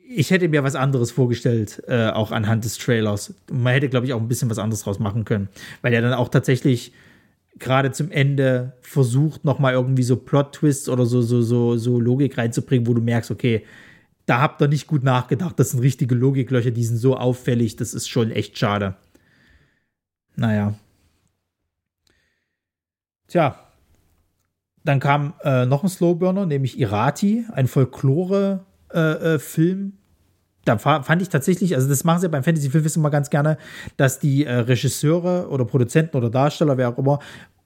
ich 0.09 0.31
hätte 0.31 0.47
mir 0.47 0.63
was 0.63 0.75
anderes 0.75 1.11
vorgestellt, 1.11 1.83
äh, 1.87 2.09
auch 2.09 2.31
anhand 2.31 2.63
des 2.63 2.77
Trailers. 2.77 3.33
Man 3.51 3.73
hätte, 3.73 3.89
glaube 3.89 4.05
ich, 4.05 4.13
auch 4.13 4.21
ein 4.21 4.27
bisschen 4.27 4.49
was 4.49 4.59
anderes 4.59 4.83
draus 4.83 4.99
machen 4.99 5.25
können. 5.25 5.49
Weil 5.81 5.93
er 5.93 6.01
dann 6.01 6.13
auch 6.13 6.29
tatsächlich 6.29 6.93
gerade 7.59 7.91
zum 7.91 8.11
Ende 8.11 8.73
versucht, 8.81 9.45
nochmal 9.45 9.73
irgendwie 9.73 10.03
so 10.03 10.15
Plot-Twists 10.15 10.89
oder 10.89 11.05
so, 11.05 11.21
so, 11.21 11.41
so, 11.41 11.77
so 11.77 11.99
Logik 11.99 12.37
reinzubringen, 12.37 12.87
wo 12.87 12.93
du 12.93 13.01
merkst, 13.01 13.31
okay, 13.31 13.65
da 14.25 14.41
habt 14.41 14.61
ihr 14.61 14.67
nicht 14.67 14.87
gut 14.87 15.03
nachgedacht. 15.03 15.59
Das 15.59 15.71
sind 15.71 15.79
richtige 15.79 16.15
Logiklöcher, 16.15 16.71
die 16.71 16.83
sind 16.83 16.97
so 16.97 17.17
auffällig, 17.17 17.75
das 17.75 17.93
ist 17.93 18.09
schon 18.09 18.31
echt 18.31 18.57
schade. 18.57 18.95
Naja. 20.35 20.75
Tja. 23.27 23.63
Dann 24.83 24.99
kam 24.99 25.33
äh, 25.43 25.65
noch 25.65 25.83
ein 25.83 25.89
Slowburner, 25.89 26.45
nämlich 26.45 26.79
Irati, 26.79 27.45
ein 27.51 27.67
Folklore-Film, 27.67 28.63
äh, 28.93 29.35
äh, 29.35 29.91
da 30.68 30.78
fand 30.78 31.22
ich 31.22 31.30
tatsächlich, 31.30 31.76
also 31.76 31.88
das 31.88 32.03
machen 32.03 32.22
sie 32.22 32.30
beim 32.30 32.43
Fantasy-Filmfest 32.43 32.97
immer 32.97 33.09
ganz 33.09 33.30
gerne, 33.30 33.57
dass 33.95 34.20
die 34.20 34.45
äh, 34.45 34.53
Regisseure 34.53 35.49
oder 35.49 35.65
Produzenten 35.65 36.18
oder 36.18 36.30
Darsteller, 36.30 36.78
wer 36.78 36.89
auch 36.89 36.97
immer, 36.97 37.20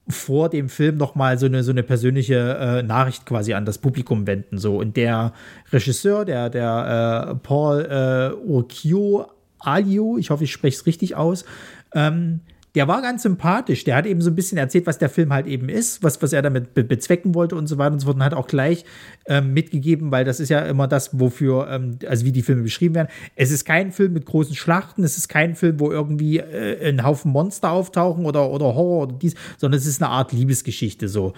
vor 0.08 0.50
dem 0.50 0.70
Film 0.70 0.98
noch 0.98 1.16
mal 1.16 1.38
so 1.38 1.46
eine 1.46 1.64
so 1.64 1.72
eine 1.72 1.84
persönliche 1.84 2.36
äh, 2.36 2.84
Nachricht 2.84 3.26
quasi 3.26 3.54
an 3.54 3.66
das 3.66 3.78
Publikum 3.78 4.28
wenden. 4.28 4.58
So 4.58 4.78
und 4.78 4.98
der 4.98 5.34
Regisseur 5.72 6.26
der 6.26 6.50
der 6.50 7.30
äh, 7.30 7.36
Paul 7.36 7.86
äh, 7.86 8.36
Urquio 8.36 9.28
Alio 9.60 10.18
ich 10.18 10.30
hoffe 10.32 10.44
ich 10.44 10.52
spreche 10.52 10.78
es 10.78 10.86
richtig 10.86 11.16
aus 11.16 11.46
ähm, 11.94 12.42
der 12.76 12.88
war 12.88 13.02
ganz 13.02 13.24
sympathisch. 13.24 13.84
Der 13.84 13.96
hat 13.96 14.06
eben 14.06 14.22
so 14.22 14.30
ein 14.30 14.36
bisschen 14.36 14.58
erzählt, 14.58 14.88
was 14.88 14.98
der 14.98 15.10
Film 15.10 15.34
halt 15.34 15.46
eben 15.46 15.68
ist, 15.68 16.04
was, 16.04 16.22
was 16.22 16.32
er 16.32 16.42
damit 16.42 16.74
be 16.74 16.84
bezwecken 16.84 17.36
wollte 17.36 17.56
und 17.56 17.68
so 17.68 17.78
weiter 17.78 17.94
und 17.94 18.00
so 18.00 18.06
fort. 18.06 18.16
Und 18.16 18.24
hat 18.24 18.34
auch 18.34 18.48
gleich 18.48 18.86
ähm, 19.26 19.54
mitgegeben, 19.54 20.12
weil 20.12 20.24
das 20.24 20.40
ist 20.40 20.50
ja 20.50 20.60
immer 20.62 20.88
das, 20.88 21.20
wofür, 21.20 21.68
ähm, 21.70 22.00
also 22.08 22.26
wie 22.26 22.32
die 22.32 22.42
Filme 22.42 22.64
beschrieben 22.64 22.96
werden. 22.96 23.10
Es 23.36 23.52
ist 23.52 23.66
kein 23.66 23.92
Film 23.92 24.14
mit 24.14 24.26
großen 24.26 24.56
Schlachten, 24.56 25.04
es 25.04 25.18
ist 25.18 25.28
kein 25.28 25.56
Film, 25.56 25.80
wo 25.80 25.92
irgendwie 25.92 26.38
äh, 26.38 26.88
ein 26.88 27.04
Haufen 27.04 27.32
Monster 27.32 27.72
auftauchen 27.72 28.26
oder, 28.26 28.50
oder 28.50 28.74
Horror 28.74 29.04
oder 29.04 29.18
dies, 29.18 29.36
sondern 29.58 29.78
es 29.78 29.86
ist 29.86 30.02
eine 30.02 30.12
Art 30.12 30.32
Liebesgeschichte 30.32 31.10
so. 31.10 31.34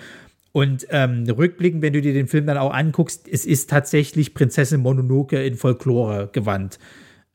Und 0.52 0.86
ähm, 0.92 1.26
rückblickend, 1.28 1.82
wenn 1.82 1.94
du 1.94 2.02
dir 2.02 2.14
den 2.14 2.28
Film 2.28 2.46
dann 2.46 2.60
auch 2.60 2.72
anguckst, 2.72 3.28
es 3.28 3.44
ist 3.44 3.72
tatsächlich 3.72 4.36
Prinzessin 4.36 4.82
Mononoke 4.82 5.44
in 5.44 5.56
Folklore 5.56 6.30
gewandt. 6.32 6.78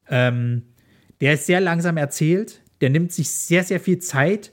Ähm, 0.08 0.62
der 1.20 1.34
ist 1.34 1.46
sehr 1.46 1.60
langsam 1.60 1.96
erzählt 1.96 2.60
der 2.80 2.90
nimmt 2.90 3.12
sich 3.12 3.30
sehr, 3.30 3.64
sehr 3.64 3.80
viel 3.80 3.98
Zeit. 3.98 4.52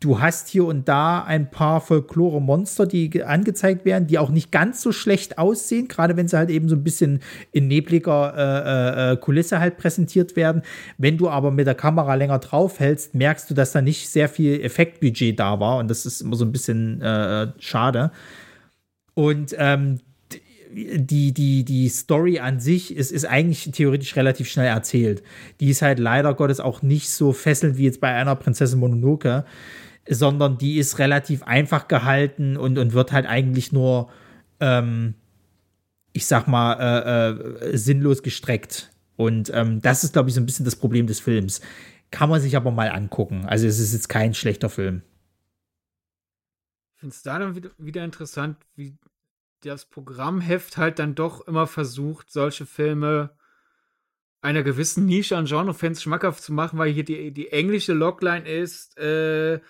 Du 0.00 0.20
hast 0.20 0.48
hier 0.48 0.64
und 0.64 0.88
da 0.88 1.22
ein 1.22 1.52
paar 1.52 1.80
Folklore-Monster, 1.80 2.86
die 2.86 3.22
angezeigt 3.22 3.84
werden, 3.84 4.08
die 4.08 4.18
auch 4.18 4.30
nicht 4.30 4.50
ganz 4.50 4.82
so 4.82 4.90
schlecht 4.90 5.38
aussehen, 5.38 5.86
gerade 5.86 6.16
wenn 6.16 6.26
sie 6.26 6.36
halt 6.36 6.50
eben 6.50 6.68
so 6.68 6.74
ein 6.74 6.82
bisschen 6.82 7.20
in 7.52 7.68
nebliger 7.68 8.34
äh, 8.36 9.10
äh, 9.10 9.12
äh, 9.12 9.16
Kulisse 9.16 9.60
halt 9.60 9.76
präsentiert 9.76 10.34
werden. 10.34 10.62
Wenn 10.98 11.18
du 11.18 11.28
aber 11.28 11.52
mit 11.52 11.68
der 11.68 11.76
Kamera 11.76 12.16
länger 12.16 12.40
draufhältst, 12.40 13.14
merkst 13.14 13.48
du, 13.48 13.54
dass 13.54 13.70
da 13.70 13.80
nicht 13.80 14.08
sehr 14.08 14.28
viel 14.28 14.60
Effektbudget 14.60 15.38
da 15.38 15.60
war 15.60 15.78
und 15.78 15.88
das 15.88 16.04
ist 16.04 16.20
immer 16.20 16.34
so 16.34 16.44
ein 16.44 16.52
bisschen 16.52 17.00
äh, 17.00 17.52
schade. 17.58 18.10
Und 19.14 19.54
ähm, 19.56 20.00
die, 20.74 21.32
die, 21.32 21.64
die 21.64 21.88
Story 21.88 22.38
an 22.38 22.60
sich 22.60 22.94
ist, 22.94 23.12
ist 23.12 23.24
eigentlich 23.24 23.70
theoretisch 23.72 24.16
relativ 24.16 24.48
schnell 24.48 24.66
erzählt. 24.66 25.22
Die 25.60 25.70
ist 25.70 25.82
halt 25.82 25.98
leider 25.98 26.34
Gottes 26.34 26.60
auch 26.60 26.82
nicht 26.82 27.10
so 27.10 27.32
fesselnd 27.32 27.76
wie 27.76 27.84
jetzt 27.84 28.00
bei 28.00 28.12
einer 28.12 28.36
Prinzessin 28.36 28.78
Mononoke, 28.78 29.44
sondern 30.08 30.58
die 30.58 30.78
ist 30.78 30.98
relativ 30.98 31.42
einfach 31.42 31.88
gehalten 31.88 32.56
und, 32.56 32.78
und 32.78 32.92
wird 32.92 33.12
halt 33.12 33.26
eigentlich 33.26 33.72
nur, 33.72 34.10
ähm, 34.60 35.14
ich 36.12 36.26
sag 36.26 36.48
mal, 36.48 36.74
äh, 36.74 37.66
äh, 37.70 37.76
sinnlos 37.76 38.22
gestreckt. 38.22 38.90
Und 39.16 39.50
ähm, 39.54 39.80
das 39.80 40.04
ist, 40.04 40.14
glaube 40.14 40.28
ich, 40.28 40.34
so 40.34 40.40
ein 40.40 40.46
bisschen 40.46 40.64
das 40.64 40.76
Problem 40.76 41.06
des 41.06 41.20
Films. 41.20 41.60
Kann 42.10 42.28
man 42.28 42.40
sich 42.40 42.56
aber 42.56 42.70
mal 42.70 42.90
angucken. 42.90 43.44
Also 43.46 43.66
es 43.66 43.78
ist 43.78 43.92
jetzt 43.92 44.08
kein 44.08 44.34
schlechter 44.34 44.68
Film. 44.68 45.02
Ich 46.94 47.00
finde 47.00 47.14
es 47.14 47.22
da 47.22 47.38
dann 47.38 47.54
wieder, 47.54 47.70
wieder 47.78 48.04
interessant, 48.04 48.56
wie 48.74 48.94
das 49.62 49.84
Programmheft 49.86 50.76
halt 50.76 50.98
dann 50.98 51.14
doch 51.14 51.46
immer 51.46 51.66
versucht, 51.66 52.30
solche 52.30 52.66
Filme 52.66 53.30
einer 54.42 54.62
gewissen 54.62 55.06
Nische 55.06 55.36
an 55.36 55.46
Genrefans 55.46 56.02
schmackhaft 56.02 56.42
zu 56.42 56.52
machen, 56.52 56.78
weil 56.78 56.92
hier 56.92 57.04
die, 57.04 57.30
die 57.30 57.52
englische 57.52 57.92
Logline 57.92 58.48
ist, 58.48 58.98
äh, 58.98 59.60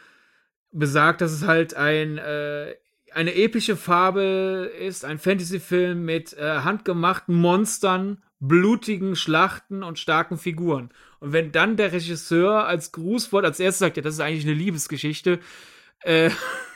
besagt, 0.72 1.20
dass 1.20 1.32
es 1.32 1.46
halt 1.46 1.74
ein, 1.74 2.16
äh, 2.16 2.74
eine 3.12 3.34
epische 3.34 3.76
Farbe 3.76 4.72
ist, 4.80 5.04
ein 5.04 5.18
Fantasy-Film 5.18 6.04
mit 6.04 6.32
äh, 6.32 6.60
handgemachten 6.60 7.34
Monstern, 7.34 8.22
blutigen 8.40 9.14
Schlachten 9.14 9.82
und 9.82 9.98
starken 9.98 10.38
Figuren. 10.38 10.90
Und 11.20 11.32
wenn 11.32 11.52
dann 11.52 11.76
der 11.76 11.92
Regisseur 11.92 12.66
als 12.66 12.92
Grußwort 12.92 13.44
als 13.44 13.60
erstes 13.60 13.80
sagt, 13.80 13.96
ja, 13.98 14.02
das 14.02 14.14
ist 14.14 14.20
eigentlich 14.20 14.46
eine 14.46 14.54
Liebesgeschichte, 14.54 15.38
äh, 16.00 16.30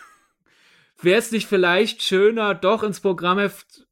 wäre 0.99 1.19
es 1.19 1.33
nicht 1.33 1.47
vielleicht 1.47 2.03
schöner, 2.03 2.55
doch 2.55 2.83
ins 2.83 3.01
Programmheft 3.01 3.87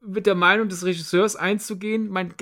mit 0.00 0.26
der 0.26 0.34
Meinung 0.34 0.68
des 0.68 0.84
Regisseurs 0.84 1.36
einzugehen? 1.36 2.08
Man 2.08 2.34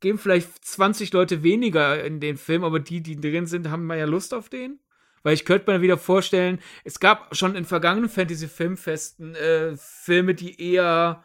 gehen 0.00 0.18
vielleicht 0.18 0.64
20 0.64 1.12
Leute 1.12 1.42
weniger 1.42 2.04
in 2.04 2.20
den 2.20 2.36
Film, 2.36 2.64
aber 2.64 2.80
die, 2.80 3.02
die 3.02 3.20
drin 3.20 3.46
sind, 3.46 3.70
haben 3.70 3.90
ja 3.90 4.04
Lust 4.04 4.34
auf 4.34 4.48
den? 4.48 4.80
Weil 5.22 5.34
ich 5.34 5.44
könnte 5.44 5.70
mir 5.70 5.80
wieder 5.80 5.98
vorstellen, 5.98 6.58
es 6.84 6.98
gab 6.98 7.34
schon 7.36 7.54
in 7.54 7.64
vergangenen 7.64 8.10
Fantasy-Filmfesten 8.10 9.34
äh, 9.36 9.76
Filme, 9.76 10.34
die 10.34 10.60
eher 10.60 11.22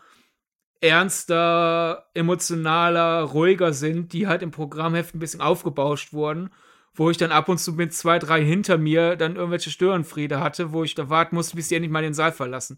ernster, 0.81 2.07
emotionaler, 2.13 3.21
ruhiger 3.21 3.73
sind, 3.73 4.13
die 4.13 4.27
halt 4.27 4.43
im 4.43 4.51
Programmheft 4.51 5.15
ein 5.15 5.19
bisschen 5.19 5.41
aufgebauscht 5.41 6.13
wurden, 6.13 6.51
wo 6.97 7.11
ich 7.11 7.17
dann 7.17 7.31
ab 7.31 7.47
und 7.47 7.59
zu 7.59 7.73
mit 7.73 7.93
zwei, 7.93 8.19
drei 8.19 8.43
hinter 8.43 8.77
mir 8.77 9.15
dann 9.15 9.35
irgendwelche 9.35 9.69
Störenfriede 9.69 10.39
hatte, 10.39 10.73
wo 10.73 10.83
ich 10.83 10.95
da 10.95 11.09
warten 11.09 11.35
musste, 11.35 11.55
bis 11.55 11.69
die 11.69 11.75
endlich 11.75 11.91
mal 11.91 12.01
den 12.01 12.15
Saal 12.15 12.31
verlassen. 12.31 12.77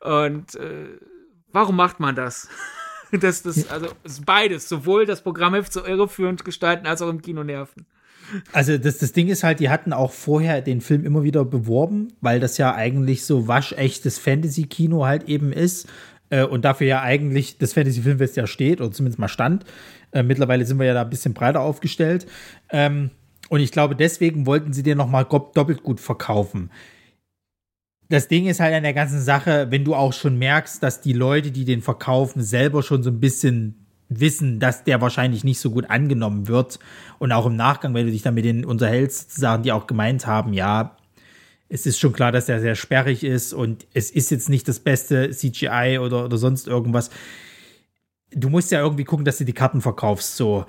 Und 0.00 0.54
äh, 0.56 0.98
warum 1.50 1.76
macht 1.76 1.98
man 1.98 2.14
das? 2.14 2.48
das, 3.12 3.42
das 3.42 3.70
also 3.70 3.88
ist 4.04 4.24
beides, 4.26 4.68
sowohl 4.68 5.06
das 5.06 5.22
Programmheft 5.22 5.72
so 5.72 5.84
irreführend 5.84 6.44
gestalten, 6.44 6.86
als 6.86 7.00
auch 7.00 7.08
im 7.08 7.22
Kino 7.22 7.42
nerven. 7.42 7.86
Also 8.52 8.78
das, 8.78 8.98
das 8.98 9.12
Ding 9.12 9.28
ist 9.28 9.44
halt, 9.44 9.60
die 9.60 9.70
hatten 9.70 9.92
auch 9.92 10.12
vorher 10.12 10.60
den 10.60 10.80
Film 10.80 11.04
immer 11.04 11.24
wieder 11.24 11.44
beworben, 11.44 12.08
weil 12.20 12.40
das 12.40 12.58
ja 12.58 12.74
eigentlich 12.74 13.24
so 13.24 13.48
waschechtes 13.48 14.18
Fantasy-Kino 14.18 15.04
halt 15.06 15.24
eben 15.28 15.52
ist 15.52 15.88
äh, 16.30 16.44
und 16.44 16.64
dafür 16.64 16.86
ja 16.86 17.02
eigentlich 17.02 17.58
das 17.58 17.72
Fantasy-Filmfest 17.72 18.36
ja 18.36 18.46
steht 18.46 18.80
oder 18.80 18.92
zumindest 18.92 19.18
mal 19.18 19.28
stand. 19.28 19.64
Äh, 20.12 20.22
mittlerweile 20.22 20.64
sind 20.64 20.78
wir 20.78 20.86
ja 20.86 20.94
da 20.94 21.02
ein 21.02 21.10
bisschen 21.10 21.34
breiter 21.34 21.60
aufgestellt. 21.60 22.26
Ähm, 22.70 23.10
und 23.48 23.60
ich 23.60 23.72
glaube, 23.72 23.96
deswegen 23.96 24.46
wollten 24.46 24.72
sie 24.72 24.82
den 24.82 24.98
noch 24.98 25.08
mal 25.08 25.24
doppelt 25.24 25.82
gut 25.82 26.00
verkaufen. 26.00 26.70
Das 28.08 28.28
Ding 28.28 28.46
ist 28.46 28.60
halt 28.60 28.74
an 28.74 28.82
der 28.82 28.92
ganzen 28.92 29.20
Sache, 29.20 29.68
wenn 29.70 29.84
du 29.84 29.94
auch 29.94 30.12
schon 30.12 30.38
merkst, 30.38 30.82
dass 30.82 31.00
die 31.00 31.12
Leute, 31.12 31.50
die 31.50 31.64
den 31.64 31.82
verkaufen, 31.82 32.42
selber 32.42 32.82
schon 32.82 33.02
so 33.02 33.10
ein 33.10 33.20
bisschen 33.20 33.86
wissen, 34.08 34.60
dass 34.60 34.84
der 34.84 35.00
wahrscheinlich 35.00 35.44
nicht 35.44 35.58
so 35.58 35.70
gut 35.70 35.88
angenommen 35.88 36.46
wird. 36.48 36.78
Und 37.18 37.32
auch 37.32 37.46
im 37.46 37.56
Nachgang, 37.56 37.94
wenn 37.94 38.06
du 38.06 38.12
dich 38.12 38.22
dann 38.22 38.34
mit 38.34 38.44
denen 38.44 38.64
unterhältst, 38.64 39.34
sagen 39.34 39.62
die 39.62 39.72
auch 39.72 39.86
gemeint 39.86 40.26
haben, 40.26 40.52
ja, 40.52 40.96
es 41.68 41.86
ist 41.86 41.98
schon 41.98 42.12
klar, 42.12 42.30
dass 42.30 42.46
der 42.46 42.60
sehr 42.60 42.74
sperrig 42.74 43.24
ist 43.24 43.52
und 43.52 43.86
es 43.94 44.10
ist 44.10 44.30
jetzt 44.30 44.48
nicht 44.48 44.68
das 44.68 44.80
beste 44.80 45.30
CGI 45.30 45.98
oder, 46.00 46.26
oder 46.26 46.36
sonst 46.36 46.68
irgendwas. 46.68 47.10
Du 48.30 48.50
musst 48.50 48.70
ja 48.70 48.80
irgendwie 48.80 49.04
gucken, 49.04 49.24
dass 49.24 49.38
du 49.38 49.44
die 49.44 49.54
Karten 49.54 49.80
verkaufst. 49.80 50.36
So, 50.36 50.66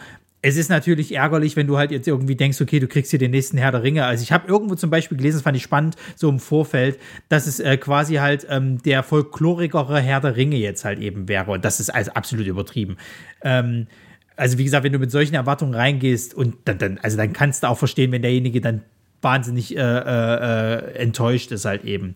es 0.48 0.58
ist 0.58 0.70
natürlich 0.70 1.12
ärgerlich, 1.16 1.56
wenn 1.56 1.66
du 1.66 1.80
halt 1.80 1.90
jetzt 1.90 2.08
irgendwie 2.08 2.36
denkst, 2.36 2.62
okay, 2.62 2.80
du 2.80 2.88
kriegst 2.88 3.10
hier 3.10 3.18
den 3.18 3.32
nächsten 3.32 3.58
Herr 3.58 3.72
der 3.72 3.82
Ringe. 3.82 4.06
Also 4.06 4.22
ich 4.22 4.32
habe 4.32 4.48
irgendwo 4.48 4.76
zum 4.76 4.92
Beispiel 4.92 5.18
gelesen, 5.18 5.38
das 5.38 5.42
fand 5.42 5.58
ich 5.58 5.64
spannend, 5.64 5.96
so 6.16 6.30
im 6.30 6.40
Vorfeld, 6.40 7.00
dass 7.30 7.48
es 7.48 7.60
äh, 7.60 7.78
quasi 7.78 8.16
halt 8.16 8.46
ähm, 8.48 8.80
der 8.84 9.02
folklorigere 9.02 10.00
Herr 10.00 10.22
der 10.22 10.36
Ringe 10.36 10.58
jetzt 10.58 10.86
halt 10.86 11.00
eben 11.00 11.28
wäre. 11.28 11.50
Und 11.50 11.66
das 11.66 11.80
ist 11.80 11.90
also 11.90 12.12
absolut 12.12 12.46
übertrieben. 12.46 12.98
Ähm, 13.42 13.88
also 14.36 14.60
wie 14.60 14.66
gesagt, 14.66 14.84
wenn 14.84 14.94
du 14.94 15.00
mit 15.00 15.10
solchen 15.10 15.34
Erwartungen 15.34 15.74
reingehst 15.74 16.36
und 16.36 16.58
dann, 16.66 16.78
dann, 16.78 17.00
also 17.00 17.18
dann 17.18 17.34
kannst 17.34 17.64
du 17.64 17.68
auch 17.68 17.80
verstehen, 17.80 18.12
wenn 18.12 18.22
derjenige 18.22 18.62
dann 18.62 18.84
wahnsinnig 19.24 19.76
äh, 19.76 19.80
äh, 19.80 20.94
enttäuscht 20.94 21.52
ist 21.54 21.66
halt 21.66 21.86
eben. 21.86 22.14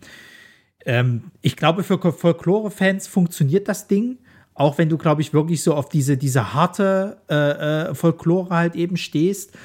Ähm, 0.86 1.32
ich 1.42 1.56
glaube, 1.56 1.82
für 1.82 1.98
Folklore-Fans 1.98 3.08
funktioniert 3.08 3.66
das 3.66 3.88
Ding 3.88 4.18
auch 4.54 4.78
wenn 4.78 4.88
du, 4.88 4.98
glaube 4.98 5.22
ich, 5.22 5.32
wirklich 5.32 5.62
so 5.62 5.74
auf 5.74 5.88
diese, 5.88 6.16
diese 6.16 6.54
harte 6.54 7.18
äh, 7.30 7.90
äh, 7.90 7.94
Folklore 7.94 8.50
halt 8.50 8.76
eben 8.76 8.96
stehst. 8.96 9.56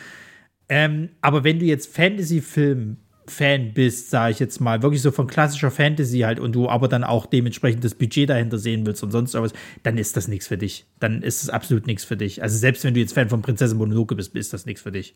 Ähm, 0.70 1.10
aber 1.22 1.44
wenn 1.44 1.60
du 1.60 1.66
jetzt 1.66 1.94
Fantasy-Film 1.94 2.98
Fan 3.28 3.74
bist, 3.74 4.12
sage 4.12 4.32
ich 4.32 4.40
jetzt 4.40 4.60
mal, 4.60 4.84
wirklich 4.84 5.02
so 5.02 5.12
von 5.12 5.28
klassischer 5.28 5.72
Fantasy 5.72 6.20
halt 6.20 6.40
und 6.40 6.54
du 6.54 6.70
aber 6.70 6.88
dann 6.88 7.04
auch 7.04 7.26
dementsprechend 7.26 7.84
das 7.84 7.96
Budget 7.96 8.30
dahinter 8.30 8.60
sehen 8.60 8.86
willst 8.86 9.02
und 9.04 9.12
sonst 9.12 9.34
irgendwas, 9.34 9.58
dann 9.84 9.98
ist 9.98 10.16
das 10.16 10.28
nichts 10.28 10.48
für 10.48 10.58
dich. 10.58 10.86
Dann 11.00 11.24
ist 11.24 11.42
es 11.42 11.50
absolut 11.50 11.88
nichts 11.88 12.04
für 12.04 12.18
dich. 12.18 12.44
Also 12.44 12.58
selbst 12.58 12.84
wenn 12.84 12.94
du 12.94 13.00
jetzt 13.00 13.14
Fan 13.14 13.30
von 13.30 13.42
Prinzessin 13.42 13.78
Mononoke 13.78 14.16
bist, 14.16 14.36
ist 14.36 14.54
das 14.54 14.66
nichts 14.66 14.82
für 14.82 14.92
dich. 14.92 15.16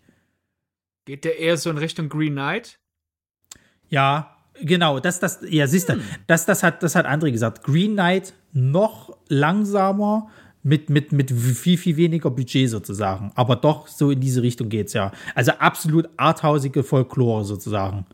Geht 1.05 1.24
der 1.24 1.39
eher 1.39 1.57
so 1.57 1.70
in 1.70 1.78
Richtung 1.78 2.09
Green 2.09 2.34
Knight? 2.34 2.80
Ja, 3.89 4.38
genau, 4.62 4.99
das, 4.99 5.20
das, 5.20 5.39
ja, 5.47 5.68
siehst 5.68 5.89
du, 5.89 5.93
hm. 5.93 6.01
das, 6.28 6.45
das 6.45 6.64
hat, 6.64 6.84
das 6.84 6.95
hat 6.95 7.05
André 7.05 7.32
gesagt. 7.32 7.64
Green 7.64 7.93
Knight 7.93 8.34
noch 8.53 9.18
langsamer, 9.28 10.30
mit, 10.64 10.89
mit, 10.89 11.12
mit 11.12 11.32
viel, 11.32 11.78
viel 11.78 11.97
weniger 11.97 12.30
Budget 12.30 12.70
sozusagen. 12.70 13.32
Aber 13.36 13.55
doch, 13.55 13.88
so 13.88 14.12
in 14.12 14.20
diese 14.20 14.41
Richtung 14.41 14.70
geht's 14.70 14.93
ja. 14.93 15.12
Also 15.36 15.51
absolut 15.53 16.10
arthausige 16.18 16.84
Folklore 16.84 17.45
sozusagen. 17.45 18.05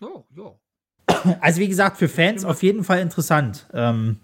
Oh, 0.00 0.24
ja. 0.36 0.54
Also 1.40 1.60
wie 1.60 1.68
gesagt, 1.68 1.98
für 1.98 2.08
Fans 2.08 2.44
auf 2.44 2.62
jeden 2.62 2.82
Fall 2.82 3.00
interessant. 3.00 3.68
Ähm, 3.72 4.18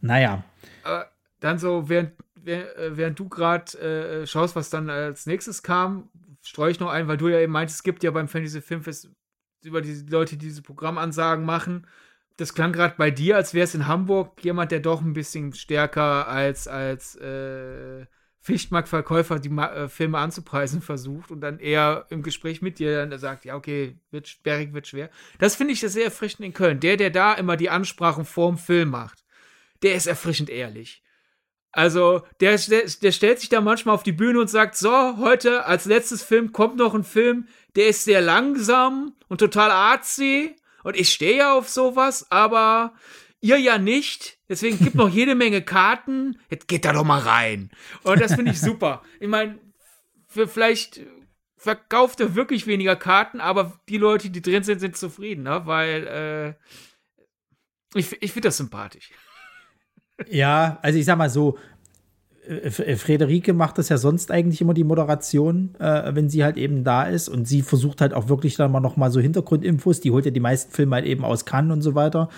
naja. 0.00 0.44
Äh, 0.84 1.04
dann 1.40 1.58
so, 1.58 1.88
während, 1.88 2.12
äh, 2.44 2.64
während 2.90 3.18
du 3.18 3.28
gerade 3.28 3.78
äh, 3.78 4.26
schaust, 4.26 4.56
was 4.56 4.68
dann 4.68 4.90
als 4.90 5.26
nächstes 5.26 5.62
kam, 5.62 6.10
streue 6.42 6.70
ich 6.70 6.80
noch 6.80 6.90
ein, 6.90 7.08
weil 7.08 7.16
du 7.16 7.28
ja 7.28 7.38
eben 7.38 7.52
meintest, 7.52 7.80
es 7.80 7.82
gibt 7.82 8.02
ja 8.02 8.10
beim 8.10 8.28
Fantasy 8.28 8.60
Filmfest 8.60 9.10
über 9.64 9.82
die 9.82 10.04
Leute, 10.08 10.36
die 10.36 10.46
diese 10.46 10.62
Programmansagen 10.62 11.44
machen. 11.44 11.86
Das 12.36 12.54
klang 12.54 12.72
gerade 12.72 12.94
bei 12.96 13.10
dir, 13.10 13.36
als 13.36 13.52
wäre 13.52 13.64
es 13.64 13.74
in 13.74 13.86
Hamburg 13.86 14.42
jemand, 14.42 14.72
der 14.72 14.80
doch 14.80 15.02
ein 15.02 15.12
bisschen 15.12 15.52
stärker 15.52 16.26
als, 16.28 16.68
als 16.68 17.16
äh, 17.16 18.06
Fichtmarktverkäufer 18.40 19.38
die 19.38 19.50
Ma 19.50 19.70
äh, 19.72 19.88
Filme 19.88 20.18
anzupreisen 20.18 20.80
versucht 20.80 21.30
und 21.30 21.42
dann 21.42 21.58
eher 21.58 22.06
im 22.08 22.22
Gespräch 22.22 22.62
mit 22.62 22.78
dir 22.78 23.04
dann 23.06 23.18
sagt, 23.18 23.44
ja, 23.44 23.54
okay, 23.54 23.98
wird 24.10 24.28
sperrig, 24.28 24.72
wird 24.72 24.86
schwer. 24.86 25.10
Das 25.38 25.56
finde 25.56 25.74
ich 25.74 25.80
sehr 25.80 26.04
erfrischend 26.04 26.46
in 26.46 26.54
Köln. 26.54 26.80
Der, 26.80 26.96
der 26.96 27.10
da 27.10 27.34
immer 27.34 27.58
die 27.58 27.68
Ansprachen 27.68 28.24
vorm 28.24 28.56
Film 28.56 28.90
macht, 28.90 29.24
der 29.82 29.94
ist 29.94 30.06
erfrischend 30.06 30.48
ehrlich. 30.48 31.02
Also, 31.72 32.22
der, 32.40 32.56
der, 32.56 32.82
der 32.84 33.12
stellt 33.12 33.40
sich 33.40 33.48
da 33.48 33.60
manchmal 33.60 33.94
auf 33.94 34.02
die 34.02 34.12
Bühne 34.12 34.40
und 34.40 34.50
sagt, 34.50 34.76
so, 34.76 35.16
heute 35.18 35.66
als 35.66 35.84
letztes 35.84 36.22
Film 36.22 36.52
kommt 36.52 36.76
noch 36.76 36.94
ein 36.94 37.04
Film, 37.04 37.46
der 37.76 37.88
ist 37.88 38.04
sehr 38.04 38.20
langsam 38.20 39.14
und 39.28 39.38
total 39.38 39.70
artsy. 39.70 40.56
Und 40.82 40.96
ich 40.96 41.12
stehe 41.12 41.38
ja 41.38 41.54
auf 41.54 41.68
sowas, 41.68 42.30
aber 42.30 42.94
ihr 43.40 43.58
ja 43.58 43.78
nicht. 43.78 44.38
Deswegen 44.48 44.78
gibt 44.78 44.96
noch 44.96 45.08
jede 45.08 45.34
Menge 45.36 45.62
Karten. 45.62 46.40
Jetzt 46.48 46.68
geht 46.68 46.84
da 46.84 46.92
doch 46.92 47.04
mal 47.04 47.20
rein. 47.20 47.70
Und 48.02 48.20
das 48.20 48.34
finde 48.34 48.52
ich 48.52 48.60
super. 48.60 49.02
Ich 49.20 49.28
meine, 49.28 49.58
vielleicht 50.26 51.00
verkauft 51.56 52.20
er 52.20 52.34
wirklich 52.34 52.66
weniger 52.66 52.96
Karten, 52.96 53.40
aber 53.40 53.78
die 53.88 53.98
Leute, 53.98 54.30
die 54.30 54.40
drin 54.42 54.62
sind, 54.62 54.80
sind 54.80 54.96
zufrieden, 54.96 55.42
ne? 55.42 55.62
weil 55.66 56.56
äh, 57.94 57.98
ich, 57.98 58.10
ich 58.22 58.32
finde 58.32 58.48
das 58.48 58.56
sympathisch. 58.56 59.10
Ja, 60.28 60.78
also 60.82 60.98
ich 60.98 61.04
sag 61.04 61.18
mal 61.18 61.30
so, 61.30 61.56
äh, 62.46 62.96
Frederike 62.96 63.52
macht 63.52 63.78
das 63.78 63.88
ja 63.88 63.98
sonst 63.98 64.30
eigentlich 64.30 64.60
immer 64.60 64.74
die 64.74 64.84
Moderation, 64.84 65.74
äh, 65.78 66.14
wenn 66.14 66.28
sie 66.28 66.44
halt 66.44 66.56
eben 66.56 66.84
da 66.84 67.04
ist. 67.04 67.28
Und 67.28 67.46
sie 67.46 67.62
versucht 67.62 68.00
halt 68.00 68.14
auch 68.14 68.28
wirklich 68.28 68.56
dann 68.56 68.72
mal 68.72 68.80
noch 68.80 68.96
mal 68.96 69.10
so 69.10 69.20
Hintergrundinfos, 69.20 70.00
die 70.00 70.10
holt 70.10 70.24
ja 70.24 70.30
die 70.30 70.40
meisten 70.40 70.72
Filme 70.72 70.96
halt 70.96 71.06
eben 71.06 71.24
aus 71.24 71.44
Cannes 71.44 71.72
und 71.72 71.82
so 71.82 71.94
weiter 71.94 72.28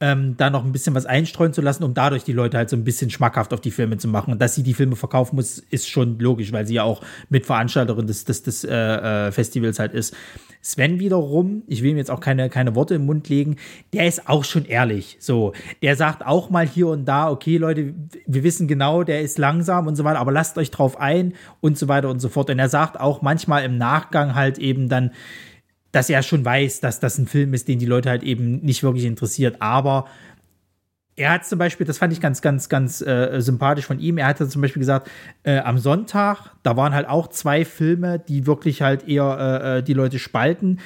ähm, 0.00 0.34
da 0.38 0.48
noch 0.48 0.64
ein 0.64 0.72
bisschen 0.72 0.94
was 0.94 1.04
einstreuen 1.04 1.52
zu 1.52 1.60
lassen, 1.60 1.84
um 1.84 1.92
dadurch 1.92 2.24
die 2.24 2.32
Leute 2.32 2.56
halt 2.56 2.70
so 2.70 2.76
ein 2.76 2.84
bisschen 2.84 3.10
schmackhaft 3.10 3.52
auf 3.52 3.60
die 3.60 3.70
Filme 3.70 3.98
zu 3.98 4.08
machen. 4.08 4.32
Und 4.32 4.40
dass 4.40 4.54
sie 4.54 4.62
die 4.62 4.72
Filme 4.72 4.96
verkaufen 4.96 5.36
muss, 5.36 5.58
ist 5.58 5.88
schon 5.88 6.18
logisch, 6.18 6.52
weil 6.52 6.66
sie 6.66 6.74
ja 6.74 6.84
auch 6.84 7.02
Mitveranstalterin 7.28 8.06
des, 8.06 8.24
des, 8.24 8.42
des 8.42 8.64
äh, 8.64 8.74
äh, 8.74 9.32
Festivals 9.32 9.78
halt 9.78 9.92
ist. 9.92 10.16
Sven 10.62 11.00
wiederum, 11.00 11.62
ich 11.66 11.82
will 11.82 11.90
ihm 11.90 11.96
jetzt 11.96 12.10
auch 12.10 12.20
keine, 12.20 12.48
keine 12.50 12.74
Worte 12.74 12.94
im 12.94 13.06
Mund 13.06 13.28
legen, 13.28 13.56
der 13.92 14.06
ist 14.06 14.28
auch 14.28 14.44
schon 14.44 14.64
ehrlich. 14.64 15.16
So, 15.20 15.52
der 15.82 15.96
sagt 15.96 16.24
auch 16.24 16.50
mal 16.50 16.66
hier 16.66 16.88
und 16.88 17.06
da, 17.06 17.30
okay, 17.30 17.56
Leute, 17.56 17.94
wir 18.26 18.42
wissen 18.42 18.68
genau, 18.68 19.02
der 19.02 19.20
ist 19.20 19.38
langsam 19.38 19.86
und 19.86 19.96
so 19.96 20.04
weiter, 20.04 20.18
aber 20.18 20.32
lasst 20.32 20.58
euch 20.58 20.70
drauf 20.70 20.98
ein 20.98 21.34
und 21.60 21.78
so 21.78 21.88
weiter 21.88 22.10
und 22.10 22.20
so 22.20 22.28
fort. 22.28 22.50
Und 22.50 22.58
er 22.58 22.68
sagt 22.68 23.00
auch 23.00 23.22
manchmal 23.22 23.64
im 23.64 23.78
Nachgang 23.78 24.34
halt 24.34 24.58
eben 24.58 24.88
dann, 24.88 25.12
dass 25.92 26.10
er 26.10 26.22
schon 26.22 26.44
weiß, 26.44 26.80
dass 26.80 27.00
das 27.00 27.18
ein 27.18 27.26
Film 27.26 27.54
ist, 27.54 27.68
den 27.68 27.78
die 27.78 27.86
Leute 27.86 28.10
halt 28.10 28.22
eben 28.22 28.60
nicht 28.60 28.82
wirklich 28.82 29.04
interessiert. 29.04 29.56
Aber 29.60 30.06
er 31.16 31.32
hat 31.32 31.44
zum 31.44 31.58
Beispiel, 31.58 31.86
das 31.86 31.98
fand 31.98 32.12
ich 32.12 32.20
ganz, 32.20 32.40
ganz, 32.40 32.68
ganz 32.68 33.02
äh, 33.02 33.40
sympathisch 33.40 33.84
von 33.84 33.98
ihm. 33.98 34.16
Er 34.16 34.26
hatte 34.26 34.48
zum 34.48 34.62
Beispiel 34.62 34.80
gesagt, 34.80 35.10
äh, 35.42 35.58
am 35.58 35.78
Sonntag, 35.78 36.52
da 36.62 36.76
waren 36.76 36.94
halt 36.94 37.08
auch 37.08 37.28
zwei 37.28 37.64
Filme, 37.64 38.18
die 38.18 38.46
wirklich 38.46 38.80
halt 38.80 39.06
eher 39.06 39.62
äh, 39.62 39.78
äh 39.78 39.82
die 39.82 39.92
Leute 39.92 40.18
spalten. 40.18 40.78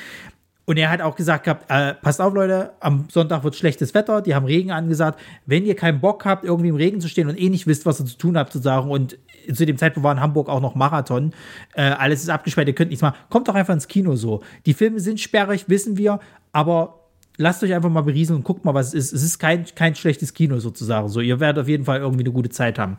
Und 0.67 0.79
er 0.79 0.91
hat 0.91 1.03
auch 1.03 1.15
gesagt 1.15 1.45
gehabt, 1.45 1.71
äh, 1.71 1.95
passt 1.95 2.21
auf, 2.21 2.33
Leute, 2.33 2.73
am 2.81 3.07
Sonntag 3.11 3.45
wird 3.45 3.55
schlechtes 3.55 3.93
Wetter, 3.93 4.23
die 4.23 4.35
haben 4.35 4.47
Regen 4.47 4.71
angesagt. 4.71 5.21
Wenn 5.45 5.67
ihr 5.67 5.77
keinen 5.77 6.01
Bock 6.01 6.25
habt, 6.25 6.45
irgendwie 6.45 6.69
im 6.69 6.77
Regen 6.77 7.01
zu 7.01 7.09
stehen 7.09 7.29
und 7.29 7.39
eh 7.39 7.51
nicht 7.51 7.67
wisst, 7.67 7.85
was 7.85 8.01
ihr 8.01 8.07
zu 8.07 8.17
tun 8.17 8.39
habt, 8.39 8.53
zu 8.53 8.59
sagen, 8.61 8.91
und 8.91 9.19
zu 9.53 9.67
dem 9.67 9.77
Zeitpunkt 9.77 10.05
war 10.05 10.12
in 10.12 10.21
Hamburg 10.21 10.49
auch 10.49 10.61
noch 10.61 10.75
Marathon, 10.75 11.33
äh, 11.75 11.83
alles 11.83 12.23
ist 12.23 12.31
abgesperrt, 12.31 12.67
ihr 12.67 12.75
könnt 12.75 12.91
nichts 12.91 13.03
machen, 13.03 13.17
kommt 13.29 13.47
doch 13.49 13.55
einfach 13.55 13.75
ins 13.75 13.89
Kino 13.89 14.17
so. 14.17 14.43
Die 14.65 14.73
Filme 14.73 15.01
sind 15.01 15.21
sperrig, 15.21 15.69
wissen 15.69 15.99
wir, 15.99 16.19
aber 16.53 17.01
lasst 17.37 17.62
euch 17.62 17.75
einfach 17.75 17.91
mal 17.91 18.03
berieseln 18.03 18.39
und 18.39 18.45
guckt 18.45 18.65
mal, 18.65 18.73
was 18.73 18.89
es 18.89 18.95
ist. 18.95 19.12
Es 19.12 19.23
ist 19.23 19.39
kein, 19.39 19.67
kein 19.75 19.95
schlechtes 19.95 20.33
Kino 20.33 20.59
sozusagen. 20.61 21.09
So, 21.09 21.21
ihr 21.21 21.41
werdet 21.41 21.62
auf 21.62 21.69
jeden 21.69 21.85
Fall 21.85 22.01
irgendwie 22.01 22.25
eine 22.25 22.33
gute 22.33 22.49
Zeit 22.51 22.79
haben. 22.79 22.97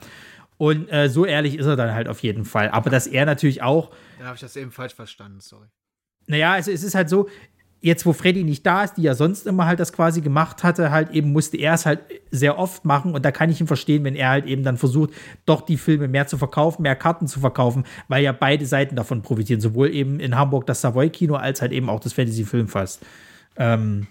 Und 0.58 0.92
äh, 0.92 1.10
so 1.10 1.26
ehrlich 1.26 1.58
ist 1.58 1.66
er 1.66 1.76
dann 1.76 1.94
halt 1.94 2.08
auf 2.08 2.22
jeden 2.22 2.46
Fall. 2.46 2.70
Aber 2.70 2.90
dass 2.90 3.08
er 3.08 3.26
natürlich 3.26 3.62
auch. 3.62 3.92
Da 4.20 4.26
habe 4.26 4.36
ich 4.36 4.42
das 4.42 4.56
eben 4.56 4.72
falsch 4.72 4.94
verstanden, 4.94 5.40
sorry. 5.42 5.68
Naja, 6.28 6.54
also 6.54 6.72
es 6.72 6.84
ist 6.84 6.96
halt 6.96 7.10
so, 7.10 7.30
jetzt, 7.86 8.06
wo 8.08 8.14
Freddy 8.14 8.44
nicht 8.44 8.66
da 8.66 8.84
ist, 8.84 8.96
die 8.96 9.04
ja 9.04 9.14
sonst 9.14 9.46
immer 9.46 9.68
halt 9.68 9.80
das 9.80 9.94
quasi 9.94 10.22
gemacht 10.22 10.64
hatte, 10.64 10.90
halt 10.90 11.12
eben 11.12 11.32
musste 11.32 11.56
er 11.58 11.76
es 11.76 11.86
halt 11.86 12.00
sehr 12.32 12.58
oft 12.58 12.84
machen 12.84 13.14
und 13.14 13.24
da 13.24 13.32
kann 13.32 13.52
ich 13.52 13.62
ihn 13.62 13.68
verstehen, 13.68 14.04
wenn 14.04 14.16
er 14.16 14.30
halt 14.30 14.48
eben 14.48 14.64
dann 14.64 14.78
versucht, 14.78 15.12
doch 15.46 15.62
die 15.62 15.78
Filme 15.78 16.08
mehr 16.08 16.26
zu 16.26 16.40
verkaufen, 16.40 16.82
mehr 16.82 16.96
Karten 16.96 17.28
zu 17.28 17.40
verkaufen, 17.40 17.86
weil 18.08 18.24
ja 18.24 18.32
beide 18.32 18.66
Seiten 18.66 18.96
davon 18.96 19.22
profitieren, 19.22 19.62
sowohl 19.62 19.94
eben 19.94 20.20
in 20.20 20.36
Hamburg 20.36 20.66
das 20.66 20.82
Savoy-Kino 20.82 21.36
als 21.36 21.62
halt 21.62 21.72
eben 21.74 21.88
auch 21.88 22.00
das 22.00 22.14
Fantasy-Filmfest. 22.14 23.06
Ähm, 23.58 24.08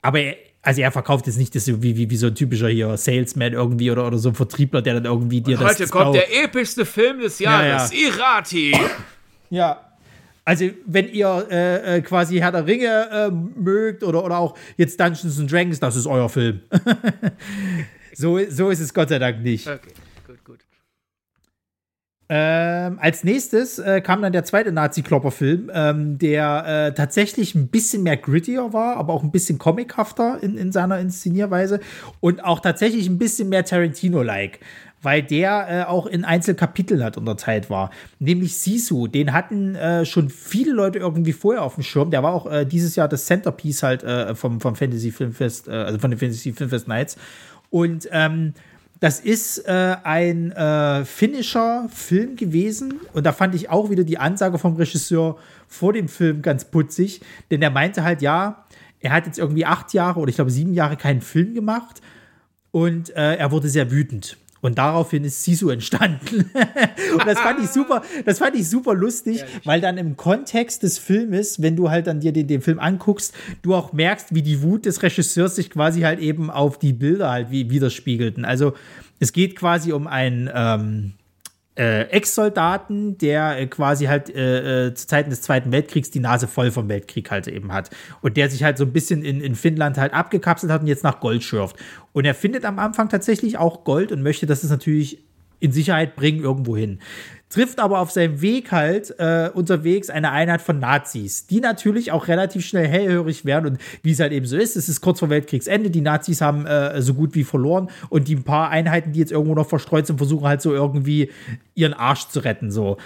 aber 0.00 0.20
also 0.62 0.80
er 0.80 0.92
verkauft 0.92 1.26
jetzt 1.26 1.38
nicht 1.38 1.56
das 1.56 1.66
wie, 1.66 1.96
wie, 1.96 2.08
wie 2.08 2.16
so 2.16 2.28
ein 2.28 2.36
typischer 2.36 2.68
hier 2.68 2.96
Salesman 2.96 3.52
irgendwie 3.52 3.90
oder, 3.90 4.06
oder 4.06 4.18
so 4.18 4.28
ein 4.28 4.36
Vertriebler, 4.36 4.80
der 4.80 4.94
dann 4.94 5.06
irgendwie 5.06 5.40
dir 5.40 5.58
Und 5.58 5.64
das. 5.64 5.80
Heute 5.80 5.88
kommt 5.88 6.14
der 6.14 6.44
epischste 6.44 6.84
Film 6.84 7.18
des 7.18 7.40
Jahres, 7.40 7.92
Ja, 7.92 7.98
Irati. 7.98 8.76
Ja. 9.50 9.87
Also, 10.48 10.64
wenn 10.86 11.10
ihr 11.10 11.46
äh, 11.50 11.98
äh, 11.98 12.00
quasi 12.00 12.38
Herr 12.38 12.50
der 12.50 12.66
Ringe 12.66 13.10
äh, 13.12 13.30
mögt 13.30 14.02
oder, 14.02 14.24
oder 14.24 14.38
auch 14.38 14.56
jetzt 14.78 14.98
Dungeons 14.98 15.38
and 15.38 15.52
Dragons, 15.52 15.78
das 15.78 15.94
ist 15.94 16.06
euer 16.06 16.30
Film. 16.30 16.62
so, 18.14 18.40
so 18.48 18.70
ist 18.70 18.80
es 18.80 18.94
Gott 18.94 19.10
sei 19.10 19.18
Dank 19.18 19.42
nicht. 19.42 19.68
Okay, 19.68 19.92
gut, 20.26 20.42
gut. 20.44 20.58
Ähm, 22.30 22.98
als 22.98 23.24
nächstes 23.24 23.78
äh, 23.78 24.00
kam 24.00 24.22
dann 24.22 24.32
der 24.32 24.44
zweite 24.44 24.72
Nazi-Klopper-Film, 24.72 25.70
ähm, 25.74 26.16
der 26.16 26.64
äh, 26.66 26.94
tatsächlich 26.94 27.54
ein 27.54 27.68
bisschen 27.68 28.02
mehr 28.02 28.16
grittier 28.16 28.72
war, 28.72 28.96
aber 28.96 29.12
auch 29.12 29.22
ein 29.22 29.30
bisschen 29.30 29.58
comichafter 29.58 30.42
in, 30.42 30.56
in 30.56 30.72
seiner 30.72 30.98
Inszenierweise 30.98 31.80
und 32.20 32.42
auch 32.42 32.60
tatsächlich 32.60 33.06
ein 33.06 33.18
bisschen 33.18 33.50
mehr 33.50 33.66
Tarantino-like, 33.66 34.60
weil 35.02 35.22
der 35.22 35.66
äh, 35.68 35.84
auch 35.84 36.06
in 36.06 36.24
Einzelkapiteln 36.24 37.02
hat 37.04 37.16
unterteilt 37.16 37.70
war. 37.70 37.90
Nämlich 38.18 38.58
Sisu, 38.58 39.06
den 39.06 39.32
hatten 39.32 39.74
äh, 39.74 40.04
schon 40.04 40.28
viele 40.30 40.72
Leute 40.72 40.98
irgendwie 40.98 41.32
vorher 41.32 41.62
auf 41.62 41.74
dem 41.74 41.84
Schirm. 41.84 42.10
Der 42.10 42.22
war 42.22 42.32
auch 42.32 42.50
äh, 42.50 42.64
dieses 42.64 42.96
Jahr 42.96 43.08
das 43.08 43.26
Centerpiece 43.26 43.82
halt 43.82 44.02
äh, 44.02 44.34
vom, 44.34 44.60
vom 44.60 44.74
Fantasy 44.74 45.10
Filmfest, 45.10 45.68
äh, 45.68 45.72
also 45.72 45.98
von 45.98 46.10
den 46.10 46.18
Fantasy 46.18 46.52
Filmfest 46.52 46.88
Nights. 46.88 47.16
Und 47.70 48.08
ähm, 48.10 48.54
das 49.00 49.20
ist 49.20 49.58
äh, 49.68 49.96
ein 50.02 50.50
äh, 50.52 51.04
finnischer 51.04 51.88
Film 51.88 52.34
gewesen 52.34 52.94
und 53.12 53.24
da 53.24 53.32
fand 53.32 53.54
ich 53.54 53.70
auch 53.70 53.90
wieder 53.90 54.02
die 54.02 54.18
Ansage 54.18 54.58
vom 54.58 54.74
Regisseur 54.74 55.38
vor 55.68 55.92
dem 55.92 56.08
Film 56.08 56.42
ganz 56.42 56.64
putzig, 56.64 57.20
denn 57.52 57.62
er 57.62 57.70
meinte 57.70 58.02
halt, 58.02 58.22
ja, 58.22 58.64
er 58.98 59.12
hat 59.12 59.26
jetzt 59.26 59.38
irgendwie 59.38 59.64
acht 59.64 59.94
Jahre 59.94 60.18
oder 60.18 60.30
ich 60.30 60.34
glaube 60.34 60.50
sieben 60.50 60.74
Jahre 60.74 60.96
keinen 60.96 61.20
Film 61.20 61.54
gemacht 61.54 62.00
und 62.72 63.10
äh, 63.10 63.36
er 63.36 63.52
wurde 63.52 63.68
sehr 63.68 63.92
wütend. 63.92 64.36
Und 64.60 64.78
daraufhin 64.78 65.24
ist 65.24 65.44
Sisu 65.44 65.70
entstanden. 65.70 66.50
und 67.12 67.26
das 67.26 67.38
fand 67.38 67.62
ich 67.62 67.70
super, 67.70 68.02
das 68.24 68.38
fand 68.38 68.56
ich 68.56 68.68
super 68.68 68.94
lustig, 68.94 69.44
weil 69.64 69.80
dann 69.80 69.98
im 69.98 70.16
Kontext 70.16 70.82
des 70.82 70.98
Filmes, 70.98 71.62
wenn 71.62 71.76
du 71.76 71.90
halt 71.90 72.06
dann 72.06 72.20
dir 72.20 72.32
den, 72.32 72.48
den 72.48 72.60
Film 72.60 72.78
anguckst, 72.78 73.34
du 73.62 73.74
auch 73.74 73.92
merkst, 73.92 74.34
wie 74.34 74.42
die 74.42 74.62
Wut 74.62 74.86
des 74.86 75.02
Regisseurs 75.02 75.56
sich 75.56 75.70
quasi 75.70 76.00
halt 76.00 76.18
eben 76.18 76.50
auf 76.50 76.78
die 76.78 76.92
Bilder 76.92 77.30
halt 77.30 77.50
wie, 77.50 77.70
widerspiegelten. 77.70 78.44
Also 78.44 78.74
es 79.20 79.32
geht 79.32 79.56
quasi 79.56 79.92
um 79.92 80.06
einen 80.06 80.50
ähm, 80.52 81.12
äh, 81.78 82.02
Ex-Soldaten, 82.10 83.16
der 83.18 83.58
äh, 83.58 83.66
quasi 83.66 84.06
halt 84.06 84.34
äh, 84.34 84.88
äh, 84.88 84.94
zu 84.94 85.06
Zeiten 85.06 85.30
des 85.30 85.42
Zweiten 85.42 85.70
Weltkriegs 85.70 86.10
die 86.10 86.20
Nase 86.20 86.48
voll 86.48 86.70
vom 86.70 86.88
Weltkrieg 86.88 87.30
halt 87.30 87.46
eben 87.46 87.72
hat. 87.72 87.90
Und 88.20 88.36
der 88.36 88.50
sich 88.50 88.64
halt 88.64 88.78
so 88.78 88.84
ein 88.84 88.92
bisschen 88.92 89.24
in, 89.24 89.40
in 89.40 89.54
Finnland 89.54 89.96
halt 89.96 90.12
abgekapselt 90.12 90.72
hat 90.72 90.80
und 90.80 90.88
jetzt 90.88 91.04
nach 91.04 91.20
Gold 91.20 91.44
schürft. 91.44 91.76
Und 92.12 92.24
er 92.24 92.34
findet 92.34 92.64
am 92.64 92.78
Anfang 92.78 93.08
tatsächlich 93.08 93.58
auch 93.58 93.84
Gold 93.84 94.10
und 94.10 94.22
möchte 94.22 94.46
das 94.46 94.64
natürlich 94.64 95.22
in 95.60 95.72
Sicherheit 95.72 96.16
bringen 96.16 96.42
irgendwo 96.42 96.76
hin. 96.76 96.98
Trifft 97.50 97.80
aber 97.80 98.00
auf 98.00 98.10
seinem 98.10 98.40
Weg 98.42 98.72
halt 98.72 99.14
äh, 99.18 99.50
unterwegs 99.52 100.10
eine 100.10 100.32
Einheit 100.32 100.60
von 100.60 100.78
Nazis, 100.78 101.46
die 101.46 101.60
natürlich 101.60 102.12
auch 102.12 102.28
relativ 102.28 102.66
schnell 102.66 102.86
hellhörig 102.86 103.44
werden 103.44 103.72
und 103.72 103.78
wie 104.02 104.12
es 104.12 104.20
halt 104.20 104.32
eben 104.32 104.44
so 104.44 104.56
ist, 104.56 104.76
es 104.76 104.88
ist 104.88 105.00
kurz 105.00 105.20
vor 105.20 105.30
Weltkriegsende, 105.30 105.90
die 105.90 106.02
Nazis 106.02 106.40
haben 106.40 106.66
äh, 106.66 107.00
so 107.00 107.14
gut 107.14 107.34
wie 107.34 107.44
verloren 107.44 107.88
und 108.10 108.28
die 108.28 108.36
paar 108.36 108.68
Einheiten, 108.70 109.12
die 109.12 109.20
jetzt 109.20 109.32
irgendwo 109.32 109.54
noch 109.54 109.68
verstreut 109.68 110.06
sind, 110.06 110.18
versuchen 110.18 110.46
halt 110.46 110.60
so 110.60 110.72
irgendwie 110.72 111.30
ihren 111.74 111.94
Arsch 111.94 112.28
zu 112.28 112.40
retten 112.40 112.70
so. 112.70 112.98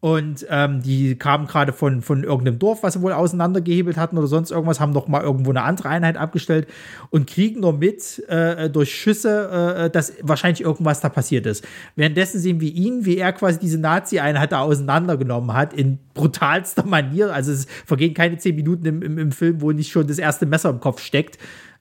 Und 0.00 0.46
ähm, 0.48 0.80
die 0.80 1.16
kamen 1.16 1.48
gerade 1.48 1.72
von, 1.72 2.02
von 2.02 2.22
irgendeinem 2.22 2.60
Dorf, 2.60 2.84
was 2.84 2.94
sie 2.94 3.02
wohl 3.02 3.12
auseinandergehebelt 3.12 3.96
hatten 3.96 4.16
oder 4.16 4.28
sonst 4.28 4.52
irgendwas, 4.52 4.78
haben 4.78 4.92
noch 4.92 5.08
mal 5.08 5.22
irgendwo 5.22 5.50
eine 5.50 5.62
andere 5.62 5.88
Einheit 5.88 6.16
abgestellt 6.16 6.68
und 7.10 7.28
kriegen 7.28 7.60
nur 7.60 7.72
mit 7.72 8.22
äh, 8.28 8.70
durch 8.70 8.94
Schüsse, 8.94 9.86
äh, 9.86 9.90
dass 9.90 10.12
wahrscheinlich 10.22 10.60
irgendwas 10.60 11.00
da 11.00 11.08
passiert 11.08 11.46
ist. 11.46 11.66
Währenddessen 11.96 12.38
sehen 12.38 12.60
wir 12.60 12.72
ihn, 12.72 13.06
wie 13.06 13.16
er 13.16 13.32
quasi 13.32 13.58
diese 13.58 13.78
Nazi-Einheit 13.78 14.52
da 14.52 14.60
auseinandergenommen 14.60 15.52
hat, 15.52 15.74
in 15.74 15.98
brutalster 16.14 16.84
Manier. 16.86 17.34
Also 17.34 17.50
es 17.50 17.66
vergehen 17.84 18.14
keine 18.14 18.38
zehn 18.38 18.54
Minuten 18.54 18.86
im, 18.86 19.02
im, 19.02 19.18
im 19.18 19.32
Film, 19.32 19.60
wo 19.60 19.72
nicht 19.72 19.90
schon 19.90 20.06
das 20.06 20.18
erste 20.18 20.46
Messer 20.46 20.70
im 20.70 20.78
Kopf 20.78 21.00
steckt. 21.02 21.38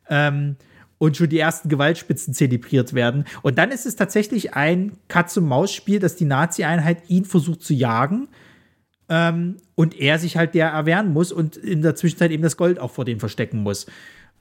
Ähm, 0.10 0.56
und 0.98 1.18
schon 1.18 1.30
die 1.30 1.40
ersten 1.40 1.70
Gewaltspitzen 1.70 2.34
zelebriert 2.34 2.94
werden. 2.94 3.26
Und 3.42 3.58
dann 3.58 3.72
ist 3.72 3.86
es 3.86 3.96
tatsächlich 3.96 4.54
ein 4.54 4.94
Katz-und-Maus-Spiel, 5.08 6.00
dass 6.00 6.16
die 6.16 6.26
Nazi-Einheit 6.26 7.10
ihn 7.10 7.26
versucht 7.26 7.62
zu 7.62 7.74
jagen 7.74 8.28
ähm, 9.10 9.58
und 9.76 10.00
er 10.00 10.20
sich 10.20 10.38
halt 10.38 10.56
der 10.56 10.70
erwehren 10.70 11.14
muss 11.14 11.32
und 11.32 11.56
in 11.56 11.82
der 11.82 11.96
Zwischenzeit 11.96 12.32
eben 12.32 12.44
das 12.44 12.58
Gold 12.58 12.80
auch 12.80 12.92
vor 12.92 13.06
dem 13.06 13.20
verstecken 13.20 13.62
muss. 13.62 13.86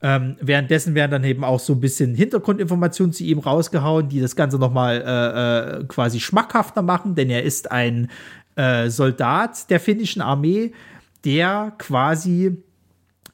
Ähm, 0.02 0.36
währenddessen 0.40 0.94
werden 0.94 1.10
dann 1.10 1.24
eben 1.24 1.42
auch 1.42 1.60
so 1.60 1.72
ein 1.72 1.80
bisschen 1.80 2.14
Hintergrundinformationen 2.14 3.12
zu 3.12 3.24
ihm 3.24 3.38
rausgehauen, 3.38 4.08
die 4.08 4.20
das 4.20 4.36
Ganze 4.36 4.58
nochmal 4.58 5.02
äh, 5.06 5.80
äh, 5.80 5.84
quasi 5.84 6.20
schmackhafter 6.20 6.82
machen, 6.82 7.14
denn 7.14 7.30
er 7.30 7.42
ist 7.44 7.70
ein 7.70 8.10
äh, 8.56 8.90
Soldat 8.90 9.70
der 9.70 9.80
finnischen 9.80 10.20
Armee, 10.20 10.72
der 11.24 11.72
quasi 11.78 12.56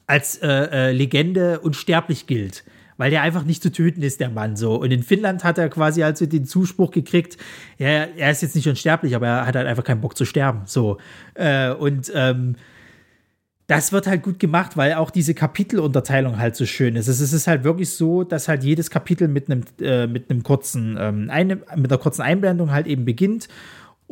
als 0.07 0.37
äh, 0.37 0.49
äh, 0.49 0.93
Legende 0.93 1.61
unsterblich 1.61 2.27
gilt 2.27 2.65
weil 2.97 3.11
der 3.11 3.23
einfach 3.23 3.45
nicht 3.45 3.63
zu 3.63 3.73
töten 3.73 4.03
ist, 4.03 4.21
der 4.21 4.31
Mann 4.31 4.57
so. 4.57 4.75
Und 4.77 4.91
in 4.91 5.03
Finnland 5.03 5.45
hat 5.45 5.59
er 5.59 5.69
quasi 5.69 6.03
also 6.03 6.27
den 6.27 6.45
Zuspruch 6.45 6.91
gekriegt, 6.91 7.37
ja, 7.79 7.89
er 7.89 8.31
ist 8.31 8.43
jetzt 8.43 8.57
nicht 8.57 8.69
unsterblich, 8.69 9.15
aber 9.17 9.27
er 9.27 9.47
hat 9.47 9.57
halt 9.57 9.67
einfach 9.67 9.85
keinen 9.85 10.01
Bock 10.01 10.17
zu 10.17 10.25
sterben. 10.25 10.63
So. 10.67 10.99
Äh, 11.35 11.73
und 11.73 12.13
ähm, 12.15 12.57
das 13.67 13.93
wird 13.93 14.07
halt 14.07 14.23
gut 14.23 14.39
gemacht, 14.39 14.77
weil 14.77 14.95
auch 14.95 15.11
diese 15.11 15.35
Kapitelunterteilung 15.35 16.39
halt 16.39 16.57
so 16.57 16.67
schön 16.67 16.97
ist. 16.97 17.09
Es 17.09 17.21
ist 17.21 17.47
halt 17.47 17.65
wirklich 17.65 17.91
so, 17.91 18.23
dass 18.23 18.49
halt 18.49 18.65
jedes 18.65 18.91
Kapitel 18.91 19.29
mit 19.29 19.51
einem 19.51 19.63
äh, 19.81 20.07
mit 20.07 20.31
einem 20.31 20.43
kurzen 20.43 20.97
ähm, 21.01 21.31
eine, 21.31 21.57
mit 21.77 21.91
einer 21.91 21.99
kurzen 21.99 22.23
Einblendung 22.23 22.71
halt 22.71 22.87
eben 22.87 23.05
beginnt 23.05 23.49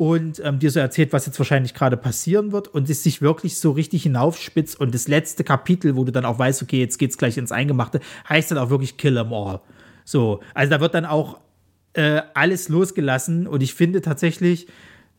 und 0.01 0.41
ähm, 0.43 0.57
dir 0.57 0.71
so 0.71 0.79
erzählt, 0.79 1.13
was 1.13 1.27
jetzt 1.27 1.37
wahrscheinlich 1.37 1.75
gerade 1.75 1.95
passieren 1.95 2.51
wird 2.51 2.67
und 2.67 2.89
es 2.89 3.03
sich 3.03 3.21
wirklich 3.21 3.59
so 3.59 3.69
richtig 3.69 4.01
hinaufspitzt 4.01 4.79
und 4.79 4.95
das 4.95 5.07
letzte 5.07 5.43
Kapitel, 5.43 5.95
wo 5.95 6.03
du 6.03 6.11
dann 6.11 6.25
auch 6.25 6.39
weißt, 6.39 6.63
okay, 6.63 6.79
jetzt 6.79 6.97
geht's 6.97 7.19
gleich 7.19 7.37
ins 7.37 7.51
Eingemachte, 7.51 7.99
heißt 8.27 8.49
dann 8.49 8.57
auch 8.57 8.71
wirklich 8.71 8.97
Kill 8.97 9.15
'em 9.15 9.31
all. 9.31 9.59
So, 10.03 10.39
also 10.55 10.71
da 10.71 10.81
wird 10.81 10.95
dann 10.95 11.05
auch 11.05 11.39
äh, 11.93 12.23
alles 12.33 12.67
losgelassen 12.67 13.45
und 13.45 13.61
ich 13.61 13.75
finde 13.75 14.01
tatsächlich, 14.01 14.65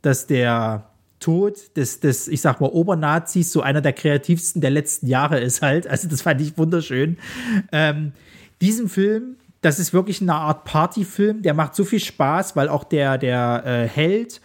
dass 0.01 0.27
der 0.27 0.91
Tod 1.21 1.77
des, 1.77 2.01
des, 2.01 2.27
ich 2.27 2.41
sag 2.41 2.61
mal, 2.61 2.67
Obernazis 2.67 3.53
so 3.53 3.61
einer 3.61 3.83
der 3.83 3.93
kreativsten 3.93 4.61
der 4.61 4.73
letzten 4.73 5.07
Jahre 5.07 5.39
ist 5.39 5.63
halt. 5.63 5.87
Also 5.87 6.09
das 6.09 6.23
fand 6.23 6.41
ich 6.41 6.59
wunderschön. 6.59 7.19
Ähm, 7.71 8.15
diesen 8.61 8.89
Film, 8.89 9.37
das 9.61 9.79
ist 9.79 9.93
wirklich 9.93 10.21
eine 10.21 10.35
Art 10.35 10.65
Partyfilm, 10.65 11.43
der 11.43 11.55
macht 11.55 11.77
so 11.77 11.85
viel 11.85 12.01
Spaß, 12.01 12.57
weil 12.57 12.69
auch 12.69 12.83
der, 12.83 13.17
der 13.17 13.63
äh, 13.65 13.87
Held 13.87 14.41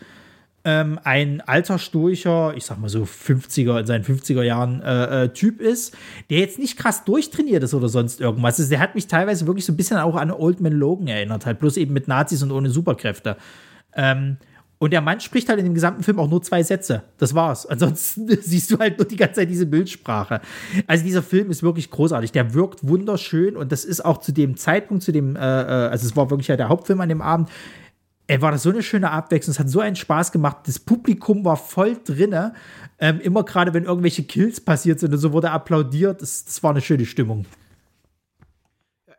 ähm, 0.68 1.00
ein 1.06 1.40
alter, 1.40 1.80
stoischer, 1.80 2.54
ich 2.58 2.66
sag 2.66 2.78
mal 2.78 2.90
so 2.90 3.04
50er, 3.04 3.80
in 3.80 3.86
seinen 3.86 4.04
50er 4.04 4.44
Jahren 4.44 4.82
äh, 4.82 5.24
äh, 5.24 5.30
Typ 5.30 5.62
ist, 5.62 5.96
der 6.30 6.40
jetzt 6.40 6.60
nicht 6.60 6.78
krass 6.78 7.06
durchtrainiert 7.06 7.64
ist 7.64 7.74
oder 7.74 7.88
sonst 7.88 8.20
irgendwas. 8.20 8.60
Also 8.60 8.70
der 8.70 8.82
hat 8.82 8.94
mich 8.94 9.08
teilweise 9.08 9.48
wirklich 9.48 9.64
so 9.64 9.72
ein 9.72 9.78
bisschen 9.78 9.96
auch 9.96 10.18
an 10.18 10.30
Old 10.30 10.60
Man 10.60 10.74
Logan 10.74 11.08
erinnert, 11.08 11.46
halt 11.46 11.60
bloß 11.60 11.78
eben 11.78 11.94
mit 11.94 12.10
Nazis 12.10 12.44
und 12.44 12.52
ohne 12.52 12.70
Superkräfte. 12.70 13.38
Ähm, 13.96 14.36
und 14.78 14.92
der 14.92 15.00
Mann 15.00 15.22
spricht 15.22 15.48
halt 15.48 15.58
in 15.58 15.66
dem 15.66 15.74
gesamten 15.74 16.04
Film 16.04 16.20
auch 16.20 16.30
nur 16.30 16.42
zwei 16.42 16.62
Sätze. 16.64 17.04
Das 17.18 17.34
war's. 17.34 17.66
Ansonsten 17.66 18.28
siehst 18.42 18.70
du 18.70 18.78
halt 18.78 18.98
nur 18.98 19.08
die 19.08 19.16
ganze 19.16 19.36
Zeit 19.36 19.50
diese 19.50 19.68
Bildsprache. 19.68 20.42
Also 20.86 21.06
dieser 21.06 21.24
Film 21.24 21.50
ist 21.50 21.64
wirklich 21.64 21.90
großartig. 21.90 22.34
Der 22.34 22.54
wirkt 22.54 22.86
wunderschön 22.86 23.56
und 23.56 23.72
das 23.72 23.86
ist 23.86 24.04
auch 24.04 24.18
zu 24.18 24.34
dem 24.34 24.58
Zeitpunkt, 24.58 25.02
zu 25.02 25.14
dem, 25.14 25.38
äh, 25.38 25.40
also 25.40 26.06
es 26.06 26.18
war 26.18 26.30
wirklich 26.30 26.50
ja 26.50 26.58
der 26.58 26.68
Hauptfilm 26.68 27.00
an 27.00 27.08
dem 27.08 27.22
Abend, 27.22 27.50
Ey, 28.28 28.42
war 28.42 28.52
das 28.52 28.64
so 28.64 28.70
eine 28.70 28.84
schöne 28.84 29.10
Abwechslung. 29.10 29.54
Es 29.54 29.60
hat 29.60 29.70
so 29.70 29.80
einen 29.80 29.96
Spaß 29.96 30.34
gemacht. 30.34 30.58
Das 30.66 30.80
Publikum 30.80 31.46
war 31.46 31.56
voll 31.56 31.98
drinne. 32.04 32.54
Ähm, 33.00 33.22
immer 33.22 33.44
gerade, 33.46 33.74
wenn 33.74 33.86
irgendwelche 33.86 34.24
Kills 34.24 34.60
passiert 34.60 35.00
sind 35.00 35.14
und 35.14 35.20
so 35.20 35.32
wurde 35.32 35.52
applaudiert. 35.52 36.22
Das, 36.22 36.44
das 36.44 36.62
war 36.62 36.72
eine 36.72 36.82
schöne 36.82 37.06
Stimmung. 37.06 37.46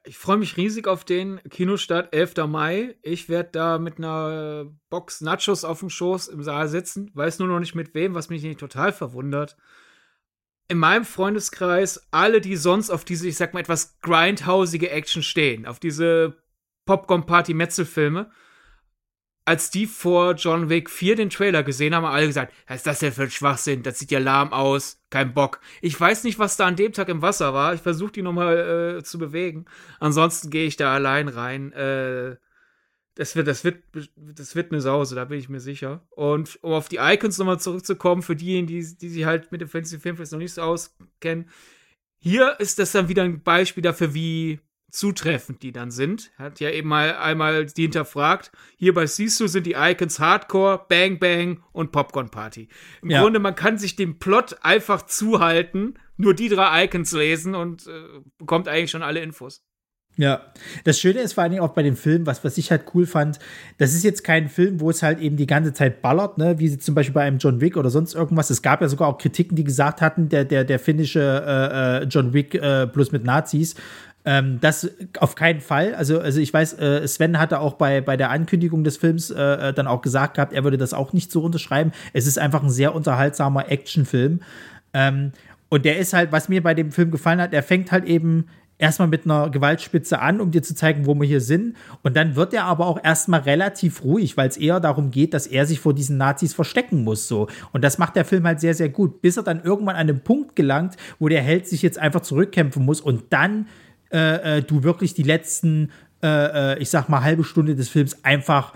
Ich 0.05 0.19
freue 0.19 0.37
mich 0.37 0.57
riesig 0.57 0.87
auf 0.87 1.05
den 1.05 1.41
Kinostart 1.51 2.15
11. 2.15 2.47
Mai. 2.47 2.97
Ich 3.03 3.31
werde 3.31 3.51
da 3.53 3.79
mit 3.79 3.99
einer 3.99 4.67
Box 4.91 5.23
Nachos 5.23 5.65
auf 5.65 5.81
dem 5.81 5.91
Schoß 5.91 6.29
im 6.29 6.43
Saal 6.43 6.69
sitzen. 6.69 7.11
Weiß 7.15 7.39
nur 7.39 7.49
noch 7.49 7.61
nicht 7.61 7.75
mit 7.75 7.95
wem, 7.95 8.15
was 8.15 8.29
mich 8.29 8.43
nicht 8.43 8.61
total 8.61 8.93
verwundert. 8.93 9.57
In 10.69 10.79
meinem 10.79 11.07
Freundeskreis 11.07 12.09
alle, 12.11 12.43
die 12.43 12.57
sonst 12.57 12.91
auf 12.91 13.07
diese, 13.07 13.27
ich 13.27 13.37
sag 13.37 13.55
mal, 13.55 13.61
etwas 13.61 14.01
grindhausige 14.01 14.91
Action 14.91 15.23
stehen, 15.23 15.67
auf 15.67 15.79
diese 15.79 16.43
Popcorn-Party-Metzelfilme, 16.85 18.31
als 19.49 19.71
die 19.71 19.87
vor 19.87 20.35
John 20.35 20.69
Wick 20.69 20.91
4 20.91 21.17
den 21.17 21.31
Trailer 21.31 21.63
gesehen 21.63 21.95
haben, 21.95 22.05
haben 22.05 22.15
alle 22.15 22.27
gesagt, 22.27 22.53
was 22.67 22.77
ist 22.77 22.87
das 22.87 22.99
denn 22.99 23.13
für 23.13 23.23
ein 23.23 23.31
Schwachsinn? 23.31 23.83
Das 23.83 23.99
sieht 23.99 24.11
ja 24.11 24.19
lahm 24.19 24.53
aus, 24.53 25.01
kein 25.09 25.33
Bock. 25.33 25.61
Ich 25.81 25.99
weiß 25.99 26.25
nicht, 26.25 26.39
was 26.39 26.59
da 26.59 26.67
an 26.67 26.77
dem 26.77 26.93
Tag 26.93 27.09
im 27.09 27.23
Wasser 27.23 27.55
war. 27.55 27.73
Ich 27.73 27.81
versuche 27.81 28.13
die 28.13 28.21
nochmal 28.21 28.99
äh, 28.99 29.03
zu 29.03 29.19
bewegen. 29.19 29.65
Ansonsten 30.01 30.51
gehe 30.51 30.67
ich 30.67 30.77
da 30.77 30.93
allein 30.93 31.29
rein. 31.29 31.73
Äh, 31.73 32.37
das 33.15 33.37
wird, 33.37 33.49
das 33.49 33.65
wird, 33.65 33.83
das 34.17 34.55
wird 34.55 34.71
eine 34.71 34.83
Sause, 34.83 35.15
da 35.15 35.25
bin 35.25 35.39
ich 35.39 35.49
mir 35.49 35.61
sicher. 35.61 36.07
Und 36.11 36.59
um 36.63 36.73
auf 36.73 36.91
die 36.91 36.99
Icons 37.01 37.39
nochmal 37.39 37.59
zurückzukommen, 37.59 38.21
für 38.21 38.37
diejenigen, 38.37 38.67
die, 38.67 38.99
die 38.99 39.09
sich 39.09 39.25
halt 39.25 39.51
mit 39.51 39.63
dem 39.63 39.69
Fantasy 39.69 39.99
Filmfest 39.99 40.33
noch 40.33 40.39
nicht 40.39 40.53
so 40.53 40.63
auskennen, 40.63 41.49
Hier 42.21 42.61
ist 42.61 42.79
das 42.79 42.93
dann 42.93 43.09
wieder 43.09 43.23
ein 43.25 43.43
Beispiel 43.43 43.83
dafür, 43.83 44.15
wie 44.15 44.61
zutreffend 44.91 45.63
die 45.63 45.73
dann 45.73 45.91
sind. 45.91 46.31
Hat 46.39 46.61
ja 46.61 46.71
eben 46.71 46.89
mal 46.89 47.17
einmal 47.17 47.67
die 47.67 47.83
hinterfragt. 47.83 48.51
Hierbei 48.77 49.07
siehst 49.07 49.39
du, 49.41 49.47
sind 49.47 49.67
die 49.67 49.75
Icons 49.77 50.19
Hardcore, 50.19 50.85
Bang 50.89 51.19
Bang 51.19 51.63
und 51.73 51.93
Popcorn 51.93 52.31
Party. 52.31 52.69
Im 53.03 53.11
ja. 53.11 53.21
Grunde, 53.21 53.39
man 53.39 53.55
kann 53.55 53.79
sich 53.79 53.97
den 53.97 54.19
Plot 54.19 54.57
einfach 54.63 55.03
zuhalten, 55.03 55.99
nur 56.17 56.35
die 56.35 56.49
drei 56.49 56.85
Icons 56.85 57.13
lesen 57.13 57.55
und 57.55 57.87
äh, 57.87 58.21
bekommt 58.39 58.69
eigentlich 58.69 58.91
schon 58.91 59.03
alle 59.03 59.21
Infos. 59.21 59.63
Ja, 60.19 60.41
das 60.83 60.99
Schöne 60.99 61.21
ist 61.21 61.35
vor 61.35 61.45
allen 61.45 61.53
Dingen 61.53 61.63
auch 61.63 61.75
bei 61.75 61.85
dem 61.85 61.95
Film, 61.95 62.27
was, 62.27 62.43
was 62.43 62.59
ich 62.59 62.73
halt 62.73 62.87
cool 62.93 63.07
fand, 63.07 63.39
das 63.79 63.95
ist 63.95 64.03
jetzt 64.03 64.25
kein 64.25 64.49
Film, 64.49 64.81
wo 64.81 64.91
es 64.91 65.05
halt 65.05 65.21
eben 65.21 65.37
die 65.37 65.47
ganze 65.47 65.73
Zeit 65.73 66.03
ballert, 66.03 66.39
ne, 66.39 66.59
wie 66.59 66.77
zum 66.77 66.97
Beispiel 66.97 67.15
bei 67.15 67.23
einem 67.23 67.39
John 67.39 67.61
Wick 67.61 67.77
oder 67.77 67.89
sonst 67.89 68.17
irgendwas. 68.17 68.51
Es 68.51 68.61
gab 68.61 68.81
ja 68.81 68.89
sogar 68.89 69.07
auch 69.07 69.19
Kritiken, 69.19 69.55
die 69.55 69.63
gesagt 69.63 70.01
hatten, 70.01 70.29
der, 70.29 70.45
der, 70.45 70.65
der 70.65 70.81
finnische 70.81 71.21
äh, 71.21 72.03
äh 72.03 72.09
John 72.09 72.33
Wick 72.33 72.57
äh, 72.57 72.89
plus 72.89 73.13
mit 73.13 73.23
Nazis. 73.23 73.77
Ähm, 74.29 74.59
das 74.61 74.91
auf 75.21 75.37
keinen 75.37 75.63
Fall. 75.63 75.95
Also, 75.95 76.21
also 76.21 76.39
ich 76.39 76.53
weiß, 76.53 76.75
äh, 76.75 77.09
Sven 77.09 77.39
hatte 77.39 77.61
auch 77.61 77.75
bei, 77.75 78.03
bei 78.03 78.19
der 78.19 78.29
Ankündigung 78.29 78.85
des 78.85 78.99
Films 78.99 79.31
äh, 79.31 79.69
äh, 79.69 79.73
dann 79.73 79.87
auch 79.87 80.03
gesagt 80.03 80.35
gehabt, 80.35 80.53
er 80.53 80.65
würde 80.65 80.77
das 80.77 80.93
auch 80.93 81.15
nicht 81.15 81.33
so 81.33 81.43
unterschreiben. 81.43 81.93
Es 82.13 82.27
ist 82.27 82.39
einfach 82.39 82.63
ein 82.63 82.69
sehr 82.69 82.95
unterhaltsamer 82.95 83.71
Actionfilm. 83.71 84.41
Ähm, 84.93 85.33
und 85.71 85.87
der 85.87 85.97
ist 85.97 86.13
halt, 86.13 86.31
was 86.31 86.51
mir 86.51 86.63
bei 86.63 86.75
dem 86.75 86.93
Film 86.93 87.11
gefallen 87.11 87.41
hat, 87.41 87.55
er 87.55 87.63
fängt 87.63 87.91
halt 87.91 88.05
eben 88.05 88.45
erstmal 88.77 89.09
mit 89.09 89.25
einer 89.25 89.49
Gewaltspitze 89.49 90.21
an, 90.21 90.43
um 90.43 90.51
dir 90.51 90.63
zu 90.63 90.75
zeigen, 90.75 91.07
wo 91.07 91.15
wir 91.15 91.27
hier 91.27 91.41
sind. 91.41 91.75
Und 92.03 92.15
dann 92.15 92.37
wird 92.37 92.53
er 92.53 92.65
aber 92.65 92.85
auch 92.85 93.03
erstmal 93.03 93.41
relativ 93.41 94.05
ruhig, 94.05 94.37
weil 94.37 94.51
es 94.51 94.59
eher 94.59 94.79
darum 94.79 95.11
geht, 95.11 95.33
dass 95.33 95.47
er 95.47 95.65
sich 95.65 95.81
vor 95.81 95.95
diesen 95.95 96.19
Nazis 96.19 96.53
verstecken 96.53 97.03
muss. 97.03 97.29
So. 97.29 97.49
Und 97.73 97.83
das 97.83 97.97
macht 97.97 98.15
der 98.15 98.27
Film 98.27 98.47
halt 98.47 98.61
sehr, 98.61 98.75
sehr 98.75 98.91
gut, 98.91 99.23
bis 99.23 99.39
er 99.39 99.43
dann 99.43 99.63
irgendwann 99.63 99.97
an 99.97 100.07
den 100.07 100.21
Punkt 100.21 100.55
gelangt, 100.55 100.97
wo 101.19 101.29
der 101.29 101.41
Held 101.41 101.67
sich 101.67 101.81
jetzt 101.81 101.99
einfach 101.99 102.21
zurückkämpfen 102.21 102.85
muss 102.85 103.01
und 103.01 103.25
dann 103.31 103.67
äh, 104.13 104.59
äh, 104.59 104.63
du 104.63 104.83
wirklich 104.83 105.15
die 105.15 105.23
letzten, 105.23 105.91
äh, 106.23 106.75
äh, 106.75 106.79
ich 106.79 106.91
sag 106.91 107.09
mal, 107.09 107.23
halbe 107.23 107.45
Stunde 107.45 107.75
des 107.75 107.89
Films 107.89 108.25
einfach 108.25 108.73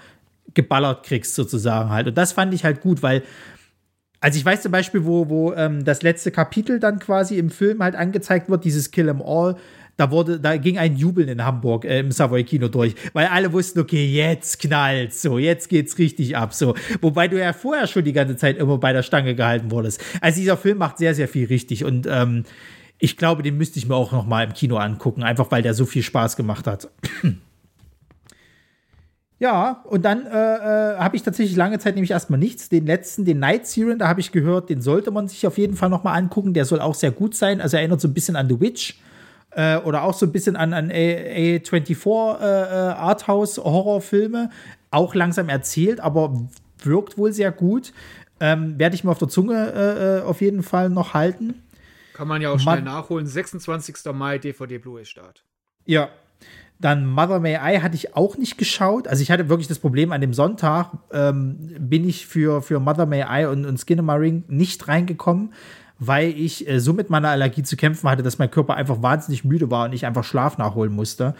geballert 0.54 1.04
kriegst, 1.04 1.34
sozusagen 1.34 1.90
halt. 1.90 2.08
Und 2.08 2.18
das 2.18 2.32
fand 2.32 2.52
ich 2.54 2.64
halt 2.64 2.80
gut, 2.80 3.02
weil 3.02 3.22
also 4.20 4.38
ich 4.38 4.44
weiß 4.44 4.62
zum 4.62 4.70
Beispiel, 4.70 5.04
wo, 5.04 5.28
wo 5.28 5.52
ähm, 5.52 5.84
das 5.84 6.02
letzte 6.02 6.30
Kapitel 6.30 6.78
dann 6.78 7.00
quasi 7.00 7.38
im 7.38 7.50
Film 7.50 7.82
halt 7.82 7.96
angezeigt 7.96 8.48
wird, 8.48 8.64
dieses 8.64 8.92
Kill 8.92 9.08
'em 9.08 9.20
All, 9.20 9.56
da 9.96 10.10
wurde, 10.10 10.40
da 10.40 10.56
ging 10.56 10.78
ein 10.78 10.96
Jubeln 10.96 11.28
in 11.28 11.44
Hamburg 11.44 11.84
äh, 11.84 11.98
im 12.00 12.12
Savoy 12.12 12.44
Kino 12.44 12.68
durch, 12.68 12.94
weil 13.12 13.26
alle 13.26 13.52
wussten, 13.52 13.80
okay, 13.80 14.06
jetzt 14.06 14.60
knallt 14.60 15.12
so, 15.12 15.38
jetzt 15.38 15.68
geht's 15.68 15.98
richtig 15.98 16.36
ab, 16.36 16.54
so. 16.54 16.74
Wobei 17.00 17.28
du 17.28 17.38
ja 17.38 17.52
vorher 17.52 17.86
schon 17.86 18.04
die 18.04 18.12
ganze 18.12 18.36
Zeit 18.36 18.58
immer 18.58 18.78
bei 18.78 18.92
der 18.92 19.02
Stange 19.02 19.34
gehalten 19.34 19.70
wurdest. 19.70 20.00
Also 20.20 20.40
dieser 20.40 20.56
Film 20.56 20.78
macht 20.78 20.98
sehr, 20.98 21.14
sehr 21.14 21.28
viel 21.28 21.46
richtig 21.46 21.84
und 21.84 22.06
ähm, 22.08 22.44
ich 23.02 23.16
glaube, 23.16 23.42
den 23.42 23.58
müsste 23.58 23.80
ich 23.80 23.88
mir 23.88 23.96
auch 23.96 24.12
noch 24.12 24.26
mal 24.26 24.44
im 24.44 24.52
Kino 24.52 24.76
angucken, 24.76 25.24
einfach 25.24 25.50
weil 25.50 25.60
der 25.60 25.74
so 25.74 25.86
viel 25.86 26.04
Spaß 26.04 26.36
gemacht 26.36 26.66
hat. 26.66 26.88
Ja, 29.38 29.82
und 29.88 30.04
dann 30.04 30.24
äh, 30.24 30.30
äh, 30.30 30.98
habe 30.98 31.16
ich 31.16 31.24
tatsächlich 31.24 31.56
lange 31.56 31.80
Zeit 31.80 31.96
nämlich 31.96 32.12
erstmal 32.12 32.38
nichts. 32.38 32.68
Den 32.68 32.86
letzten, 32.86 33.24
den 33.24 33.40
Night 33.40 33.66
Siren, 33.66 33.98
da 33.98 34.06
habe 34.06 34.20
ich 34.20 34.30
gehört, 34.30 34.70
den 34.70 34.80
sollte 34.80 35.10
man 35.10 35.26
sich 35.26 35.44
auf 35.48 35.58
jeden 35.58 35.74
Fall 35.74 35.90
noch 35.90 36.04
mal 36.04 36.12
angucken. 36.12 36.54
Der 36.54 36.64
soll 36.64 36.80
auch 36.80 36.94
sehr 36.94 37.10
gut 37.10 37.34
sein. 37.34 37.60
Also 37.60 37.76
erinnert 37.76 38.00
so 38.00 38.06
ein 38.06 38.14
bisschen 38.14 38.36
an 38.36 38.48
The 38.48 38.60
Witch 38.60 39.00
äh, 39.50 39.78
oder 39.78 40.04
auch 40.04 40.14
so 40.14 40.26
ein 40.26 40.30
bisschen 40.30 40.54
an, 40.54 40.72
an 40.72 40.92
A24 40.92 42.38
äh, 42.38 42.44
äh, 42.44 42.92
Arthouse-Horrorfilme. 42.92 44.48
Auch 44.92 45.16
langsam 45.16 45.48
erzählt, 45.48 45.98
aber 45.98 46.40
wirkt 46.84 47.18
wohl 47.18 47.32
sehr 47.32 47.50
gut. 47.50 47.92
Ähm, 48.38 48.78
Werde 48.78 48.94
ich 48.94 49.02
mir 49.02 49.10
auf 49.10 49.18
der 49.18 49.28
Zunge 49.28 50.22
äh, 50.22 50.24
auf 50.24 50.40
jeden 50.40 50.62
Fall 50.62 50.88
noch 50.88 51.14
halten. 51.14 51.61
Kann 52.14 52.28
man 52.28 52.42
ja 52.42 52.50
auch 52.50 52.60
schnell 52.60 52.76
man 52.76 52.84
nachholen. 52.84 53.26
26. 53.26 54.12
Mai 54.12 54.38
DVD 54.38 54.78
Blu-ray-Start. 54.78 55.44
Ja. 55.84 56.08
Dann 56.78 57.06
Mother 57.06 57.38
May 57.38 57.54
I 57.54 57.80
hatte 57.80 57.94
ich 57.94 58.16
auch 58.16 58.36
nicht 58.36 58.58
geschaut. 58.58 59.06
Also 59.06 59.22
ich 59.22 59.30
hatte 59.30 59.48
wirklich 59.48 59.68
das 59.68 59.78
Problem, 59.78 60.10
an 60.10 60.20
dem 60.20 60.34
Sonntag 60.34 60.92
ähm, 61.12 61.76
bin 61.78 62.08
ich 62.08 62.26
für, 62.26 62.60
für 62.60 62.80
Mother 62.80 63.06
May 63.06 63.24
I 63.28 63.46
und, 63.46 63.64
und 63.66 63.78
Skinnamarink 63.78 64.50
nicht 64.50 64.88
reingekommen 64.88 65.52
weil 66.04 66.30
ich 66.30 66.68
äh, 66.68 66.80
so 66.80 66.92
mit 66.92 67.10
meiner 67.10 67.28
Allergie 67.28 67.62
zu 67.62 67.76
kämpfen 67.76 68.10
hatte, 68.10 68.24
dass 68.24 68.38
mein 68.38 68.50
Körper 68.50 68.74
einfach 68.74 69.02
wahnsinnig 69.02 69.44
müde 69.44 69.70
war 69.70 69.84
und 69.84 69.92
ich 69.92 70.04
einfach 70.04 70.24
Schlaf 70.24 70.58
nachholen 70.58 70.92
musste. 70.92 71.36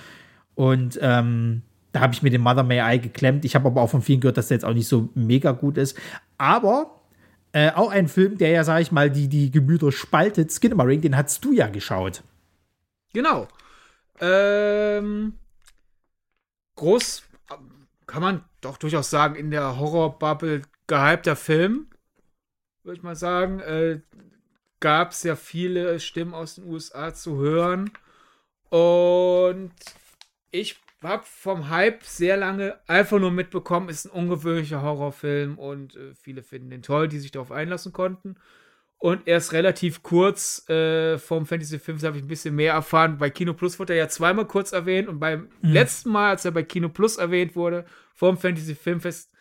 Und 0.55 1.01
ähm, 1.03 1.63
da 1.91 2.01
habe 2.01 2.15
ich 2.15 2.23
mir 2.23 2.31
den 2.31 2.43
Mother 2.43 2.63
May 2.63 2.95
I 2.95 3.01
geklemmt. 3.01 3.45
Ich 3.45 3.57
habe 3.57 3.67
aber 3.67 3.83
auch 3.83 3.91
von 3.91 4.03
vielen 4.03 4.21
gehört, 4.21 4.37
dass 4.37 4.49
der 4.49 4.57
jetzt 4.57 4.65
auch 4.65 4.73
nicht 4.73 4.87
so 4.87 5.09
mega 5.15 5.51
gut 5.51 5.79
ist. 5.79 5.99
Aber 6.39 7.02
äh, 7.53 7.71
auch 7.73 7.91
ein 7.91 8.09
Film, 8.09 8.39
der 8.39 8.51
ja, 8.51 8.65
sag 8.65 8.81
ich 8.81 8.93
mal, 8.93 9.11
die, 9.11 9.29
die 9.29 9.51
Gemüter 9.51 9.93
spaltet. 9.93 10.51
Skinamarink, 10.51 11.03
den 11.03 11.17
hast 11.17 11.45
du 11.45 11.53
ja 11.53 11.69
geschaut. 11.69 12.23
Genau. 13.13 13.49
Ähm, 14.21 15.35
groß, 16.77 17.25
kann 18.07 18.23
man 18.23 18.45
doch 18.61 18.79
durchaus 18.79 19.11
sagen, 19.11 19.35
in 19.35 19.51
der 19.51 19.79
Horrorbubble 19.79 20.63
gehypter 20.87 21.37
Film, 21.37 21.89
würde 22.85 22.99
ich 22.99 23.03
mal 23.03 23.17
sagen. 23.17 23.61
Äh, 23.61 24.01
gab 24.81 25.13
es 25.13 25.23
ja 25.23 25.37
viele 25.37 26.01
Stimmen 26.01 26.35
aus 26.35 26.57
den 26.57 26.65
USA 26.65 27.15
zu 27.15 27.37
hören. 27.37 27.91
Und 28.69 29.73
ich 30.51 30.82
habe 31.03 31.25
vom 31.25 31.69
Hype 31.69 32.03
sehr 32.05 32.37
lange 32.37 32.79
einfach 32.87 33.19
nur 33.19 33.31
mitbekommen, 33.31 33.89
ist 33.89 34.07
ein 34.07 34.11
ungewöhnlicher 34.11 34.83
Horrorfilm 34.83 35.59
und 35.59 35.97
äh, 35.97 36.15
viele 36.15 36.43
finden 36.43 36.71
den 36.71 36.83
toll, 36.83 37.09
die 37.09 37.19
sich 37.19 37.31
darauf 37.31 37.53
einlassen 37.53 37.93
konnten. 37.93 38.37
Und 38.99 39.27
erst 39.27 39.53
relativ 39.53 40.05
kurz 40.05 40.69
äh, 40.69 41.19
vom 41.19 41.45
Fantasy 41.45 41.81
Films 41.81 42.05
habe 42.05 42.17
ich 42.17 42.23
ein 42.23 42.29
bisschen 42.29 42.55
mehr 42.55 42.75
erfahren. 42.75 43.19
Bei 43.19 43.31
Kino 43.31 43.53
Plus 43.53 43.81
wurde 43.81 43.95
er 43.95 43.99
ja 43.99 44.09
zweimal 44.09 44.47
kurz 44.47 44.71
erwähnt 44.71 45.09
und 45.09 45.19
beim 45.19 45.49
mhm. 45.61 45.73
letzten 45.73 46.11
Mal, 46.11 46.31
als 46.31 46.45
er 46.45 46.53
bei 46.53 46.63
Kino 46.63 46.89
Plus 46.89 47.17
erwähnt 47.17 47.57
wurde, 47.57 47.85
vom 48.15 48.39
Fantasy 48.39 48.77
Filmfest, 48.77 49.33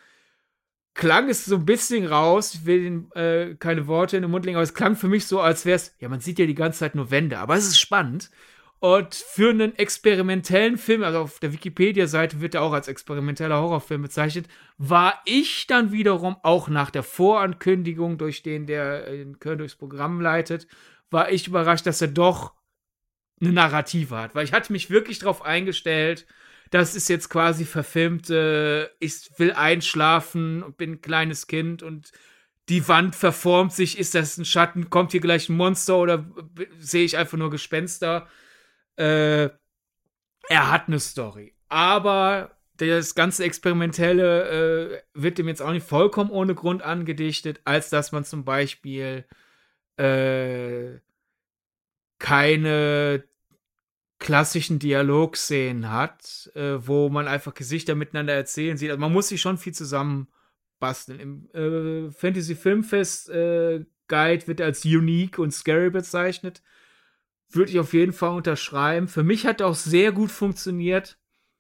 klang 0.95 1.30
es 1.30 1.45
so 1.45 1.55
ein 1.55 1.66
bisschen 1.66 2.07
raus, 2.07 2.55
ich 2.55 2.66
will 2.66 3.05
äh, 3.14 3.55
keine 3.55 3.86
Worte 3.86 4.18
in 4.18 4.24
den 4.24 4.32
Mund 4.32 4.45
legen, 4.45 4.57
aber 4.57 4.64
es 4.64 4.74
klang 4.74 4.95
für 4.95 5.07
mich 5.07 5.28
so, 5.28 5.39
als 5.39 5.66
wäre 5.66 5.76
es, 5.76 5.95
ja, 5.99 6.09
man 6.09 6.22
sieht 6.22 6.39
ja 6.39 6.47
die 6.47 6.55
ganze 6.55 6.80
Zeit 6.80 6.95
nur 6.95 7.12
Wände, 7.12 7.38
aber 7.38 7.55
es 7.55 7.68
ist 7.68 7.80
spannend. 7.80 8.32
Und 8.84 9.13
für 9.13 9.51
einen 9.51 9.77
experimentellen 9.77 10.75
Film, 10.75 11.03
also 11.03 11.19
auf 11.19 11.38
der 11.38 11.53
Wikipedia-Seite 11.53 12.41
wird 12.41 12.55
er 12.55 12.63
auch 12.63 12.73
als 12.73 12.88
experimenteller 12.88 13.61
Horrorfilm 13.61 14.01
bezeichnet, 14.01 14.47
war 14.79 15.21
ich 15.23 15.67
dann 15.67 15.91
wiederum 15.91 16.36
auch 16.41 16.67
nach 16.67 16.89
der 16.89 17.03
Vorankündigung, 17.03 18.17
durch 18.17 18.41
den 18.41 18.65
der 18.65 19.05
in 19.05 19.38
Köln 19.38 19.59
durchs 19.59 19.75
Programm 19.75 20.19
leitet, 20.19 20.65
war 21.11 21.32
ich 21.32 21.47
überrascht, 21.47 21.86
dass 21.86 22.01
er 22.01 22.07
doch 22.07 22.55
eine 23.39 23.51
Narrative 23.51 24.17
hat. 24.17 24.34
Weil 24.34 24.45
ich 24.45 24.51
hatte 24.53 24.71
mich 24.71 24.89
wirklich 24.89 25.19
darauf 25.19 25.43
eingestellt, 25.43 26.25
das 26.71 26.95
ist 26.95 27.07
jetzt 27.07 27.29
quasi 27.29 27.65
verfilmt, 27.65 28.32
äh, 28.32 28.86
ich 28.97 29.29
will 29.38 29.51
einschlafen 29.51 30.63
und 30.63 30.77
bin 30.77 30.93
ein 30.93 31.01
kleines 31.01 31.45
Kind 31.45 31.84
und 31.84 32.11
die 32.67 32.88
Wand 32.88 33.15
verformt 33.15 33.73
sich, 33.73 33.99
ist 33.99 34.15
das 34.15 34.39
ein 34.39 34.45
Schatten, 34.45 34.89
kommt 34.89 35.11
hier 35.11 35.21
gleich 35.21 35.49
ein 35.49 35.57
Monster 35.57 35.99
oder 35.99 36.25
sehe 36.79 37.05
ich 37.05 37.15
einfach 37.15 37.38
nur 37.38 37.51
Gespenster? 37.51 38.27
Äh, 38.98 39.50
er 40.50 40.72
hat 40.72 40.88
eine 40.88 41.00
Story. 41.00 41.56
Aber 41.70 42.58
das 42.78 43.16
ganze 43.16 43.44
Experimentelle 43.44 44.96
äh, 44.96 45.02
wird 45.14 45.38
dem 45.38 45.48
jetzt 45.48 45.62
auch 45.62 45.72
nicht 45.72 45.86
vollkommen 45.86 46.32
ohne 46.32 46.56
Grund 46.56 46.82
angedichtet, 46.82 47.62
als 47.64 47.89
dass 47.89 48.12
man 48.12 48.26
zum 48.26 48.44
Beispiel 48.44 49.26
äh, 49.98 51.00
keine 52.20 53.24
klassischen 54.20 54.80
Dialogszenen 54.80 55.92
hat, 55.92 56.51
äh, 56.55 56.78
wo 56.86 57.09
man 57.09 57.28
einfach 57.28 57.54
Gesichter 57.54 57.96
miteinander 57.96 58.34
erzählen 58.34 58.78
sieht. 58.78 58.89
Also 58.92 59.00
man 59.00 59.13
muss 59.13 59.30
sich 59.30 59.42
schon 59.42 59.58
viel 59.58 59.74
zusammen 59.74 60.28
basteln. 60.80 61.20
Im 61.20 61.50
äh, 61.54 62.12
Fantasy 62.12 62.55
Filmfest 62.55 63.30
äh, 63.30 63.86
Guide 64.08 64.47
wird 64.47 64.59
er 64.59 64.68
als 64.68 64.86
unique 64.86 65.39
und 65.39 65.51
scary 65.51 65.89
bezeichnet. 65.89 66.62
Würde 67.51 67.71
ich 67.71 67.79
auf 67.79 67.93
jeden 67.93 68.13
Fall 68.13 68.32
unterschreiben. 68.32 69.07
Für 69.07 69.23
mich 69.23 69.45
hat 69.45 69.61
er 69.61 69.67
auch 69.67 69.75
sehr 69.75 70.11
gut 70.11 70.32
funktioniert. 70.32 71.17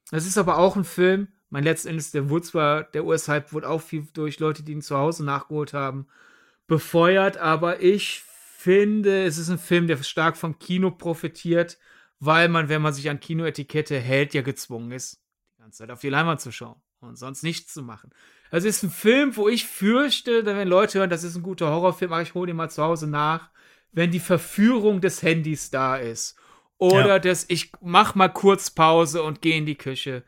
Das 0.09 0.25
ist 0.25 0.37
aber 0.37 0.57
auch 0.57 0.75
ein 0.75 0.83
Film. 0.83 1.27
Mein 1.49 1.63
letztendlich, 1.63 2.11
der 2.11 2.29
wurde 2.29 2.45
zwar, 2.45 2.83
der 2.83 3.05
US-Hype 3.05 3.51
wurde 3.51 3.69
auch 3.69 3.81
viel 3.81 4.07
durch 4.13 4.39
Leute, 4.39 4.63
die 4.63 4.71
ihn 4.71 4.81
zu 4.81 4.97
Hause 4.97 5.25
nachgeholt 5.25 5.73
haben, 5.73 6.07
befeuert, 6.67 7.37
aber 7.37 7.81
ich 7.81 8.21
finde, 8.21 9.25
es 9.25 9.37
ist 9.37 9.49
ein 9.49 9.57
Film, 9.57 9.87
der 9.87 10.01
stark 10.01 10.37
vom 10.37 10.59
Kino 10.59 10.91
profitiert 10.91 11.77
weil 12.21 12.49
man, 12.49 12.69
wenn 12.69 12.83
man 12.83 12.93
sich 12.93 13.09
an 13.09 13.19
Kinoetikette 13.19 13.99
hält, 13.99 14.33
ja 14.33 14.43
gezwungen 14.43 14.91
ist, 14.91 15.21
die 15.57 15.63
ganze 15.63 15.79
Zeit 15.79 15.91
auf 15.91 15.99
die 15.99 16.09
Leinwand 16.09 16.39
zu 16.39 16.51
schauen 16.51 16.79
und 16.99 17.17
sonst 17.17 17.41
nichts 17.41 17.73
zu 17.73 17.81
machen. 17.81 18.11
Also 18.51 18.67
ist 18.67 18.83
ein 18.83 18.91
Film, 18.91 19.35
wo 19.35 19.49
ich 19.49 19.65
fürchte, 19.65 20.45
wenn 20.45 20.67
Leute 20.67 20.99
hören, 20.99 21.09
das 21.09 21.23
ist 21.23 21.35
ein 21.35 21.41
guter 21.41 21.71
Horrorfilm, 21.71 22.13
ach, 22.13 22.21
ich 22.21 22.35
hole 22.35 22.51
ihn 22.51 22.55
mal 22.55 22.69
zu 22.69 22.83
Hause 22.83 23.07
nach, 23.07 23.49
wenn 23.91 24.11
die 24.11 24.19
Verführung 24.19 25.01
des 25.01 25.21
Handys 25.21 25.69
da 25.69 25.97
ist 25.97 26.37
oder 26.77 27.07
ja. 27.07 27.19
dass 27.19 27.45
ich 27.47 27.71
mach 27.81 28.15
mal 28.15 28.29
kurz 28.29 28.71
Pause 28.71 29.23
und 29.23 29.41
gehe 29.41 29.57
in 29.57 29.65
die 29.65 29.77
Küche, 29.77 30.23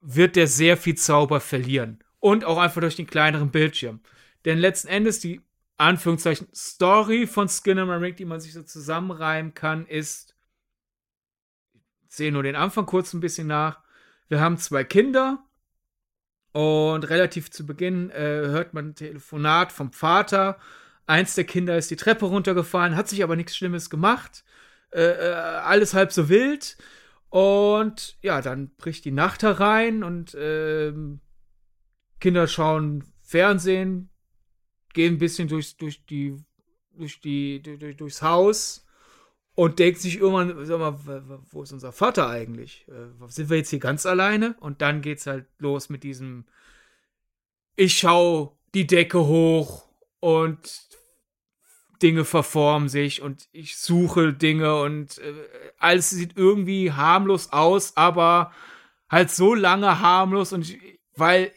wird 0.00 0.36
der 0.36 0.46
sehr 0.46 0.76
viel 0.76 0.96
Zauber 0.96 1.40
verlieren 1.40 2.02
und 2.20 2.44
auch 2.44 2.58
einfach 2.58 2.80
durch 2.80 2.96
den 2.96 3.06
kleineren 3.06 3.50
Bildschirm. 3.50 4.00
Denn 4.44 4.58
letzten 4.58 4.88
Endes 4.88 5.20
die 5.20 5.40
Anführungszeichen 5.76 6.48
Story 6.54 7.26
von 7.26 7.48
Skinnamarink, 7.48 8.16
die 8.16 8.24
man 8.24 8.40
sich 8.40 8.52
so 8.52 8.62
zusammenreimen 8.62 9.54
kann, 9.54 9.86
ist, 9.86 10.34
ich 12.08 12.16
sehe 12.16 12.32
nur 12.32 12.42
den 12.42 12.56
Anfang 12.56 12.86
kurz 12.86 13.12
ein 13.12 13.20
bisschen 13.20 13.46
nach. 13.46 13.80
Wir 14.28 14.40
haben 14.40 14.58
zwei 14.58 14.82
Kinder 14.82 15.44
und 16.52 17.08
relativ 17.08 17.50
zu 17.50 17.64
Beginn 17.64 18.10
äh, 18.10 18.48
hört 18.48 18.74
man 18.74 18.88
ein 18.88 18.94
Telefonat 18.94 19.70
vom 19.70 19.92
Vater. 19.92 20.58
Eins 21.08 21.34
der 21.34 21.44
Kinder 21.44 21.78
ist 21.78 21.90
die 21.90 21.96
Treppe 21.96 22.26
runtergefallen, 22.26 22.94
hat 22.94 23.08
sich 23.08 23.22
aber 23.22 23.34
nichts 23.34 23.56
Schlimmes 23.56 23.88
gemacht. 23.88 24.44
Äh, 24.92 25.00
äh, 25.00 25.32
alles 25.32 25.94
halb 25.94 26.12
so 26.12 26.28
wild. 26.28 26.76
Und 27.30 28.18
ja, 28.20 28.42
dann 28.42 28.74
bricht 28.76 29.06
die 29.06 29.10
Nacht 29.10 29.42
herein 29.42 30.02
und 30.02 30.36
ähm, 30.38 31.20
Kinder 32.20 32.46
schauen 32.46 33.04
Fernsehen, 33.22 34.10
gehen 34.92 35.14
ein 35.14 35.18
bisschen 35.18 35.48
durch, 35.48 35.78
durch 35.78 36.04
die, 36.04 36.36
durch 36.92 37.20
die, 37.22 37.62
durch, 37.62 37.96
durchs 37.96 38.20
Haus 38.20 38.86
und 39.54 39.78
denkt 39.78 40.00
sich 40.00 40.18
irgendwann, 40.18 40.66
sag 40.66 40.78
mal, 40.78 40.98
wo 41.50 41.62
ist 41.62 41.72
unser 41.72 41.92
Vater 41.92 42.28
eigentlich? 42.28 42.86
Äh, 42.88 43.28
sind 43.28 43.48
wir 43.48 43.56
jetzt 43.56 43.70
hier 43.70 43.78
ganz 43.78 44.04
alleine? 44.04 44.56
Und 44.60 44.82
dann 44.82 45.00
geht's 45.00 45.26
halt 45.26 45.46
los 45.56 45.88
mit 45.88 46.02
diesem, 46.02 46.44
ich 47.76 47.96
schau 47.96 48.58
die 48.74 48.86
Decke 48.86 49.26
hoch 49.26 49.88
und 50.20 50.88
Dinge 52.02 52.24
verformen 52.24 52.88
sich 52.88 53.22
und 53.22 53.48
ich 53.52 53.76
suche 53.76 54.32
Dinge 54.32 54.80
und 54.80 55.18
äh, 55.18 55.32
alles 55.78 56.10
sieht 56.10 56.36
irgendwie 56.36 56.92
harmlos 56.92 57.52
aus, 57.52 57.96
aber 57.96 58.52
halt 59.10 59.30
so 59.30 59.54
lange 59.54 60.00
harmlos 60.00 60.52
und 60.52 60.68
ich, 60.68 60.78
weil 61.14 61.52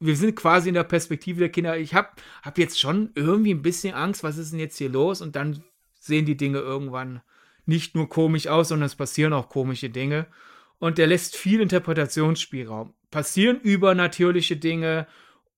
wir 0.00 0.16
sind 0.16 0.36
quasi 0.36 0.68
in 0.68 0.74
der 0.74 0.84
Perspektive 0.84 1.40
der 1.40 1.48
Kinder. 1.48 1.78
Ich 1.78 1.94
habe 1.94 2.08
hab 2.42 2.58
jetzt 2.58 2.78
schon 2.78 3.10
irgendwie 3.14 3.54
ein 3.54 3.62
bisschen 3.62 3.94
Angst, 3.94 4.22
was 4.22 4.36
ist 4.36 4.52
denn 4.52 4.60
jetzt 4.60 4.76
hier 4.76 4.90
los? 4.90 5.22
Und 5.22 5.34
dann 5.34 5.64
sehen 5.98 6.26
die 6.26 6.36
Dinge 6.36 6.58
irgendwann 6.58 7.22
nicht 7.64 7.94
nur 7.94 8.08
komisch 8.08 8.46
aus, 8.46 8.68
sondern 8.68 8.86
es 8.86 8.96
passieren 8.96 9.32
auch 9.32 9.48
komische 9.48 9.88
Dinge. 9.88 10.26
Und 10.78 10.98
der 10.98 11.06
lässt 11.06 11.36
viel 11.36 11.60
Interpretationsspielraum. 11.60 12.92
Passieren 13.10 13.60
übernatürliche 13.60 14.56
Dinge 14.56 15.06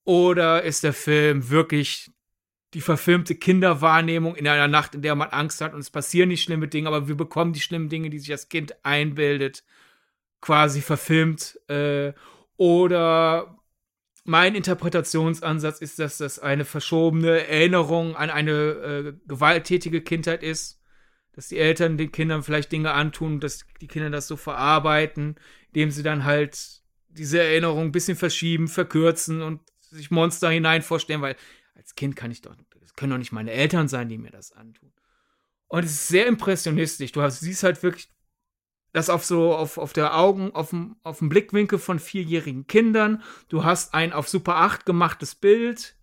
oder 0.04 0.62
ist 0.62 0.84
der 0.84 0.92
Film 0.92 1.50
wirklich 1.50 2.12
die 2.74 2.80
verfilmte 2.80 3.34
Kinderwahrnehmung 3.34 4.36
in 4.36 4.48
einer 4.48 4.68
Nacht, 4.68 4.94
in 4.94 5.02
der 5.02 5.14
man 5.14 5.28
Angst 5.30 5.60
hat 5.60 5.72
und 5.72 5.80
es 5.80 5.90
passieren 5.90 6.28
nicht 6.28 6.42
schlimme 6.42 6.68
Dinge, 6.68 6.88
aber 6.88 7.08
wir 7.08 7.16
bekommen 7.16 7.52
die 7.52 7.60
schlimmen 7.60 7.88
Dinge, 7.88 8.10
die 8.10 8.18
sich 8.18 8.28
das 8.28 8.48
Kind 8.48 8.74
einbildet, 8.84 9.64
quasi 10.40 10.80
verfilmt. 10.80 11.58
Äh, 11.68 12.12
oder 12.56 13.58
mein 14.24 14.54
Interpretationsansatz 14.54 15.80
ist, 15.80 15.98
dass 15.98 16.18
das 16.18 16.38
eine 16.38 16.64
verschobene 16.64 17.46
Erinnerung 17.46 18.16
an 18.16 18.30
eine 18.30 18.52
äh, 18.52 19.12
gewalttätige 19.26 20.00
Kindheit 20.00 20.42
ist, 20.42 20.80
dass 21.32 21.48
die 21.48 21.58
Eltern 21.58 21.96
den 21.96 22.12
Kindern 22.12 22.42
vielleicht 22.42 22.72
Dinge 22.72 22.92
antun, 22.92 23.40
dass 23.40 23.64
die 23.80 23.86
Kinder 23.86 24.10
das 24.10 24.26
so 24.26 24.36
verarbeiten, 24.36 25.36
indem 25.68 25.90
sie 25.90 26.02
dann 26.02 26.24
halt 26.24 26.82
diese 27.08 27.40
Erinnerung 27.40 27.86
ein 27.86 27.92
bisschen 27.92 28.16
verschieben, 28.16 28.68
verkürzen 28.68 29.42
und 29.42 29.60
sich 29.80 30.10
Monster 30.10 30.50
hinein 30.50 30.82
vorstellen, 30.82 31.22
weil 31.22 31.36
als 31.76 31.94
Kind 31.94 32.16
kann 32.16 32.30
ich 32.30 32.40
doch, 32.40 32.56
das 32.80 32.94
können 32.94 33.12
doch 33.12 33.18
nicht 33.18 33.32
meine 33.32 33.52
Eltern 33.52 33.88
sein, 33.88 34.08
die 34.08 34.18
mir 34.18 34.30
das 34.30 34.52
antun. 34.52 34.92
Und 35.68 35.84
es 35.84 35.92
ist 35.92 36.08
sehr 36.08 36.26
impressionistisch. 36.26 37.12
Du 37.12 37.22
hast, 37.22 37.40
siehst 37.40 37.62
halt 37.62 37.82
wirklich 37.82 38.08
das 38.92 39.10
auf 39.10 39.24
so, 39.24 39.54
auf, 39.54 39.78
auf 39.78 39.92
der 39.92 40.16
Augen, 40.16 40.54
auf 40.54 40.70
dem, 40.70 40.96
auf 41.02 41.18
dem 41.18 41.28
Blickwinkel 41.28 41.78
von 41.78 41.98
vierjährigen 41.98 42.66
Kindern. 42.66 43.22
Du 43.48 43.64
hast 43.64 43.94
ein 43.94 44.12
auf 44.12 44.28
Super 44.28 44.56
8 44.56 44.86
gemachtes 44.86 45.34
Bild. 45.34 45.96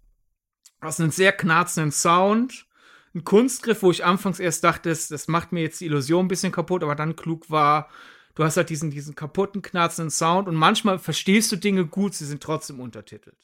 Du 0.80 0.88
hast 0.88 1.00
einen 1.00 1.12
sehr 1.12 1.32
knarzenden 1.32 1.92
Sound. 1.92 2.68
Ein 3.16 3.24
Kunstgriff, 3.24 3.84
wo 3.84 3.92
ich 3.92 4.04
anfangs 4.04 4.40
erst 4.40 4.64
dachte, 4.64 4.90
das, 4.90 5.08
das 5.08 5.28
macht 5.28 5.52
mir 5.52 5.62
jetzt 5.62 5.80
die 5.82 5.86
Illusion 5.86 6.26
ein 6.26 6.30
bisschen 6.30 6.52
kaputt, 6.52 6.84
aber 6.84 6.96
dann 6.96 7.16
klug 7.16 7.50
war, 7.50 7.90
du 8.36 8.44
hast 8.44 8.58
halt 8.58 8.70
diesen, 8.70 8.90
diesen 8.92 9.16
kaputten, 9.16 9.62
knarzenden 9.62 10.10
Sound 10.10 10.48
und 10.48 10.56
manchmal 10.56 10.98
verstehst 10.98 11.52
du 11.52 11.56
Dinge 11.56 11.86
gut, 11.86 12.16
sie 12.16 12.26
sind 12.26 12.42
trotzdem 12.42 12.80
untertitelt. 12.80 13.38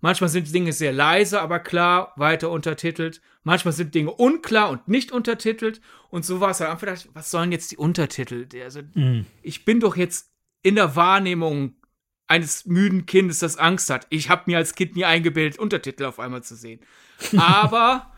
Manchmal 0.00 0.28
sind 0.28 0.52
Dinge 0.54 0.72
sehr 0.72 0.92
leise, 0.92 1.40
aber 1.40 1.58
klar, 1.58 2.12
weiter 2.16 2.50
untertitelt. 2.50 3.22
Manchmal 3.44 3.72
sind 3.72 3.94
Dinge 3.94 4.12
unklar 4.12 4.70
und 4.70 4.88
nicht 4.88 5.10
untertitelt. 5.10 5.80
Und 6.10 6.24
so 6.24 6.40
war 6.40 6.50
es 6.50 6.60
halt 6.60 6.70
einfach, 6.70 7.06
was 7.14 7.30
sollen 7.30 7.50
jetzt 7.50 7.72
die 7.72 7.76
Untertitel? 7.76 8.46
Also, 8.62 8.82
mm. 8.94 9.24
ich 9.42 9.64
bin 9.64 9.80
doch 9.80 9.96
jetzt 9.96 10.30
in 10.62 10.74
der 10.74 10.96
Wahrnehmung 10.96 11.76
eines 12.26 12.66
müden 12.66 13.06
Kindes, 13.06 13.38
das 13.38 13.56
Angst 13.56 13.88
hat. 13.88 14.06
Ich 14.10 14.28
habe 14.28 14.42
mir 14.46 14.58
als 14.58 14.74
Kind 14.74 14.96
nie 14.96 15.04
eingebildet, 15.04 15.58
Untertitel 15.58 16.04
auf 16.04 16.18
einmal 16.18 16.42
zu 16.42 16.56
sehen. 16.56 16.80
Aber 17.36 18.12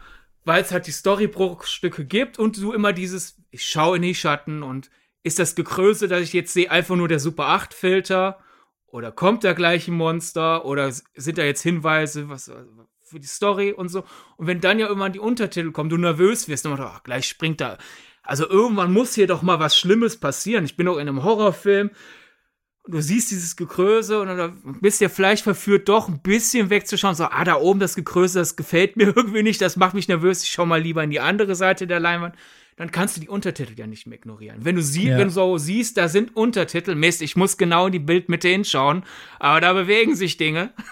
weil 0.45 0.63
es 0.63 0.73
halt 0.73 0.87
die 0.87 0.93
Storybruchstücke 0.93 2.07
gibt 2.07 2.39
und 2.39 2.57
du 2.57 2.73
immer 2.73 2.95
dieses, 2.95 3.37
ich 3.51 3.67
schaue 3.67 3.97
in 3.97 4.03
die 4.03 4.15
Schatten 4.15 4.63
und 4.63 4.91
ist 5.23 5.39
das 5.39 5.55
Gekröse, 5.55 6.09
das 6.09 6.23
ich 6.23 6.33
jetzt 6.33 6.55
sehe, 6.55 6.71
einfach 6.71 6.97
nur 6.97 7.07
der 7.07 7.21
Super 7.21 7.49
8 7.49 7.75
Filter 7.75 8.39
oder 8.90 9.12
kommt 9.12 9.44
da 9.44 9.52
gleich 9.52 9.89
ein 9.89 9.94
Monster? 9.94 10.65
Oder 10.65 10.90
sind 10.93 11.39
da 11.39 11.43
jetzt 11.43 11.62
Hinweise 11.62 12.28
was, 12.28 12.51
für 13.02 13.20
die 13.20 13.27
Story 13.27 13.73
und 13.73 13.89
so? 13.89 14.05
Und 14.36 14.47
wenn 14.47 14.60
dann 14.60 14.78
ja 14.78 14.86
irgendwann 14.86 15.12
die 15.12 15.19
Untertitel 15.19 15.73
kommen, 15.73 15.90
du 15.90 15.98
nervös 15.98 16.48
wirst, 16.48 16.65
du, 16.65 16.73
ach, 16.73 17.02
gleich 17.02 17.28
springt 17.28 17.60
da. 17.60 17.78
Also 18.23 18.48
irgendwann 18.48 18.93
muss 18.93 19.15
hier 19.15 19.27
doch 19.27 19.43
mal 19.43 19.60
was 19.60 19.77
Schlimmes 19.77 20.19
passieren. 20.19 20.65
Ich 20.65 20.77
bin 20.77 20.86
doch 20.86 20.97
in 20.97 21.09
einem 21.09 21.23
Horrorfilm. 21.23 21.90
Du 22.86 23.02
siehst 23.02 23.31
dieses 23.31 23.56
Gekröse 23.56 24.20
und 24.20 24.28
dann 24.28 24.78
bist 24.81 25.02
ja 25.02 25.10
vielleicht 25.10 25.44
verführt, 25.44 25.90
doch 25.90 26.09
ein 26.09 26.23
bisschen 26.23 26.70
wegzuschauen. 26.70 27.15
So, 27.15 27.24
ah, 27.24 27.44
da 27.44 27.56
oben 27.56 27.81
das 27.81 27.94
Gekröse, 27.94 28.39
das 28.39 28.56
gefällt 28.56 28.97
mir 28.97 29.12
irgendwie 29.16 29.43
nicht, 29.43 29.60
das 29.60 29.77
macht 29.77 29.94
mich 29.94 30.09
nervös. 30.09 30.43
Ich 30.43 30.48
schau 30.48 30.65
mal 30.65 30.81
lieber 30.81 31.05
in 31.05 31.10
die 31.10 31.20
andere 31.20 31.55
Seite 31.55 31.86
der 31.86 32.01
Leinwand 32.01 32.35
dann 32.79 32.93
kannst 32.93 33.17
du 33.17 33.21
die 33.21 33.29
Untertitel 33.29 33.75
ja 33.77 33.87
nicht 33.87 34.07
mehr 34.07 34.19
ignorieren. 34.19 34.65
Wenn 34.65 34.77
du, 34.77 34.83
sie 34.83 35.09
ja. 35.09 35.19
wenn 35.19 35.25
du 35.25 35.33
so 35.33 35.59
siehst, 35.59 35.97
da 35.97 36.09
sind 36.09 36.37
Untertitel, 36.37 36.95
Mist, 36.95 37.21
ich 37.23 37.35
muss 37.35 37.59
genau 37.59 37.87
in 37.87 37.93
die 37.93 37.99
Bildmitte 37.99 38.49
hinschauen, 38.49 39.05
aber 39.41 39.61
da 39.61 39.73
bewegen 39.73 40.17
sich 40.17 40.39
Dinge. 40.39 40.73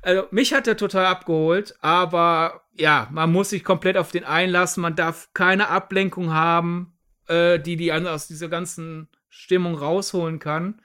Also, 0.00 0.22
mich 0.30 0.54
hat 0.54 0.68
er 0.68 0.76
total 0.76 1.06
abgeholt, 1.06 1.74
aber 1.80 2.62
ja, 2.72 3.08
man 3.10 3.32
muss 3.32 3.50
sich 3.50 3.64
komplett 3.64 3.96
auf 3.96 4.12
den 4.12 4.22
einlassen, 4.22 4.80
man 4.80 4.94
darf 4.94 5.28
keine 5.34 5.68
Ablenkung 5.68 6.32
haben, 6.32 6.96
äh, 7.26 7.58
die 7.58 7.76
die 7.76 7.92
aus 7.92 8.28
dieser 8.28 8.48
ganzen 8.48 9.08
Stimmung 9.28 9.74
rausholen 9.74 10.38
kann. 10.38 10.80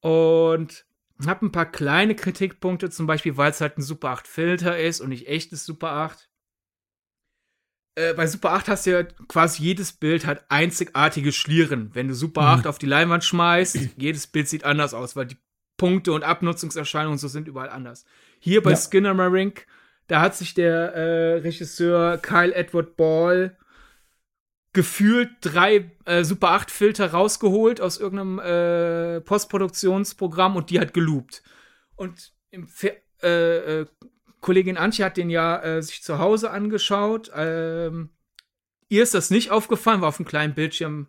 Und 0.00 0.84
habe 1.26 1.46
ein 1.46 1.52
paar 1.52 1.66
kleine 1.66 2.14
Kritikpunkte, 2.14 2.90
zum 2.90 3.06
Beispiel, 3.06 3.38
weil 3.38 3.50
es 3.50 3.62
halt 3.62 3.78
ein 3.78 3.82
Super 3.82 4.10
8 4.10 4.28
Filter 4.28 4.78
ist 4.78 5.00
und 5.00 5.08
nicht 5.08 5.26
echtes 5.26 5.64
Super 5.64 5.92
8 5.92 6.28
äh, 7.96 8.14
bei 8.14 8.26
Super 8.26 8.52
8 8.52 8.68
hast 8.68 8.86
du 8.86 8.90
ja 8.90 9.02
quasi 9.02 9.62
jedes 9.62 9.92
Bild 9.92 10.26
hat 10.26 10.44
einzigartige 10.48 11.32
Schlieren. 11.32 11.90
Wenn 11.94 12.08
du 12.08 12.14
Super 12.14 12.42
mhm. 12.42 12.60
8 12.60 12.66
auf 12.66 12.78
die 12.78 12.86
Leinwand 12.86 13.24
schmeißt, 13.24 13.78
jedes 13.96 14.26
Bild 14.26 14.48
sieht 14.48 14.64
anders 14.64 14.94
aus, 14.94 15.16
weil 15.16 15.26
die 15.26 15.38
Punkte 15.76 16.12
und 16.12 16.22
Abnutzungserscheinungen 16.22 17.18
so 17.18 17.28
sind 17.28 17.48
überall 17.48 17.70
anders. 17.70 18.04
Hier 18.38 18.62
bei 18.62 18.70
ja. 18.70 18.76
Skinner 18.76 19.14
Marink, 19.14 19.66
da 20.06 20.20
hat 20.20 20.36
sich 20.36 20.54
der 20.54 20.94
äh, 20.94 21.32
Regisseur 21.38 22.18
Kyle 22.18 22.54
Edward 22.54 22.96
Ball 22.96 23.56
gefühlt 24.72 25.30
drei 25.40 25.90
äh, 26.04 26.22
Super 26.22 26.50
8 26.50 26.70
Filter 26.70 27.12
rausgeholt 27.12 27.80
aus 27.80 27.98
irgendeinem 27.98 28.38
äh, 28.40 29.20
Postproduktionsprogramm 29.22 30.54
und 30.54 30.68
die 30.68 30.78
hat 30.80 30.92
geloopt. 30.92 31.42
Und 31.94 32.34
im 32.50 32.68
Fe 32.68 32.94
äh, 33.22 33.80
äh 33.80 33.86
Kollegin 34.46 34.76
Antje 34.76 35.04
hat 35.04 35.16
den 35.16 35.28
ja 35.28 35.60
äh, 35.60 35.82
sich 35.82 36.04
zu 36.04 36.20
Hause 36.20 36.52
angeschaut. 36.52 37.32
Ähm, 37.34 38.10
ihr 38.88 39.02
ist 39.02 39.12
das 39.12 39.30
nicht 39.30 39.50
aufgefallen, 39.50 40.02
war 40.02 40.08
auf 40.08 40.20
einem 40.20 40.28
kleinen 40.28 40.54
Bildschirm. 40.54 41.08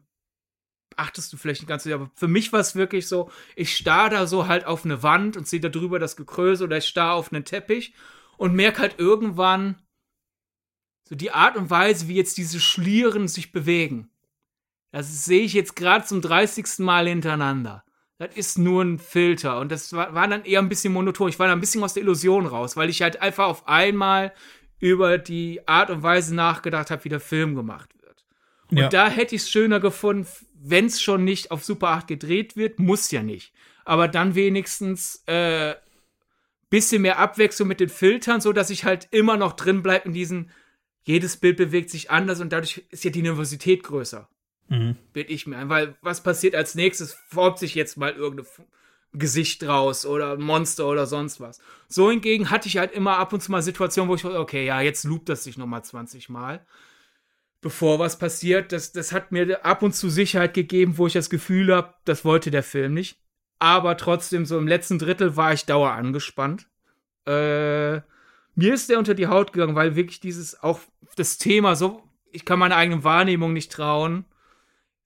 Achtest 0.96 1.32
du 1.32 1.38
vielleicht 1.38 1.62
nicht 1.62 1.70
ganz 1.70 1.84
so, 1.84 1.94
aber 1.94 2.10
für 2.16 2.28
mich 2.28 2.52
war 2.52 2.62
es 2.62 2.76
wirklich 2.76 3.08
so, 3.08 3.30
ich 3.56 3.78
starr 3.78 4.10
da 4.10 4.26
so 4.26 4.48
halt 4.48 4.66
auf 4.66 4.86
eine 4.86 5.04
Wand 5.04 5.38
und 5.38 5.48
sehe 5.48 5.60
da 5.60 5.70
drüber 5.70 6.00
das 6.00 6.16
Gekröse 6.16 6.64
oder 6.64 6.78
ich 6.78 6.88
starr 6.88 7.14
auf 7.14 7.32
einen 7.32 7.46
Teppich 7.46 7.94
und 8.38 8.56
merke 8.56 8.82
halt 8.82 8.96
irgendwann 8.98 9.84
so 11.08 11.14
die 11.14 11.30
Art 11.30 11.58
und 11.58 11.70
Weise, 11.70 12.08
wie 12.08 12.16
jetzt 12.16 12.40
diese 12.40 12.60
Schlieren 12.60 13.28
sich 13.28 13.52
bewegen. 13.52 14.10
Das 14.90 15.26
sehe 15.26 15.44
ich 15.44 15.54
jetzt 15.54 15.76
gerade 15.76 16.06
zum 16.06 16.24
30. 16.24 16.80
Mal 16.80 17.08
hintereinander 17.08 17.84
das 18.20 18.36
ist 18.36 18.58
nur 18.58 18.84
ein 18.84 19.00
Filter. 19.00 19.60
Und 19.60 19.72
das 19.72 19.94
war, 19.94 20.14
war, 20.16 20.28
dann 20.28 20.44
eher 20.44 20.60
ein 20.60 20.70
bisschen 20.70 20.94
monoton. 20.94 21.30
Ich 21.30 21.40
war 21.40 21.48
da 21.48 21.54
ein 21.54 21.60
bisschen 21.60 21.84
aus 21.84 21.94
der 21.94 22.04
Illusion 22.04 22.48
raus, 22.48 22.76
weil 22.76 22.90
ich 22.90 23.02
halt 23.02 23.22
einfach 23.22 23.48
auf 23.48 23.68
einmal 23.68 24.34
über 24.80 25.18
die 25.18 25.68
Art 25.68 25.90
und 25.90 26.04
Weise 26.04 26.36
nachgedacht 26.36 26.92
habe, 26.92 27.04
wie 27.04 27.10
der 27.10 27.20
Film 27.20 27.56
gemacht 27.56 27.90
wird. 28.02 28.26
Und 28.70 28.78
ja. 28.78 28.90
da 28.90 29.10
hätte 29.10 29.36
ich 29.36 29.44
es 29.44 29.50
schöner 29.50 29.80
gefunden, 29.80 30.28
wenn 30.54 30.86
es 30.86 31.02
schon 31.02 31.24
nicht 31.24 31.52
auf 31.52 31.64
Super 31.64 31.90
8 31.90 32.08
gedreht 32.08 32.56
wird, 32.56 32.80
muss 32.80 33.12
ja 33.12 33.24
nicht. 33.24 33.54
Aber 33.86 34.08
dann 34.08 34.36
wenigstens 34.36 35.24
äh, 35.28 35.76
bisschen 36.70 37.04
mehr 37.04 37.20
Abwechslung 37.20 37.68
mit 37.68 37.80
den 37.80 37.90
Filtern, 37.90 38.42
so 38.42 38.52
dass 38.52 38.70
ich 38.70 38.84
halt 38.84 39.08
immer 39.12 39.38
noch 39.38 39.54
drin 39.54 39.84
bleibe 39.84 40.08
in 40.08 40.14
diesen, 40.14 40.52
jedes 41.04 41.38
Bild 41.38 41.58
bewegt 41.58 41.90
sich 41.90 42.12
anders 42.12 42.42
und 42.42 42.52
dadurch 42.52 42.86
ist 42.90 43.04
ja 43.04 43.12
die 43.12 43.22
Nervosität 43.22 43.84
größer. 43.84 44.28
Mhm. 44.70 44.96
Bild 45.14 45.30
ich 45.30 45.48
mir 45.48 45.58
ein, 45.58 45.70
weil 45.70 45.96
was 46.02 46.22
passiert 46.22 46.56
als 46.56 46.76
nächstes? 46.76 47.14
Formt 47.30 47.60
sich 47.60 47.76
jetzt 47.76 47.98
mal 47.98 48.12
irgendeine 48.12 48.48
Gesicht 49.14 49.64
raus 49.64 50.06
oder 50.06 50.38
Monster 50.38 50.88
oder 50.88 51.06
sonst 51.06 51.40
was. 51.40 51.60
So 51.88 52.10
hingegen 52.10 52.50
hatte 52.50 52.68
ich 52.68 52.78
halt 52.78 52.92
immer 52.92 53.18
ab 53.18 53.34
und 53.34 53.42
zu 53.42 53.52
mal 53.52 53.62
Situationen, 53.62 54.10
wo 54.10 54.16
ich, 54.16 54.26
okay, 54.26 54.66
ja, 54.66 54.82
jetzt 54.82 55.04
loopt 55.06 55.30
das 55.30 55.44
sich 55.44 55.58
nochmal 55.58 55.84
20 55.84 56.30
Mal, 56.30 56.66
bevor 57.62 58.00
was 58.00 58.20
passiert. 58.20 58.72
Das, 58.72 58.92
das 58.92 59.12
hat 59.12 59.32
mir 59.32 59.66
ab 59.66 59.82
und 59.84 59.96
zu 59.96 60.10
Sicherheit 60.10 60.54
gegeben, 60.54 60.98
wo 60.98 61.08
ich 61.08 61.14
das 61.14 61.30
Gefühl 61.30 61.74
habe, 61.74 61.94
das 62.06 62.26
wollte 62.26 62.52
der 62.52 62.64
Film 62.64 62.94
nicht. 62.94 63.20
Aber 63.60 63.98
trotzdem, 63.98 64.46
so 64.46 64.58
im 64.58 64.68
letzten 64.68 65.00
Drittel 65.00 65.36
war 65.36 65.54
ich 65.54 65.66
dauer 65.66 65.92
angespannt. 65.92 66.68
Äh, 67.26 68.02
mir 68.56 68.74
ist 68.74 68.90
der 68.90 69.00
unter 69.00 69.14
die 69.14 69.28
Haut 69.28 69.54
gegangen, 69.54 69.76
weil 69.76 69.96
wirklich 69.96 70.20
dieses, 70.20 70.62
auch 70.62 70.80
das 71.16 71.38
Thema 71.38 71.76
so, 71.76 72.04
ich 72.32 72.46
kann 72.46 72.60
meiner 72.60 72.76
eigenen 72.76 73.04
Wahrnehmung 73.04 73.54
nicht 73.54 73.72
trauen, 73.72 74.26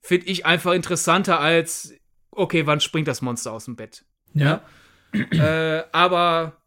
finde 0.02 0.28
ich 0.28 0.45
einfach 0.45 0.73
interessanter 0.73 1.40
als, 1.40 1.94
okay, 2.32 2.65
wann 2.65 2.80
springt 2.80 3.07
das 3.07 3.22
Monster 3.22 3.53
aus 3.53 3.65
dem 3.65 3.76
Bett? 3.76 4.06
Ja. 4.34 4.61
ja? 5.14 5.78
äh, 5.78 5.84
aber 5.91 6.61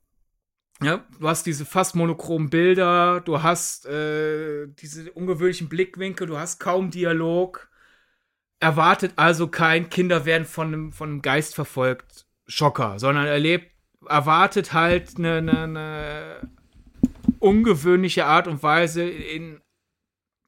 ja, 0.83 1.05
du 1.19 1.29
hast 1.29 1.47
diese 1.47 1.65
fast 1.65 1.95
monochromen 1.95 2.51
Bilder, 2.51 3.21
du 3.21 3.43
hast 3.43 3.87
äh, 3.87 4.67
diese 4.67 5.11
ungewöhnlichen 5.13 5.69
Blickwinkel, 5.69 6.27
du 6.27 6.39
hast 6.39 6.61
kaum 6.61 6.91
Dialog. 6.91 7.69
Erwartet 8.61 9.13
also 9.17 9.49
kein 9.49 9.91
Kinder 9.91 10.25
werden 10.25 10.47
von 10.47 10.69
einem, 10.69 10.93
von 10.93 11.11
einem 11.11 11.23
Geist 11.23 11.55
verfolgt, 11.55 12.27
Schocker, 12.47 12.99
sondern 12.99 13.27
erlebt, 13.27 13.73
erwartet 14.07 14.73
halt 14.73 15.17
eine, 15.19 15.37
eine, 15.39 15.63
eine 15.63 16.51
ungewöhnliche 17.41 18.27
Art 18.27 18.49
und 18.49 18.63
Weise 18.63 19.09
in 19.09 19.61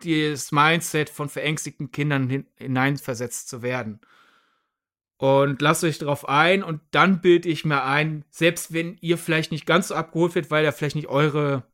das 0.05 0.53
Mindset 0.53 1.11
von 1.11 1.29
verängstigten 1.29 1.91
Kindern 1.91 2.29
hin, 2.29 2.47
hineinversetzt 2.57 3.49
zu 3.49 3.63
werden. 3.63 4.01
Und 5.19 5.63
lasst 5.63 5.83
euch 5.85 5.99
darauf 5.99 6.29
ein 6.29 6.63
und 6.63 6.81
dann 6.91 7.21
bilde 7.23 7.49
ich 7.49 7.65
mir 7.65 7.85
ein, 7.85 8.25
selbst 8.31 8.73
wenn 8.75 8.99
ihr 9.01 9.17
vielleicht 9.17 9.51
nicht 9.51 9.65
ganz 9.65 9.89
so 9.89 9.95
abgeholt 9.95 10.35
wird, 10.35 10.51
weil 10.51 10.65
er 10.65 10.73
vielleicht 10.73 10.97
nicht 10.97 11.09
eure 11.09 11.65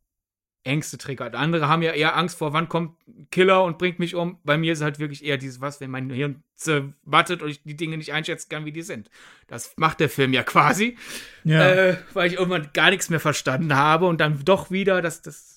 Ängste 0.64 0.96
triggert. 0.96 1.34
Andere 1.34 1.66
haben 1.66 1.82
ja 1.82 1.92
eher 1.92 2.16
Angst 2.16 2.38
vor, 2.38 2.52
wann 2.52 2.68
kommt 2.68 2.96
ein 3.08 3.26
Killer 3.30 3.64
und 3.64 3.78
bringt 3.78 3.98
mich 3.98 4.14
um. 4.14 4.38
Bei 4.44 4.56
mir 4.56 4.72
ist 4.72 4.82
halt 4.82 5.00
wirklich 5.00 5.24
eher 5.24 5.36
dieses, 5.36 5.60
was, 5.60 5.80
wenn 5.80 5.90
mein 5.90 6.08
Hirn 6.10 6.44
zerbattet 6.54 7.42
und 7.42 7.50
ich 7.50 7.62
die 7.64 7.76
Dinge 7.76 7.96
nicht 7.96 8.12
einschätzen 8.12 8.48
kann, 8.48 8.64
wie 8.64 8.72
die 8.72 8.82
sind. 8.82 9.10
Das 9.48 9.74
macht 9.76 9.98
der 9.98 10.08
Film 10.08 10.32
ja 10.32 10.44
quasi. 10.44 10.96
Ja. 11.42 11.68
Äh, 11.68 11.96
weil 12.12 12.28
ich 12.28 12.38
irgendwann 12.38 12.70
gar 12.72 12.90
nichts 12.90 13.10
mehr 13.10 13.18
verstanden 13.18 13.74
habe 13.74 14.06
und 14.06 14.20
dann 14.20 14.44
doch 14.44 14.70
wieder, 14.70 15.02
das, 15.02 15.20
das 15.20 15.51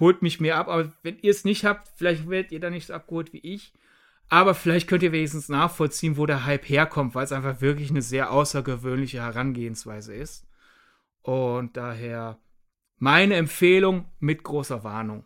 holt 0.00 0.22
mich 0.22 0.40
mehr 0.40 0.56
ab. 0.56 0.68
Aber 0.68 0.92
wenn 1.02 1.18
ihr 1.20 1.30
es 1.30 1.44
nicht 1.44 1.64
habt, 1.64 1.88
vielleicht 1.96 2.28
werdet 2.28 2.52
ihr 2.52 2.60
da 2.60 2.70
nicht 2.70 2.86
so 2.86 2.94
abgeholt 2.94 3.32
wie 3.32 3.38
ich. 3.38 3.72
Aber 4.28 4.54
vielleicht 4.54 4.88
könnt 4.88 5.02
ihr 5.02 5.12
wenigstens 5.12 5.48
nachvollziehen, 5.48 6.16
wo 6.16 6.26
der 6.26 6.44
Hype 6.44 6.68
herkommt, 6.68 7.14
weil 7.14 7.24
es 7.24 7.32
einfach 7.32 7.60
wirklich 7.60 7.90
eine 7.90 8.02
sehr 8.02 8.30
außergewöhnliche 8.30 9.22
Herangehensweise 9.22 10.14
ist. 10.14 10.46
Und 11.22 11.76
daher 11.76 12.38
meine 12.98 13.36
Empfehlung 13.36 14.06
mit 14.18 14.42
großer 14.42 14.84
Warnung. 14.84 15.24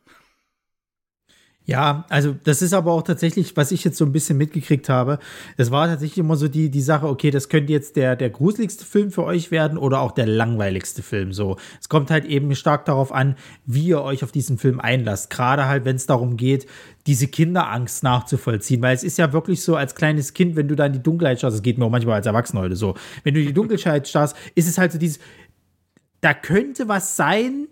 Ja, 1.64 2.05
also 2.09 2.34
das 2.43 2.60
ist 2.60 2.72
aber 2.72 2.93
auch 2.93 3.02
tatsächlich, 3.02 3.56
was 3.56 3.70
ich 3.70 3.84
jetzt 3.84 3.97
so 3.97 4.05
ein 4.05 4.10
bisschen 4.10 4.36
mitgekriegt 4.36 4.89
habe. 4.89 5.20
Es 5.56 5.70
war 5.70 5.86
tatsächlich 5.86 6.18
immer 6.18 6.36
so 6.36 6.48
die, 6.48 6.70
die 6.70 6.80
Sache, 6.80 7.06
okay, 7.06 7.30
das 7.30 7.48
könnte 7.48 7.72
jetzt 7.72 7.94
der, 7.94 8.16
der 8.16 8.30
gruseligste 8.30 8.84
Film 8.84 9.12
für 9.12 9.22
euch 9.22 9.52
werden 9.52 9.78
oder 9.78 10.01
auch 10.01 10.10
der 10.10 10.26
langweiligste 10.26 11.02
Film. 11.05 11.32
So, 11.32 11.56
es 11.80 11.89
kommt 11.89 12.10
halt 12.10 12.24
eben 12.24 12.52
stark 12.56 12.84
darauf 12.86 13.12
an, 13.12 13.36
wie 13.64 13.86
ihr 13.86 14.02
euch 14.02 14.24
auf 14.24 14.32
diesen 14.32 14.59
Film 14.59 14.80
einlasst. 14.80 15.30
Gerade 15.30 15.66
halt, 15.66 15.84
wenn 15.84 15.94
es 15.94 16.06
darum 16.06 16.36
geht, 16.36 16.66
diese 17.06 17.28
Kinderangst 17.28 18.02
nachzuvollziehen. 18.02 18.82
Weil 18.82 18.97
es 18.97 19.05
ist 19.05 19.18
ja 19.18 19.32
wirklich 19.32 19.62
so, 19.62 19.76
als 19.76 19.94
kleines 19.94 20.34
Kind, 20.34 20.56
wenn 20.56 20.66
du 20.66 20.74
da 20.74 20.86
in 20.86 20.94
die 20.94 21.02
Dunkelheit 21.02 21.40
schaust, 21.40 21.55
das 21.55 21.62
geht 21.62 21.78
mir 21.78 21.84
auch 21.84 21.90
manchmal 21.90 22.16
als 22.16 22.26
Erwachsener 22.26 22.62
heute 22.62 22.76
so, 22.76 22.94
wenn 23.22 23.34
du 23.34 23.40
in 23.40 23.47
die 23.47 23.55
Dunkelheit 23.55 24.09
schaust, 24.09 24.36
ist 24.56 24.68
es 24.68 24.78
halt 24.78 24.90
so 24.90 24.98
dieses, 24.98 25.20
da 26.22 26.34
könnte 26.34 26.89
was 26.89 27.16
sein, 27.16 27.68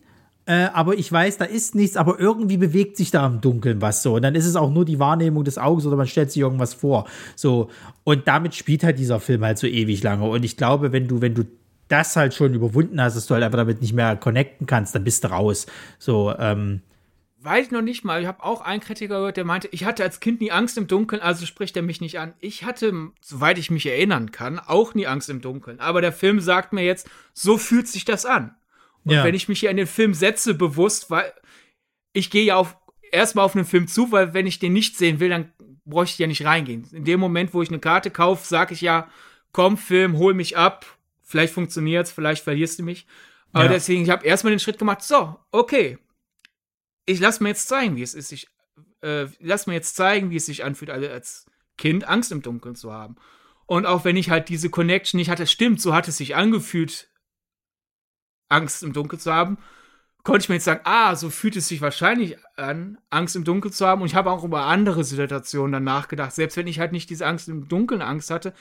äh, 0.47 0.69
aber 0.73 0.95
ich 0.95 1.11
weiß, 1.11 1.39
da 1.39 1.45
ist 1.45 1.75
nichts, 1.75 1.97
aber 1.97 2.19
irgendwie 2.19 2.57
bewegt 2.57 2.97
sich 2.97 3.11
da 3.11 3.27
im 3.27 3.41
Dunkeln 3.41 3.81
was 3.81 4.03
so. 4.03 4.15
Und 4.15 4.23
dann 4.23 4.35
ist 4.35 4.47
es 4.47 4.57
auch 4.57 4.71
nur 4.71 4.85
die 4.85 4.99
Wahrnehmung 4.99 5.45
des 5.45 5.59
Auges 5.59 5.87
oder 5.87 5.97
man 5.97 6.07
stellt 6.07 6.33
sich 6.33 6.43
irgendwas 6.43 6.75
vor. 6.75 7.07
So. 7.37 7.69
Und 8.05 8.27
damit 8.27 8.55
spielt 8.55 8.83
halt 8.83 8.99
dieser 8.99 9.21
Film 9.21 9.45
halt 9.45 9.59
so 9.59 9.67
ewig 9.67 10.03
lange. 10.03 10.25
Und 10.29 10.45
ich 10.45 10.57
glaube, 10.57 10.93
wenn 10.93 11.07
du, 11.07 11.21
wenn 11.21 11.35
du 11.35 11.45
das 11.89 12.17
halt 12.17 12.35
schon 12.35 12.55
überwunden 12.55 13.01
hast, 13.01 13.17
dass 13.17 13.27
du 13.27 13.35
halt 13.35 13.45
einfach 13.45 13.59
damit 13.59 13.81
nicht 13.81 13.93
mehr 13.93 14.17
connecten 14.17 14.67
kannst, 14.67 14.95
dann 14.95 15.05
bist 15.05 15.25
du 15.25 15.29
raus. 15.29 15.67
So, 15.99 16.35
ähm, 16.39 16.81
Weiß 17.43 17.67
ich 17.67 17.73
noch 17.73 17.81
nicht 17.81 18.05
mal. 18.05 18.21
Ich 18.21 18.27
habe 18.27 18.45
auch 18.45 18.61
einen 18.61 18.83
Kritiker 18.83 19.17
gehört, 19.17 19.39
der 19.39 19.47
meinte, 19.47 19.69
ich 19.73 19.87
hatte 19.87 20.03
als 20.03 20.21
Kind 20.21 20.43
nie 20.43 20.51
Angst 20.51 20.77
im 20.77 20.89
Dunkeln, 20.89 21.23
also 21.23 21.47
spricht 21.47 21.75
er 21.75 21.83
mich 21.83 22.03
nicht 22.03 22.19
an. 22.19 22.35
Ich 22.39 22.65
hatte, 22.65 22.93
soweit 23.23 23.57
ich 23.57 23.71
mich 23.71 23.87
erinnern 23.87 24.31
kann, 24.31 24.59
auch 24.59 24.93
nie 24.93 25.07
Angst 25.07 25.31
im 25.31 25.41
Dunkeln. 25.41 25.81
Aber 25.81 26.03
der 26.03 26.13
Film 26.13 26.41
sagt 26.41 26.75
mir 26.75 26.85
jetzt, 26.85 27.09
so 27.33 27.57
fühlt 27.57 27.89
sich 27.89 28.05
das 28.05 28.27
an. 28.27 28.55
Und 29.05 29.13
ja. 29.13 29.25
wenn 29.25 29.35
ich 29.35 29.49
mich 29.49 29.61
hier 29.61 29.71
in 29.71 29.77
den 29.77 29.87
Film 29.87 30.15
setze, 30.15 30.55
bewusst, 30.55 31.11
weil 31.11 31.33
ich 32.13 32.31
gehe 32.31 32.45
ja 32.45 32.57
auf, 32.57 32.77
erstmal 33.13 33.45
auf 33.45 33.55
einen 33.55 33.65
Film 33.65 33.89
zu, 33.89 34.13
weil 34.13 34.35
wenn 34.35 34.47
ich 34.47 34.59
den 34.59 34.73
nicht 34.73 34.97
sehen 34.97 35.21
will, 35.21 35.31
dann 35.31 35.53
bräuchte 35.85 36.15
ich 36.15 36.19
ja 36.19 36.27
nicht 36.27 36.45
reingehen. 36.45 36.87
In 36.93 37.05
dem 37.05 37.21
Moment, 37.21 37.55
wo 37.55 37.63
ich 37.63 37.69
eine 37.69 37.79
Karte 37.79 38.11
kaufe, 38.11 38.47
sage 38.47 38.75
ich 38.75 38.81
ja, 38.81 39.09
komm, 39.53 39.77
Film, 39.77 40.19
hol 40.19 40.35
mich 40.35 40.57
ab. 40.57 40.87
Vielleicht 41.23 41.55
funktioniert's, 41.55 42.11
vielleicht 42.11 42.45
verlierst 42.45 42.79
du 42.79 42.83
mich. 42.83 43.07
Aber 43.53 43.65
ja. 43.65 43.71
deswegen, 43.73 44.03
ich 44.03 44.11
habe 44.11 44.27
erstmal 44.27 44.53
den 44.53 44.61
Schritt 44.61 44.79
gemacht, 44.79 45.03
so, 45.03 45.37
okay, 45.51 45.99
ich 47.07 47.21
lass 47.21 47.41
mir 47.41 47.49
jetzt 47.49 47.69
zeigen, 47.69 47.97
wie 47.97 48.03
es 48.03 48.15
ist, 48.15 48.33
ich 48.33 48.49
äh, 49.03 49.27
lass 49.41 49.67
mir 49.67 49.75
jetzt 49.75 49.97
zeigen, 49.97 50.31
wie 50.31 50.37
es 50.37 50.47
sich 50.47 50.65
anfühlt, 50.65 50.91
als 50.91 51.47
Kind 51.77 52.07
Angst 52.07 52.31
im 52.33 52.43
Dunkeln 52.43 52.77
zu 52.77 52.93
haben. 52.93 53.17
Und 53.67 53.87
auch 53.87 54.05
wenn 54.05 54.17
ich 54.17 54.31
halt 54.31 54.49
diese 54.49 54.71
Connection 54.71 55.19
nicht 55.19 55.31
hatte, 55.31 55.47
stimmt, 55.47 55.81
so 55.81 55.95
hat 55.95 56.09
es 56.09 56.17
sich 56.17 56.37
angefühlt, 56.37 57.10
Angst 58.51 58.83
im 58.83 58.93
Dunkeln 58.93 59.21
zu 59.21 59.33
haben, 59.33 59.59
konnte 60.23 60.43
ich 60.43 60.49
mir 60.49 60.57
jetzt 60.57 60.65
sagen, 60.65 60.81
ah, 60.85 61.17
so 61.17 61.31
fühlt 61.31 61.57
es 61.57 61.69
sich 61.69 61.81
wahrscheinlich 61.81 62.37
an, 62.57 62.99
Angst 63.09 63.37
im 63.37 63.45
Dunkeln 63.45 63.73
zu 63.73 63.87
haben. 63.87 64.03
Und 64.03 64.09
ich 64.09 64.15
habe 64.15 64.31
auch 64.31 64.45
über 64.45 64.63
andere 64.65 65.05
Situationen 65.05 65.73
dann 65.73 65.85
nachgedacht, 65.85 66.33
selbst 66.33 66.57
wenn 66.57 66.67
ich 66.67 66.79
halt 66.79 66.93
nicht 66.93 67.09
diese 67.11 67.27
Angst 67.27 67.49
im 67.49 67.69
Dunkeln 67.69 68.03
Angst 68.03 68.31
hatte, 68.31 68.53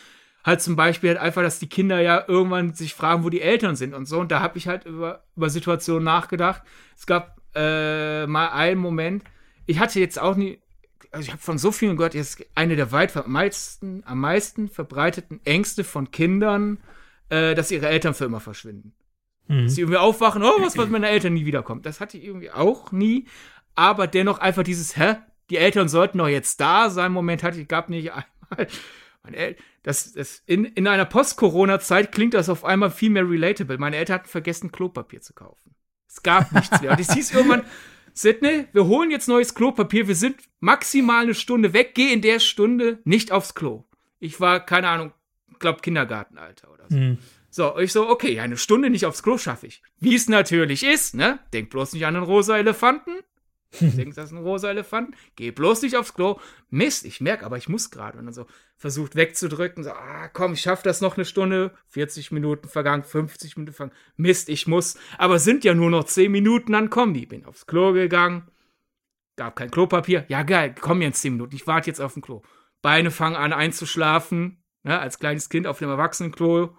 halt 0.45 0.61
zum 0.61 0.75
Beispiel 0.75 1.09
halt 1.09 1.19
einfach, 1.19 1.41
dass 1.41 1.59
die 1.59 1.67
Kinder 1.67 1.99
ja 1.99 2.23
irgendwann 2.27 2.73
sich 2.73 2.93
fragen, 2.93 3.23
wo 3.23 3.29
die 3.29 3.41
Eltern 3.41 3.75
sind 3.75 3.93
und 3.93 4.05
so. 4.05 4.19
Und 4.19 4.31
da 4.31 4.39
habe 4.39 4.57
ich 4.57 4.67
halt 4.67 4.85
über, 4.85 5.23
über 5.35 5.49
Situationen 5.49 6.03
nachgedacht. 6.03 6.63
Es 6.97 7.05
gab 7.05 7.39
äh, 7.55 8.25
mal 8.25 8.49
einen 8.49 8.79
Moment. 8.79 9.23
Ich 9.65 9.79
hatte 9.79 9.99
jetzt 9.99 10.19
auch 10.19 10.35
nie, 10.35 10.59
also 11.11 11.25
ich 11.25 11.31
habe 11.31 11.41
von 11.41 11.57
so 11.57 11.71
vielen 11.71 11.97
gehört, 11.97 12.13
jetzt 12.13 12.45
eine 12.55 12.75
der 12.75 12.91
weit 12.91 13.15
am 13.17 13.31
meisten, 13.31 14.03
am 14.05 14.21
meisten 14.21 14.69
verbreiteten 14.69 15.41
Ängste 15.43 15.83
von 15.83 16.11
Kindern, 16.11 16.79
äh, 17.29 17.53
dass 17.53 17.71
ihre 17.71 17.89
Eltern 17.89 18.13
für 18.13 18.25
immer 18.25 18.39
verschwinden. 18.39 18.93
Mhm. 19.49 19.63
Dass 19.63 19.75
sie 19.75 19.81
irgendwie 19.81 19.97
aufwachen, 19.97 20.43
oh, 20.43 20.53
was, 20.59 20.77
was 20.77 20.89
meine 20.89 21.09
Eltern 21.09 21.33
nie 21.33 21.45
wiederkommen. 21.45 21.81
Das 21.81 21.99
hatte 21.99 22.17
ich 22.17 22.23
irgendwie 22.23 22.51
auch 22.51 22.91
nie. 22.91 23.27
Aber 23.75 24.07
dennoch 24.07 24.39
einfach 24.39 24.63
dieses, 24.63 24.95
hä? 24.95 25.15
Die 25.49 25.57
Eltern 25.57 25.89
sollten 25.89 26.19
doch 26.19 26.27
jetzt 26.27 26.61
da 26.61 26.89
sein. 26.89 27.11
Moment 27.11 27.43
hatte 27.43 27.59
ich, 27.59 27.67
gab 27.67 27.89
nicht 27.89 28.11
einmal. 28.11 28.67
Das, 29.83 30.13
das 30.13 30.43
in, 30.45 30.65
in 30.65 30.87
einer 30.87 31.05
Post-Corona-Zeit 31.05 32.11
klingt 32.11 32.35
das 32.35 32.49
auf 32.49 32.63
einmal 32.63 32.91
viel 32.91 33.09
mehr 33.09 33.27
relatable. 33.27 33.77
Meine 33.77 33.97
Eltern 33.97 34.15
hatten 34.15 34.29
vergessen, 34.29 34.71
Klopapier 34.71 35.21
zu 35.21 35.33
kaufen. 35.33 35.75
Es 36.07 36.21
gab 36.23 36.51
nichts 36.51 36.81
mehr. 36.81 36.91
Und 36.91 36.99
es 36.99 37.13
hieß 37.13 37.33
irgendwann, 37.33 37.63
Sidney, 38.13 38.67
wir 38.73 38.85
holen 38.85 39.11
jetzt 39.11 39.27
neues 39.27 39.55
Klopapier, 39.55 40.07
wir 40.07 40.15
sind 40.15 40.37
maximal 40.59 41.23
eine 41.23 41.35
Stunde 41.35 41.73
weg, 41.73 41.91
geh 41.95 42.11
in 42.11 42.21
der 42.21 42.39
Stunde 42.39 42.99
nicht 43.03 43.31
aufs 43.31 43.55
Klo. 43.55 43.85
Ich 44.19 44.39
war, 44.39 44.65
keine 44.65 44.89
Ahnung, 44.89 45.13
glaub 45.59 45.81
Kindergartenalter 45.81 46.71
oder 46.71 46.85
so. 46.89 46.97
Mhm. 46.97 47.17
So, 47.59 47.77
ich 47.77 47.91
so, 47.91 48.07
okay, 48.07 48.39
eine 48.39 48.55
Stunde 48.55 48.89
nicht 48.89 49.05
aufs 49.05 49.21
Klo 49.21 49.37
schaffe 49.37 49.67
ich. 49.67 49.81
Wie 49.99 50.15
es 50.15 50.29
natürlich 50.29 50.81
ist, 50.81 51.13
ne? 51.13 51.39
Denk 51.51 51.69
bloß 51.69 51.91
nicht 51.91 52.05
an 52.05 52.15
einen 52.15 52.23
rosa 52.23 52.57
Elefanten. 52.57 53.11
Denkst, 53.81 54.15
das 54.15 54.27
ist 54.27 54.31
ein 54.31 54.37
rosa 54.37 54.69
Elefant? 54.69 55.13
Geh 55.35 55.51
bloß 55.51 55.81
nicht 55.81 55.97
aufs 55.97 56.13
Klo. 56.13 56.39
Mist, 56.69 57.03
ich 57.03 57.19
merke, 57.19 57.45
aber 57.45 57.57
ich 57.57 57.67
muss 57.67 57.91
gerade. 57.91 58.17
Und 58.17 58.27
dann 58.27 58.33
so 58.33 58.45
versucht 58.77 59.17
wegzudrücken. 59.17 59.83
So, 59.83 59.91
ah, 59.91 60.29
komm, 60.29 60.53
ich 60.53 60.61
schaff 60.61 60.83
das 60.83 61.01
noch 61.01 61.17
eine 61.17 61.25
Stunde. 61.25 61.73
40 61.89 62.31
Minuten 62.31 62.69
vergangen, 62.69 63.03
50 63.03 63.57
Minuten 63.57 63.75
vergangen. 63.75 63.97
Mist, 64.15 64.47
ich 64.47 64.65
muss. 64.65 64.97
Aber 65.17 65.37
sind 65.37 65.65
ja 65.65 65.73
nur 65.73 65.89
noch 65.89 66.05
10 66.05 66.31
Minuten, 66.31 66.71
dann 66.71 66.89
kommen 66.89 67.13
die. 67.13 67.25
Bin 67.25 67.43
aufs 67.43 67.67
Klo 67.67 67.91
gegangen. 67.91 68.47
Gab 69.35 69.57
kein 69.57 69.69
Klopapier. 69.69 70.23
Ja, 70.29 70.43
geil, 70.43 70.75
komm 70.79 71.01
jetzt 71.01 71.23
10 71.23 71.33
Minuten. 71.33 71.57
Ich 71.57 71.67
warte 71.67 71.89
jetzt 71.89 71.99
auf 71.99 72.13
dem 72.13 72.21
Klo. 72.21 72.41
Beine 72.81 73.11
fangen 73.11 73.35
an 73.35 73.51
einzuschlafen. 73.51 74.63
Ja, 74.85 74.91
ne, 74.91 74.99
als 75.01 75.19
kleines 75.19 75.49
Kind 75.49 75.67
auf 75.67 75.79
dem 75.79 75.89
Erwachsenenklo. 75.89 76.73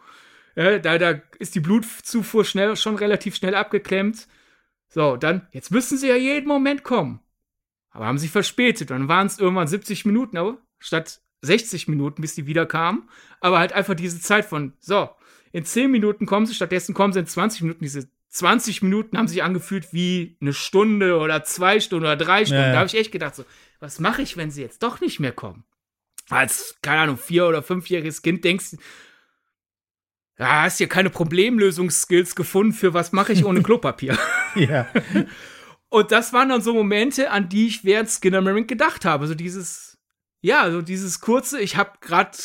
Ja, 0.57 0.79
da, 0.79 0.99
da 0.99 1.21
ist 1.39 1.55
die 1.55 1.61
Blutzufuhr 1.61 2.45
schnell, 2.45 2.77
schon 2.77 2.97
relativ 2.97 3.37
schnell 3.37 3.55
abgeklemmt. 3.55 4.27
So, 4.89 5.17
dann, 5.17 5.47
jetzt 5.53 5.71
müssen 5.71 5.97
sie 5.97 6.09
ja 6.09 6.17
jeden 6.17 6.49
Moment 6.49 6.83
kommen. 6.83 7.21
Aber 7.91 8.07
haben 8.07 8.19
sie 8.19 8.29
verspätet. 8.29 8.91
Dann 8.91 9.09
waren 9.09 9.27
es 9.27 9.39
irgendwann 9.39 9.69
70 9.69 10.05
Minuten, 10.05 10.37
aber 10.37 10.59
statt 10.79 11.21
60 11.43 11.89
Minuten, 11.89 12.23
bis 12.23 12.35
die 12.35 12.47
wieder 12.47 12.67
kamen. 12.67 13.09
Aber 13.41 13.59
halt 13.59 13.73
einfach 13.73 13.95
diese 13.95 14.21
Zeit 14.21 14.45
von, 14.45 14.75
so, 14.81 15.09
in 15.53 15.65
10 15.65 15.91
Minuten 15.91 16.27
kommen 16.27 16.47
sie, 16.47 16.55
stattdessen 16.55 16.95
kommen 16.95 17.13
sie 17.13 17.21
in 17.21 17.27
20 17.27 17.63
Minuten. 17.63 17.85
Diese 17.85 18.09
20 18.29 18.83
Minuten 18.83 19.19
haben 19.19 19.29
sich 19.29 19.43
angefühlt 19.43 19.93
wie 19.93 20.37
eine 20.41 20.53
Stunde 20.53 21.19
oder 21.19 21.43
zwei 21.43 21.81
Stunden 21.81 22.05
oder 22.05 22.17
drei 22.17 22.45
Stunden. 22.45 22.63
Ja. 22.63 22.73
Da 22.73 22.79
habe 22.79 22.87
ich 22.87 22.97
echt 22.97 23.13
gedacht, 23.13 23.35
so, 23.35 23.45
was 23.81 23.99
mache 23.99 24.23
ich, 24.23 24.37
wenn 24.37 24.51
sie 24.51 24.63
jetzt 24.63 24.83
doch 24.83 25.01
nicht 25.01 25.19
mehr 25.19 25.33
kommen? 25.33 25.65
Als, 26.29 26.77
keine 26.83 27.01
Ahnung, 27.01 27.19
vier- 27.19 27.49
oder 27.49 27.63
fünfjähriges 27.63 28.23
Kind 28.23 28.45
denkst 28.45 28.77
ja, 30.41 30.63
hast 30.63 30.79
hier 30.79 30.89
keine 30.89 31.11
Problemlösungsskills 31.11 32.35
gefunden 32.35 32.73
für 32.73 32.95
was 32.95 33.13
mache 33.13 33.35
ich 33.35 33.45
ohne 33.45 33.63
Klopapier. 33.63 34.19
ja. 34.55 34.89
Und 35.91 36.13
das 36.13 36.33
waren 36.33 36.49
dann 36.49 36.63
so 36.63 36.73
Momente, 36.73 37.31
an 37.31 37.51
die 37.51 37.67
ich 37.67 37.85
während 37.85 38.09
Skinner 38.09 38.41
Marink 38.41 38.67
gedacht 38.67 39.05
habe. 39.05 39.27
So 39.27 39.35
dieses, 39.35 39.99
ja, 40.41 40.71
so 40.71 40.81
dieses 40.81 41.21
kurze, 41.21 41.61
ich 41.61 41.77
habe 41.77 41.93
gerade 42.01 42.39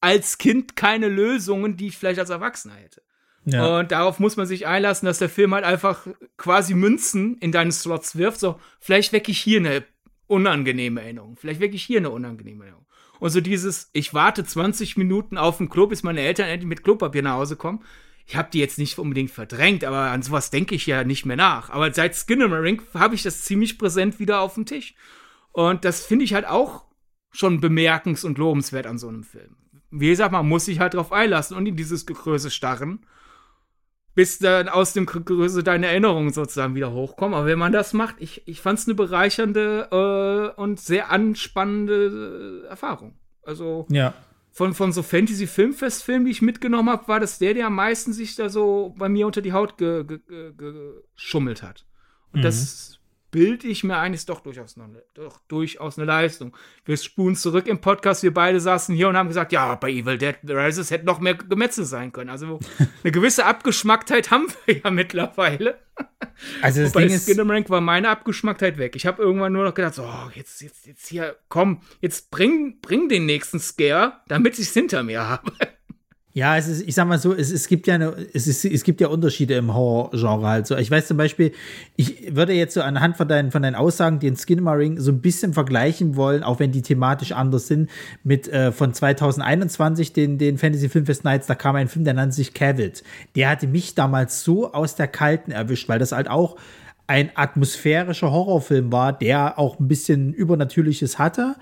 als 0.00 0.38
Kind 0.38 0.74
keine 0.74 1.08
Lösungen, 1.08 1.76
die 1.76 1.86
ich 1.88 1.98
vielleicht 1.98 2.18
als 2.18 2.30
Erwachsener 2.30 2.74
hätte. 2.74 3.02
Ja. 3.44 3.78
Und 3.78 3.92
darauf 3.92 4.18
muss 4.18 4.36
man 4.36 4.46
sich 4.46 4.66
einlassen, 4.66 5.06
dass 5.06 5.18
der 5.18 5.28
Film 5.28 5.54
halt 5.54 5.64
einfach 5.64 6.04
quasi 6.36 6.74
Münzen 6.74 7.38
in 7.38 7.52
deine 7.52 7.70
Slots 7.70 8.16
wirft. 8.16 8.40
So, 8.40 8.58
vielleicht 8.80 9.12
wecke 9.12 9.30
ich 9.30 9.38
hier 9.38 9.60
eine 9.60 9.84
unangenehme 10.26 11.00
Erinnerung. 11.00 11.36
Vielleicht 11.36 11.60
wecke 11.60 11.76
ich 11.76 11.84
hier 11.84 11.98
eine 11.98 12.10
unangenehme 12.10 12.64
Erinnerung. 12.64 12.86
Und 13.20 13.30
so 13.30 13.40
dieses, 13.40 13.90
ich 13.92 14.14
warte 14.14 14.44
20 14.44 14.96
Minuten 14.96 15.38
auf 15.38 15.58
dem 15.58 15.68
Klo, 15.68 15.86
bis 15.86 16.02
meine 16.02 16.20
Eltern 16.20 16.48
endlich 16.48 16.68
mit 16.68 16.84
Klopapier 16.84 17.22
nach 17.22 17.34
Hause 17.34 17.56
kommen. 17.56 17.82
Ich 18.26 18.36
habe 18.36 18.48
die 18.52 18.58
jetzt 18.58 18.78
nicht 18.78 18.98
unbedingt 18.98 19.30
verdrängt, 19.30 19.84
aber 19.84 20.10
an 20.10 20.22
sowas 20.22 20.50
denke 20.50 20.74
ich 20.74 20.86
ja 20.86 21.04
nicht 21.04 21.26
mehr 21.26 21.36
nach. 21.36 21.70
Aber 21.70 21.92
seit 21.92 22.16
Skinnamarink 22.16 22.82
habe 22.94 23.14
ich 23.14 23.22
das 23.22 23.42
ziemlich 23.42 23.78
präsent 23.78 24.18
wieder 24.18 24.40
auf 24.40 24.54
dem 24.54 24.66
Tisch. 24.66 24.94
Und 25.52 25.84
das 25.84 26.04
finde 26.04 26.24
ich 26.24 26.34
halt 26.34 26.46
auch 26.46 26.84
schon 27.30 27.60
bemerkens- 27.60 28.24
und 28.24 28.38
lobenswert 28.38 28.86
an 28.86 28.98
so 28.98 29.08
einem 29.08 29.22
Film. 29.22 29.56
Wie 29.90 30.08
gesagt, 30.08 30.32
man 30.32 30.48
muss 30.48 30.64
sich 30.64 30.80
halt 30.80 30.94
drauf 30.94 31.12
einlassen 31.12 31.56
und 31.56 31.66
in 31.66 31.76
dieses 31.76 32.04
Gekröse 32.04 32.50
starren 32.50 33.06
bis 34.16 34.38
dann 34.38 34.70
aus 34.70 34.94
dem 34.94 35.04
Größe 35.04 35.62
deine 35.62 35.88
Erinnerungen 35.88 36.32
sozusagen 36.32 36.74
wieder 36.74 36.90
hochkommen. 36.90 37.34
Aber 37.34 37.46
wenn 37.46 37.58
man 37.58 37.70
das 37.70 37.92
macht, 37.92 38.16
ich, 38.18 38.48
ich 38.48 38.62
fand 38.62 38.78
es 38.78 38.86
eine 38.86 38.94
bereichernde 38.94 39.88
äh, 40.56 40.60
und 40.60 40.80
sehr 40.80 41.10
anspannende 41.10 42.62
äh, 42.64 42.66
Erfahrung. 42.66 43.18
Also 43.42 43.86
ja. 43.90 44.14
von, 44.50 44.72
von 44.72 44.90
so 44.92 45.02
Fantasy-Filmfest-Filmen, 45.02 46.24
die 46.24 46.30
ich 46.30 46.40
mitgenommen 46.40 46.88
habe, 46.88 47.06
war 47.08 47.20
das 47.20 47.38
der, 47.38 47.52
der 47.52 47.66
am 47.66 47.74
meisten 47.74 48.14
sich 48.14 48.34
da 48.36 48.48
so 48.48 48.94
bei 48.96 49.10
mir 49.10 49.26
unter 49.26 49.42
die 49.42 49.52
Haut 49.52 49.76
ge, 49.76 50.02
ge, 50.04 50.18
ge, 50.26 50.52
geschummelt 51.14 51.62
hat. 51.62 51.84
Und 52.32 52.40
mhm. 52.40 52.44
das 52.44 52.98
bild 53.36 53.64
ich 53.64 53.84
mir 53.84 53.98
eigentlich 53.98 54.24
doch 54.24 54.40
durchaus, 54.40 54.78
eine, 54.78 55.02
doch 55.12 55.40
durchaus 55.46 55.98
eine 55.98 56.06
Leistung. 56.06 56.56
Wir 56.86 56.96
spulen 56.96 57.36
zurück 57.36 57.66
im 57.66 57.82
Podcast, 57.82 58.22
wir 58.22 58.32
beide 58.32 58.60
saßen 58.60 58.94
hier 58.94 59.10
und 59.10 59.16
haben 59.18 59.28
gesagt, 59.28 59.52
ja, 59.52 59.74
bei 59.74 59.90
Evil 59.90 60.16
Dead 60.16 60.36
Rises 60.48 60.90
hätte 60.90 61.04
noch 61.04 61.20
mehr 61.20 61.34
Gemetzel 61.34 61.84
sein 61.84 62.12
können. 62.12 62.30
Also 62.30 62.60
eine 63.02 63.12
gewisse 63.12 63.44
Abgeschmacktheit 63.44 64.30
haben 64.30 64.46
wir 64.64 64.78
ja 64.78 64.90
mittlerweile. 64.90 65.78
Also 66.60 66.82
das 66.82 66.94
Wobei 66.94 67.06
Ding 67.06 67.18
Skinnamarink 67.18 67.70
war 67.70 67.80
meine 67.80 68.10
Abgeschmacktheit 68.10 68.76
weg. 68.76 68.96
Ich 68.96 69.06
habe 69.06 69.22
irgendwann 69.22 69.54
nur 69.54 69.64
noch 69.64 69.72
gedacht, 69.72 69.94
so, 69.94 70.02
oh, 70.02 70.30
jetzt, 70.34 70.60
jetzt, 70.60 70.86
jetzt 70.86 71.06
hier, 71.06 71.36
komm, 71.48 71.80
jetzt 72.02 72.30
bring, 72.30 72.80
bring 72.82 73.08
den 73.08 73.24
nächsten 73.24 73.58
Scare, 73.58 74.20
damit 74.28 74.58
ich 74.58 74.66
es 74.66 74.74
hinter 74.74 75.02
mir 75.02 75.26
habe. 75.26 75.50
Ja, 76.36 76.58
es 76.58 76.68
ist, 76.68 76.86
ich 76.86 76.94
sag 76.94 77.08
mal 77.08 77.18
so, 77.18 77.32
es, 77.32 77.50
es 77.50 77.66
gibt 77.66 77.86
ja 77.86 77.94
eine, 77.94 78.14
es, 78.34 78.46
ist, 78.46 78.62
es 78.66 78.84
gibt 78.84 79.00
ja 79.00 79.08
Unterschiede 79.08 79.54
im 79.54 79.72
Horror-Genre 79.72 80.46
halt. 80.46 80.66
So, 80.66 80.76
ich 80.76 80.90
weiß 80.90 81.06
zum 81.06 81.16
Beispiel, 81.16 81.52
ich 81.96 82.36
würde 82.36 82.52
jetzt 82.52 82.74
so 82.74 82.82
anhand 82.82 83.16
von 83.16 83.26
deinen, 83.26 83.50
von 83.50 83.62
deinen 83.62 83.74
Aussagen 83.74 84.18
den 84.18 84.36
Skinmaring 84.36 85.00
so 85.00 85.12
ein 85.12 85.22
bisschen 85.22 85.54
vergleichen 85.54 86.14
wollen, 86.14 86.42
auch 86.42 86.58
wenn 86.60 86.72
die 86.72 86.82
thematisch 86.82 87.32
anders 87.32 87.68
sind, 87.68 87.88
mit 88.22 88.48
äh, 88.48 88.70
von 88.70 88.92
2021, 88.92 90.12
den, 90.12 90.36
den 90.36 90.58
Fantasy 90.58 90.90
Filmfest 90.90 91.24
Nights, 91.24 91.46
da 91.46 91.54
kam 91.54 91.74
ein 91.74 91.88
Film, 91.88 92.04
der 92.04 92.12
nannte 92.12 92.36
sich 92.36 92.52
Cavit. 92.52 93.02
Der 93.34 93.48
hatte 93.48 93.66
mich 93.66 93.94
damals 93.94 94.44
so 94.44 94.74
aus 94.74 94.94
der 94.94 95.08
Kalten 95.08 95.52
erwischt, 95.52 95.88
weil 95.88 95.98
das 95.98 96.12
halt 96.12 96.28
auch 96.28 96.56
ein 97.06 97.30
atmosphärischer 97.34 98.30
Horrorfilm 98.30 98.92
war, 98.92 99.14
der 99.14 99.58
auch 99.58 99.80
ein 99.80 99.88
bisschen 99.88 100.34
Übernatürliches 100.34 101.18
hatte 101.18 101.56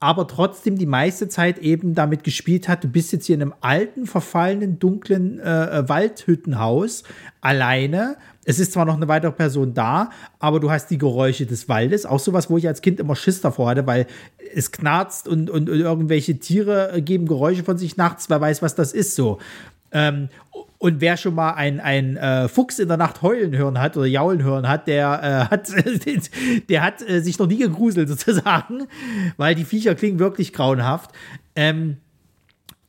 aber 0.00 0.26
trotzdem 0.26 0.78
die 0.78 0.86
meiste 0.86 1.28
Zeit 1.28 1.58
eben 1.58 1.94
damit 1.94 2.24
gespielt 2.24 2.68
hat, 2.68 2.82
du 2.82 2.88
bist 2.88 3.12
jetzt 3.12 3.26
hier 3.26 3.34
in 3.34 3.42
einem 3.42 3.54
alten, 3.60 4.06
verfallenen, 4.06 4.78
dunklen 4.78 5.38
äh, 5.38 5.80
äh, 5.80 5.88
Waldhüttenhaus 5.90 7.04
alleine. 7.42 8.16
Es 8.46 8.58
ist 8.58 8.72
zwar 8.72 8.86
noch 8.86 8.96
eine 8.96 9.08
weitere 9.08 9.32
Person 9.32 9.74
da, 9.74 10.08
aber 10.38 10.58
du 10.58 10.70
hast 10.70 10.88
die 10.88 10.96
Geräusche 10.96 11.44
des 11.44 11.68
Waldes. 11.68 12.06
Auch 12.06 12.18
sowas, 12.18 12.48
wo 12.48 12.56
ich 12.56 12.66
als 12.66 12.80
Kind 12.80 12.98
immer 12.98 13.14
Schiss 13.14 13.42
davor 13.42 13.68
hatte, 13.68 13.86
weil 13.86 14.06
es 14.54 14.72
knarzt 14.72 15.28
und, 15.28 15.50
und, 15.50 15.68
und 15.68 15.78
irgendwelche 15.78 16.38
Tiere 16.38 17.02
geben 17.02 17.26
Geräusche 17.26 17.62
von 17.62 17.76
sich 17.76 17.98
nachts. 17.98 18.30
Wer 18.30 18.40
weiß, 18.40 18.62
was 18.62 18.74
das 18.74 18.94
ist 18.94 19.14
so. 19.14 19.38
Ähm, 19.92 20.28
und 20.78 21.02
wer 21.02 21.18
schon 21.18 21.34
mal 21.34 21.52
ein, 21.52 21.78
ein 21.78 22.16
äh, 22.16 22.48
Fuchs 22.48 22.78
in 22.78 22.88
der 22.88 22.96
Nacht 22.96 23.20
heulen 23.20 23.54
hören 23.54 23.78
hat 23.78 23.98
oder 23.98 24.06
jaulen 24.06 24.42
hören 24.42 24.66
hat, 24.66 24.86
der 24.86 25.48
äh, 25.50 25.52
hat, 25.52 25.68
der 26.68 26.82
hat 26.82 27.06
äh, 27.06 27.20
sich 27.20 27.38
noch 27.38 27.46
nie 27.46 27.58
gegruselt 27.58 28.08
sozusagen, 28.08 28.86
weil 29.36 29.54
die 29.54 29.64
Viecher 29.64 29.94
klingen 29.94 30.18
wirklich 30.18 30.52
grauenhaft. 30.52 31.10
Ähm, 31.54 31.98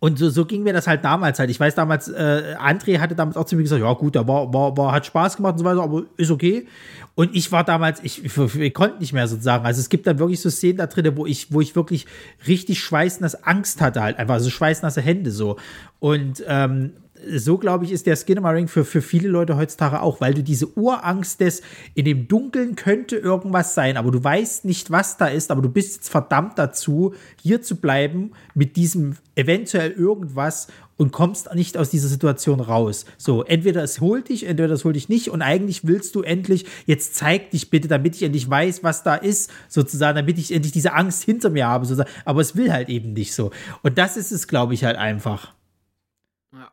und 0.03 0.17
so, 0.17 0.31
so 0.31 0.45
ging 0.45 0.63
mir 0.63 0.73
das 0.73 0.87
halt 0.87 1.05
damals 1.05 1.37
halt. 1.37 1.51
Ich 1.51 1.59
weiß 1.59 1.75
damals, 1.75 2.07
äh, 2.07 2.55
André 2.57 2.97
hatte 2.97 3.13
damals 3.13 3.37
auch 3.37 3.45
zu 3.45 3.55
mir 3.55 3.61
gesagt, 3.61 3.83
ja 3.83 3.93
gut, 3.93 4.15
da 4.15 4.27
war, 4.27 4.51
war, 4.51 4.75
war, 4.75 4.93
hat 4.93 5.05
Spaß 5.05 5.37
gemacht 5.37 5.53
und 5.53 5.59
so 5.59 5.65
weiter, 5.65 5.83
aber 5.83 6.05
ist 6.17 6.31
okay. 6.31 6.65
Und 7.13 7.35
ich 7.35 7.51
war 7.51 7.63
damals, 7.63 8.03
ich, 8.03 8.25
ich, 8.25 8.55
ich 8.55 8.73
konnte 8.73 8.97
nicht 8.97 9.13
mehr 9.13 9.27
sozusagen. 9.27 9.63
Also 9.63 9.79
es 9.79 9.89
gibt 9.89 10.07
dann 10.07 10.17
wirklich 10.17 10.41
so 10.41 10.49
Szenen 10.49 10.77
da 10.77 10.87
drin, 10.87 11.15
wo 11.15 11.27
ich, 11.27 11.53
wo 11.53 11.61
ich 11.61 11.75
wirklich 11.75 12.07
richtig 12.47 12.79
schweißnass 12.79 13.43
Angst 13.43 13.79
hatte 13.79 14.01
halt 14.01 14.17
einfach, 14.17 14.33
also 14.33 14.49
schweißnasse 14.49 15.01
Hände 15.01 15.29
so. 15.29 15.57
Und 15.99 16.43
ähm, 16.47 16.93
so 17.27 17.57
glaube 17.57 17.85
ich, 17.85 17.91
ist 17.91 18.05
der 18.07 18.15
Skinnamarink 18.15 18.69
für, 18.69 18.85
für 18.85 19.01
viele 19.01 19.29
Leute 19.29 19.57
heutzutage 19.57 20.01
auch, 20.01 20.21
weil 20.21 20.33
du 20.33 20.43
diese 20.43 20.67
Urangst 20.77 21.39
des, 21.39 21.61
in 21.93 22.05
dem 22.05 22.27
Dunkeln 22.27 22.75
könnte 22.75 23.17
irgendwas 23.17 23.75
sein, 23.75 23.97
aber 23.97 24.11
du 24.11 24.23
weißt 24.23 24.65
nicht, 24.65 24.91
was 24.91 25.17
da 25.17 25.27
ist, 25.27 25.51
aber 25.51 25.61
du 25.61 25.69
bist 25.69 25.95
jetzt 25.95 26.09
verdammt 26.09 26.57
dazu, 26.57 27.13
hier 27.41 27.61
zu 27.61 27.75
bleiben 27.77 28.31
mit 28.53 28.75
diesem 28.75 29.15
eventuell 29.35 29.91
irgendwas 29.91 30.67
und 30.97 31.11
kommst 31.11 31.53
nicht 31.55 31.77
aus 31.77 31.89
dieser 31.89 32.07
Situation 32.07 32.59
raus. 32.59 33.05
So, 33.17 33.43
entweder 33.43 33.83
es 33.83 34.01
holt 34.01 34.29
dich, 34.29 34.45
entweder 34.45 34.73
es 34.73 34.85
holt 34.85 34.95
dich 34.95 35.09
nicht 35.09 35.29
und 35.29 35.41
eigentlich 35.41 35.87
willst 35.87 36.13
du 36.13 36.21
endlich, 36.21 36.65
jetzt 36.85 37.15
zeig 37.15 37.49
dich 37.51 37.69
bitte, 37.71 37.87
damit 37.87 38.15
ich 38.15 38.23
endlich 38.23 38.47
weiß, 38.47 38.83
was 38.83 39.01
da 39.03 39.15
ist, 39.15 39.49
sozusagen, 39.67 40.15
damit 40.15 40.37
ich 40.37 40.53
endlich 40.53 40.73
diese 40.73 40.93
Angst 40.93 41.23
hinter 41.23 41.49
mir 41.49 41.67
habe, 41.67 41.85
sozusagen. 41.85 42.11
aber 42.25 42.41
es 42.41 42.55
will 42.55 42.71
halt 42.71 42.89
eben 42.89 43.13
nicht 43.13 43.33
so. 43.33 43.51
Und 43.81 43.97
das 43.97 44.15
ist 44.15 44.31
es, 44.31 44.47
glaube 44.47 44.73
ich, 44.75 44.83
halt 44.83 44.97
einfach. 44.97 45.53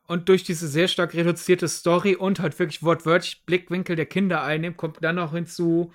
Und 0.07 0.29
durch 0.29 0.43
diese 0.43 0.67
sehr 0.67 0.89
stark 0.89 1.15
reduzierte 1.15 1.69
Story 1.69 2.17
und 2.17 2.41
halt 2.41 2.59
wirklich 2.59 2.83
wortwörtlich 2.83 3.45
Blickwinkel 3.47 3.95
der 3.95 4.07
Kinder 4.07 4.43
einnehmen, 4.43 4.77
kommt 4.77 4.99
dann 5.03 5.17
noch 5.17 5.33
hinzu, 5.33 5.93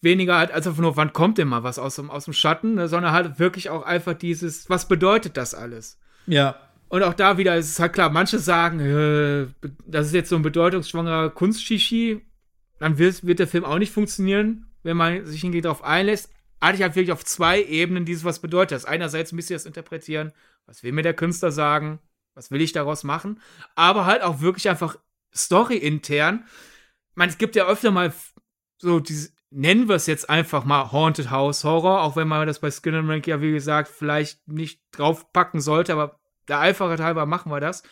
weniger 0.00 0.36
halt 0.36 0.50
als 0.50 0.66
einfach 0.66 0.82
nur, 0.82 0.96
wann 0.96 1.12
kommt 1.12 1.38
denn 1.38 1.48
mal 1.48 1.62
was 1.62 1.78
aus 1.78 1.96
dem, 1.96 2.10
aus 2.10 2.24
dem 2.24 2.34
Schatten, 2.34 2.74
ne, 2.74 2.88
sondern 2.88 3.12
halt 3.12 3.38
wirklich 3.38 3.70
auch 3.70 3.84
einfach 3.84 4.14
dieses, 4.14 4.68
was 4.68 4.88
bedeutet 4.88 5.36
das 5.36 5.54
alles? 5.54 6.00
Ja. 6.26 6.56
Und 6.88 7.04
auch 7.04 7.14
da 7.14 7.38
wieder 7.38 7.56
ist 7.56 7.70
es 7.70 7.78
halt 7.78 7.94
klar, 7.94 8.10
manche 8.10 8.38
sagen, 8.38 8.80
äh, 8.80 9.46
das 9.86 10.08
ist 10.08 10.14
jetzt 10.14 10.28
so 10.28 10.36
ein 10.36 10.42
bedeutungsschwangerer 10.42 11.30
Kunstshishi, 11.30 12.20
dann 12.78 12.98
wird, 12.98 13.24
wird 13.24 13.38
der 13.38 13.46
Film 13.46 13.64
auch 13.64 13.78
nicht 13.78 13.92
funktionieren, 13.92 14.66
wenn 14.82 14.96
man 14.96 15.24
sich 15.24 15.44
irgendwie 15.44 15.60
darauf 15.60 15.84
einlässt. 15.84 16.30
Hatte 16.60 16.76
ich 16.76 16.82
halt 16.82 16.96
wirklich 16.96 17.12
auf 17.12 17.24
zwei 17.24 17.62
Ebenen 17.62 18.04
dieses, 18.04 18.24
was 18.24 18.40
bedeutet 18.40 18.72
das. 18.72 18.84
Einerseits 18.84 19.32
ein 19.32 19.36
bisschen 19.36 19.54
das 19.54 19.66
interpretieren, 19.66 20.32
was 20.66 20.82
will 20.82 20.92
mir 20.92 21.02
der 21.02 21.14
Künstler 21.14 21.52
sagen, 21.52 22.00
was 22.34 22.50
will 22.50 22.60
ich 22.60 22.72
daraus 22.72 23.04
machen? 23.04 23.40
Aber 23.74 24.06
halt 24.06 24.22
auch 24.22 24.40
wirklich 24.40 24.68
einfach 24.68 24.96
Story-intern. 25.34 26.44
Ich 27.10 27.16
meine, 27.16 27.30
es 27.30 27.38
gibt 27.38 27.56
ja 27.56 27.66
öfter 27.66 27.90
mal 27.90 28.12
so 28.78 29.00
diese, 29.00 29.30
nennen 29.50 29.88
wir 29.88 29.96
es 29.96 30.06
jetzt 30.06 30.28
einfach 30.30 30.64
mal 30.64 30.92
Haunted 30.92 31.30
House 31.30 31.64
Horror, 31.64 32.02
auch 32.02 32.16
wenn 32.16 32.28
man 32.28 32.46
das 32.46 32.60
bei 32.60 32.70
Skin 32.70 32.94
and 32.94 33.08
Rank 33.08 33.26
ja, 33.26 33.40
wie 33.40 33.52
gesagt, 33.52 33.88
vielleicht 33.88 34.46
nicht 34.48 34.80
draufpacken 34.92 35.60
sollte, 35.60 35.92
aber 35.92 36.18
der 36.48 36.58
Einfachheit 36.58 37.00
halber 37.00 37.26
machen 37.26 37.52
wir 37.52 37.60
das. 37.60 37.82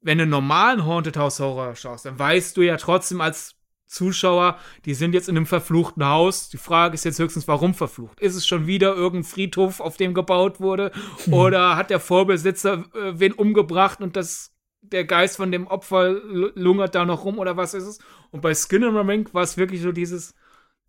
Wenn 0.00 0.18
du 0.18 0.26
normalen 0.26 0.84
Haunted 0.84 1.16
House 1.16 1.40
Horror 1.40 1.74
schaust, 1.76 2.04
dann 2.04 2.18
weißt 2.18 2.56
du 2.56 2.62
ja 2.62 2.76
trotzdem 2.76 3.20
als 3.20 3.56
Zuschauer, 3.92 4.58
die 4.84 4.94
sind 4.94 5.12
jetzt 5.12 5.28
in 5.28 5.36
einem 5.36 5.46
verfluchten 5.46 6.04
Haus. 6.04 6.48
Die 6.48 6.56
Frage 6.56 6.94
ist 6.94 7.04
jetzt 7.04 7.18
höchstens, 7.18 7.46
warum 7.46 7.74
verflucht? 7.74 8.20
Ist 8.20 8.34
es 8.34 8.46
schon 8.46 8.66
wieder 8.66 8.94
irgendein 8.94 9.30
Friedhof, 9.30 9.80
auf 9.80 9.96
dem 9.96 10.14
gebaut 10.14 10.60
wurde? 10.60 10.92
Mhm. 11.26 11.34
Oder 11.34 11.76
hat 11.76 11.90
der 11.90 12.00
Vorbesitzer 12.00 12.84
äh, 12.94 13.12
wen 13.14 13.32
umgebracht 13.32 14.00
und 14.00 14.16
das, 14.16 14.52
der 14.80 15.04
Geist 15.04 15.36
von 15.36 15.52
dem 15.52 15.66
Opfer 15.66 16.10
lungert 16.54 16.94
da 16.94 17.04
noch 17.04 17.24
rum 17.24 17.38
oder 17.38 17.56
was 17.56 17.74
ist 17.74 17.84
es? 17.84 17.98
Und 18.30 18.40
bei 18.40 18.54
Skinner 18.54 19.04
Mink 19.04 19.34
war 19.34 19.42
es 19.42 19.56
wirklich 19.56 19.82
so 19.82 19.92
dieses, 19.92 20.34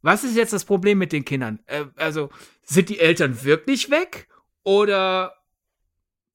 was 0.01 0.23
ist 0.23 0.35
jetzt 0.35 0.53
das 0.53 0.65
Problem 0.65 0.97
mit 0.97 1.11
den 1.11 1.25
Kindern? 1.25 1.59
Äh, 1.65 1.85
also, 1.95 2.29
sind 2.63 2.89
die 2.89 2.99
Eltern 2.99 3.43
wirklich 3.43 3.89
weg? 3.89 4.27
Oder 4.63 5.33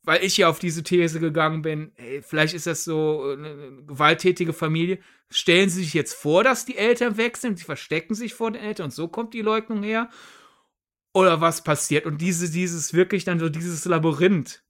weil 0.04 0.24
ich 0.24 0.36
ja 0.36 0.48
auf 0.48 0.58
diese 0.58 0.82
These 0.82 1.20
gegangen 1.20 1.62
bin, 1.62 1.92
hey, 1.96 2.22
vielleicht 2.22 2.54
ist 2.54 2.66
das 2.66 2.84
so 2.84 3.34
eine 3.36 3.82
gewalttätige 3.86 4.52
Familie. 4.52 4.98
Stellen 5.30 5.68
Sie 5.68 5.82
sich 5.82 5.94
jetzt 5.94 6.14
vor, 6.14 6.44
dass 6.44 6.64
die 6.64 6.78
Eltern 6.78 7.16
weg 7.16 7.36
sind, 7.36 7.58
sie 7.58 7.64
verstecken 7.64 8.14
sich 8.14 8.32
vor 8.32 8.50
den 8.50 8.62
Eltern 8.62 8.84
und 8.84 8.92
so 8.92 9.08
kommt 9.08 9.34
die 9.34 9.42
Leugnung 9.42 9.82
her? 9.82 10.08
Oder 11.12 11.40
was 11.40 11.62
passiert? 11.64 12.06
Und 12.06 12.20
diese, 12.20 12.50
dieses 12.50 12.94
wirklich 12.94 13.24
dann 13.24 13.40
so 13.40 13.48
dieses 13.48 13.84
Labyrinth. 13.84 14.62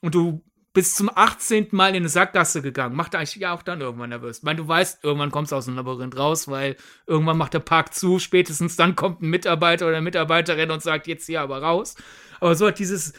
Und 0.00 0.14
du 0.14 0.44
bist 0.72 0.96
zum 0.96 1.10
18. 1.12 1.68
Mal 1.72 1.88
in 1.90 1.96
eine 1.96 2.08
Sackgasse 2.08 2.62
gegangen. 2.62 2.94
Macht 2.94 3.14
eigentlich 3.14 3.34
ja 3.36 3.52
auch 3.52 3.62
dann 3.62 3.80
irgendwann 3.80 4.10
nervös. 4.10 4.38
Ich 4.38 4.42
meine, 4.44 4.58
du 4.58 4.68
weißt, 4.68 5.02
irgendwann 5.02 5.30
kommst 5.30 5.50
du 5.50 5.56
aus 5.56 5.64
dem 5.64 5.74
Labyrinth 5.74 6.16
raus, 6.16 6.46
weil 6.48 6.76
irgendwann 7.06 7.36
macht 7.36 7.54
der 7.54 7.60
Park 7.60 7.94
zu, 7.94 8.18
spätestens 8.18 8.76
dann 8.76 8.94
kommt 8.94 9.22
ein 9.22 9.30
Mitarbeiter 9.30 9.86
oder 9.86 9.96
eine 9.96 10.04
Mitarbeiterin 10.04 10.70
und 10.70 10.82
sagt, 10.82 11.06
jetzt 11.06 11.26
hier 11.26 11.40
aber 11.40 11.62
raus. 11.62 11.96
Aber 12.38 12.54
so 12.54 12.68
hat 12.68 12.78
dieses, 12.78 13.14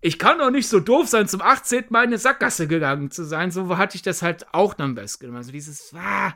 ich 0.00 0.18
kann 0.18 0.38
doch 0.38 0.50
nicht 0.50 0.68
so 0.68 0.80
doof 0.80 1.08
sein, 1.08 1.28
zum 1.28 1.42
18. 1.42 1.86
Mal 1.90 2.04
in 2.04 2.08
eine 2.08 2.18
Sackgasse 2.18 2.66
gegangen 2.66 3.10
zu 3.10 3.24
sein. 3.24 3.50
So 3.50 3.76
hatte 3.76 3.96
ich 3.96 4.02
das 4.02 4.22
halt 4.22 4.46
auch 4.52 4.74
dann 4.74 4.94
best 4.94 5.20
genommen. 5.20 5.38
Also 5.38 5.52
dieses, 5.52 5.94
ah, 5.94 6.34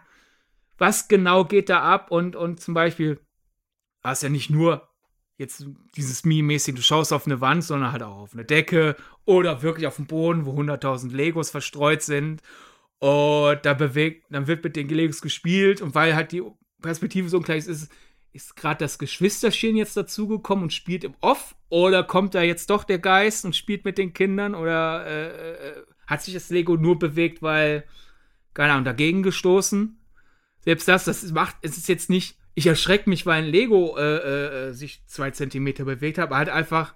was 0.77 1.09
genau 1.09 1.45
geht 1.45 1.69
da 1.71 1.81
ab? 1.81 2.11
Und, 2.11 2.37
und 2.37 2.61
zum 2.61 2.75
Beispiel, 2.75 3.21
war 4.03 4.13
es 4.13 4.23
ja 4.23 4.29
nicht 4.29 4.51
nur 4.51 4.89
jetzt 5.37 5.67
dieses 5.97 6.25
Meme-mäßig, 6.25 6.75
du 6.75 6.83
schaust 6.83 7.13
auf 7.13 7.27
eine 7.27 7.41
Wand, 7.41 7.65
sondern 7.65 7.91
halt 7.91 8.03
auch 8.03 8.19
auf 8.19 8.35
eine 8.35 8.45
Decke 8.45 8.97
oder 9.25 9.63
wirklich 9.63 9.87
auf 9.87 9.97
dem 9.97 10.07
Boden, 10.07 10.47
wo 10.47 10.53
100.000 10.53 11.13
Legos 11.13 11.51
verstreut 11.51 12.03
sind. 12.03 12.43
Und 12.99 13.61
da 13.65 13.75
bewegt, 13.75 14.27
dann 14.31 14.47
wird 14.47 14.63
mit 14.63 14.77
den 14.77 14.89
Legos 14.89 15.21
gespielt 15.21 15.81
und 15.81 15.95
weil 15.95 16.15
halt 16.15 16.33
die 16.33 16.43
Perspektive 16.81 17.29
so 17.29 17.39
ungleich 17.39 17.67
ist, 17.67 17.91
ist 18.35 18.57
gerade 18.57 18.79
das 18.79 18.99
Geschwisterchen 18.99 19.77
jetzt 19.77 19.97
dazugekommen 19.97 20.65
und 20.65 20.73
spielt 20.73 21.05
im 21.05 21.15
Off 21.21 21.55
oder 21.69 22.03
kommt 22.03 22.35
da 22.35 22.43
jetzt 22.43 22.69
doch 22.69 22.83
der 22.83 22.99
Geist 22.99 23.45
und 23.45 23.55
spielt 23.55 23.85
mit 23.85 23.97
den 23.97 24.13
Kindern 24.13 24.57
oder 24.57 25.07
äh, 25.07 25.69
äh, 25.69 25.83
hat 26.07 26.23
sich 26.23 26.35
das 26.35 26.51
Lego 26.51 26.77
nur 26.77 26.99
bewegt, 26.99 27.43
weil, 27.43 27.85
keine 28.53 28.73
Ahnung, 28.73 28.85
dagegen 28.85 29.23
gestoßen? 29.23 29.97
Selbst 30.61 30.89
das, 30.89 31.05
das 31.05 31.31
macht, 31.31 31.57
es 31.63 31.77
ist 31.77 31.89
jetzt 31.89 32.11
nicht, 32.11 32.37
ich 32.55 32.67
erschrecke 32.67 33.09
mich, 33.09 33.25
weil 33.25 33.45
ein 33.45 33.49
Lego 33.49 33.97
äh, 33.97 34.69
äh, 34.69 34.73
sich 34.73 35.07
zwei 35.07 35.31
Zentimeter 35.31 35.85
bewegt 35.85 36.19
hat, 36.19 36.25
aber 36.25 36.37
halt 36.37 36.49
einfach, 36.49 36.95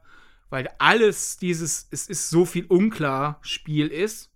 weil 0.51 0.69
alles 0.78 1.36
dieses, 1.36 1.86
es 1.93 2.09
ist 2.09 2.31
so 2.31 2.47
viel 2.47 2.66
unklar 2.66 3.39
Spiel 3.43 3.86
ist, 3.86 4.32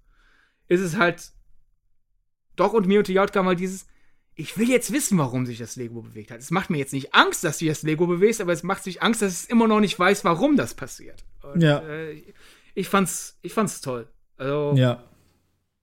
ist 0.68 0.80
es 0.80 0.96
halt 0.96 1.32
doch 2.54 2.74
und 2.74 2.86
mir 2.86 3.00
und 3.00 3.08
die 3.08 3.14
J 3.14 3.34
mal 3.36 3.56
dieses, 3.56 3.86
ich 4.34 4.56
will 4.56 4.68
jetzt 4.68 4.92
wissen, 4.92 5.18
warum 5.18 5.46
sich 5.46 5.58
das 5.58 5.76
Lego 5.76 6.02
bewegt 6.02 6.30
hat. 6.30 6.40
Es 6.40 6.50
macht 6.50 6.70
mir 6.70 6.78
jetzt 6.78 6.92
nicht 6.92 7.14
Angst, 7.14 7.44
dass 7.44 7.58
sich 7.58 7.68
das 7.68 7.82
Lego 7.82 8.06
bewegt, 8.06 8.40
aber 8.40 8.52
es 8.52 8.62
macht 8.62 8.82
sich 8.82 9.02
Angst, 9.02 9.22
dass 9.22 9.32
es 9.32 9.44
immer 9.44 9.68
noch 9.68 9.80
nicht 9.80 9.98
weiß, 9.98 10.24
warum 10.24 10.56
das 10.56 10.74
passiert. 10.74 11.24
Und, 11.42 11.62
ja. 11.62 11.78
Äh, 11.80 12.22
ich 12.74 12.88
fand's, 12.88 13.38
ich 13.42 13.52
fand's 13.52 13.80
toll. 13.80 14.08
Also, 14.38 14.74
ja. 14.76 15.02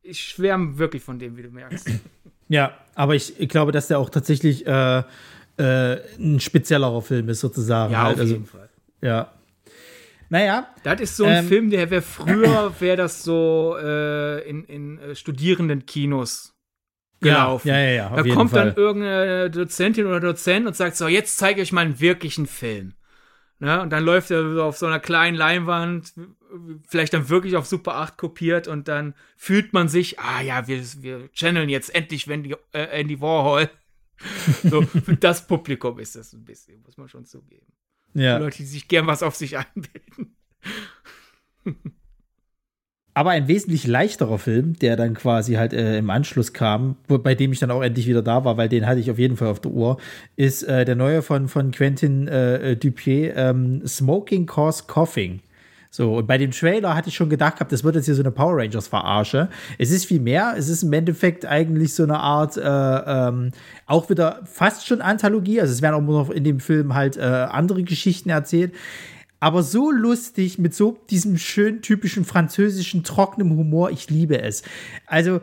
ich 0.01 0.19
schwärme 0.19 0.77
wirklich 0.77 1.03
von 1.03 1.19
dem, 1.19 1.38
wie 1.38 1.43
du 1.43 1.49
merkst. 1.49 1.89
Ja, 2.51 2.76
aber 2.95 3.13
ich, 3.13 3.39
ich 3.39 3.47
glaube, 3.47 3.71
dass 3.71 3.89
der 3.89 3.99
auch 3.99 4.09
tatsächlich 4.09 4.65
äh, 4.65 5.03
äh, 5.57 6.01
ein 6.17 6.39
speziellerer 6.39 7.03
Film 7.03 7.30
ist, 7.30 7.41
sozusagen. 7.41 7.93
Ja, 7.93 8.01
halt. 8.01 8.15
auf 8.15 8.21
also, 8.21 8.34
jeden 8.34 8.47
Fall. 8.47 8.69
Ja. 9.03 9.31
Naja. 10.30 10.67
Das 10.81 10.99
ist 10.99 11.15
so 11.15 11.26
ein 11.26 11.43
ähm, 11.43 11.47
Film, 11.47 11.69
der 11.69 11.91
wäre 11.91 12.01
früher, 12.01 12.73
wäre 12.80 12.97
das 12.97 13.21
so 13.21 13.77
äh, 13.80 14.49
in, 14.49 14.63
in 14.63 14.97
äh, 14.97 15.13
Studierendenkinos 15.13 16.59
gelaufen. 17.19 17.67
Ja, 17.67 17.79
ja, 17.79 17.89
ja. 17.89 18.09
da 18.09 18.35
kommt 18.35 18.51
Fall. 18.51 18.67
dann 18.67 18.75
irgendeine 18.75 19.49
Dozentin 19.49 20.05
oder 20.05 20.19
Dozent 20.19 20.67
und 20.67 20.75
sagt 20.75 20.95
so, 20.95 21.07
jetzt 21.07 21.37
zeige 21.37 21.61
ich 21.61 21.67
euch 21.67 21.71
mal 21.71 21.81
einen 21.81 21.99
wirklichen 21.99 22.47
Film. 22.47 22.93
Ne? 23.59 23.81
Und 23.81 23.89
dann 23.89 24.03
läuft 24.03 24.31
er 24.31 24.53
so 24.53 24.63
auf 24.63 24.77
so 24.77 24.85
einer 24.85 24.99
kleinen 24.99 25.35
Leinwand, 25.35 26.13
vielleicht 26.87 27.13
dann 27.13 27.29
wirklich 27.29 27.55
auf 27.55 27.65
Super 27.65 27.95
8 27.95 28.17
kopiert 28.17 28.67
und 28.67 28.87
dann 28.87 29.13
fühlt 29.35 29.73
man 29.73 29.89
sich, 29.89 30.19
ah 30.19 30.41
ja, 30.41 30.67
wir, 30.67 30.81
wir 31.01 31.29
channeln 31.33 31.69
jetzt 31.69 31.93
endlich 31.93 32.27
Wendy, 32.27 32.55
äh, 32.71 32.83
Andy 32.99 33.19
Warhol. 33.19 33.69
so, 34.63 34.81
für 34.81 35.15
das 35.15 35.47
Publikum 35.47 35.99
ist 35.99 36.15
das 36.15 36.33
ein 36.33 36.45
bisschen, 36.45 36.81
muss 36.83 36.97
man 36.97 37.07
schon 37.09 37.25
zugeben. 37.25 37.67
Ja. 38.13 38.37
Die 38.37 38.43
Leute, 38.43 38.57
die 38.57 38.65
sich 38.65 38.87
gern 38.87 39.07
was 39.07 39.23
auf 39.23 39.35
sich 39.35 39.57
einbilden. 39.75 40.35
Aber 43.19 43.31
ein 43.31 43.49
wesentlich 43.49 43.85
leichterer 43.85 44.39
Film, 44.39 44.79
der 44.79 44.95
dann 44.95 45.13
quasi 45.13 45.55
halt 45.55 45.73
äh, 45.73 45.97
im 45.97 46.09
Anschluss 46.09 46.53
kam, 46.53 46.95
bei 47.09 47.35
dem 47.35 47.51
ich 47.51 47.59
dann 47.59 47.69
auch 47.69 47.81
endlich 47.81 48.07
wieder 48.07 48.21
da 48.21 48.45
war, 48.45 48.55
weil 48.55 48.69
den 48.69 48.87
hatte 48.87 49.01
ich 49.01 49.11
auf 49.11 49.19
jeden 49.19 49.35
Fall 49.35 49.49
auf 49.49 49.59
der 49.59 49.71
Uhr, 49.71 49.97
ist 50.37 50.63
äh, 50.63 50.85
der 50.85 50.95
neue 50.95 51.21
von, 51.21 51.49
von 51.49 51.71
Quentin 51.71 52.29
äh, 52.29 52.77
Dupier, 52.77 53.35
ähm, 53.35 53.85
Smoking 53.85 54.45
Cause 54.45 54.83
Coughing. 54.87 55.41
So, 55.89 56.15
und 56.15 56.27
bei 56.27 56.37
dem 56.37 56.51
Trailer 56.51 56.95
hatte 56.95 57.09
ich 57.09 57.15
schon 57.15 57.29
gedacht 57.29 57.55
gehabt, 57.55 57.73
das 57.73 57.83
wird 57.83 57.95
jetzt 57.95 58.05
hier 58.05 58.15
so 58.15 58.21
eine 58.21 58.31
Power 58.31 58.55
Rangers-Verarsche. 58.55 59.49
Es 59.77 59.91
ist 59.91 60.05
viel 60.05 60.21
mehr. 60.21 60.53
Es 60.55 60.69
ist 60.69 60.83
im 60.83 60.93
Endeffekt 60.93 61.45
eigentlich 61.45 61.95
so 61.95 62.03
eine 62.03 62.21
Art, 62.21 62.55
äh, 62.55 62.61
ähm, 62.61 63.51
auch 63.85 64.09
wieder 64.09 64.39
fast 64.45 64.87
schon 64.87 65.01
Anthologie. 65.01 65.59
Also 65.59 65.73
es 65.73 65.81
werden 65.81 65.95
auch 65.95 66.01
noch 66.09 66.29
in 66.29 66.45
dem 66.45 66.61
Film 66.61 66.95
halt 66.95 67.17
äh, 67.17 67.23
andere 67.23 67.83
Geschichten 67.83 68.29
erzählt. 68.29 68.71
Aber 69.39 69.63
so 69.63 69.91
lustig 69.91 70.59
mit 70.59 70.73
so 70.75 70.97
diesem 71.09 71.37
schön 71.37 71.81
typischen 71.81 72.25
französischen 72.25 73.03
trockenen 73.03 73.55
Humor. 73.55 73.89
Ich 73.91 74.09
liebe 74.09 74.41
es. 74.41 74.63
Also, 75.05 75.39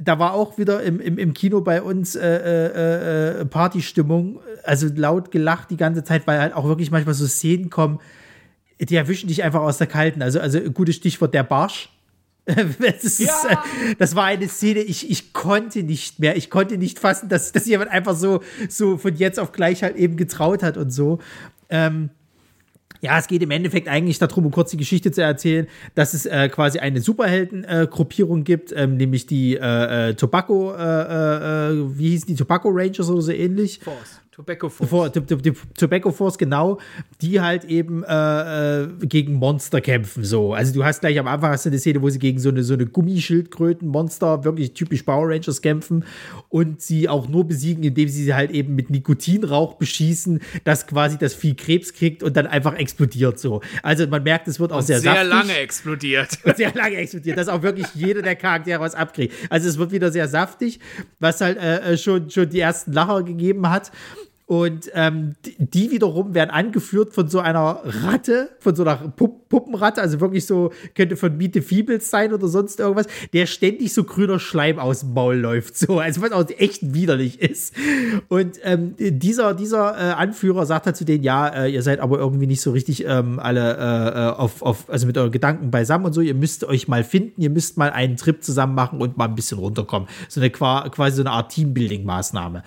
da 0.00 0.18
war 0.18 0.34
auch 0.34 0.58
wieder 0.58 0.82
im, 0.82 1.00
im, 1.00 1.18
im 1.18 1.34
Kino 1.34 1.60
bei 1.60 1.82
uns 1.82 2.16
äh, 2.16 2.26
äh, 2.26 3.40
äh, 3.40 3.44
Partystimmung, 3.44 4.40
also 4.62 4.88
laut 4.94 5.30
gelacht 5.30 5.70
die 5.70 5.76
ganze 5.76 6.04
Zeit, 6.04 6.26
weil 6.26 6.40
halt 6.40 6.54
auch 6.54 6.64
wirklich 6.64 6.90
manchmal 6.90 7.14
so 7.14 7.26
Szenen 7.26 7.70
kommen, 7.70 8.00
die 8.80 8.96
erwischen 8.96 9.28
dich 9.28 9.42
einfach 9.42 9.60
aus 9.60 9.78
der 9.78 9.86
Kalten. 9.86 10.22
Also, 10.22 10.40
also 10.40 10.60
gutes 10.60 10.96
Stichwort 10.96 11.34
der 11.34 11.44
Barsch. 11.44 11.90
Das, 12.46 13.04
ist, 13.04 13.20
Ja. 13.20 13.64
das 13.98 14.14
war 14.14 14.24
eine 14.24 14.48
Szene, 14.48 14.80
ich, 14.80 15.10
ich 15.10 15.32
konnte 15.32 15.82
nicht 15.82 16.18
mehr. 16.18 16.36
Ich 16.36 16.50
konnte 16.50 16.76
nicht 16.76 16.98
fassen, 16.98 17.30
dass, 17.30 17.52
dass 17.52 17.64
jemand 17.64 17.90
einfach 17.90 18.14
so, 18.14 18.42
so 18.68 18.98
von 18.98 19.16
jetzt 19.16 19.40
auf 19.40 19.52
gleich 19.52 19.82
halt 19.82 19.96
eben 19.96 20.18
getraut 20.18 20.62
hat 20.62 20.76
und 20.76 20.90
so. 20.90 21.20
Ähm, 21.70 22.10
ja, 23.04 23.18
es 23.18 23.26
geht 23.26 23.42
im 23.42 23.50
Endeffekt 23.50 23.86
eigentlich 23.86 24.18
darum, 24.18 24.46
um 24.46 24.50
kurz 24.50 24.70
die 24.70 24.78
Geschichte 24.78 25.12
zu 25.12 25.22
erzählen, 25.22 25.66
dass 25.94 26.14
es 26.14 26.24
äh, 26.24 26.48
quasi 26.48 26.78
eine 26.78 27.02
Superhelden-Gruppierung 27.02 28.40
äh, 28.40 28.44
gibt, 28.44 28.72
ähm, 28.74 28.96
nämlich 28.96 29.26
die 29.26 29.56
äh, 29.56 30.10
äh, 30.10 30.14
Tobacco, 30.14 30.72
äh, 30.72 30.76
äh, 30.76 31.98
wie 31.98 32.10
hießen 32.10 32.28
die, 32.28 32.34
Tobacco 32.34 32.70
Rangers 32.70 33.10
oder 33.10 33.20
so 33.20 33.32
ähnlich. 33.32 33.80
Force. 33.80 34.20
Tobacco 34.34 34.68
Force. 34.68 34.90
Vor, 34.90 35.10
die, 35.10 35.20
die, 35.20 35.36
die 35.36 35.52
Tobacco 35.78 36.10
Force, 36.10 36.36
genau, 36.36 36.80
die 37.20 37.40
halt 37.40 37.62
eben 37.66 38.02
äh, 38.02 38.82
äh, 38.82 38.88
gegen 39.02 39.34
Monster 39.34 39.80
kämpfen. 39.80 40.24
So. 40.24 40.52
Also 40.52 40.74
du 40.74 40.84
hast 40.84 41.02
gleich 41.02 41.20
am 41.20 41.28
Anfang 41.28 41.52
hast 41.52 41.66
du 41.66 41.70
eine 41.70 41.78
Szene, 41.78 42.02
wo 42.02 42.10
sie 42.10 42.18
gegen 42.18 42.40
so 42.40 42.48
eine, 42.48 42.64
so 42.64 42.74
eine 42.74 42.84
Gummischildkröten-Monster, 42.84 44.42
wirklich 44.42 44.74
typisch 44.74 45.04
Power 45.04 45.28
Rangers 45.28 45.62
kämpfen 45.62 46.04
und 46.48 46.82
sie 46.82 47.08
auch 47.08 47.28
nur 47.28 47.46
besiegen, 47.46 47.84
indem 47.84 48.08
sie 48.08 48.24
sie 48.24 48.34
halt 48.34 48.50
eben 48.50 48.74
mit 48.74 48.90
Nikotinrauch 48.90 49.74
beschießen, 49.74 50.40
dass 50.64 50.88
quasi 50.88 51.16
das 51.16 51.34
Vieh 51.34 51.54
Krebs 51.54 51.92
kriegt 51.92 52.24
und 52.24 52.36
dann 52.36 52.48
einfach 52.48 52.74
explodiert 52.74 53.38
so. 53.38 53.60
Also 53.84 54.04
man 54.08 54.24
merkt, 54.24 54.48
es 54.48 54.58
wird 54.58 54.72
auch 54.72 54.78
Und 54.78 54.86
sehr, 54.86 54.98
sehr 54.98 55.14
saftig 55.14 55.30
lange 55.30 55.56
explodiert. 55.58 56.38
und 56.44 56.56
sehr 56.56 56.74
lange 56.74 56.96
explodiert, 56.96 57.38
dass 57.38 57.46
auch 57.46 57.62
wirklich 57.62 57.86
jeder 57.94 58.20
der 58.20 58.34
Charaktere 58.34 58.80
was 58.80 58.96
abkriegt. 58.96 59.32
Also 59.48 59.68
es 59.68 59.78
wird 59.78 59.92
wieder 59.92 60.10
sehr 60.10 60.26
saftig, 60.26 60.80
was 61.20 61.40
halt 61.40 61.56
äh, 61.56 61.96
schon, 61.96 62.28
schon 62.30 62.48
die 62.48 62.58
ersten 62.58 62.90
Lacher 62.92 63.22
gegeben 63.22 63.70
hat. 63.70 63.92
Und 64.46 64.90
ähm, 64.92 65.36
die- 65.58 65.90
wiederum 65.90 66.34
werden 66.34 66.50
angeführt 66.50 67.14
von 67.14 67.28
so 67.28 67.38
einer 67.40 67.80
Ratte, 67.82 68.50
von 68.60 68.74
so 68.76 68.82
einer 68.82 68.96
Pupp 68.96 69.48
Puppenratte, 69.48 70.02
also 70.02 70.18
wirklich 70.20 70.46
so, 70.46 70.72
könnte 70.96 71.16
von 71.16 71.36
Miete 71.36 71.62
Fiebels 71.62 72.10
sein 72.10 72.32
oder 72.34 72.48
sonst 72.48 72.80
irgendwas, 72.80 73.06
der 73.32 73.46
ständig 73.46 73.94
so 73.94 74.02
grüner 74.02 74.40
Schleim 74.40 74.80
aus 74.80 75.00
dem 75.00 75.14
Maul 75.14 75.36
läuft, 75.36 75.78
so, 75.78 76.00
also 76.00 76.20
was 76.22 76.32
auch 76.32 76.44
echt 76.58 76.92
widerlich 76.92 77.40
ist. 77.40 77.72
Und 78.28 78.58
ähm, 78.64 78.96
dieser, 78.98 79.54
dieser 79.54 79.96
äh, 79.96 80.12
Anführer 80.14 80.66
sagt 80.66 80.86
halt 80.86 80.96
zu 80.96 81.04
denen, 81.04 81.22
ja, 81.22 81.46
äh, 81.46 81.68
ihr 81.72 81.82
seid 81.82 82.00
aber 82.00 82.18
irgendwie 82.18 82.48
nicht 82.48 82.62
so 82.62 82.72
richtig 82.72 83.04
ähm, 83.06 83.38
alle 83.38 83.76
äh, 83.76 84.08
äh, 84.18 84.30
auf, 84.36 84.60
auf, 84.62 84.90
also 84.90 85.06
mit 85.06 85.16
euren 85.16 85.30
Gedanken 85.30 85.70
beisammen 85.70 86.06
und 86.06 86.12
so, 86.14 86.20
ihr 86.20 86.34
müsst 86.34 86.64
euch 86.64 86.88
mal 86.88 87.04
finden, 87.04 87.40
ihr 87.40 87.50
müsst 87.50 87.78
mal 87.78 87.90
einen 87.90 88.16
Trip 88.16 88.42
zusammen 88.42 88.74
machen 88.74 89.00
und 89.00 89.16
mal 89.16 89.26
ein 89.26 89.36
bisschen 89.36 89.58
runterkommen. 89.58 90.08
So 90.28 90.40
eine 90.40 90.50
qua- 90.50 90.88
quasi 90.88 91.16
so 91.18 91.22
eine 91.22 91.30
Art 91.30 91.52
Teambuilding-Maßnahme. 91.52 92.62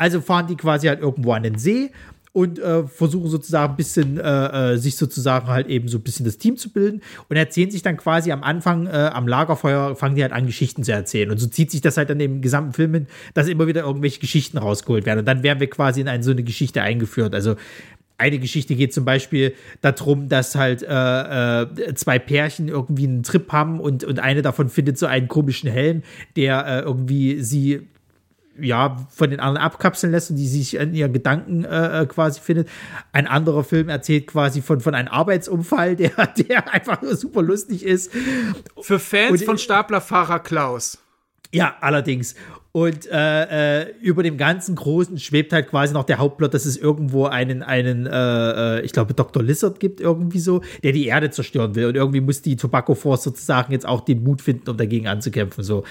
Also 0.00 0.22
fahren 0.22 0.46
die 0.46 0.56
quasi 0.56 0.86
halt 0.86 1.00
irgendwo 1.00 1.32
an 1.32 1.42
den 1.42 1.58
See 1.58 1.90
und 2.32 2.58
äh, 2.58 2.84
versuchen 2.86 3.28
sozusagen 3.28 3.74
ein 3.74 3.76
bisschen 3.76 4.18
äh, 4.18 4.72
äh, 4.72 4.78
sich 4.78 4.96
sozusagen 4.96 5.48
halt 5.48 5.66
eben 5.66 5.88
so 5.88 5.98
ein 5.98 6.02
bisschen 6.02 6.24
das 6.24 6.38
Team 6.38 6.56
zu 6.56 6.70
bilden 6.70 7.02
und 7.28 7.36
erzählen 7.36 7.70
sich 7.70 7.82
dann 7.82 7.98
quasi 7.98 8.32
am 8.32 8.42
Anfang 8.42 8.86
äh, 8.86 9.10
am 9.12 9.28
Lagerfeuer 9.28 9.94
fangen 9.96 10.14
die 10.14 10.22
halt 10.22 10.32
an 10.32 10.46
Geschichten 10.46 10.84
zu 10.84 10.92
erzählen 10.92 11.30
und 11.30 11.36
so 11.36 11.48
zieht 11.48 11.70
sich 11.70 11.82
das 11.82 11.98
halt 11.98 12.08
dann 12.08 12.18
im 12.18 12.40
gesamten 12.40 12.72
Film 12.72 12.94
hin, 12.94 13.06
dass 13.34 13.46
immer 13.46 13.66
wieder 13.66 13.82
irgendwelche 13.82 14.20
Geschichten 14.20 14.56
rausgeholt 14.56 15.04
werden 15.04 15.18
und 15.18 15.26
dann 15.26 15.42
werden 15.42 15.60
wir 15.60 15.68
quasi 15.68 16.00
in 16.00 16.08
eine, 16.08 16.22
so 16.22 16.30
eine 16.30 16.44
Geschichte 16.44 16.80
eingeführt. 16.80 17.34
Also 17.34 17.56
eine 18.16 18.38
Geschichte 18.38 18.76
geht 18.76 18.94
zum 18.94 19.04
Beispiel 19.04 19.54
darum, 19.82 20.30
dass 20.30 20.54
halt 20.54 20.82
äh, 20.82 21.62
äh, 21.62 21.94
zwei 21.94 22.18
Pärchen 22.18 22.68
irgendwie 22.68 23.06
einen 23.06 23.22
Trip 23.22 23.52
haben 23.52 23.80
und, 23.80 24.04
und 24.04 24.18
eine 24.18 24.40
davon 24.40 24.70
findet 24.70 24.96
so 24.96 25.04
einen 25.04 25.28
komischen 25.28 25.70
Helm, 25.70 26.02
der 26.36 26.66
äh, 26.66 26.80
irgendwie 26.80 27.42
sie 27.42 27.88
ja, 28.62 28.96
von 29.10 29.30
den 29.30 29.40
anderen 29.40 29.64
abkapseln 29.64 30.12
lässt 30.12 30.30
und 30.30 30.36
die 30.36 30.48
sich 30.48 30.76
in 30.76 30.94
ihren 30.94 31.12
Gedanken 31.12 31.64
äh, 31.64 32.02
äh, 32.02 32.06
quasi 32.06 32.40
findet. 32.40 32.68
Ein 33.12 33.26
anderer 33.26 33.64
Film 33.64 33.88
erzählt 33.88 34.26
quasi 34.26 34.62
von, 34.62 34.80
von 34.80 34.94
einem 34.94 35.08
Arbeitsunfall, 35.08 35.96
der, 35.96 36.10
der 36.38 36.72
einfach 36.72 37.02
nur 37.02 37.16
super 37.16 37.42
lustig 37.42 37.84
ist. 37.84 38.12
Für 38.80 38.98
Fans 38.98 39.40
Und- 39.40 39.44
von 39.44 39.58
Staplerfahrer 39.58 40.40
Klaus. 40.40 40.98
Ja, 41.52 41.74
allerdings. 41.80 42.36
Und 42.72 43.08
äh, 43.10 43.80
äh, 43.82 43.94
über 44.00 44.22
dem 44.22 44.36
ganzen 44.36 44.76
Großen 44.76 45.18
schwebt 45.18 45.52
halt 45.52 45.68
quasi 45.68 45.92
noch 45.92 46.04
der 46.04 46.18
Hauptplot, 46.18 46.54
dass 46.54 46.64
es 46.64 46.76
irgendwo 46.76 47.26
einen, 47.26 47.64
einen 47.64 48.06
äh, 48.06 48.78
äh, 48.78 48.80
ich 48.82 48.92
glaube, 48.92 49.12
Dr. 49.14 49.42
Lizard 49.42 49.80
gibt, 49.80 50.00
irgendwie 50.00 50.38
so, 50.38 50.62
der 50.84 50.92
die 50.92 51.06
Erde 51.06 51.30
zerstören 51.30 51.74
will. 51.74 51.86
Und 51.86 51.96
irgendwie 51.96 52.20
muss 52.20 52.42
die 52.42 52.54
Tobacco 52.54 52.94
Force 52.94 53.24
sozusagen 53.24 53.72
jetzt 53.72 53.84
auch 53.86 54.02
den 54.02 54.22
Mut 54.22 54.40
finden, 54.40 54.70
um 54.70 54.76
dagegen 54.76 55.08
anzukämpfen. 55.08 55.64
So. 55.64 55.82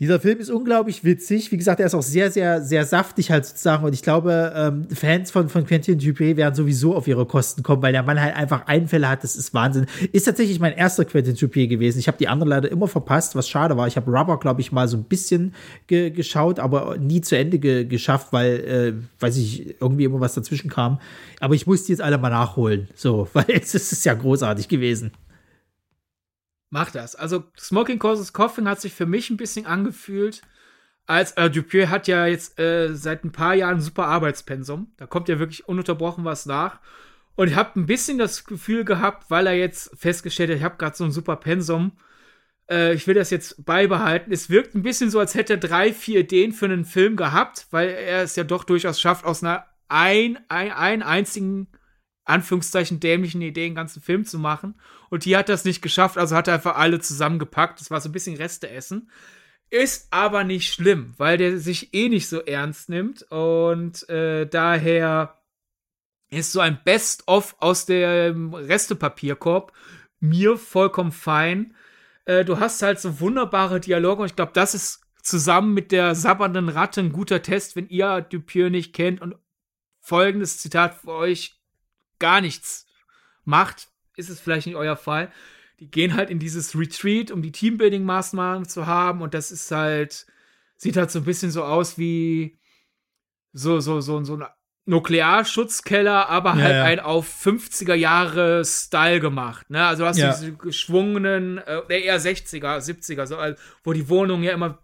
Dieser 0.00 0.18
Film 0.18 0.38
ist 0.38 0.48
unglaublich 0.48 1.04
witzig. 1.04 1.52
Wie 1.52 1.58
gesagt, 1.58 1.78
er 1.78 1.84
ist 1.84 1.94
auch 1.94 2.02
sehr, 2.02 2.30
sehr, 2.30 2.62
sehr 2.62 2.86
saftig 2.86 3.30
halt 3.30 3.44
sozusagen. 3.44 3.84
Und 3.84 3.92
ich 3.92 4.00
glaube, 4.00 4.50
ähm, 4.56 4.88
Fans 4.94 5.30
von, 5.30 5.50
von 5.50 5.66
Quentin 5.66 5.98
Dupier 5.98 6.38
werden 6.38 6.54
sowieso 6.54 6.96
auf 6.96 7.06
ihre 7.06 7.26
Kosten 7.26 7.62
kommen, 7.62 7.82
weil 7.82 7.92
der 7.92 8.02
Mann 8.02 8.18
halt 8.18 8.34
einfach 8.34 8.66
Einfälle 8.66 9.10
hat. 9.10 9.22
Das 9.24 9.36
ist 9.36 9.52
Wahnsinn. 9.52 9.84
Ist 10.12 10.24
tatsächlich 10.24 10.58
mein 10.58 10.72
erster 10.72 11.04
Quentin 11.04 11.36
Dupier 11.36 11.66
gewesen. 11.66 11.98
Ich 11.98 12.08
habe 12.08 12.16
die 12.16 12.28
anderen 12.28 12.48
leider 12.48 12.72
immer 12.72 12.88
verpasst, 12.88 13.36
was 13.36 13.46
schade 13.46 13.76
war. 13.76 13.88
Ich 13.88 13.96
habe 13.96 14.10
Rubber, 14.10 14.38
glaube 14.38 14.62
ich, 14.62 14.72
mal 14.72 14.88
so 14.88 14.96
ein 14.96 15.04
bisschen 15.04 15.54
ge 15.86 16.08
geschaut, 16.10 16.60
aber 16.60 16.96
nie 16.96 17.20
zu 17.20 17.36
Ende 17.36 17.58
ge 17.58 17.84
geschafft, 17.84 18.28
weil, 18.30 18.60
äh, 18.60 18.92
weiß 19.20 19.36
ich, 19.36 19.82
irgendwie 19.82 20.04
immer 20.04 20.20
was 20.20 20.32
dazwischen 20.32 20.70
kam. 20.70 20.98
Aber 21.40 21.54
ich 21.54 21.66
musste 21.66 21.92
jetzt 21.92 22.00
alle 22.00 22.16
mal 22.16 22.30
nachholen. 22.30 22.88
So, 22.94 23.28
weil 23.34 23.50
es 23.50 23.74
ist 23.74 24.06
ja 24.06 24.14
großartig 24.14 24.66
gewesen. 24.66 25.10
Mach 26.70 26.90
das. 26.90 27.16
Also 27.16 27.44
Smoking 27.58 27.98
Causes 27.98 28.32
Coughing 28.32 28.68
hat 28.68 28.80
sich 28.80 28.94
für 28.94 29.06
mich 29.06 29.28
ein 29.28 29.36
bisschen 29.36 29.66
angefühlt, 29.66 30.42
als 31.06 31.32
äh, 31.32 31.50
Dupieux 31.50 31.88
hat 31.88 32.06
ja 32.06 32.26
jetzt 32.26 32.58
äh, 32.60 32.94
seit 32.94 33.24
ein 33.24 33.32
paar 33.32 33.54
Jahren 33.54 33.78
ein 33.78 33.80
super 33.80 34.06
Arbeitspensum. 34.06 34.92
Da 34.96 35.06
kommt 35.06 35.28
ja 35.28 35.40
wirklich 35.40 35.66
ununterbrochen 35.66 36.24
was 36.24 36.46
nach. 36.46 36.78
Und 37.34 37.48
ich 37.48 37.56
habe 37.56 37.80
ein 37.80 37.86
bisschen 37.86 38.18
das 38.18 38.44
Gefühl 38.44 38.84
gehabt, 38.84 39.28
weil 39.28 39.48
er 39.48 39.54
jetzt 39.54 39.90
festgestellt 39.98 40.50
hat, 40.50 40.56
ich 40.58 40.62
habe 40.62 40.76
gerade 40.76 40.96
so 40.96 41.02
ein 41.02 41.10
super 41.10 41.34
Pensum, 41.34 41.92
äh, 42.70 42.94
ich 42.94 43.08
will 43.08 43.14
das 43.14 43.30
jetzt 43.30 43.64
beibehalten. 43.64 44.32
Es 44.32 44.50
wirkt 44.50 44.76
ein 44.76 44.82
bisschen 44.82 45.10
so, 45.10 45.18
als 45.18 45.34
hätte 45.34 45.54
er 45.54 45.58
drei, 45.58 45.92
vier 45.92 46.20
Ideen 46.20 46.52
für 46.52 46.66
einen 46.66 46.84
Film 46.84 47.16
gehabt, 47.16 47.66
weil 47.72 47.88
er 47.88 48.22
es 48.22 48.36
ja 48.36 48.44
doch 48.44 48.62
durchaus 48.62 49.00
schafft, 49.00 49.24
aus 49.24 49.42
einer 49.42 49.66
ein, 49.88 50.38
ein, 50.48 50.70
ein 50.70 51.02
einzigen 51.02 51.66
Anführungszeichen 52.30 53.00
dämlichen 53.00 53.42
Idee 53.42 53.66
einen 53.66 53.74
ganzen 53.74 54.00
Film 54.00 54.24
zu 54.24 54.38
machen. 54.38 54.74
Und 55.10 55.24
die 55.24 55.36
hat 55.36 55.48
das 55.48 55.64
nicht 55.64 55.82
geschafft, 55.82 56.16
also 56.16 56.36
hat 56.36 56.48
er 56.48 56.54
einfach 56.54 56.76
alle 56.76 57.00
zusammengepackt. 57.00 57.80
Das 57.80 57.90
war 57.90 58.00
so 58.00 58.08
ein 58.08 58.12
bisschen 58.12 58.36
Resteessen. 58.36 59.10
Ist 59.68 60.08
aber 60.12 60.44
nicht 60.44 60.72
schlimm, 60.72 61.14
weil 61.16 61.36
der 61.36 61.58
sich 61.58 61.94
eh 61.94 62.08
nicht 62.08 62.28
so 62.28 62.40
ernst 62.40 62.88
nimmt. 62.88 63.22
Und 63.30 64.08
äh, 64.08 64.46
daher 64.46 65.38
ist 66.30 66.52
so 66.52 66.60
ein 66.60 66.80
Best-of 66.84 67.56
aus 67.58 67.86
dem 67.86 68.54
Restepapierkorb 68.54 69.72
mir 70.20 70.56
vollkommen 70.56 71.12
fein. 71.12 71.74
Äh, 72.24 72.44
du 72.44 72.60
hast 72.60 72.82
halt 72.82 73.00
so 73.00 73.20
wunderbare 73.20 73.80
Dialoge 73.80 74.22
und 74.22 74.28
ich 74.28 74.36
glaube, 74.36 74.52
das 74.54 74.74
ist 74.74 75.02
zusammen 75.22 75.74
mit 75.74 75.92
der 75.92 76.14
sabbernden 76.14 76.68
Ratte 76.68 77.00
ein 77.00 77.12
guter 77.12 77.42
Test, 77.42 77.76
wenn 77.76 77.88
ihr 77.88 78.20
Dupieux 78.22 78.70
nicht 78.70 78.94
kennt 78.94 79.20
und 79.20 79.36
folgendes 80.00 80.58
Zitat 80.58 80.94
für 80.94 81.12
euch 81.12 81.59
gar 82.20 82.40
nichts 82.40 82.86
macht, 83.44 83.88
ist 84.16 84.30
es 84.30 84.40
vielleicht 84.40 84.66
nicht 84.66 84.76
euer 84.76 84.96
Fall. 84.96 85.32
Die 85.80 85.90
gehen 85.90 86.14
halt 86.14 86.30
in 86.30 86.38
dieses 86.38 86.78
Retreat, 86.78 87.30
um 87.30 87.42
die 87.42 87.52
Teambuilding-Maßnahmen 87.52 88.68
zu 88.68 88.86
haben 88.86 89.22
und 89.22 89.34
das 89.34 89.50
ist 89.50 89.70
halt, 89.70 90.26
sieht 90.76 90.96
halt 90.96 91.10
so 91.10 91.20
ein 91.20 91.24
bisschen 91.24 91.50
so 91.50 91.64
aus 91.64 91.98
wie 91.98 92.58
so, 93.52 93.80
so, 93.80 94.00
so, 94.00 94.22
so 94.22 94.36
ein 94.36 94.44
Nuklearschutzkeller, 94.86 96.28
aber 96.28 96.54
halt 96.54 96.74
ja. 96.74 96.84
ein 96.84 97.00
auf 97.00 97.26
50er 97.44 97.94
Jahre 97.94 98.64
Style 98.64 99.20
gemacht. 99.20 99.70
Ne? 99.70 99.84
Also 99.84 100.04
hast 100.04 100.18
du 100.18 100.22
ja. 100.22 100.32
diese 100.32 100.52
geschwungenen, 100.52 101.58
äh, 101.58 102.00
eher 102.00 102.20
60er, 102.20 102.78
70er, 102.78 103.26
so, 103.26 103.36
also, 103.36 103.60
wo 103.84 103.92
die 103.92 104.08
Wohnungen 104.08 104.42
ja 104.42 104.52
immer 104.52 104.78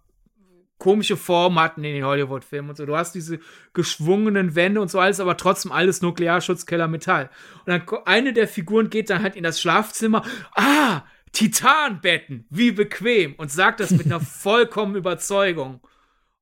komische 0.77 1.17
Form 1.17 1.59
hatten 1.59 1.83
in 1.83 1.95
den 1.95 2.05
Hollywood-Filmen 2.05 2.69
und 2.69 2.75
so. 2.75 2.85
Du 2.85 2.95
hast 2.95 3.15
diese 3.15 3.39
geschwungenen 3.73 4.55
Wände 4.55 4.81
und 4.81 4.89
so 4.89 4.99
alles, 4.99 5.19
aber 5.19 5.37
trotzdem 5.37 5.71
alles 5.71 6.01
Nuklearschutzkeller 6.01 6.87
Metall. 6.87 7.29
Und 7.65 7.67
dann 7.67 7.83
eine 8.05 8.33
der 8.33 8.47
Figuren 8.47 8.89
geht 8.89 9.09
dann 9.09 9.23
halt 9.23 9.35
in 9.35 9.43
das 9.43 9.59
Schlafzimmer. 9.59 10.23
Ah, 10.55 11.03
Titanbetten, 11.31 12.45
wie 12.49 12.71
bequem. 12.71 13.35
Und 13.35 13.51
sagt 13.51 13.79
das 13.79 13.91
mit 13.91 14.05
einer 14.05 14.19
vollkommen 14.21 14.95
Überzeugung. 14.95 15.81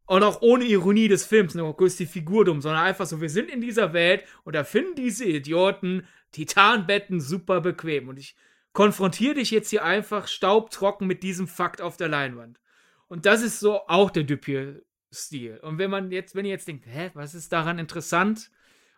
Und 0.08 0.22
auch 0.22 0.42
ohne 0.42 0.66
Ironie 0.66 1.08
des 1.08 1.26
Films, 1.26 1.56
nur 1.56 1.80
ist 1.82 2.00
die 2.00 2.06
Figur 2.06 2.46
dumm, 2.46 2.62
sondern 2.62 2.84
einfach 2.84 3.08
so, 3.08 3.22
wir 3.22 3.30
sind 3.30 3.50
in 3.50 3.60
dieser 3.60 3.94
Welt 3.94 4.24
und 4.44 4.54
da 4.54 4.64
finden 4.64 4.96
diese 4.96 5.26
Idioten 5.26 6.08
Titanbetten 6.32 7.20
super 7.20 7.62
bequem. 7.62 8.10
Und 8.10 8.20
ich 8.20 8.36
konfrontiere 8.74 9.36
dich 9.36 9.50
jetzt 9.50 9.70
hier 9.70 9.84
einfach 9.84 10.28
staubtrocken 10.28 11.08
mit 11.08 11.24
diesem 11.24 11.48
Fakt 11.48 11.82
auf 11.82 11.98
der 11.98 12.10
Leinwand. 12.10 12.60
Und 13.08 13.26
das 13.26 13.42
ist 13.42 13.60
so 13.60 13.82
auch 13.88 14.10
der 14.10 14.24
Dupieux-Stil. 14.24 15.60
Und 15.62 15.78
wenn 15.78 15.92
man 15.92 16.12
jetzt, 16.12 16.36
wenn 16.36 16.46
ihr 16.46 16.52
jetzt 16.52 16.68
denkt, 16.68 16.86
hä, 16.88 17.12
was 17.14 17.36
ist 17.36 17.52
daran 17.52 17.80
interessant? 17.80 18.52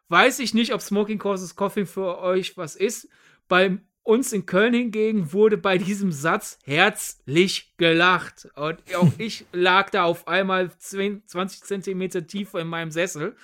Weiß 0.09 0.39
ich 0.39 0.53
nicht, 0.53 0.73
ob 0.73 0.81
Smoking 0.81 1.19
Causes 1.19 1.55
Coffee 1.55 1.85
für 1.85 2.19
euch 2.19 2.55
was 2.57 2.75
ist. 2.75 3.09
Bei 3.47 3.77
uns 4.07 4.31
in 4.31 4.45
Köln 4.45 4.73
hingegen 4.73 5.33
wurde 5.33 5.57
bei 5.57 5.77
diesem 5.77 6.13
Satz 6.13 6.59
herzlich 6.63 7.75
gelacht. 7.75 8.47
Und 8.55 8.81
auch 8.95 9.11
ich 9.17 9.45
lag 9.51 9.89
da 9.89 10.05
auf 10.05 10.27
einmal 10.29 10.71
20 10.77 11.63
Zentimeter 11.63 12.25
tiefer 12.25 12.61
in 12.61 12.67
meinem 12.67 12.91
Sessel, 12.91 13.35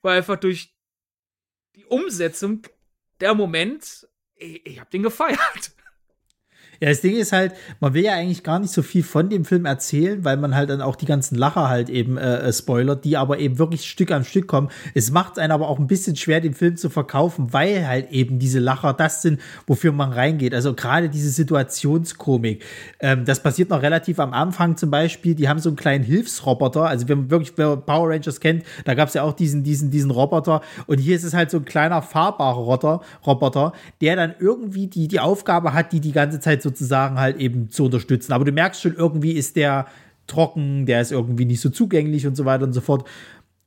weil 0.00 0.16
einfach 0.16 0.36
durch 0.36 0.74
die 1.74 1.84
Umsetzung 1.84 2.62
der 3.20 3.34
Moment, 3.34 4.08
ich, 4.36 4.64
ich 4.66 4.80
habe 4.80 4.90
den 4.90 5.02
gefeiert. 5.02 5.72
Ja, 6.80 6.88
das 6.88 7.00
Ding 7.00 7.16
ist 7.16 7.32
halt, 7.32 7.52
man 7.80 7.94
will 7.94 8.04
ja 8.04 8.12
eigentlich 8.12 8.42
gar 8.42 8.58
nicht 8.58 8.72
so 8.72 8.82
viel 8.82 9.02
von 9.02 9.28
dem 9.28 9.44
Film 9.44 9.64
erzählen, 9.64 10.24
weil 10.24 10.36
man 10.36 10.54
halt 10.54 10.70
dann 10.70 10.80
auch 10.80 10.96
die 10.96 11.06
ganzen 11.06 11.36
Lacher 11.36 11.68
halt 11.68 11.88
eben 11.88 12.16
äh, 12.16 12.38
äh 12.38 12.52
spoilert, 12.52 13.04
die 13.04 13.16
aber 13.16 13.38
eben 13.38 13.58
wirklich 13.58 13.88
Stück 13.88 14.10
an 14.10 14.24
Stück 14.24 14.46
kommen. 14.46 14.68
Es 14.94 15.10
macht 15.10 15.38
einen 15.38 15.52
aber 15.52 15.68
auch 15.68 15.78
ein 15.78 15.86
bisschen 15.86 16.16
schwer, 16.16 16.40
den 16.40 16.54
Film 16.54 16.76
zu 16.76 16.90
verkaufen, 16.90 17.52
weil 17.52 17.86
halt 17.86 18.10
eben 18.10 18.38
diese 18.38 18.58
Lacher 18.58 18.92
das 18.92 19.22
sind, 19.22 19.40
wofür 19.66 19.92
man 19.92 20.12
reingeht. 20.12 20.54
Also 20.54 20.74
gerade 20.74 21.08
diese 21.08 21.30
Situationskomik. 21.30 22.64
Ähm, 23.00 23.24
das 23.24 23.42
passiert 23.42 23.70
noch 23.70 23.82
relativ 23.82 24.18
am 24.20 24.32
Anfang 24.32 24.76
zum 24.76 24.90
Beispiel. 24.90 25.34
Die 25.34 25.48
haben 25.48 25.58
so 25.58 25.70
einen 25.70 25.76
kleinen 25.76 26.04
Hilfsroboter. 26.04 26.86
Also 26.86 27.08
wenn 27.08 27.18
man 27.18 27.30
wirklich 27.30 27.52
wer 27.56 27.76
Power 27.76 28.10
Rangers 28.10 28.40
kennt, 28.40 28.64
da 28.84 28.94
gab 28.94 29.08
es 29.08 29.14
ja 29.14 29.22
auch 29.22 29.32
diesen, 29.32 29.64
diesen, 29.64 29.90
diesen 29.90 30.10
Roboter. 30.10 30.60
Und 30.86 30.98
hier 30.98 31.16
ist 31.16 31.24
es 31.24 31.34
halt 31.34 31.50
so 31.50 31.58
ein 31.58 31.64
kleiner 31.64 32.02
fahrbarer 32.02 32.56
Roboter, 32.56 33.00
Roboter, 33.26 33.72
der 34.00 34.16
dann 34.16 34.34
irgendwie 34.38 34.86
die, 34.86 35.08
die 35.08 35.20
Aufgabe 35.20 35.72
hat, 35.72 35.92
die 35.92 36.00
die 36.00 36.12
ganze 36.12 36.40
Zeit 36.40 36.62
sozusagen 36.66 37.18
halt 37.18 37.38
eben 37.38 37.70
zu 37.70 37.84
unterstützen. 37.84 38.32
Aber 38.32 38.44
du 38.44 38.52
merkst 38.52 38.82
schon, 38.82 38.94
irgendwie 38.94 39.32
ist 39.32 39.56
der 39.56 39.86
trocken, 40.26 40.86
der 40.86 41.00
ist 41.00 41.12
irgendwie 41.12 41.44
nicht 41.44 41.60
so 41.60 41.70
zugänglich 41.70 42.26
und 42.26 42.36
so 42.36 42.44
weiter 42.44 42.64
und 42.64 42.72
so 42.72 42.80
fort. 42.80 43.08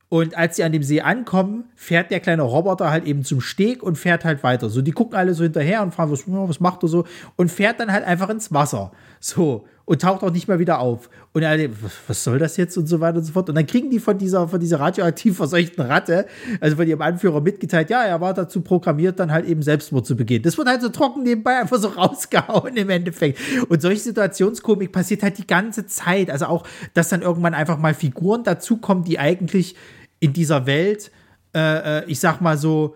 Und 0.10 0.36
als 0.36 0.56
sie 0.56 0.64
an 0.64 0.72
dem 0.72 0.82
See 0.82 1.02
ankommen, 1.02 1.66
fährt 1.76 2.10
der 2.10 2.20
kleine 2.20 2.42
Roboter 2.42 2.90
halt 2.90 3.06
eben 3.06 3.24
zum 3.24 3.42
Steg 3.42 3.84
und 3.84 3.96
fährt 3.96 4.26
halt 4.26 4.44
weiter. 4.44 4.70
So, 4.70 4.82
die 4.82 4.92
gucken 4.92 5.16
alle 5.16 5.36
so 5.36 5.44
hinterher 5.44 5.84
und 5.84 5.94
fragen, 5.94 6.12
was, 6.12 6.24
was 6.28 6.60
macht 6.60 6.84
er 6.84 6.90
so? 6.90 7.06
Und 7.36 7.52
fährt 7.52 7.80
dann 7.80 7.92
halt 7.92 8.04
einfach 8.04 8.30
ins 8.30 8.52
Wasser. 8.52 8.92
So 9.20 9.66
und 9.90 10.04
taucht 10.04 10.22
auch 10.22 10.30
nicht 10.30 10.48
mehr 10.48 10.60
wieder 10.60 10.82
auf. 10.82 11.10
Und 11.34 11.42
er, 11.42 11.68
was 12.08 12.24
soll 12.24 12.38
das 12.38 12.58
jetzt 12.58 12.78
und 12.78 12.86
so 12.86 13.00
weiter 13.00 13.18
und 13.18 13.24
so 13.24 13.34
fort. 13.34 13.50
Und 13.50 13.56
dann 13.56 13.66
kriegen 13.66 13.90
die 13.90 13.98
von 13.98 14.20
dieser, 14.20 14.48
von 14.48 14.60
dieser 14.60 14.80
radioaktiv 14.80 15.36
verseuchten 15.36 15.84
Ratte, 15.84 16.28
also 16.62 16.76
von 16.76 16.88
ihrem 16.88 17.02
Anführer 17.02 17.42
mitgeteilt, 17.42 17.90
ja, 17.90 18.04
er 18.04 18.22
war 18.22 18.36
dazu 18.36 18.62
programmiert, 18.62 19.20
dann 19.20 19.32
halt 19.32 19.48
eben 19.48 19.64
Selbstmord 19.64 20.06
zu 20.06 20.16
begehen. 20.16 20.44
Das 20.44 20.60
wird 20.60 20.68
halt 20.68 20.84
so 20.84 20.90
trocken 20.90 21.24
nebenbei 21.24 21.60
einfach 21.60 21.80
so 21.80 21.88
rausgehauen 21.98 22.78
im 22.78 22.92
Endeffekt. 22.92 23.40
Und 23.68 23.82
solche 23.82 24.02
Situationskomik 24.02 24.92
passiert 24.92 25.24
halt 25.24 25.40
die 25.40 25.48
ganze 25.48 25.88
Zeit. 25.88 26.30
Also 26.30 26.46
auch, 26.46 26.68
dass 26.94 27.10
dann 27.10 27.24
irgendwann 27.24 27.56
einfach 27.56 27.80
mal 27.80 27.96
Figuren 27.96 28.44
dazukommen, 28.44 29.04
die 29.04 29.18
eigentlich 29.18 29.76
in 30.20 30.34
dieser 30.34 30.68
Welt, 30.68 31.10
äh, 31.56 32.02
äh 32.02 32.06
ich 32.06 32.20
sag 32.20 32.42
mal 32.42 32.60
so, 32.60 32.96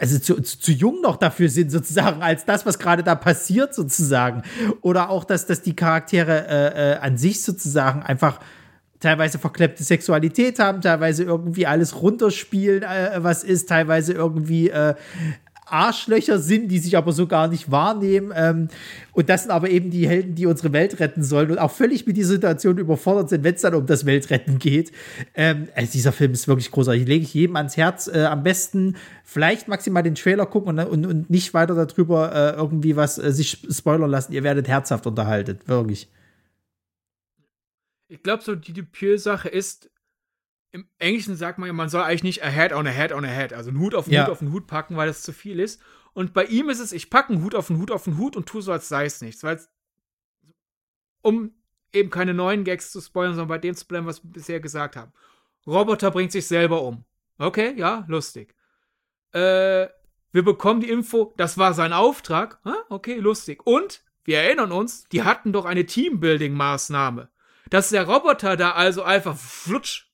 also 0.00 0.18
zu, 0.18 0.40
zu, 0.42 0.58
zu, 0.58 0.72
jung 0.72 1.00
noch 1.00 1.16
dafür 1.16 1.48
sind, 1.48 1.70
sozusagen, 1.70 2.22
als 2.22 2.44
das, 2.44 2.66
was 2.66 2.78
gerade 2.78 3.02
da 3.02 3.14
passiert, 3.14 3.74
sozusagen. 3.74 4.42
Oder 4.80 5.10
auch, 5.10 5.24
dass, 5.24 5.46
dass 5.46 5.62
die 5.62 5.74
Charaktere 5.74 6.46
äh, 6.48 6.92
äh, 6.92 6.96
an 6.98 7.18
sich 7.18 7.42
sozusagen 7.42 8.02
einfach 8.02 8.40
teilweise 9.00 9.38
verkleppte 9.38 9.84
Sexualität 9.84 10.58
haben, 10.58 10.80
teilweise 10.80 11.22
irgendwie 11.24 11.66
alles 11.66 12.00
runterspielen, 12.00 12.82
äh, 12.82 13.18
was 13.18 13.44
ist, 13.44 13.68
teilweise 13.68 14.12
irgendwie 14.12 14.70
äh, 14.70 14.94
Arschlöcher 15.70 16.38
sind, 16.38 16.68
die 16.68 16.78
sich 16.78 16.96
aber 16.96 17.12
so 17.12 17.26
gar 17.26 17.48
nicht 17.48 17.70
wahrnehmen. 17.70 18.32
Ähm, 18.34 18.68
und 19.12 19.28
das 19.28 19.42
sind 19.42 19.50
aber 19.50 19.70
eben 19.70 19.90
die 19.90 20.08
Helden, 20.08 20.34
die 20.34 20.46
unsere 20.46 20.72
Welt 20.72 21.00
retten 21.00 21.22
sollen 21.22 21.50
und 21.50 21.58
auch 21.58 21.70
völlig 21.70 22.06
mit 22.06 22.16
dieser 22.16 22.34
Situation 22.34 22.78
überfordert 22.78 23.28
sind, 23.28 23.44
wenn 23.44 23.54
es 23.54 23.62
dann 23.62 23.74
um 23.74 23.86
das 23.86 24.06
Weltretten 24.06 24.58
geht. 24.58 24.92
Ähm, 25.34 25.68
also 25.74 25.92
dieser 25.92 26.12
Film 26.12 26.32
ist 26.32 26.48
wirklich 26.48 26.70
großartig. 26.70 27.06
Lege 27.06 27.24
ich 27.24 27.34
jedem 27.34 27.56
ans 27.56 27.76
Herz. 27.76 28.08
Äh, 28.08 28.24
am 28.24 28.42
besten 28.42 28.96
vielleicht 29.24 29.68
maximal 29.68 30.02
den 30.02 30.14
Trailer 30.14 30.46
gucken 30.46 30.78
und, 30.78 30.86
und, 30.86 31.06
und 31.06 31.30
nicht 31.30 31.54
weiter 31.54 31.74
darüber 31.74 32.34
äh, 32.34 32.56
irgendwie 32.56 32.96
was 32.96 33.18
äh, 33.18 33.32
sich 33.32 33.66
spoilern 33.70 34.10
lassen. 34.10 34.32
Ihr 34.32 34.42
werdet 34.42 34.68
herzhaft 34.68 35.06
unterhalten. 35.06 35.58
Wirklich. 35.66 36.08
Ich 38.08 38.22
glaube, 38.22 38.42
so 38.42 38.54
die 38.54 38.72
Dupieux-Sache 38.72 39.48
ist, 39.48 39.90
im 40.70 40.88
Englischen 40.98 41.36
sagt 41.36 41.58
man 41.58 41.66
ja, 41.66 41.72
man 41.72 41.88
soll 41.88 42.02
eigentlich 42.02 42.22
nicht 42.22 42.44
a 42.44 42.48
head 42.48 42.72
on 42.72 42.86
a 42.86 42.90
head 42.90 43.12
on 43.12 43.24
a 43.24 43.28
head, 43.28 43.52
also 43.52 43.70
einen 43.70 43.78
Hut 43.78 43.94
auf 43.94 44.06
einen 44.06 44.14
ja. 44.14 44.26
Hut 44.26 44.32
auf 44.32 44.42
einen 44.42 44.52
Hut 44.52 44.66
packen, 44.66 44.96
weil 44.96 45.08
das 45.08 45.22
zu 45.22 45.32
viel 45.32 45.60
ist. 45.60 45.80
Und 46.12 46.34
bei 46.34 46.44
ihm 46.44 46.68
ist 46.68 46.80
es, 46.80 46.92
ich 46.92 47.10
packe 47.10 47.32
einen 47.32 47.42
Hut 47.42 47.54
auf 47.54 47.70
einen 47.70 47.80
Hut 47.80 47.90
auf 47.90 48.06
einen 48.06 48.18
Hut 48.18 48.36
und 48.36 48.46
tue 48.46 48.62
so, 48.62 48.72
als 48.72 48.88
sei 48.88 49.04
es 49.06 49.20
nichts, 49.20 49.42
weil 49.42 49.60
um 51.22 51.52
eben 51.92 52.10
keine 52.10 52.34
neuen 52.34 52.64
Gags 52.64 52.92
zu 52.92 53.00
spoilern, 53.00 53.34
sondern 53.34 53.48
bei 53.48 53.58
dem 53.58 53.74
zu 53.74 53.86
bleiben, 53.86 54.06
was 54.06 54.22
wir 54.24 54.30
bisher 54.30 54.60
gesagt 54.60 54.96
haben. 54.96 55.12
Roboter 55.66 56.10
bringt 56.10 56.32
sich 56.32 56.46
selber 56.46 56.82
um. 56.82 57.04
Okay, 57.38 57.74
ja, 57.76 58.04
lustig. 58.08 58.54
Äh, 59.32 59.88
wir 60.32 60.44
bekommen 60.44 60.80
die 60.80 60.90
Info, 60.90 61.34
das 61.36 61.56
war 61.56 61.72
sein 61.74 61.92
Auftrag. 61.92 62.60
Okay, 62.90 63.16
lustig. 63.16 63.66
Und 63.66 64.02
wir 64.24 64.38
erinnern 64.38 64.72
uns, 64.72 65.04
die 65.08 65.22
hatten 65.22 65.52
doch 65.52 65.64
eine 65.64 65.84
Teambuilding-Maßnahme. 65.86 67.28
Dass 67.70 67.90
der 67.90 68.06
Roboter 68.06 68.56
da 68.56 68.72
also 68.72 69.02
einfach 69.02 69.36
flutsch 69.36 70.07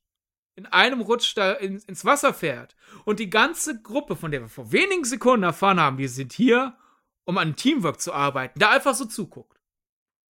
in 0.56 0.66
einem 0.66 1.00
Rutsch 1.00 1.36
da 1.36 1.52
in, 1.52 1.78
ins 1.80 2.04
Wasser 2.04 2.32
fährt. 2.32 2.76
Und 3.04 3.18
die 3.18 3.30
ganze 3.30 3.80
Gruppe, 3.80 4.16
von 4.16 4.30
der 4.30 4.40
wir 4.40 4.48
vor 4.48 4.72
wenigen 4.72 5.04
Sekunden 5.04 5.42
erfahren 5.42 5.80
haben, 5.80 5.96
die 5.96 6.08
sind 6.08 6.32
hier, 6.32 6.76
um 7.24 7.38
an 7.38 7.56
Teamwork 7.56 8.00
zu 8.00 8.12
arbeiten, 8.12 8.58
da 8.58 8.70
einfach 8.70 8.94
so 8.94 9.04
zuguckt. 9.04 9.58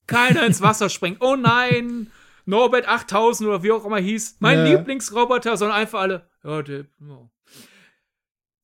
Keiner 0.08 0.46
ins 0.46 0.62
Wasser 0.62 0.90
springt. 0.90 1.22
Oh 1.22 1.36
nein, 1.36 2.12
Norbert 2.46 2.88
8000 2.88 3.48
oder 3.48 3.64
wie 3.64 3.72
auch 3.72 3.86
immer 3.86 4.00
hieß, 4.00 4.38
mein 4.40 4.60
ja. 4.60 4.66
Lieblingsroboter, 4.66 5.58
sondern 5.58 5.78
einfach 5.78 6.02
alle, 6.02 6.30
ja, 6.44 6.62
der, 6.62 6.86
ja. 7.00 7.30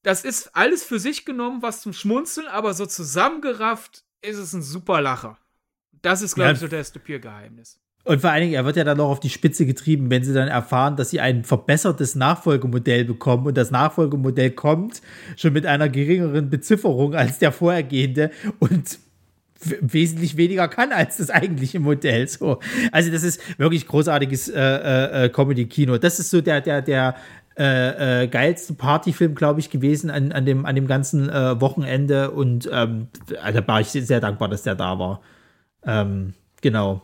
Das 0.04 0.24
ist 0.24 0.56
alles 0.56 0.84
für 0.84 1.00
sich 1.00 1.26
genommen, 1.26 1.62
was 1.62 1.82
zum 1.82 1.94
Schmunzeln, 1.94 2.48
aber 2.48 2.74
so 2.74 2.86
zusammengerafft 2.86 4.06
ist 4.22 4.38
es 4.38 4.54
ein 4.54 4.62
super 4.62 5.02
Lacher. 5.02 5.38
Das 6.02 6.22
ist, 6.22 6.36
glaube 6.36 6.50
ja. 6.50 6.54
ich, 6.54 6.60
so 6.60 6.68
das 6.68 6.90
Stupir-Geheimnis. 6.90 7.80
Und 8.08 8.22
vor 8.22 8.32
allen 8.32 8.44
Dingen, 8.44 8.54
er 8.54 8.64
wird 8.64 8.78
ja 8.78 8.86
dann 8.86 8.98
noch 8.98 9.10
auf 9.10 9.20
die 9.20 9.30
Spitze 9.30 9.66
getrieben, 9.66 10.10
wenn 10.10 10.24
sie 10.24 10.34
dann 10.34 10.48
erfahren, 10.48 10.96
dass 10.96 11.10
sie 11.10 11.20
ein 11.20 11.44
verbessertes 11.44 12.16
Nachfolgemodell 12.16 13.04
bekommen 13.04 13.46
und 13.48 13.58
das 13.58 13.70
Nachfolgemodell 13.70 14.52
kommt 14.52 15.02
schon 15.36 15.52
mit 15.52 15.66
einer 15.66 15.90
geringeren 15.90 16.50
Bezifferung 16.50 17.16
als 17.16 17.40
der 17.40 17.52
vorhergehende 17.52 18.32
und 18.60 19.00
wesentlich 19.82 20.38
weniger 20.38 20.70
kann 20.70 20.94
als 20.94 21.18
das 21.18 21.30
eigentliche 21.30 21.82
Modell. 21.82 22.30
So. 22.30 22.60
Also 22.94 23.12
das 23.12 23.24
ist 23.24 23.42
wirklich 23.60 23.86
großartiges 23.86 24.48
äh, 24.48 24.62
äh, 24.62 25.26
äh, 25.26 25.30
Comedy-Kino. 25.30 25.98
Das 25.98 26.18
ist 26.18 26.30
so 26.30 26.40
der, 26.40 26.62
der, 26.62 26.82
der 26.82 27.16
äh, 27.58 28.24
äh, 28.24 28.28
geilste 28.28 28.74
Partyfilm, 28.74 29.36
glaube 29.36 29.60
ich, 29.60 29.70
gewesen 29.70 30.10
an, 30.12 30.32
an, 30.32 30.46
dem, 30.46 30.66
an 30.66 30.76
dem 30.76 30.88
ganzen 30.88 31.28
äh, 31.28 31.60
Wochenende. 31.60 32.32
Und 32.32 32.70
ähm, 32.72 33.08
da 33.28 33.68
war 33.68 33.82
ich 33.82 33.88
sehr 33.90 34.22
dankbar, 34.22 34.48
dass 34.48 34.64
der 34.64 34.76
da 34.76 34.98
war. 34.98 35.22
Ähm, 35.86 36.36
genau. 36.62 37.02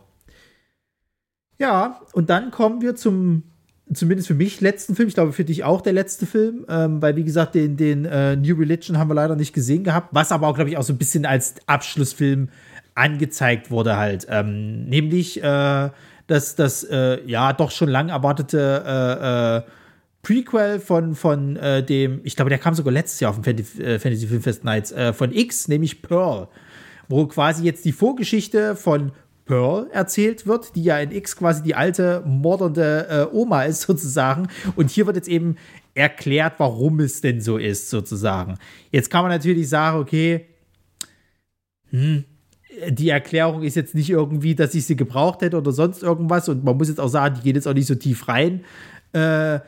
Ja, 1.58 2.00
und 2.12 2.30
dann 2.30 2.50
kommen 2.50 2.80
wir 2.82 2.96
zum, 2.96 3.44
zumindest 3.92 4.28
für 4.28 4.34
mich, 4.34 4.60
letzten 4.60 4.94
Film. 4.94 5.08
Ich 5.08 5.14
glaube, 5.14 5.32
für 5.32 5.44
dich 5.44 5.64
auch 5.64 5.80
der 5.80 5.92
letzte 5.92 6.26
Film, 6.26 6.64
ähm, 6.68 7.00
weil, 7.00 7.16
wie 7.16 7.24
gesagt, 7.24 7.54
den, 7.54 7.76
den 7.76 8.04
äh, 8.04 8.36
New 8.36 8.56
Religion 8.56 8.98
haben 8.98 9.08
wir 9.08 9.14
leider 9.14 9.36
nicht 9.36 9.52
gesehen 9.52 9.84
gehabt, 9.84 10.08
was 10.12 10.32
aber 10.32 10.48
auch, 10.48 10.54
glaube 10.54 10.70
ich, 10.70 10.76
auch 10.76 10.82
so 10.82 10.92
ein 10.92 10.98
bisschen 10.98 11.26
als 11.26 11.54
Abschlussfilm 11.66 12.48
angezeigt 12.94 13.70
wurde 13.70 13.96
halt. 13.96 14.26
Ähm, 14.28 14.84
nämlich 14.84 15.42
äh, 15.42 15.90
das, 16.26 16.56
das 16.56 16.84
äh, 16.84 17.24
ja, 17.26 17.52
doch 17.52 17.70
schon 17.70 17.88
lang 17.88 18.08
erwartete 18.08 18.84
äh, 18.86 19.58
äh, 19.58 19.62
Prequel 20.22 20.80
von, 20.80 21.14
von 21.14 21.56
äh, 21.56 21.84
dem, 21.84 22.20
ich 22.24 22.34
glaube, 22.34 22.48
der 22.48 22.58
kam 22.58 22.74
sogar 22.74 22.92
letztes 22.92 23.20
Jahr 23.20 23.30
auf 23.30 23.40
dem 23.40 23.44
Fantasy 23.44 24.26
Filmfest 24.26 24.64
Nights, 24.64 24.94
von 25.12 25.32
X, 25.32 25.68
nämlich 25.68 26.00
Pearl 26.00 26.48
wo 27.08 27.26
quasi 27.26 27.64
jetzt 27.64 27.84
die 27.84 27.92
Vorgeschichte 27.92 28.76
von 28.76 29.12
Pearl 29.46 29.88
erzählt 29.92 30.46
wird, 30.46 30.74
die 30.74 30.84
ja 30.84 30.98
in 30.98 31.12
X 31.12 31.36
quasi 31.36 31.62
die 31.62 31.74
alte 31.74 32.22
mordernde 32.26 33.28
äh, 33.32 33.34
Oma 33.34 33.64
ist 33.64 33.82
sozusagen. 33.82 34.48
Und 34.76 34.90
hier 34.90 35.06
wird 35.06 35.16
jetzt 35.16 35.28
eben 35.28 35.56
erklärt, 35.94 36.54
warum 36.58 37.00
es 37.00 37.20
denn 37.20 37.40
so 37.40 37.58
ist 37.58 37.90
sozusagen. 37.90 38.58
Jetzt 38.90 39.10
kann 39.10 39.22
man 39.22 39.30
natürlich 39.30 39.68
sagen, 39.68 39.98
okay, 39.98 40.46
hm, 41.90 42.24
die 42.88 43.08
Erklärung 43.08 43.62
ist 43.62 43.76
jetzt 43.76 43.94
nicht 43.94 44.10
irgendwie, 44.10 44.54
dass 44.54 44.74
ich 44.74 44.86
sie 44.86 44.96
gebraucht 44.96 45.42
hätte 45.42 45.58
oder 45.58 45.72
sonst 45.72 46.02
irgendwas. 46.02 46.48
Und 46.48 46.64
man 46.64 46.76
muss 46.76 46.88
jetzt 46.88 47.00
auch 47.00 47.08
sagen, 47.08 47.36
die 47.36 47.42
geht 47.42 47.56
jetzt 47.56 47.68
auch 47.68 47.74
nicht 47.74 47.86
so 47.86 47.94
tief 47.94 48.26
rein. 48.28 48.64
Äh, 49.12 49.60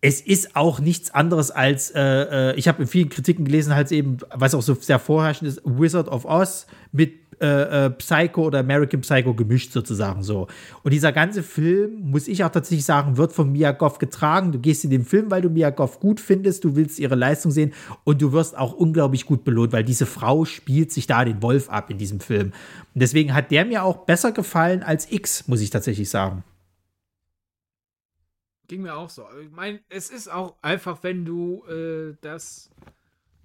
es 0.00 0.20
ist 0.20 0.54
auch 0.54 0.80
nichts 0.80 1.10
anderes 1.10 1.50
als, 1.50 1.90
äh, 1.90 2.00
äh 2.00 2.54
ich 2.54 2.68
habe 2.68 2.82
in 2.82 2.88
vielen 2.88 3.08
Kritiken 3.08 3.44
gelesen, 3.44 3.74
halt 3.74 3.90
eben, 3.90 4.18
was 4.32 4.54
auch 4.54 4.62
so 4.62 4.74
sehr 4.74 4.98
vorherrschend 4.98 5.48
ist, 5.48 5.62
Wizard 5.64 6.08
of 6.08 6.24
Oz 6.24 6.66
mit 6.92 7.14
äh, 7.40 7.86
äh, 7.86 7.90
Psycho 7.90 8.46
oder 8.46 8.58
American 8.58 9.00
Psycho 9.00 9.32
gemischt 9.32 9.72
sozusagen 9.72 10.24
so. 10.24 10.48
Und 10.82 10.92
dieser 10.92 11.12
ganze 11.12 11.44
Film, 11.44 12.10
muss 12.10 12.26
ich 12.26 12.42
auch 12.42 12.50
tatsächlich 12.50 12.84
sagen, 12.84 13.16
wird 13.16 13.32
von 13.32 13.52
Mia 13.52 13.70
Goff 13.70 13.98
getragen. 13.98 14.50
Du 14.50 14.58
gehst 14.58 14.82
in 14.82 14.90
den 14.90 15.04
Film, 15.04 15.30
weil 15.30 15.42
du 15.42 15.48
Mia 15.48 15.70
Goff 15.70 16.00
gut 16.00 16.20
findest, 16.20 16.64
du 16.64 16.74
willst 16.74 16.98
ihre 16.98 17.14
Leistung 17.14 17.52
sehen 17.52 17.72
und 18.02 18.20
du 18.22 18.32
wirst 18.32 18.58
auch 18.58 18.72
unglaublich 18.72 19.24
gut 19.24 19.44
belohnt, 19.44 19.72
weil 19.72 19.84
diese 19.84 20.06
Frau 20.06 20.44
spielt 20.44 20.90
sich 20.90 21.06
da 21.06 21.24
den 21.24 21.40
Wolf 21.40 21.70
ab 21.70 21.90
in 21.90 21.98
diesem 21.98 22.18
Film. 22.18 22.48
Und 22.94 23.02
deswegen 23.02 23.34
hat 23.34 23.52
der 23.52 23.64
mir 23.64 23.84
auch 23.84 23.98
besser 23.98 24.32
gefallen 24.32 24.82
als 24.82 25.10
X, 25.10 25.46
muss 25.46 25.60
ich 25.60 25.70
tatsächlich 25.70 26.10
sagen. 26.10 26.42
Ging 28.68 28.82
mir 28.82 28.94
auch 28.94 29.10
so. 29.10 29.26
Ich 29.42 29.50
meine, 29.50 29.80
es 29.88 30.10
ist 30.10 30.28
auch 30.28 30.62
einfach, 30.62 31.02
wenn 31.02 31.24
du 31.24 31.64
äh, 31.66 32.16
das 32.20 32.70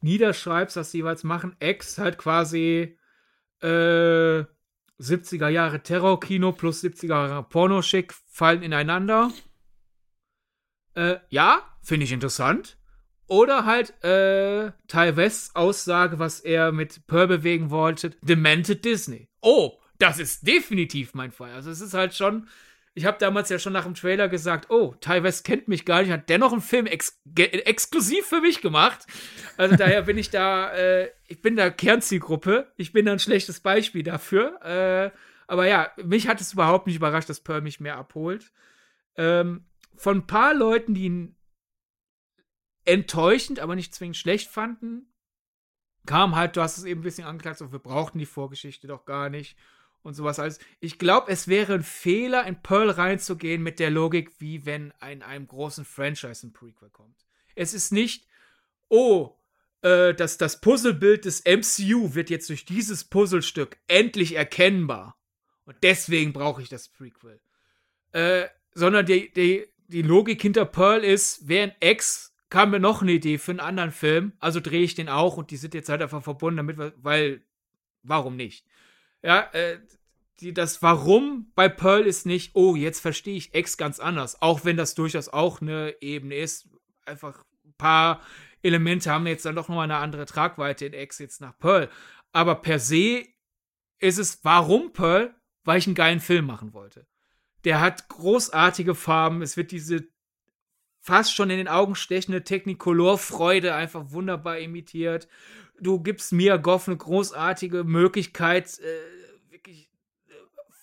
niederschreibst, 0.01 0.75
was 0.75 0.91
sie 0.91 0.97
jeweils 0.97 1.23
machen. 1.23 1.55
X 1.59 1.97
halt 1.97 2.17
quasi 2.17 2.97
äh, 3.61 4.43
70er 4.99 5.47
Jahre 5.47 5.81
Terrorkino 5.81 6.51
plus 6.51 6.83
70er 6.83 7.07
Jahre 7.07 7.43
Pornoschick 7.43 8.13
fallen 8.27 8.63
ineinander. 8.63 9.31
Äh, 10.95 11.17
ja, 11.29 11.61
finde 11.81 12.03
ich 12.03 12.11
interessant. 12.11 12.77
Oder 13.27 13.65
halt 13.65 13.91
äh, 14.03 14.71
Ty 14.87 15.15
Wests 15.15 15.55
Aussage, 15.55 16.19
was 16.19 16.41
er 16.41 16.73
mit 16.73 17.07
Pearl 17.07 17.27
bewegen 17.27 17.71
wollte. 17.71 18.11
Demented 18.21 18.83
Disney. 18.83 19.29
Oh, 19.41 19.79
das 19.97 20.19
ist 20.19 20.45
definitiv 20.45 21.13
mein 21.13 21.31
Fall. 21.31 21.53
Also 21.53 21.71
es 21.71 21.79
ist 21.79 21.93
halt 21.93 22.13
schon 22.13 22.47
ich 22.95 23.05
habe 23.05 23.17
damals 23.17 23.49
ja 23.49 23.57
schon 23.57 23.73
nach 23.73 23.85
dem 23.85 23.95
Trailer 23.95 24.29
gesagt, 24.29 24.69
oh, 24.69 24.93
Ty 24.99 25.23
West 25.23 25.43
kennt 25.45 25.67
mich 25.67 25.83
gar 25.85 26.01
nicht, 26.01 26.11
hat 26.11 26.29
dennoch 26.29 26.51
einen 26.51 26.61
Film 26.61 26.85
ex 26.85 27.21
exklusiv 27.35 28.25
für 28.27 28.41
mich 28.41 28.61
gemacht. 28.61 29.07
Also 29.57 29.75
daher 29.75 30.03
bin 30.03 30.17
ich 30.17 30.29
da, 30.29 30.71
äh, 30.73 31.09
ich 31.27 31.41
bin 31.41 31.55
da 31.55 31.71
Kernzielgruppe. 31.71 32.71
Ich 32.77 32.93
bin 32.93 33.05
da 33.05 33.13
ein 33.13 33.19
schlechtes 33.19 33.61
Beispiel 33.61 34.03
dafür. 34.03 34.61
Äh, 34.61 35.11
aber 35.47 35.67
ja, 35.67 35.91
mich 36.03 36.27
hat 36.27 36.39
es 36.39 36.53
überhaupt 36.53 36.85
nicht 36.85 36.97
überrascht, 36.97 37.29
dass 37.29 37.41
Pearl 37.41 37.61
mich 37.61 37.79
mehr 37.79 37.97
abholt. 37.97 38.51
Ähm, 39.15 39.65
von 39.95 40.17
ein 40.17 40.27
paar 40.27 40.53
Leuten, 40.53 40.93
die 40.93 41.05
ihn 41.05 41.35
enttäuschend, 42.85 43.59
aber 43.59 43.75
nicht 43.75 43.95
zwingend 43.95 44.17
schlecht 44.17 44.49
fanden, 44.49 45.11
kam 46.05 46.35
halt, 46.35 46.57
du 46.57 46.61
hast 46.61 46.77
es 46.77 46.83
eben 46.83 47.01
ein 47.01 47.03
bisschen 47.03 47.25
angeklagt, 47.25 47.57
so, 47.57 47.71
wir 47.71 47.79
brauchten 47.79 48.19
die 48.19 48.25
Vorgeschichte 48.25 48.87
doch 48.87 49.05
gar 49.05 49.29
nicht 49.29 49.57
und 50.03 50.13
sowas 50.13 50.39
alles. 50.39 50.59
Ich 50.79 50.99
glaube, 50.99 51.31
es 51.31 51.47
wäre 51.47 51.73
ein 51.73 51.83
Fehler, 51.83 52.45
in 52.45 52.61
Pearl 52.61 52.89
reinzugehen 52.89 53.63
mit 53.63 53.79
der 53.79 53.89
Logik, 53.89 54.31
wie 54.39 54.65
wenn 54.65 54.93
in 55.09 55.23
einem 55.23 55.47
großen 55.47 55.85
Franchise 55.85 56.45
ein 56.45 56.53
Prequel 56.53 56.89
kommt. 56.89 57.25
Es 57.55 57.73
ist 57.73 57.91
nicht, 57.91 58.27
oh, 58.89 59.35
äh, 59.81 60.13
das, 60.13 60.37
das 60.37 60.61
Puzzlebild 60.61 61.25
des 61.25 61.43
MCU 61.45 62.13
wird 62.15 62.29
jetzt 62.29 62.49
durch 62.49 62.65
dieses 62.65 63.05
Puzzlestück 63.05 63.77
endlich 63.87 64.35
erkennbar. 64.35 65.17
Und 65.65 65.77
deswegen 65.81 66.33
brauche 66.33 66.61
ich 66.61 66.69
das 66.69 66.89
Prequel. 66.89 67.39
Äh, 68.11 68.47
sondern 68.73 69.05
die, 69.05 69.31
die, 69.31 69.65
die 69.87 70.01
Logik 70.01 70.41
hinter 70.41 70.65
Pearl 70.65 71.03
ist, 71.03 71.47
während 71.47 71.75
X 71.79 72.35
kam 72.49 72.71
mir 72.71 72.79
noch 72.79 73.01
eine 73.01 73.13
Idee 73.13 73.39
für 73.39 73.51
einen 73.51 73.59
anderen 73.59 73.91
Film, 73.91 74.33
also 74.39 74.59
drehe 74.59 74.83
ich 74.83 74.93
den 74.93 75.09
auch 75.09 75.37
und 75.37 75.49
die 75.49 75.57
sind 75.57 75.73
jetzt 75.73 75.89
halt 75.89 76.03
einfach 76.03 76.21
verbunden 76.21 76.57
damit, 76.57 76.93
weil, 77.03 77.41
warum 78.03 78.35
nicht? 78.35 78.65
Ja, 79.23 79.49
äh, 79.53 79.79
die, 80.39 80.53
das 80.53 80.81
Warum 80.81 81.51
bei 81.55 81.69
Pearl 81.69 82.05
ist 82.05 82.25
nicht, 82.25 82.51
oh, 82.55 82.75
jetzt 82.75 82.99
verstehe 82.99 83.37
ich 83.37 83.55
X 83.55 83.77
ganz 83.77 83.99
anders. 83.99 84.41
Auch 84.41 84.65
wenn 84.65 84.77
das 84.77 84.93
durchaus 84.93 85.29
auch 85.29 85.61
eine 85.61 85.95
Ebene 86.01 86.35
ist. 86.35 86.69
Einfach 87.05 87.43
ein 87.65 87.73
paar 87.77 88.21
Elemente 88.61 89.09
haben 89.09 89.27
jetzt 89.27 89.45
dann 89.45 89.55
doch 89.55 89.69
nochmal 89.69 89.85
eine 89.85 89.97
andere 89.97 90.25
Tragweite 90.25 90.85
in 90.85 90.93
X 90.93 91.19
jetzt 91.19 91.41
nach 91.41 91.57
Pearl. 91.57 91.89
Aber 92.31 92.55
per 92.55 92.79
se 92.79 93.25
ist 93.99 94.19
es, 94.19 94.43
warum 94.43 94.91
Pearl? 94.91 95.33
Weil 95.63 95.79
ich 95.79 95.87
einen 95.87 95.95
geilen 95.95 96.19
Film 96.19 96.45
machen 96.45 96.73
wollte. 96.73 97.07
Der 97.63 97.79
hat 97.79 98.09
großartige 98.09 98.95
Farben. 98.95 99.41
Es 99.41 99.55
wird 99.55 99.71
diese 99.71 100.07
fast 100.99 101.33
schon 101.33 101.49
in 101.49 101.57
den 101.57 101.67
Augen 101.69 101.95
stechende 101.95 102.43
Technicolor-Freude 102.43 103.73
einfach 103.73 104.11
wunderbar 104.11 104.57
imitiert 104.59 105.27
du 105.79 105.99
gibst 105.99 106.31
Mia 106.31 106.57
Goff 106.57 106.87
eine 106.87 106.97
großartige 106.97 107.83
Möglichkeit, 107.83 108.79
äh, 108.79 109.51
wirklich 109.51 109.89
äh, 110.27 110.33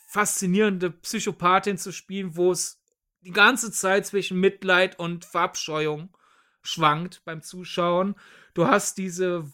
faszinierende 0.08 0.90
Psychopathin 0.90 1.78
zu 1.78 1.92
spielen, 1.92 2.36
wo 2.36 2.52
es 2.52 2.80
die 3.22 3.32
ganze 3.32 3.70
Zeit 3.70 4.06
zwischen 4.06 4.40
Mitleid 4.40 4.98
und 4.98 5.24
Verabscheuung 5.24 6.16
schwankt 6.62 7.22
beim 7.24 7.42
Zuschauen. 7.42 8.14
Du 8.54 8.66
hast 8.66 8.98
diese 8.98 9.50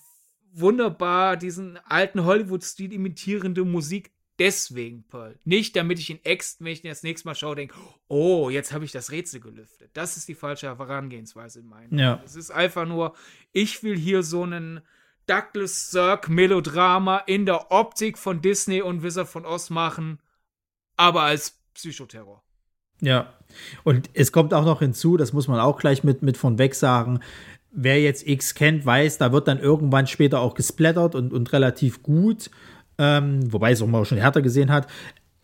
wunderbar, 0.52 1.36
diesen 1.36 1.78
alten 1.78 2.24
Hollywood-Stil 2.24 2.92
imitierende 2.92 3.64
Musik 3.64 4.12
deswegen, 4.38 5.04
Pearl. 5.08 5.38
Nicht, 5.44 5.76
damit 5.76 5.98
ich 5.98 6.10
in 6.10 6.24
Ex, 6.24 6.56
wenn 6.60 6.72
ich 6.72 6.82
den 6.82 6.90
das 6.90 7.02
nächste 7.02 7.28
Mal 7.28 7.34
schaue, 7.34 7.56
denke, 7.56 7.74
oh, 8.08 8.50
jetzt 8.50 8.72
habe 8.72 8.84
ich 8.84 8.92
das 8.92 9.10
Rätsel 9.10 9.40
gelüftet. 9.40 9.90
Das 9.94 10.16
ist 10.16 10.28
die 10.28 10.34
falsche 10.34 10.66
Herangehensweise 10.66 11.60
in 11.60 11.66
meinen. 11.66 11.98
Ja. 11.98 12.22
Es 12.24 12.36
ist 12.36 12.50
einfach 12.50 12.86
nur, 12.86 13.14
ich 13.52 13.82
will 13.82 13.96
hier 13.96 14.22
so 14.22 14.42
einen 14.42 14.80
Douglas 15.26 15.90
Sirk 15.90 16.28
Melodrama 16.28 17.18
in 17.18 17.46
der 17.46 17.70
Optik 17.72 18.18
von 18.18 18.40
Disney 18.40 18.82
und 18.82 19.02
Wizard 19.02 19.28
von 19.28 19.44
Oz 19.44 19.70
machen, 19.70 20.20
aber 20.96 21.22
als 21.22 21.60
Psychoterror. 21.74 22.42
Ja, 23.00 23.34
und 23.84 24.08
es 24.14 24.32
kommt 24.32 24.54
auch 24.54 24.64
noch 24.64 24.78
hinzu, 24.78 25.16
das 25.16 25.32
muss 25.32 25.48
man 25.48 25.60
auch 25.60 25.78
gleich 25.78 26.04
mit, 26.04 26.22
mit 26.22 26.36
von 26.36 26.58
weg 26.58 26.74
sagen, 26.74 27.20
wer 27.70 28.00
jetzt 28.00 28.26
X 28.26 28.54
kennt, 28.54 28.86
weiß, 28.86 29.18
da 29.18 29.32
wird 29.32 29.48
dann 29.48 29.58
irgendwann 29.58 30.06
später 30.06 30.40
auch 30.40 30.54
gesplattert 30.54 31.14
und, 31.14 31.32
und 31.32 31.52
relativ 31.52 32.02
gut. 32.02 32.50
ähm, 32.98 33.52
wobei 33.52 33.72
es 33.72 33.82
auch 33.82 33.86
mal 33.86 34.04
schon 34.04 34.18
härter 34.18 34.42
gesehen 34.42 34.72
hat. 34.72 34.86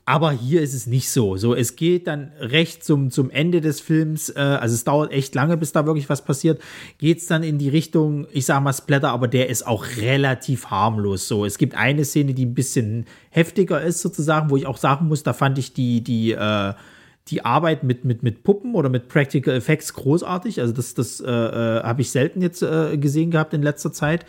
Aber 0.05 0.33
hier 0.33 0.63
ist 0.63 0.75
es 0.75 0.89
nicht 0.89 1.11
so. 1.11 1.37
So, 1.37 1.55
es 1.55 1.77
geht 1.77 2.09
dann 2.09 2.33
recht 2.41 2.83
zum, 2.85 3.13
zum 3.13 3.31
Ende 3.31 3.61
des 3.61 3.81
Films, 3.81 4.31
äh, 4.31 4.41
also 4.41 4.75
es 4.75 4.83
dauert 4.83 5.13
echt 5.13 5.33
lange, 5.37 5.57
bis 5.57 5.71
da 5.71 5.87
wirklich 5.87 6.09
was 6.09 6.25
passiert, 6.25 6.61
geht 6.99 7.19
es 7.19 7.27
dann 7.27 7.45
in 7.45 7.59
die 7.59 7.69
Richtung, 7.69 8.27
ich 8.33 8.45
sag 8.45 8.63
mal 8.65 8.73
Splatter, 8.73 9.11
aber 9.11 9.29
der 9.29 9.49
ist 9.49 9.65
auch 9.65 9.87
relativ 9.99 10.67
harmlos. 10.67 11.29
So, 11.29 11.45
es 11.45 11.57
gibt 11.57 11.77
eine 11.77 12.05
Szene, 12.05 12.35
die 12.35 12.47
ein 12.47 12.55
bisschen 12.55 13.07
heftiger 13.31 13.81
ist, 13.81 14.01
sozusagen, 14.01 14.51
wo 14.51 14.57
ich 14.57 14.67
auch 14.67 14.77
sagen 14.77 15.07
muss, 15.07 15.23
da 15.23 15.33
fand 15.33 15.59
ich 15.59 15.73
die, 15.73 16.03
die, 16.03 16.33
äh, 16.33 16.75
die 17.29 17.45
Arbeit 17.45 17.85
mit, 17.85 18.05
mit, 18.05 18.25
mit 18.25 18.43
Puppen 18.43 18.75
oder 18.75 18.89
mit 18.89 19.07
Practical 19.07 19.55
Effects 19.55 19.95
großartig. 19.95 20.61
Also, 20.61 20.73
das, 20.73 20.95
das 20.95 21.21
äh, 21.21 21.31
äh 21.31 21.83
habe 21.85 22.03
ich 22.03 22.11
selten 22.11 22.43
jetzt 22.43 22.63
äh, 22.63 22.99
gesehen 22.99 23.31
gehabt 23.31 23.55
in 23.55 23.63
letzter 23.63 23.93
Zeit. 23.93 24.27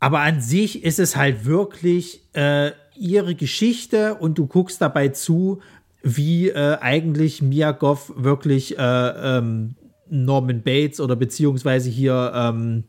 Aber 0.00 0.20
an 0.20 0.40
sich 0.40 0.84
ist 0.84 0.98
es 0.98 1.16
halt 1.16 1.44
wirklich 1.44 2.22
äh, 2.34 2.72
ihre 2.96 3.34
Geschichte 3.34 4.14
und 4.14 4.38
du 4.38 4.46
guckst 4.46 4.80
dabei 4.80 5.08
zu, 5.08 5.60
wie 6.02 6.50
äh, 6.50 6.78
eigentlich 6.80 7.42
Mia 7.42 7.72
Goff 7.72 8.12
wirklich 8.16 8.78
äh, 8.78 8.82
ähm, 8.82 9.74
Norman 10.10 10.62
Bates 10.62 11.00
oder 11.00 11.16
beziehungsweise 11.16 11.90
hier 11.90 12.32
ähm, 12.34 12.84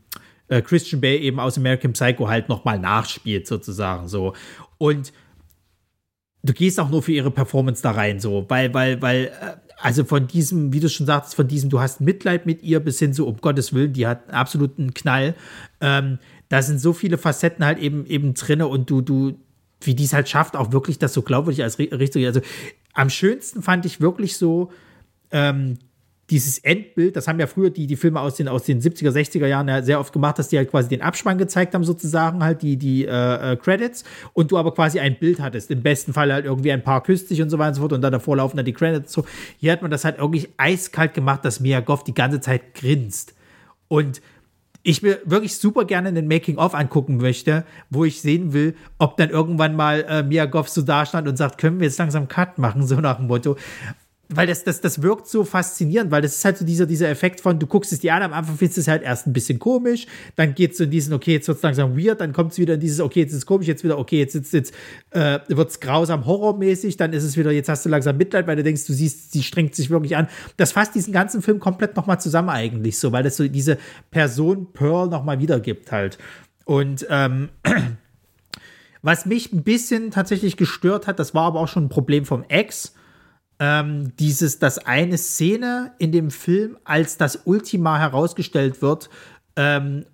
äh, 0.48 0.62
Christian 0.62 1.00
Bale 1.00 1.18
eben 1.18 1.40
aus 1.40 1.56
American 1.56 1.92
Psycho 1.92 2.28
halt 2.28 2.48
nochmal 2.48 2.78
nachspielt, 2.78 3.46
sozusagen 3.46 4.08
so. 4.08 4.34
Und 4.78 5.12
du 6.42 6.52
gehst 6.52 6.78
auch 6.78 6.90
nur 6.90 7.02
für 7.02 7.12
ihre 7.12 7.30
Performance 7.30 7.82
da 7.82 7.92
rein, 7.92 8.20
so, 8.20 8.44
weil, 8.48 8.72
weil, 8.74 9.00
weil, 9.02 9.24
äh, 9.26 9.56
also 9.78 10.04
von 10.04 10.26
diesem, 10.26 10.72
wie 10.72 10.80
du 10.80 10.88
schon 10.88 11.06
sagst, 11.06 11.34
von 11.34 11.48
diesem, 11.48 11.68
du 11.68 11.80
hast 11.80 12.00
Mitleid 12.00 12.46
mit 12.46 12.62
ihr 12.62 12.80
bis 12.80 12.98
hin 12.98 13.12
zu, 13.12 13.26
um 13.26 13.36
Gottes 13.38 13.74
Willen, 13.74 13.92
die 13.92 14.06
hat 14.06 14.32
absoluten 14.32 14.94
Knall. 14.94 15.34
Ähm, 15.80 16.18
da 16.48 16.62
sind 16.62 16.80
so 16.80 16.92
viele 16.92 17.18
Facetten 17.18 17.64
halt 17.64 17.78
eben, 17.78 18.06
eben 18.06 18.34
drinne 18.34 18.68
und 18.68 18.88
du, 18.88 19.00
du, 19.00 19.38
wie 19.80 19.94
die 19.94 20.04
es 20.04 20.12
halt 20.12 20.28
schafft, 20.28 20.56
auch 20.56 20.72
wirklich 20.72 20.98
das 20.98 21.12
so 21.12 21.22
glaubwürdig 21.22 21.62
als 21.62 21.78
richtig. 21.78 22.26
Also 22.26 22.40
am 22.94 23.10
schönsten 23.10 23.62
fand 23.62 23.84
ich 23.86 24.00
wirklich 24.00 24.36
so 24.36 24.70
ähm, 25.30 25.78
dieses 26.30 26.58
Endbild, 26.58 27.14
das 27.14 27.28
haben 27.28 27.38
ja 27.38 27.46
früher 27.46 27.70
die, 27.70 27.86
die 27.86 27.94
Filme 27.94 28.20
aus 28.20 28.34
den, 28.34 28.48
aus 28.48 28.64
den 28.64 28.80
70er, 28.80 29.10
60er 29.10 29.46
Jahren 29.46 29.68
ja 29.68 29.82
sehr 29.82 30.00
oft 30.00 30.12
gemacht, 30.12 30.38
dass 30.38 30.48
die 30.48 30.56
halt 30.56 30.70
quasi 30.70 30.88
den 30.88 31.00
Abspann 31.00 31.38
gezeigt 31.38 31.72
haben, 31.72 31.84
sozusagen 31.84 32.42
halt 32.42 32.62
die, 32.62 32.76
die 32.76 33.04
äh, 33.04 33.52
äh, 33.52 33.56
Credits 33.56 34.02
und 34.32 34.50
du 34.50 34.58
aber 34.58 34.74
quasi 34.74 34.98
ein 34.98 35.18
Bild 35.18 35.40
hattest. 35.40 35.70
Im 35.70 35.82
besten 35.82 36.12
Fall 36.12 36.32
halt 36.32 36.44
irgendwie 36.44 36.72
ein 36.72 36.82
paar 36.82 37.02
küsst 37.02 37.28
sich 37.28 37.40
und 37.42 37.50
so 37.50 37.58
weiter 37.58 37.68
und 37.68 37.74
so 37.74 37.80
fort 37.82 37.92
und 37.92 38.02
dann 38.02 38.12
davor 38.12 38.38
laufen 38.38 38.56
dann 38.56 38.66
die 38.66 38.72
Credits 38.72 39.12
so. 39.12 39.24
Hier 39.58 39.70
hat 39.70 39.82
man 39.82 39.90
das 39.90 40.04
halt 40.04 40.18
irgendwie 40.18 40.48
eiskalt 40.56 41.14
gemacht, 41.14 41.44
dass 41.44 41.60
Mia 41.60 41.78
Goff 41.78 42.02
die 42.02 42.14
ganze 42.14 42.40
Zeit 42.40 42.74
grinst. 42.74 43.34
Und 43.86 44.20
ich 44.86 45.02
mir 45.02 45.18
wirklich 45.24 45.56
super 45.56 45.84
gerne 45.84 46.08
einen 46.08 46.28
Making-of 46.28 46.72
angucken 46.72 47.16
möchte, 47.16 47.64
wo 47.90 48.04
ich 48.04 48.20
sehen 48.20 48.52
will, 48.52 48.76
ob 48.98 49.16
dann 49.16 49.30
irgendwann 49.30 49.74
mal 49.74 50.04
äh, 50.08 50.22
Mia 50.22 50.46
Goff 50.46 50.68
so 50.68 50.80
da 50.80 51.04
stand 51.04 51.26
und 51.26 51.36
sagt, 51.36 51.58
können 51.58 51.80
wir 51.80 51.86
jetzt 51.88 51.98
langsam 51.98 52.28
Cut 52.28 52.58
machen, 52.58 52.86
so 52.86 52.94
nach 53.00 53.16
dem 53.16 53.26
Motto 53.26 53.56
weil 54.28 54.46
das, 54.46 54.64
das, 54.64 54.80
das 54.80 55.02
wirkt 55.02 55.28
so 55.28 55.44
faszinierend, 55.44 56.10
weil 56.10 56.22
das 56.22 56.36
ist 56.36 56.44
halt 56.44 56.58
so 56.58 56.64
dieser, 56.64 56.86
dieser 56.86 57.08
Effekt 57.08 57.40
von, 57.40 57.58
du 57.58 57.66
guckst 57.66 57.92
es 57.92 58.00
dir 58.00 58.14
an, 58.14 58.22
am 58.22 58.32
Anfang 58.32 58.56
findest 58.56 58.76
du 58.76 58.80
es 58.80 58.88
halt 58.88 59.02
erst 59.02 59.26
ein 59.26 59.32
bisschen 59.32 59.58
komisch, 59.58 60.06
dann 60.34 60.54
geht 60.54 60.72
es 60.72 60.78
so 60.78 60.84
in 60.84 60.90
diesen, 60.90 61.14
okay, 61.14 61.32
jetzt 61.32 61.46
wird 61.46 61.58
es 61.58 61.62
langsam 61.62 61.96
weird, 61.96 62.20
dann 62.20 62.32
kommt 62.32 62.52
es 62.52 62.58
wieder 62.58 62.74
in 62.74 62.80
dieses, 62.80 63.00
okay, 63.00 63.20
jetzt 63.20 63.32
ist 63.32 63.38
es 63.38 63.46
komisch, 63.46 63.68
jetzt 63.68 63.84
wieder, 63.84 63.98
okay, 63.98 64.18
jetzt, 64.18 64.34
jetzt, 64.34 64.52
jetzt 64.52 64.74
äh, 65.10 65.38
wird 65.48 65.70
es 65.70 65.78
grausam 65.78 66.26
horrormäßig, 66.26 66.96
dann 66.96 67.12
ist 67.12 67.22
es 67.22 67.36
wieder, 67.36 67.52
jetzt 67.52 67.68
hast 67.68 67.84
du 67.84 67.88
langsam 67.88 68.16
Mitleid, 68.16 68.46
weil 68.46 68.56
du 68.56 68.64
denkst, 68.64 68.86
du 68.86 68.92
siehst, 68.92 69.32
sie 69.32 69.42
strengt 69.42 69.74
sich 69.74 69.90
wirklich 69.90 70.16
an. 70.16 70.28
Das 70.56 70.72
fasst 70.72 70.94
diesen 70.94 71.12
ganzen 71.12 71.40
Film 71.40 71.60
komplett 71.60 71.96
nochmal 71.96 72.20
zusammen 72.20 72.48
eigentlich 72.48 72.98
so, 72.98 73.12
weil 73.12 73.22
das 73.22 73.36
so 73.36 73.46
diese 73.46 73.78
Person 74.10 74.72
Pearl 74.72 75.08
nochmal 75.08 75.38
wiedergibt 75.38 75.92
halt. 75.92 76.18
Und 76.64 77.06
ähm, 77.10 77.50
was 79.02 79.24
mich 79.24 79.52
ein 79.52 79.62
bisschen 79.62 80.10
tatsächlich 80.10 80.56
gestört 80.56 81.06
hat, 81.06 81.20
das 81.20 81.32
war 81.32 81.44
aber 81.44 81.60
auch 81.60 81.68
schon 81.68 81.84
ein 81.84 81.88
Problem 81.88 82.24
vom 82.24 82.44
Ex, 82.48 82.92
ähm, 83.58 84.12
dieses, 84.18 84.58
dass 84.58 84.78
eine 84.78 85.18
Szene 85.18 85.92
in 85.98 86.12
dem 86.12 86.30
Film 86.30 86.76
als 86.84 87.16
das 87.16 87.40
Ultima 87.44 87.98
herausgestellt 87.98 88.82
wird, 88.82 89.08
ähm, 89.56 90.04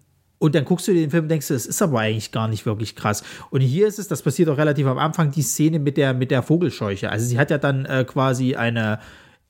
und 0.43 0.57
dann 0.57 0.65
guckst 0.65 0.89
du 0.89 0.93
den 0.93 1.09
Film 1.09 1.27
und 1.27 1.29
denkst, 1.29 1.47
das 1.47 1.67
ist 1.67 1.81
aber 1.83 2.01
eigentlich 2.01 2.33
gar 2.33 2.49
nicht 2.49 2.67
wirklich 2.67 2.97
krass. 2.97 3.23
Und 3.51 3.61
hier 3.61 3.87
ist 3.87 4.01
es, 4.01 4.09
das 4.09 4.23
passiert 4.23 4.49
auch 4.49 4.59
relativ 4.59 4.89
am 4.89 4.99
Anfang, 4.99 5.31
die 5.31 5.43
Szene 5.43 5.79
mit 5.79 5.97
der, 5.97 6.15
mit 6.15 6.33
der 6.33 6.43
Vogelscheuche. 6.43 7.11
Also 7.11 7.27
sie 7.27 7.39
hat 7.39 7.53
ja 7.53 7.59
dann 7.59 7.85
äh, 7.85 8.05
quasi 8.05 8.57
eine 8.57 8.99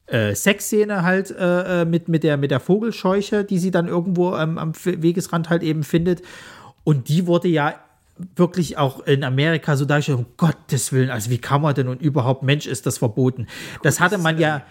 äh, 0.04 0.34
Sexszene 0.34 1.02
halt 1.02 1.30
äh, 1.30 1.80
äh 1.80 1.84
mit, 1.86 2.08
mit, 2.08 2.24
der, 2.24 2.36
mit 2.36 2.50
der 2.50 2.60
Vogelscheuche, 2.60 3.42
die 3.42 3.58
sie 3.58 3.70
dann 3.70 3.88
irgendwo 3.88 4.36
ähm, 4.36 4.58
am 4.58 4.72
Wegesrand 4.84 5.48
halt 5.48 5.62
eben 5.62 5.82
findet. 5.82 6.20
Und 6.84 7.08
die 7.08 7.26
wurde 7.26 7.48
ja 7.48 7.74
wirklich 8.36 8.78
auch 8.78 9.00
in 9.00 9.24
Amerika 9.24 9.76
so 9.76 9.84
dargestellt, 9.84 10.18
um 10.18 10.26
Gottes 10.36 10.92
Willen, 10.92 11.10
also 11.10 11.30
wie 11.30 11.38
kann 11.38 11.62
man 11.62 11.74
denn 11.74 11.88
und 11.88 12.02
überhaupt, 12.02 12.42
Mensch, 12.42 12.66
ist 12.66 12.86
das 12.86 12.98
verboten. 12.98 13.46
Das 13.82 14.00
hatte 14.00 14.18
man 14.18 14.38
ja, 14.38 14.62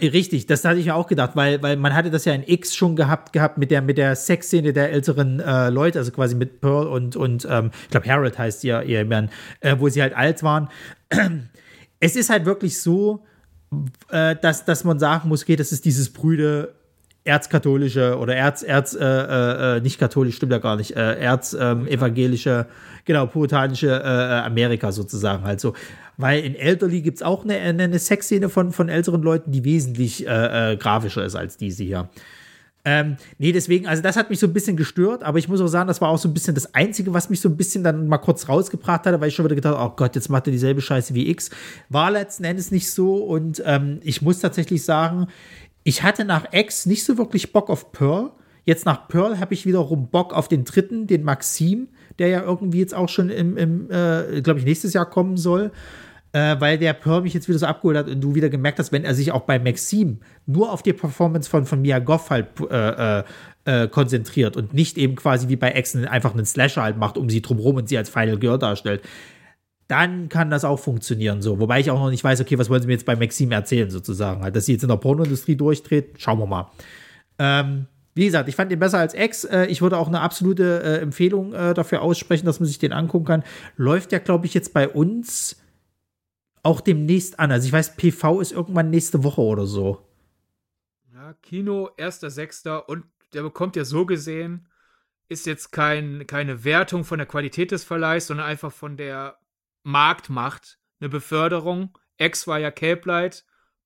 richtig, 0.00 0.46
das 0.46 0.64
hatte 0.64 0.78
ich 0.78 0.86
ja 0.86 0.94
auch 0.94 1.06
gedacht, 1.06 1.32
weil, 1.34 1.62
weil 1.62 1.76
man 1.76 1.94
hatte 1.94 2.10
das 2.10 2.24
ja 2.24 2.32
in 2.32 2.42
X 2.46 2.74
schon 2.74 2.96
gehabt, 2.96 3.32
gehabt 3.32 3.58
mit 3.58 3.70
der, 3.70 3.82
mit 3.82 3.98
der 3.98 4.16
Sexszene 4.16 4.72
der 4.72 4.92
älteren 4.92 5.40
äh, 5.40 5.70
Leute, 5.70 5.98
also 5.98 6.10
quasi 6.12 6.34
mit 6.34 6.60
Pearl 6.60 6.86
und, 6.88 7.16
und 7.16 7.46
ähm, 7.50 7.70
ich 7.84 7.90
glaube 7.90 8.08
Harold 8.08 8.38
heißt 8.38 8.64
ihr, 8.64 8.82
ihr 8.82 9.04
Mann, 9.04 9.30
äh, 9.60 9.76
wo 9.78 9.88
sie 9.88 10.02
halt 10.02 10.14
alt 10.14 10.42
waren. 10.42 10.68
Es 12.00 12.16
ist 12.16 12.28
halt 12.28 12.44
wirklich 12.44 12.80
so, 12.80 13.24
äh, 14.10 14.36
dass, 14.36 14.64
dass 14.64 14.84
man 14.84 14.98
sagen 14.98 15.28
muss, 15.28 15.42
okay, 15.42 15.56
das 15.56 15.72
ist 15.72 15.84
dieses 15.84 16.12
Brüde 16.12 16.74
erzkatholische 17.24 18.18
oder 18.18 18.36
Erz, 18.36 18.62
Erz, 18.62 18.94
äh, 18.94 19.04
äh, 19.04 19.76
äh, 19.76 19.80
nicht 19.80 19.98
katholisch, 19.98 20.36
stimmt 20.36 20.52
ja 20.52 20.58
gar 20.58 20.76
nicht, 20.76 20.94
äh, 20.94 21.18
erz-evangelische, 21.18 22.66
ähm, 22.68 22.74
genau, 23.04 23.26
puritanische 23.26 23.88
äh, 23.88 24.46
Amerika 24.46 24.92
sozusagen 24.92 25.42
halt 25.44 25.60
so. 25.60 25.72
Weil 26.16 26.44
in 26.44 26.54
Elderly 26.54 27.00
gibt 27.00 27.16
es 27.16 27.22
auch 27.22 27.44
eine, 27.44 27.56
eine 27.56 27.98
Sexszene 27.98 28.48
von, 28.48 28.72
von 28.72 28.88
älteren 28.88 29.22
Leuten, 29.22 29.50
die 29.50 29.64
wesentlich 29.64 30.26
äh, 30.26 30.72
äh, 30.72 30.76
grafischer 30.76 31.24
ist 31.24 31.34
als 31.34 31.56
diese 31.56 31.82
hier. 31.82 32.08
Ähm, 32.86 33.16
nee, 33.38 33.50
deswegen, 33.50 33.86
also 33.86 34.02
das 34.02 34.14
hat 34.16 34.28
mich 34.28 34.38
so 34.38 34.46
ein 34.46 34.52
bisschen 34.52 34.76
gestört, 34.76 35.22
aber 35.22 35.38
ich 35.38 35.48
muss 35.48 35.58
auch 35.62 35.68
sagen, 35.68 35.88
das 35.88 36.02
war 36.02 36.10
auch 36.10 36.18
so 36.18 36.28
ein 36.28 36.34
bisschen 36.34 36.54
das 36.54 36.74
Einzige, 36.74 37.14
was 37.14 37.30
mich 37.30 37.40
so 37.40 37.48
ein 37.48 37.56
bisschen 37.56 37.82
dann 37.82 38.08
mal 38.08 38.18
kurz 38.18 38.46
rausgebracht 38.46 39.06
hatte, 39.06 39.18
weil 39.22 39.28
ich 39.28 39.34
schon 39.34 39.46
wieder 39.46 39.54
gedacht, 39.54 39.76
oh 39.80 39.94
Gott, 39.96 40.14
jetzt 40.14 40.28
macht 40.28 40.46
er 40.46 40.50
dieselbe 40.50 40.82
Scheiße 40.82 41.14
wie 41.14 41.30
X. 41.30 41.48
War 41.88 42.10
letzten 42.10 42.44
Endes 42.44 42.70
nicht 42.70 42.90
so 42.90 43.16
und 43.16 43.62
ähm, 43.64 44.00
ich 44.02 44.20
muss 44.20 44.40
tatsächlich 44.40 44.84
sagen, 44.84 45.28
ich 45.84 46.02
hatte 46.02 46.24
nach 46.24 46.46
X 46.52 46.86
nicht 46.86 47.04
so 47.04 47.18
wirklich 47.18 47.52
Bock 47.52 47.70
auf 47.70 47.92
Pearl. 47.92 48.32
Jetzt 48.64 48.86
nach 48.86 49.06
Pearl 49.06 49.38
habe 49.38 49.52
ich 49.52 49.66
wiederum 49.66 50.08
Bock 50.08 50.32
auf 50.32 50.48
den 50.48 50.64
dritten, 50.64 51.06
den 51.06 51.22
Maxim, 51.22 51.88
der 52.18 52.28
ja 52.28 52.42
irgendwie 52.42 52.78
jetzt 52.78 52.94
auch 52.94 53.10
schon 53.10 53.28
im, 53.28 53.58
im 53.58 53.90
äh, 53.90 54.40
glaube 54.40 54.58
ich, 54.58 54.64
nächstes 54.64 54.94
Jahr 54.94 55.08
kommen 55.08 55.36
soll. 55.36 55.70
Äh, 56.32 56.56
weil 56.58 56.78
der 56.78 56.94
Pearl 56.94 57.22
mich 57.22 57.32
jetzt 57.32 57.46
wieder 57.48 57.60
so 57.60 57.66
abgeholt 57.66 57.96
hat 57.96 58.08
und 58.08 58.20
du 58.20 58.34
wieder 58.34 58.48
gemerkt 58.48 58.80
hast, 58.80 58.90
wenn 58.90 59.04
er 59.04 59.14
sich 59.14 59.30
auch 59.30 59.42
bei 59.42 59.60
Maxim 59.60 60.18
nur 60.46 60.72
auf 60.72 60.82
die 60.82 60.92
Performance 60.92 61.48
von, 61.48 61.64
von 61.64 61.80
Mia 61.80 62.00
Goff 62.00 62.30
halt 62.30 62.48
äh, 62.70 63.20
äh, 63.20 63.24
äh 63.66 63.86
konzentriert 63.86 64.56
und 64.56 64.74
nicht 64.74 64.98
eben 64.98 65.14
quasi 65.14 65.48
wie 65.48 65.54
bei 65.54 65.76
X 65.76 65.94
einfach 65.94 66.34
einen 66.34 66.44
Slasher 66.44 66.82
halt 66.82 66.96
macht, 66.96 67.18
um 67.18 67.30
sie 67.30 67.40
drumherum 67.40 67.76
und 67.76 67.88
sie 67.88 67.96
als 67.96 68.08
Final 68.08 68.38
Girl 68.38 68.58
darstellt, 68.58 69.02
dann 69.88 70.28
kann 70.28 70.50
das 70.50 70.64
auch 70.64 70.78
funktionieren 70.78 71.42
so. 71.42 71.60
Wobei 71.60 71.80
ich 71.80 71.90
auch 71.90 71.98
noch 71.98 72.10
nicht 72.10 72.24
weiß, 72.24 72.40
okay, 72.40 72.58
was 72.58 72.70
wollen 72.70 72.82
sie 72.82 72.86
mir 72.86 72.94
jetzt 72.94 73.06
bei 73.06 73.16
Maxim 73.16 73.52
erzählen, 73.52 73.90
sozusagen. 73.90 74.42
Halt, 74.42 74.56
dass 74.56 74.66
sie 74.66 74.72
jetzt 74.72 74.82
in 74.82 74.88
der 74.88 74.96
Pornoindustrie 74.96 75.56
durchdreht, 75.56 76.14
schauen 76.18 76.38
wir 76.38 76.46
mal. 76.46 76.70
Ähm, 77.38 77.86
wie 78.14 78.26
gesagt, 78.26 78.48
ich 78.48 78.56
fand 78.56 78.70
den 78.70 78.78
besser 78.78 78.98
als 78.98 79.12
X. 79.14 79.44
Äh, 79.44 79.66
ich 79.66 79.82
würde 79.82 79.98
auch 79.98 80.08
eine 80.08 80.20
absolute 80.20 80.82
äh, 80.82 80.98
Empfehlung 81.00 81.52
äh, 81.52 81.74
dafür 81.74 82.00
aussprechen, 82.00 82.46
dass 82.46 82.60
man 82.60 82.66
sich 82.66 82.78
den 82.78 82.92
angucken 82.92 83.26
kann. 83.26 83.44
Läuft 83.76 84.12
ja, 84.12 84.20
glaube 84.20 84.46
ich, 84.46 84.54
jetzt 84.54 84.72
bei 84.72 84.88
uns 84.88 85.60
auch 86.62 86.80
demnächst 86.80 87.38
an. 87.38 87.52
Also 87.52 87.66
ich 87.66 87.72
weiß, 87.72 87.96
PV 87.96 88.40
ist 88.40 88.52
irgendwann 88.52 88.90
nächste 88.90 89.22
Woche 89.24 89.42
oder 89.42 89.66
so. 89.66 90.06
Ja, 91.12 91.34
Kino, 91.42 91.90
1.6. 91.98 92.84
und 92.86 93.04
der 93.34 93.42
bekommt 93.42 93.76
ja 93.76 93.84
so 93.84 94.06
gesehen, 94.06 94.68
ist 95.28 95.46
jetzt 95.46 95.72
kein, 95.72 96.26
keine 96.26 96.64
Wertung 96.64 97.04
von 97.04 97.18
der 97.18 97.26
Qualität 97.26 97.72
des 97.72 97.84
Verleihs, 97.84 98.28
sondern 98.28 98.46
einfach 98.46 98.72
von 98.72 98.96
der 98.96 99.36
Marktmacht 99.84 100.78
eine 101.00 101.08
Beförderung. 101.08 101.96
X 102.18 102.46
war 102.46 102.58
ja 102.58 102.70
Cape 102.70 103.02
Light, 103.04 103.44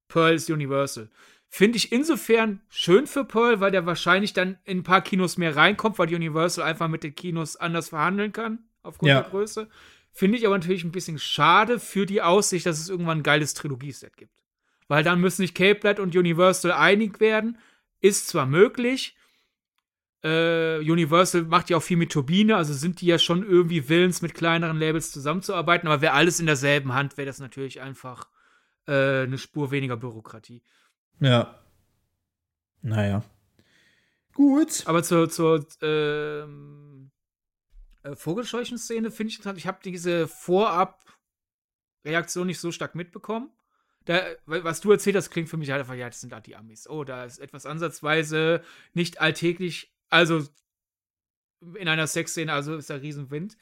Pearl 0.08 0.34
ist 0.34 0.50
Universal. 0.50 1.10
Finde 1.50 1.78
ich 1.78 1.92
insofern 1.92 2.60
schön 2.68 3.06
für 3.06 3.24
Pearl, 3.24 3.60
weil 3.60 3.70
der 3.70 3.86
wahrscheinlich 3.86 4.32
dann 4.32 4.58
in 4.64 4.78
ein 4.78 4.82
paar 4.82 5.00
Kinos 5.00 5.38
mehr 5.38 5.56
reinkommt, 5.56 5.98
weil 5.98 6.14
Universal 6.14 6.64
einfach 6.64 6.88
mit 6.88 7.02
den 7.02 7.14
Kinos 7.14 7.56
anders 7.56 7.88
verhandeln 7.90 8.32
kann, 8.32 8.60
aufgrund 8.82 9.08
ja. 9.08 9.22
der 9.22 9.30
Größe. 9.30 9.68
Finde 10.12 10.36
ich 10.36 10.46
aber 10.46 10.58
natürlich 10.58 10.84
ein 10.84 10.92
bisschen 10.92 11.18
schade 11.18 11.78
für 11.78 12.04
die 12.04 12.22
Aussicht, 12.22 12.66
dass 12.66 12.78
es 12.78 12.88
irgendwann 12.88 13.18
ein 13.18 13.22
geiles 13.22 13.54
Trilogieset 13.54 14.16
gibt. 14.16 14.32
Weil 14.88 15.04
dann 15.04 15.20
müssen 15.20 15.42
sich 15.42 15.54
Cape 15.54 15.80
Light 15.82 16.00
und 16.00 16.16
Universal 16.16 16.72
einig 16.72 17.20
werden. 17.20 17.58
Ist 18.00 18.28
zwar 18.28 18.46
möglich, 18.46 19.16
äh, 20.22 20.78
Universal 20.78 21.42
macht 21.42 21.70
ja 21.70 21.76
auch 21.76 21.82
viel 21.82 21.96
mit 21.96 22.12
Turbine, 22.12 22.56
also 22.56 22.72
sind 22.72 23.00
die 23.00 23.06
ja 23.06 23.18
schon 23.18 23.44
irgendwie 23.44 23.88
willens, 23.88 24.22
mit 24.22 24.34
kleineren 24.34 24.78
Labels 24.78 25.12
zusammenzuarbeiten, 25.12 25.88
aber 25.88 26.02
wäre 26.02 26.14
alles 26.14 26.40
in 26.40 26.46
derselben 26.46 26.94
Hand, 26.94 27.16
wäre 27.16 27.26
das 27.26 27.38
natürlich 27.38 27.80
einfach 27.80 28.28
äh, 28.86 29.22
eine 29.22 29.38
Spur 29.38 29.70
weniger 29.70 29.96
Bürokratie. 29.96 30.62
Ja. 31.20 31.62
Naja. 32.82 33.22
Gut. 34.34 34.84
Aber 34.86 35.02
zur, 35.02 35.28
zur 35.28 35.66
ähm, 35.82 37.10
äh, 38.02 38.14
Vogelscheuchen-Szene 38.14 39.10
finde 39.10 39.30
ich 39.30 39.36
interessant. 39.36 39.58
Ich 39.58 39.66
habe 39.66 39.80
diese 39.84 40.28
Vorab-Reaktion 40.28 42.46
nicht 42.46 42.60
so 42.60 42.72
stark 42.72 42.94
mitbekommen. 42.94 43.50
Da, 44.04 44.22
was 44.46 44.80
du 44.80 44.92
erzählt 44.92 45.16
hast, 45.16 45.30
klingt 45.30 45.50
für 45.50 45.56
mich 45.58 45.70
halt 45.70 45.80
einfach, 45.80 45.94
ja, 45.94 46.08
das 46.08 46.20
sind 46.20 46.32
Anti-Amis. 46.32 46.88
Oh, 46.88 47.04
da 47.04 47.24
ist 47.24 47.40
etwas 47.40 47.66
ansatzweise 47.66 48.62
nicht 48.94 49.20
alltäglich, 49.20 49.92
also 50.08 50.46
in 51.76 51.88
einer 51.88 52.06
Sexszene, 52.06 52.52
also 52.52 52.76
ist 52.76 52.90
da 52.90 52.96
Riesenwind. 52.96 53.56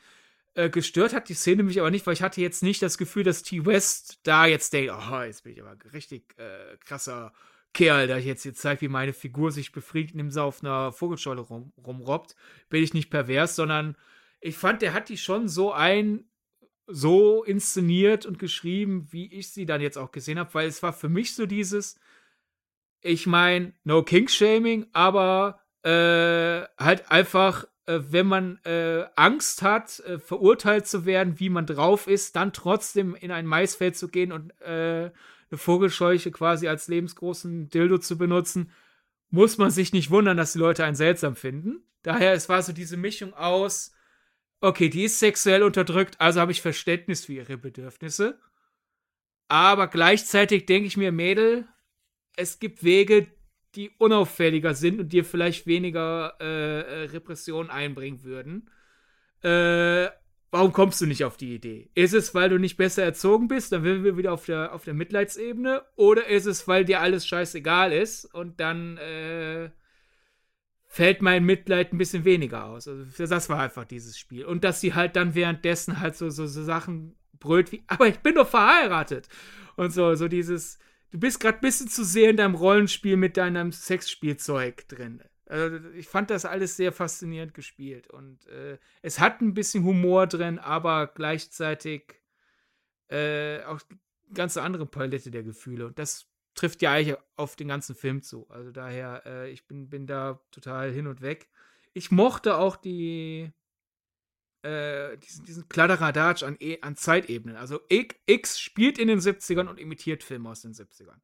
Äh, 0.54 0.70
gestört 0.70 1.12
hat 1.12 1.28
die 1.28 1.34
Szene 1.34 1.62
mich 1.62 1.80
aber 1.80 1.90
nicht, 1.90 2.06
weil 2.06 2.14
ich 2.14 2.22
hatte 2.22 2.40
jetzt 2.40 2.62
nicht 2.62 2.82
das 2.82 2.98
Gefühl, 2.98 3.24
dass 3.24 3.42
T. 3.42 3.66
West 3.66 4.20
da 4.22 4.46
jetzt 4.46 4.72
denkt, 4.72 4.92
oh, 4.92 5.20
jetzt 5.22 5.44
bin 5.44 5.52
ich 5.52 5.62
aber 5.62 5.76
richtig 5.92 6.34
äh, 6.38 6.76
krasser 6.80 7.32
Kerl, 7.74 8.06
der 8.06 8.18
ich 8.18 8.24
jetzt 8.24 8.42
hier 8.42 8.54
zeigt, 8.54 8.80
wie 8.80 8.88
meine 8.88 9.12
Figur 9.12 9.52
sich 9.52 9.70
befriedigt, 9.70 10.14
indem 10.14 10.30
sie 10.30 10.42
auf 10.42 10.64
einer 10.64 10.92
Vogelscheule 10.92 11.42
rum, 11.42 11.74
rumrobbt. 11.84 12.34
Bin 12.70 12.82
ich 12.82 12.94
nicht 12.94 13.10
pervers, 13.10 13.54
sondern 13.54 13.96
ich 14.40 14.56
fand, 14.56 14.80
der 14.80 14.94
hat 14.94 15.10
die 15.10 15.18
schon 15.18 15.46
so 15.48 15.72
ein, 15.72 16.24
so 16.86 17.44
inszeniert 17.44 18.24
und 18.24 18.38
geschrieben, 18.38 19.08
wie 19.10 19.30
ich 19.32 19.50
sie 19.50 19.66
dann 19.66 19.82
jetzt 19.82 19.98
auch 19.98 20.10
gesehen 20.10 20.38
habe, 20.38 20.54
weil 20.54 20.68
es 20.68 20.82
war 20.82 20.94
für 20.94 21.10
mich 21.10 21.34
so 21.34 21.44
dieses, 21.44 21.98
ich 23.02 23.26
meine, 23.26 23.74
no 23.84 24.02
King-Shaming, 24.02 24.86
aber 24.92 25.65
äh, 25.86 26.66
halt 26.78 27.10
einfach 27.10 27.66
äh, 27.86 28.00
wenn 28.10 28.26
man 28.26 28.58
äh, 28.64 29.04
Angst 29.14 29.62
hat, 29.62 30.00
äh, 30.00 30.18
verurteilt 30.18 30.86
zu 30.86 31.06
werden, 31.06 31.38
wie 31.38 31.48
man 31.48 31.66
drauf 31.66 32.08
ist, 32.08 32.36
dann 32.36 32.52
trotzdem 32.52 33.14
in 33.14 33.30
ein 33.30 33.46
Maisfeld 33.46 33.96
zu 33.96 34.08
gehen 34.08 34.32
und 34.32 34.50
äh, 34.60 35.10
eine 35.48 35.58
Vogelscheuche 35.58 36.32
quasi 36.32 36.66
als 36.68 36.88
lebensgroßen 36.88 37.68
Dildo 37.70 37.98
zu 37.98 38.18
benutzen, 38.18 38.72
muss 39.30 39.58
man 39.58 39.70
sich 39.70 39.92
nicht 39.92 40.10
wundern, 40.10 40.36
dass 40.36 40.52
die 40.52 40.58
Leute 40.58 40.84
einen 40.84 40.96
seltsam 40.96 41.36
finden. 41.36 41.84
Daher, 42.02 42.32
es 42.32 42.48
war 42.48 42.62
so 42.62 42.72
diese 42.72 42.96
Mischung 42.96 43.34
aus, 43.34 43.92
okay, 44.60 44.88
die 44.88 45.04
ist 45.04 45.20
sexuell 45.20 45.62
unterdrückt, 45.62 46.20
also 46.20 46.40
habe 46.40 46.52
ich 46.52 46.62
Verständnis 46.62 47.26
für 47.26 47.34
ihre 47.34 47.56
Bedürfnisse. 47.56 48.38
Aber 49.48 49.86
gleichzeitig 49.86 50.66
denke 50.66 50.88
ich 50.88 50.96
mir, 50.96 51.12
Mädel, 51.12 51.68
es 52.36 52.58
gibt 52.58 52.82
Wege, 52.82 53.28
die 53.76 53.90
unauffälliger 53.98 54.74
sind 54.74 55.00
und 55.00 55.12
dir 55.12 55.24
vielleicht 55.24 55.66
weniger 55.66 56.34
äh, 56.40 56.80
äh, 56.80 57.04
Repression 57.10 57.70
einbringen 57.70 58.24
würden. 58.24 58.70
Äh, 59.42 60.08
warum 60.50 60.72
kommst 60.72 61.00
du 61.00 61.06
nicht 61.06 61.24
auf 61.24 61.36
die 61.36 61.54
Idee? 61.54 61.90
Ist 61.94 62.14
es, 62.14 62.34
weil 62.34 62.48
du 62.48 62.58
nicht 62.58 62.76
besser 62.76 63.04
erzogen 63.04 63.48
bist, 63.48 63.72
dann 63.72 63.84
sind 63.84 64.04
wir 64.04 64.16
wieder 64.16 64.32
auf 64.32 64.46
der, 64.46 64.72
auf 64.72 64.84
der 64.84 64.94
Mitleidsebene? 64.94 65.82
Oder 65.96 66.26
ist 66.26 66.46
es, 66.46 66.66
weil 66.66 66.84
dir 66.84 67.00
alles 67.00 67.26
scheißegal 67.26 67.92
ist 67.92 68.24
und 68.24 68.58
dann 68.60 68.96
äh, 68.96 69.70
fällt 70.86 71.20
mein 71.20 71.44
Mitleid 71.44 71.92
ein 71.92 71.98
bisschen 71.98 72.24
weniger 72.24 72.64
aus? 72.64 72.88
Also, 72.88 73.04
das 73.26 73.48
war 73.50 73.60
einfach 73.60 73.84
dieses 73.84 74.18
Spiel. 74.18 74.46
Und 74.46 74.64
dass 74.64 74.80
sie 74.80 74.94
halt 74.94 75.16
dann 75.16 75.34
währenddessen 75.34 76.00
halt 76.00 76.16
so, 76.16 76.30
so, 76.30 76.46
so 76.46 76.64
Sachen 76.64 77.14
brüllt 77.38 77.72
wie, 77.72 77.84
aber 77.86 78.08
ich 78.08 78.20
bin 78.20 78.36
doch 78.36 78.48
verheiratet. 78.48 79.28
Und 79.76 79.92
so, 79.92 80.14
so 80.14 80.26
dieses, 80.26 80.78
du 81.16 81.20
bist 81.20 81.40
gerade 81.40 81.56
ein 81.56 81.62
bisschen 81.62 81.88
zu 81.88 82.04
sehr 82.04 82.28
in 82.28 82.36
deinem 82.36 82.54
Rollenspiel 82.54 83.16
mit 83.16 83.38
deinem 83.38 83.72
Sexspielzeug 83.72 84.86
drin. 84.86 85.22
Also 85.46 85.78
ich 85.94 86.08
fand 86.08 86.28
das 86.28 86.44
alles 86.44 86.76
sehr 86.76 86.92
faszinierend 86.92 87.54
gespielt 87.54 88.10
und 88.10 88.46
äh, 88.48 88.78
es 89.00 89.18
hat 89.18 89.40
ein 89.40 89.54
bisschen 89.54 89.84
Humor 89.84 90.26
drin, 90.26 90.58
aber 90.58 91.06
gleichzeitig 91.06 92.20
äh, 93.08 93.62
auch 93.62 93.80
ganz 94.34 94.58
andere 94.58 94.84
Palette 94.84 95.30
der 95.30 95.42
Gefühle 95.42 95.86
und 95.86 95.98
das 95.98 96.26
trifft 96.54 96.82
ja 96.82 96.92
eigentlich 96.92 97.16
auf 97.36 97.56
den 97.56 97.68
ganzen 97.68 97.94
Film 97.94 98.22
zu. 98.22 98.46
Also 98.50 98.70
daher, 98.70 99.22
äh, 99.24 99.50
ich 99.50 99.66
bin, 99.66 99.88
bin 99.88 100.06
da 100.06 100.40
total 100.50 100.92
hin 100.92 101.06
und 101.06 101.22
weg. 101.22 101.48
Ich 101.94 102.10
mochte 102.10 102.58
auch 102.58 102.76
die 102.76 103.52
äh, 104.62 105.16
diesen, 105.18 105.44
diesen 105.44 105.68
Kladderadatsch 105.68 106.42
an, 106.42 106.56
e 106.60 106.78
an 106.80 106.96
Zeitebenen. 106.96 107.56
Also 107.56 107.80
X 107.88 108.60
spielt 108.60 108.98
in 108.98 109.08
den 109.08 109.20
70ern 109.20 109.68
und 109.68 109.78
imitiert 109.78 110.22
Filme 110.22 110.50
aus 110.50 110.62
den 110.62 110.72
70ern. 110.72 111.20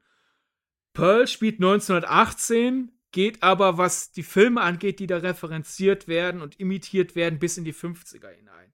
Pearl 0.93 1.27
spielt 1.27 1.57
1918, 1.57 2.93
geht 3.13 3.43
aber, 3.43 3.79
was 3.79 4.13
die 4.13 4.23
Filme 4.23 4.61
angeht, 4.61 4.99
die 4.99 5.07
da 5.07 5.19
referenziert 5.19 6.09
werden 6.09 6.43
und 6.43 6.61
imitiert 6.61 7.15
werden, 7.15 7.39
bis 7.39 7.57
in 7.57 7.65
die 7.65 7.75
50er 7.75 8.29
hinein. 8.29 8.73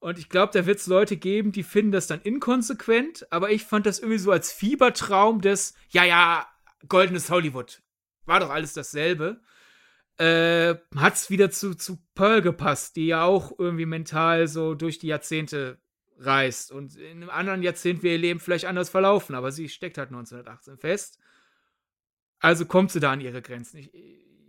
Und 0.00 0.18
ich 0.18 0.28
glaube, 0.28 0.52
da 0.52 0.64
wird 0.66 0.78
es 0.78 0.86
Leute 0.86 1.16
geben, 1.16 1.52
die 1.52 1.64
finden 1.64 1.92
das 1.92 2.06
dann 2.06 2.20
inkonsequent, 2.20 3.30
aber 3.32 3.50
ich 3.50 3.64
fand 3.64 3.84
das 3.84 3.98
irgendwie 3.98 4.18
so 4.18 4.30
als 4.30 4.52
Fiebertraum 4.52 5.40
des, 5.40 5.74
ja, 5.90 6.04
ja, 6.04 6.46
goldenes 6.88 7.30
Hollywood. 7.30 7.82
War 8.24 8.40
doch 8.40 8.50
alles 8.50 8.74
dasselbe 8.74 9.40
äh, 10.18 10.76
hat 10.96 11.14
es 11.14 11.30
wieder 11.30 11.50
zu, 11.50 11.74
zu 11.74 11.98
Pearl 12.14 12.42
gepasst, 12.42 12.96
die 12.96 13.06
ja 13.06 13.24
auch 13.24 13.52
irgendwie 13.58 13.86
mental 13.86 14.48
so 14.48 14.74
durch 14.74 14.98
die 14.98 15.06
Jahrzehnte 15.06 15.78
reist 16.18 16.72
und 16.72 16.96
in 16.96 17.22
einem 17.22 17.30
anderen 17.30 17.62
Jahrzehnt 17.62 18.02
wir 18.02 18.12
ihr 18.12 18.18
Leben 18.18 18.40
vielleicht 18.40 18.64
anders 18.64 18.88
verlaufen, 18.88 19.36
aber 19.36 19.52
sie 19.52 19.68
steckt 19.68 19.98
halt 19.98 20.08
1918 20.08 20.78
fest. 20.78 21.18
Also 22.40 22.66
kommt 22.66 22.90
sie 22.90 23.00
da 23.00 23.12
an 23.12 23.20
ihre 23.20 23.42
Grenzen. 23.42 23.78
Ich, 23.78 23.92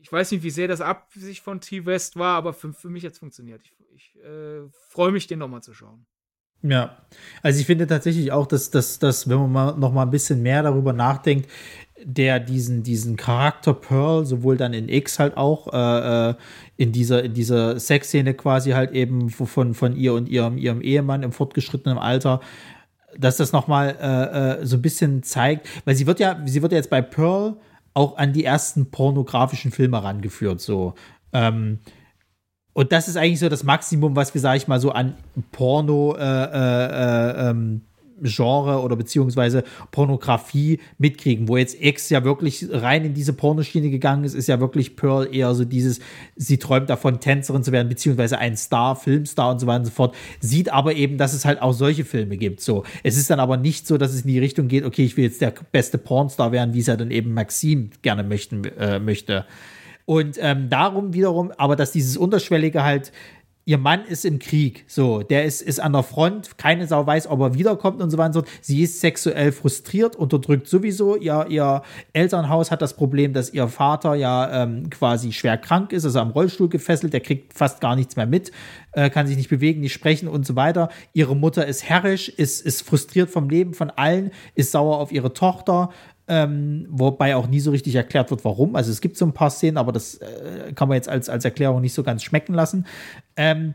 ich 0.02 0.12
weiß 0.12 0.32
nicht, 0.32 0.44
wie 0.44 0.50
sehr 0.50 0.68
das 0.68 0.82
Absicht 0.82 1.44
von 1.44 1.62
T-West 1.62 2.18
war, 2.18 2.36
aber 2.36 2.54
für, 2.54 2.74
für 2.74 2.90
mich 2.90 3.04
jetzt 3.04 3.20
funktioniert. 3.20 3.62
Ich, 3.64 3.74
ich 3.94 4.24
äh, 4.24 4.68
freue 4.90 5.12
mich, 5.12 5.28
den 5.28 5.40
nochmal 5.40 5.62
zu 5.62 5.74
schauen. 5.74 6.06
Ja, 6.62 6.98
also 7.42 7.60
ich 7.60 7.66
finde 7.66 7.88
tatsächlich 7.88 8.32
auch, 8.32 8.46
dass, 8.46 8.70
dass, 8.70 9.00
dass 9.00 9.30
wenn 9.30 9.38
man 9.38 9.52
mal 9.52 9.78
noch 9.78 9.94
mal 9.94 10.04
ein 10.04 10.12
bisschen 10.12 10.42
mehr 10.42 10.62
darüber 10.62 10.92
nachdenkt, 10.92 11.50
der 12.04 12.40
diesen, 12.40 12.84
diesen 12.84 13.16
Charakter 13.16 13.74
Pearl, 13.74 14.26
sowohl 14.26 14.58
dann 14.58 14.74
in 14.74 14.90
X 14.90 15.20
halt 15.20 15.38
auch, 15.38 15.74
äh, 15.74 16.30
äh 16.30 16.36
in 16.78 16.94
dieser, 16.94 17.24
in 17.24 17.34
dieser 17.34 17.78
Sexszene 17.78 18.34
quasi 18.34 18.72
halt 18.72 18.92
eben 18.92 19.30
von, 19.30 19.74
von 19.74 19.96
ihr 19.98 20.14
und 20.14 20.30
ihrem, 20.30 20.58
ihrem 20.58 20.82
Ehemann 20.82 21.24
im 21.24 21.34
fortgeschrittenen 21.34 21.98
Alter, 21.98 22.40
dass 23.18 23.38
das 23.38 23.52
nochmal 23.52 23.98
äh, 24.00 24.62
äh, 24.62 24.66
so 24.66 24.78
ein 24.78 24.82
bisschen 24.82 25.24
zeigt, 25.24 25.68
weil 25.86 25.96
sie 25.96 26.08
wird 26.08 26.20
ja, 26.20 26.40
sie 26.46 26.62
wird 26.62 26.72
ja 26.72 26.78
jetzt 26.78 26.90
bei 26.90 27.02
Pearl 27.02 27.58
auch 27.94 28.18
an 28.18 28.32
die 28.34 28.46
ersten 28.46 28.92
pornografischen 28.92 29.72
Filme 29.72 30.02
rangeführt, 30.02 30.62
so. 30.62 30.94
Ähm, 31.34 31.80
und 32.74 32.94
das 32.94 33.10
ist 33.10 33.18
eigentlich 33.18 33.40
so 33.40 33.50
das 33.50 33.64
Maximum, 33.64 34.16
was 34.16 34.34
wir, 34.34 34.40
sag 34.40 34.56
ich 34.56 34.68
mal, 34.68 34.80
so 34.80 34.92
an 34.92 35.16
Porno 35.52 36.16
äh, 36.16 36.22
äh, 36.22 36.86
äh 36.86 37.50
ähm, 37.50 37.82
Genre 38.24 38.82
oder 38.82 38.96
beziehungsweise 38.96 39.64
Pornografie 39.92 40.80
mitkriegen. 40.98 41.48
Wo 41.48 41.58
jetzt 41.58 41.82
X 41.82 42.10
ja 42.10 42.24
wirklich 42.24 42.68
rein 42.72 43.06
in 43.06 43.14
diese 43.14 43.34
Pornoschiene 43.34 43.90
gegangen 43.90 44.24
ist, 44.24 44.34
ist 44.34 44.48
ja 44.48 44.60
wirklich 44.60 44.96
Pearl 44.96 45.34
eher 45.34 45.54
so 45.56 45.66
dieses, 45.66 46.00
sie 46.36 46.58
träumt 46.58 46.90
davon, 46.90 47.20
Tänzerin 47.20 47.64
zu 47.64 47.72
werden, 47.72 47.90
beziehungsweise 47.90 48.38
ein 48.38 48.58
Star, 48.58 48.96
Filmstar 48.96 49.52
und 49.52 49.60
so 49.60 49.68
weiter 49.68 49.80
und 49.80 49.86
so 49.86 49.92
fort. 49.92 50.16
Sieht 50.40 50.72
aber 50.72 50.96
eben, 50.96 51.18
dass 51.18 51.34
es 51.34 51.46
halt 51.46 51.62
auch 51.62 51.74
solche 51.74 52.06
Filme 52.06 52.38
gibt. 52.38 52.62
So. 52.62 52.84
Es 53.04 53.18
ist 53.18 53.30
dann 53.30 53.40
aber 53.40 53.58
nicht 53.58 53.88
so, 53.88 53.98
dass 53.98 54.14
es 54.14 54.22
in 54.22 54.28
die 54.28 54.40
Richtung 54.40 54.68
geht, 54.68 54.86
okay, 54.86 55.04
ich 55.04 55.18
will 55.18 55.26
jetzt 55.26 55.42
der 55.42 55.54
beste 55.72 55.98
Pornstar 55.98 56.52
werden, 56.52 56.74
wie 56.74 56.80
es 56.80 56.88
ja 56.88 56.96
dann 56.96 57.12
eben 57.12 57.34
Maxim 57.34 57.92
gerne 58.02 58.24
möchten, 58.24 58.64
äh, 58.66 59.00
möchte. 59.00 59.46
Und 60.10 60.40
ähm, 60.42 60.70
darum 60.72 61.14
wiederum, 61.14 61.52
aber 61.56 61.76
dass 61.76 61.92
dieses 61.92 62.18
Unterschwellige 62.18 62.84
halt 62.84 63.12
ihr 63.70 63.78
Mann 63.78 64.04
ist 64.06 64.26
im 64.26 64.40
Krieg, 64.40 64.84
so, 64.88 65.22
der 65.22 65.46
ist, 65.46 65.62
ist 65.62 65.80
an 65.80 65.94
der 65.94 66.02
Front, 66.02 66.58
keine 66.58 66.88
Sau 66.88 67.06
weiß, 67.06 67.28
ob 67.28 67.40
er 67.40 67.54
wiederkommt 67.54 68.02
und 68.02 68.10
so 68.10 68.18
weiter. 68.18 68.44
Sie 68.62 68.82
ist 68.82 69.00
sexuell 69.00 69.52
frustriert, 69.52 70.16
unterdrückt 70.16 70.68
sowieso. 70.68 71.16
Ihr, 71.16 71.46
ihr 71.50 71.84
Elternhaus 72.12 72.72
hat 72.72 72.82
das 72.82 72.96
Problem, 72.96 73.32
dass 73.32 73.54
ihr 73.54 73.68
Vater 73.68 74.16
ja 74.16 74.64
ähm, 74.64 74.90
quasi 74.90 75.34
schwer 75.34 75.56
krank 75.56 75.92
ist, 75.92 76.04
also 76.04 76.18
am 76.18 76.32
Rollstuhl 76.32 76.68
gefesselt, 76.68 77.14
der 77.14 77.20
kriegt 77.20 77.54
fast 77.54 77.80
gar 77.80 77.96
nichts 77.96 78.16
mehr 78.16 78.26
mit, 78.26 78.52
äh, 78.94 79.12
kann 79.12 79.28
sich 79.28 79.38
nicht 79.38 79.52
bewegen, 79.52 79.82
nicht 79.82 79.94
sprechen 79.94 80.28
und 80.28 80.48
so 80.48 80.56
weiter. 80.56 80.90
Ihre 81.14 81.36
Mutter 81.36 81.68
ist 81.68 81.88
herrisch, 81.88 82.28
ist, 82.28 82.66
ist 82.66 82.82
frustriert 82.82 83.30
vom 83.30 83.52
Leben 83.52 83.76
von 83.76 83.92
allen, 83.92 84.32
ist 84.56 84.72
sauer 84.72 84.98
auf 84.98 85.12
ihre 85.12 85.34
Tochter, 85.34 85.92
ähm, 86.30 86.86
wobei 86.90 87.36
auch 87.36 87.48
nie 87.48 87.60
so 87.60 87.72
richtig 87.72 87.96
erklärt 87.96 88.30
wird, 88.30 88.46
warum. 88.46 88.76
Also 88.76 88.92
es 88.92 89.02
gibt 89.02 89.18
so 89.18 89.26
ein 89.26 89.34
paar 89.34 89.50
Szenen, 89.50 89.78
aber 89.78 89.92
das 89.92 90.16
äh, 90.16 90.72
kann 90.74 90.88
man 90.88 90.96
jetzt 90.96 91.10
als, 91.10 91.28
als 91.28 91.44
Erklärung 91.44 91.82
nicht 91.82 91.94
so 91.94 92.04
ganz 92.04 92.24
schmecken 92.24 92.54
lassen. 92.54 92.86
Ähm, 93.36 93.74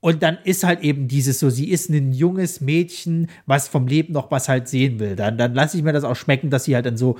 und 0.00 0.22
dann 0.22 0.38
ist 0.44 0.62
halt 0.62 0.80
eben 0.80 1.08
dieses 1.08 1.40
so, 1.40 1.48
sie 1.50 1.70
ist 1.70 1.88
ein 1.88 2.12
junges 2.12 2.60
Mädchen, 2.60 3.28
was 3.46 3.68
vom 3.68 3.86
Leben 3.86 4.12
noch 4.12 4.30
was 4.30 4.48
halt 4.48 4.68
sehen 4.68 5.00
will. 5.00 5.16
Dann, 5.16 5.38
dann 5.38 5.54
lasse 5.54 5.78
ich 5.78 5.82
mir 5.82 5.92
das 5.92 6.04
auch 6.04 6.16
schmecken, 6.16 6.50
dass 6.50 6.64
sie 6.64 6.74
halt 6.74 6.86
dann 6.86 6.98
so 6.98 7.18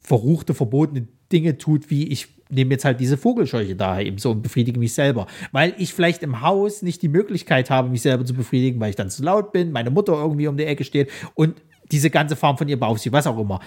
verruchte, 0.00 0.54
verbotene 0.54 1.08
Dinge 1.30 1.58
tut, 1.58 1.90
wie 1.90 2.08
ich 2.08 2.28
nehme 2.48 2.70
jetzt 2.70 2.84
halt 2.84 3.00
diese 3.00 3.16
Vogelscheuche 3.16 3.74
da 3.74 4.00
eben 4.00 4.18
so 4.18 4.30
und 4.30 4.42
befriedige 4.42 4.78
mich 4.78 4.94
selber. 4.94 5.26
Weil 5.52 5.74
ich 5.78 5.92
vielleicht 5.92 6.22
im 6.22 6.40
Haus 6.42 6.82
nicht 6.82 7.02
die 7.02 7.08
Möglichkeit 7.08 7.70
habe, 7.70 7.88
mich 7.88 8.02
selber 8.02 8.24
zu 8.24 8.34
befriedigen, 8.34 8.80
weil 8.80 8.90
ich 8.90 8.96
dann 8.96 9.10
zu 9.10 9.22
laut 9.22 9.52
bin, 9.52 9.72
meine 9.72 9.90
Mutter 9.90 10.12
irgendwie 10.12 10.46
um 10.46 10.56
die 10.56 10.64
Ecke 10.64 10.84
steht 10.84 11.10
und 11.34 11.60
diese 11.90 12.10
ganze 12.10 12.36
Form 12.36 12.58
von 12.58 12.68
ihr 12.68 12.78
Bauchsee, 12.78 13.12
was 13.12 13.26
auch 13.26 13.38
immer. 13.38 13.60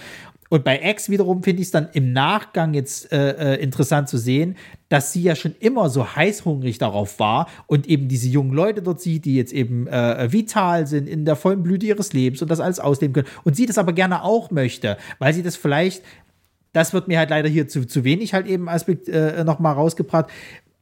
Und 0.49 0.63
bei 0.63 0.81
X 0.81 1.09
wiederum 1.09 1.43
finde 1.43 1.61
ich 1.61 1.67
es 1.67 1.71
dann 1.71 1.89
im 1.93 2.11
Nachgang 2.11 2.73
jetzt 2.73 3.11
äh, 3.11 3.55
äh, 3.55 3.61
interessant 3.61 4.09
zu 4.09 4.17
sehen, 4.17 4.57
dass 4.89 5.13
sie 5.13 5.21
ja 5.21 5.35
schon 5.35 5.53
immer 5.59 5.89
so 5.89 6.15
heißhungrig 6.15 6.79
darauf 6.79 7.19
war 7.19 7.47
und 7.67 7.87
eben 7.87 8.07
diese 8.07 8.27
jungen 8.27 8.51
Leute 8.51 8.81
dort 8.81 8.99
sieht, 8.99 9.25
die 9.25 9.35
jetzt 9.35 9.53
eben 9.53 9.85
äh, 9.87 10.31
vital 10.31 10.87
sind, 10.87 11.07
in 11.07 11.25
der 11.25 11.35
vollen 11.35 11.61
Blüte 11.61 11.85
ihres 11.85 12.13
Lebens 12.13 12.41
und 12.41 12.49
das 12.49 12.59
alles 12.59 12.79
ausleben 12.79 13.13
können. 13.13 13.27
Und 13.43 13.55
sie 13.55 13.67
das 13.67 13.77
aber 13.77 13.93
gerne 13.93 14.23
auch 14.23 14.49
möchte, 14.49 14.97
weil 15.19 15.33
sie 15.33 15.43
das 15.43 15.55
vielleicht, 15.55 16.03
das 16.73 16.93
wird 16.93 17.07
mir 17.07 17.19
halt 17.19 17.29
leider 17.29 17.47
hier 17.47 17.67
zu, 17.67 17.85
zu 17.85 18.03
wenig 18.03 18.33
halt 18.33 18.47
eben 18.47 18.67
Aspekt 18.69 19.07
äh, 19.07 19.43
nochmal 19.43 19.75
rausgebracht, 19.75 20.31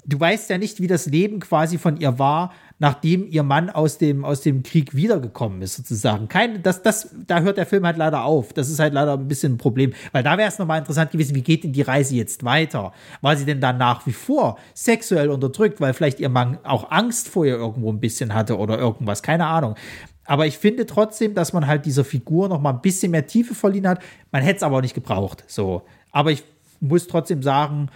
du 0.08 0.20
weißt 0.20 0.50
ja 0.50 0.58
nicht, 0.58 0.80
wie 0.82 0.88
das 0.88 1.06
Leben 1.06 1.40
quasi 1.40 1.78
von 1.78 1.98
ihr 1.98 2.18
war, 2.18 2.54
nachdem 2.80 3.28
ihr 3.28 3.44
Mann 3.44 3.70
aus 3.70 3.98
dem, 3.98 4.24
aus 4.24 4.42
dem 4.42 4.64
Krieg 4.64 4.96
wiedergekommen 4.96 5.62
ist, 5.62 5.76
sozusagen. 5.76 6.28
Kein, 6.28 6.64
das, 6.64 6.82
das, 6.82 7.10
da 7.28 7.42
hört 7.42 7.58
der 7.58 7.66
Film 7.66 7.86
halt 7.86 7.98
leider 7.98 8.24
auf. 8.24 8.54
Das 8.54 8.70
ist 8.70 8.80
halt 8.80 8.94
leider 8.94 9.14
ein 9.14 9.28
bisschen 9.28 9.54
ein 9.54 9.58
Problem. 9.58 9.94
Weil 10.12 10.24
da 10.24 10.38
wäre 10.38 10.48
es 10.48 10.60
nochmal 10.60 10.80
interessant 10.80 11.12
gewesen, 11.12 11.36
wie 11.36 11.42
geht 11.42 11.64
denn 11.64 11.74
die 11.74 11.82
Reise 11.82 12.16
jetzt 12.16 12.44
weiter? 12.44 12.94
War 13.22 13.36
sie 13.36 13.46
denn 13.46 13.60
dann 13.60 13.78
nach 13.78 14.06
wie 14.06 14.14
vor 14.14 14.58
sexuell 14.74 15.30
unterdrückt, 15.30 15.82
weil 15.82 15.94
vielleicht 15.94 16.20
ihr 16.20 16.30
Mann 16.30 16.60
auch 16.64 16.92
Angst 16.92 17.28
vor 17.28 17.46
ihr 17.46 17.56
irgendwo 17.56 17.92
ein 17.92 18.00
bisschen 18.00 18.34
hatte 18.34 18.58
oder 18.58 18.78
irgendwas? 18.78 19.22
Keine 19.24 19.48
Ahnung. 19.48 19.76
Aber 20.24 20.46
ich 20.46 20.58
finde 20.58 20.86
trotzdem, 20.86 21.34
dass 21.34 21.54
man 21.54 21.68
halt 21.68 21.86
dieser 21.86 22.06
Figur 22.06 22.48
noch 22.48 22.62
mal 22.62 22.72
ein 22.72 22.82
bisschen 22.82 23.12
mehr 23.12 23.26
Tiefe 23.26 23.56
verliehen 23.56 23.88
hat. 23.88 24.02
Man 24.32 24.44
hätte 24.44 24.58
es 24.58 24.64
aber 24.64 24.78
auch 24.78 24.82
nicht 24.82 24.94
gebraucht. 24.94 25.44
So. 25.48 25.84
Aber 26.12 26.32
ich 26.32 26.44
muss 26.80 27.08
trotzdem 27.08 27.42
sagen, 27.42 27.90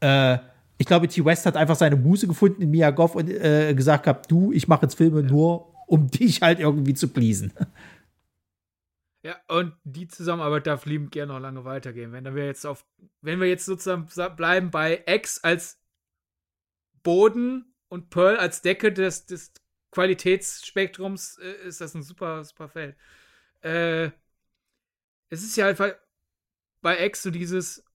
äh, 0.00 0.38
ich 0.78 0.86
glaube, 0.86 1.08
T. 1.08 1.24
West 1.24 1.46
hat 1.46 1.56
einfach 1.56 1.76
seine 1.76 1.96
Muse 1.96 2.26
gefunden 2.26 2.62
in 2.62 2.70
Mia 2.70 2.90
Goff 2.90 3.14
und 3.14 3.30
äh, 3.30 3.74
gesagt 3.74 4.04
gehabt, 4.04 4.30
du, 4.30 4.52
ich 4.52 4.68
mache 4.68 4.82
jetzt 4.82 4.94
Filme 4.94 5.22
nur, 5.22 5.72
um 5.86 6.06
dich 6.10 6.42
halt 6.42 6.60
irgendwie 6.60 6.94
zu 6.94 7.08
pleasen. 7.08 7.52
Ja, 9.22 9.36
und 9.48 9.74
die 9.84 10.06
Zusammenarbeit 10.06 10.66
darf 10.66 10.86
liebend 10.86 11.10
gerne 11.10 11.32
noch 11.32 11.40
lange 11.40 11.64
weitergehen. 11.64 12.12
Wenn 12.12 12.32
wir 12.34 12.46
jetzt 12.46 12.64
auf, 12.64 12.86
wenn 13.22 13.40
wir 13.40 13.48
jetzt 13.48 13.64
sozusagen 13.64 14.06
bleiben 14.36 14.70
bei 14.70 15.02
X 15.06 15.42
als 15.42 15.80
Boden 17.02 17.74
und 17.88 18.10
Pearl 18.10 18.36
als 18.36 18.62
Decke 18.62 18.92
des, 18.92 19.26
des 19.26 19.52
Qualitätsspektrums, 19.90 21.38
äh, 21.38 21.66
ist 21.66 21.80
das 21.80 21.94
ein 21.94 22.02
super, 22.02 22.44
super 22.44 22.68
Feld. 22.68 22.96
Äh, 23.62 24.10
es 25.28 25.42
ist 25.42 25.56
ja 25.56 25.66
einfach 25.66 25.92
bei 26.82 27.04
X 27.06 27.22
so 27.22 27.30
dieses, 27.30 27.85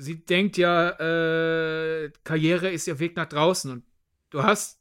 sie 0.00 0.24
denkt 0.24 0.56
ja, 0.56 0.90
äh, 0.90 2.10
Karriere 2.24 2.70
ist 2.70 2.86
ihr 2.86 2.98
Weg 2.98 3.16
nach 3.16 3.26
draußen 3.26 3.70
und 3.70 3.84
du 4.30 4.42
hast 4.42 4.80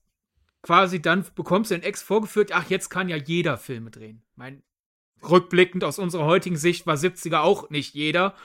quasi 0.62 1.02
dann 1.02 1.26
bekommst 1.36 1.72
du 1.72 1.76
den 1.76 1.84
Ex 1.84 2.02
vorgeführt, 2.02 2.52
ach, 2.54 2.70
jetzt 2.70 2.90
kann 2.90 3.10
ja 3.10 3.18
jeder 3.18 3.58
Filme 3.58 3.92
drehen. 3.92 4.24
Mein 4.36 4.64
rückblickend 5.22 5.84
aus 5.84 6.00
unserer 6.00 6.26
heutigen 6.26 6.58
Sicht 6.58 6.88
war 6.88 6.96
70er 6.96 7.40
auch 7.40 7.70
nicht 7.70 7.94
jeder, 7.94 8.36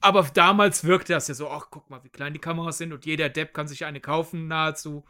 aber 0.00 0.22
damals 0.34 0.84
wirkte 0.84 1.12
das 1.12 1.28
ja 1.28 1.34
so, 1.34 1.48
ach, 1.48 1.68
guck 1.70 1.88
mal, 1.90 2.04
wie 2.04 2.08
klein 2.08 2.32
die 2.32 2.38
Kameras 2.38 2.78
sind 2.78 2.92
und 2.92 3.06
jeder 3.06 3.28
Depp 3.28 3.54
kann 3.54 3.68
sich 3.68 3.84
eine 3.84 4.00
kaufen 4.00 4.48
nahezu. 4.48 5.04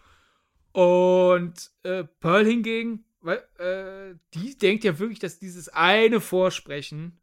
Und 0.73 1.71
äh, 1.83 2.05
Pearl 2.05 2.47
hingegen, 2.47 3.05
weil, 3.21 3.39
äh, 3.59 4.17
die 4.35 4.57
denkt 4.57 4.85
ja 4.85 4.99
wirklich, 4.99 5.19
dass 5.19 5.39
dieses 5.39 5.69
eine 5.69 6.21
Vorsprechen 6.21 7.21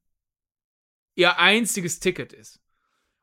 ihr 1.16 1.40
einziges 1.40 2.00
Ticket 2.00 2.34
ist. 2.34 2.62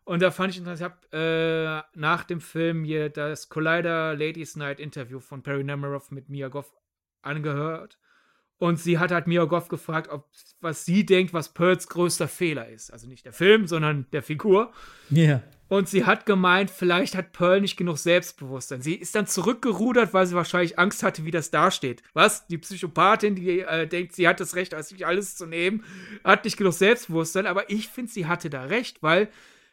Und 0.05 0.20
da 0.20 0.31
fand 0.31 0.52
ich 0.52 0.59
interessant, 0.59 0.94
ich 1.12 1.16
habe 1.16 1.86
äh, 1.94 1.98
nach 1.98 2.24
dem 2.24 2.40
Film 2.40 2.85
hier 2.85 3.09
das 3.09 3.48
Collider 3.48 4.14
Ladies 4.14 4.55
Night 4.55 4.78
Interview 4.78 5.18
von 5.18 5.43
Perry 5.43 5.64
Nemiroff 5.64 6.10
mit 6.10 6.28
Mia 6.28 6.48
Goff 6.48 6.72
angehört. 7.22 7.98
Und 8.59 8.78
sie 8.78 8.98
hat 8.98 9.10
halt 9.10 9.26
Mia 9.26 9.44
Goff 9.44 9.68
gefragt, 9.68 10.10
ob 10.10 10.28
was 10.60 10.85
sie 10.85 11.05
denkt, 11.05 11.32
was 11.32 11.52
Pearls 11.52 11.89
größter 11.89 12.28
Fehler 12.28 12.68
ist. 12.68 12.93
Also 12.93 13.09
nicht 13.09 13.24
der 13.24 13.32
Film, 13.32 13.66
sondern 13.66 14.06
der 14.12 14.22
Figur. 14.22 14.72
Ja. 15.10 15.22
Yeah. 15.22 15.43
Und 15.68 15.89
sie 15.89 16.05
hat 16.05 16.26
gemeint, 16.26 16.70
vielleicht 16.70 17.16
hat 17.16 17.32
Pearl 17.32 17.60
nicht 17.60 17.76
genug 17.76 17.98
Selbstbewusstsein. 17.98 18.82
Sie 18.82 18.94
ist 18.94 19.14
dann 19.14 19.26
zurückgerudert, 19.26 20.12
weil 20.12 20.26
sie 20.26 20.35
wahrscheinlich 20.35 20.78
Angst 20.78 21.02
hatte, 21.02 21.24
wie 21.24 21.31
das 21.31 21.51
dasteht. 21.51 22.02
Was? 22.12 22.47
Die 22.47 22.59
Psychopathin, 22.59 23.35
die 23.35 23.60
äh, 23.60 23.86
denkt, 23.86 24.14
sie 24.14 24.28
hat 24.28 24.40
das 24.40 24.55
Recht, 24.55 24.74
sich 24.85 25.06
alles 25.06 25.36
zu 25.36 25.47
nehmen, 25.47 25.82
hat 26.22 26.44
nicht 26.44 26.59
genug 26.59 26.74
Selbstbewusstsein. 26.74 27.47
Aber 27.47 27.70
ich 27.70 27.89
finde, 27.89 28.12
sie 28.12 28.26
hatte 28.26 28.51
da 28.51 28.64
recht, 28.64 29.02
weil 29.02 29.28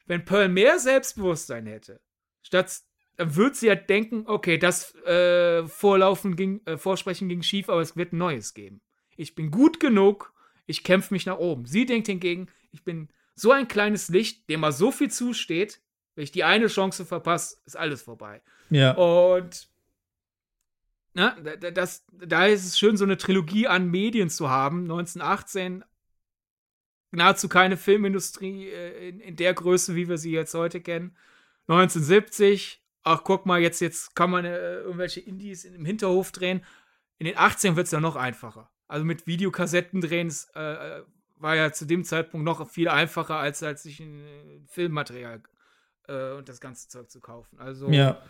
wenn 0.06 0.26
Pearl 0.26 0.50
mehr 0.50 0.80
Selbstbewusstsein 0.80 1.66
hätte, 1.66 2.02
statt 2.42 2.82
dann 3.18 3.36
würde 3.36 3.56
sie 3.56 3.68
ja 3.68 3.76
denken, 3.76 4.24
okay, 4.26 4.58
das 4.58 4.96
äh, 5.06 5.68
Vorlaufen 5.68 6.36
ging, 6.36 6.62
äh, 6.66 6.78
Vorsprechen 6.78 7.30
ging 7.30 7.44
schief, 7.44 7.70
aber 7.70 7.82
es 7.82 7.96
wird 7.96 8.14
ein 8.14 8.18
neues 8.18 8.54
geben. 8.54 8.82
Ich 9.16 9.36
bin 9.36 9.52
gut 9.52 9.80
genug, 9.80 10.34
ich 10.66 10.84
kämpfe 10.84 11.14
mich 11.14 11.26
nach 11.26 11.38
oben. 11.38 11.66
Sie 11.66 11.86
denkt 11.86 12.08
hingegen, 12.08 12.48
ich 12.72 12.84
bin 12.84 13.10
so 13.36 13.52
ein 13.52 13.68
kleines 13.68 14.10
Licht, 14.10 14.50
dem 14.50 14.62
mal 14.62 14.72
so 14.72 14.92
viel 14.92 15.12
zusteht, 15.12 15.82
wenn 16.16 16.24
ich 16.24 16.32
die 16.32 16.44
eine 16.44 16.68
Chance 16.68 17.06
verpasse, 17.06 17.58
ist 17.66 17.78
alles 17.78 18.02
vorbei. 18.02 18.42
Ja. 18.70 18.94
Und 18.94 19.68
na, 21.14 21.36
das, 21.40 22.06
da 22.12 22.46
ist 22.46 22.66
es 22.66 22.80
schön, 22.80 22.98
so 22.98 23.04
eine 23.04 23.18
Trilogie 23.18 23.68
an 23.68 23.92
Medien 23.92 24.30
zu 24.30 24.50
haben. 24.50 24.84
1918 24.84 25.84
nahezu 27.12 27.50
keine 27.50 27.78
Filmindustrie 27.78 28.70
äh, 28.70 29.10
in, 29.10 29.20
in, 29.20 29.36
der 29.36 29.54
Größe, 29.54 29.96
wie 29.96 30.08
wir 30.10 30.18
sie 30.18 30.32
jetzt 30.32 30.54
heute 30.54 30.82
kennen. 30.82 31.16
1970, 31.68 32.84
ach 33.04 33.24
guck 33.24 33.46
mal, 33.46 33.62
jetzt, 33.62 33.82
jetzt 33.82 34.16
kann 34.16 34.32
man 34.32 34.46
äh, 34.46 34.78
irgendwelche 34.78 35.20
Indies 35.20 35.66
im 35.66 35.86
Hinterhof 35.86 36.32
drehen. 36.32 36.64
In 37.18 37.26
den 37.26 37.38
18 37.38 37.76
wird 37.76 37.86
es 37.86 37.92
ja 37.92 38.00
noch 38.00 38.16
einfacher. 38.16 38.72
Also 38.88 39.06
mit 39.06 39.28
Videokassetten 39.28 40.02
drehen 40.02 40.34
äh, 40.56 41.00
äh, 41.00 41.04
war 41.38 41.56
ja 41.56 41.72
zu 41.72 41.86
dem 41.86 42.04
Zeitpunkt 42.04 42.46
noch 42.46 42.68
viel 42.70 42.88
einfacher, 42.88 43.38
als, 43.38 43.62
als 43.64 43.84
sich 43.84 44.00
ein 44.00 44.20
äh, 44.22 44.60
Filmmaterial 44.68 45.42
äh, 46.08 46.32
und 46.32 46.50
das 46.50 46.60
ganze 46.60 46.88
Zeug 46.88 47.10
zu 47.10 47.20
kaufen. 47.20 47.60
Also 47.60 47.90
ja. 47.90 48.22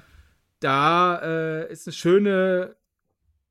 da 0.59 1.65
ist 1.69 1.87
eine 1.87 1.93
schöne 1.93 2.75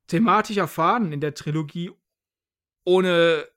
thematischer 0.07 0.67
Faden 0.67 1.11
in 1.11 1.21
der 1.21 1.33
Trilogie, 1.33 1.91
ohne 2.83 3.47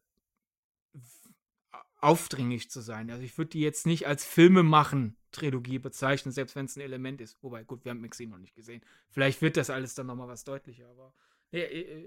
aufdringlich 2.04 2.70
zu 2.70 2.80
sein. 2.80 3.10
Also 3.10 3.22
ich 3.22 3.36
würde 3.38 3.50
die 3.50 3.60
jetzt 3.60 3.86
nicht 3.86 4.06
als 4.06 4.24
Filme 4.24 4.62
machen 4.62 5.16
Trilogie 5.32 5.78
bezeichnen, 5.78 6.32
selbst 6.32 6.54
wenn 6.54 6.66
es 6.66 6.76
ein 6.76 6.80
Element 6.80 7.20
ist. 7.20 7.36
Wobei, 7.42 7.64
gut, 7.64 7.84
wir 7.84 7.90
haben 7.90 8.00
Maxine 8.00 8.30
noch 8.30 8.38
nicht 8.38 8.54
gesehen. 8.54 8.82
Vielleicht 9.10 9.42
wird 9.42 9.56
das 9.56 9.70
alles 9.70 9.94
dann 9.94 10.06
noch 10.06 10.14
mal 10.14 10.28
was 10.28 10.44
deutlicher, 10.44 10.88
aber 10.88 11.12
nee, 11.50 11.62
äh, 11.62 12.04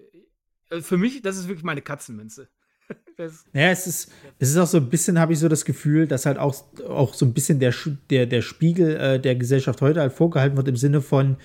äh, 0.69 0.81
für 0.81 0.97
mich, 0.97 1.21
das 1.21 1.37
ist 1.37 1.47
wirklich 1.47 1.63
meine 1.63 1.81
Katzenmünze. 1.81 2.47
ja, 3.17 3.69
es 3.69 3.85
ist, 3.85 4.11
es 4.39 4.51
ist 4.51 4.57
auch 4.57 4.67
so 4.67 4.77
ein 4.77 4.89
bisschen, 4.89 5.19
habe 5.19 5.33
ich 5.33 5.39
so 5.39 5.49
das 5.49 5.65
Gefühl, 5.65 6.07
dass 6.07 6.25
halt 6.25 6.37
auch, 6.37 6.55
auch 6.87 7.13
so 7.13 7.25
ein 7.25 7.33
bisschen 7.33 7.59
der, 7.59 7.73
der, 8.09 8.27
der 8.27 8.41
Spiegel 8.41 8.95
äh, 8.95 9.19
der 9.19 9.35
Gesellschaft 9.35 9.81
heute 9.81 9.99
halt 9.99 10.13
vorgehalten 10.13 10.55
wird 10.55 10.69
im 10.69 10.77
Sinne 10.77 11.01
von, 11.01 11.37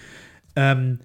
ähm, 0.54 1.00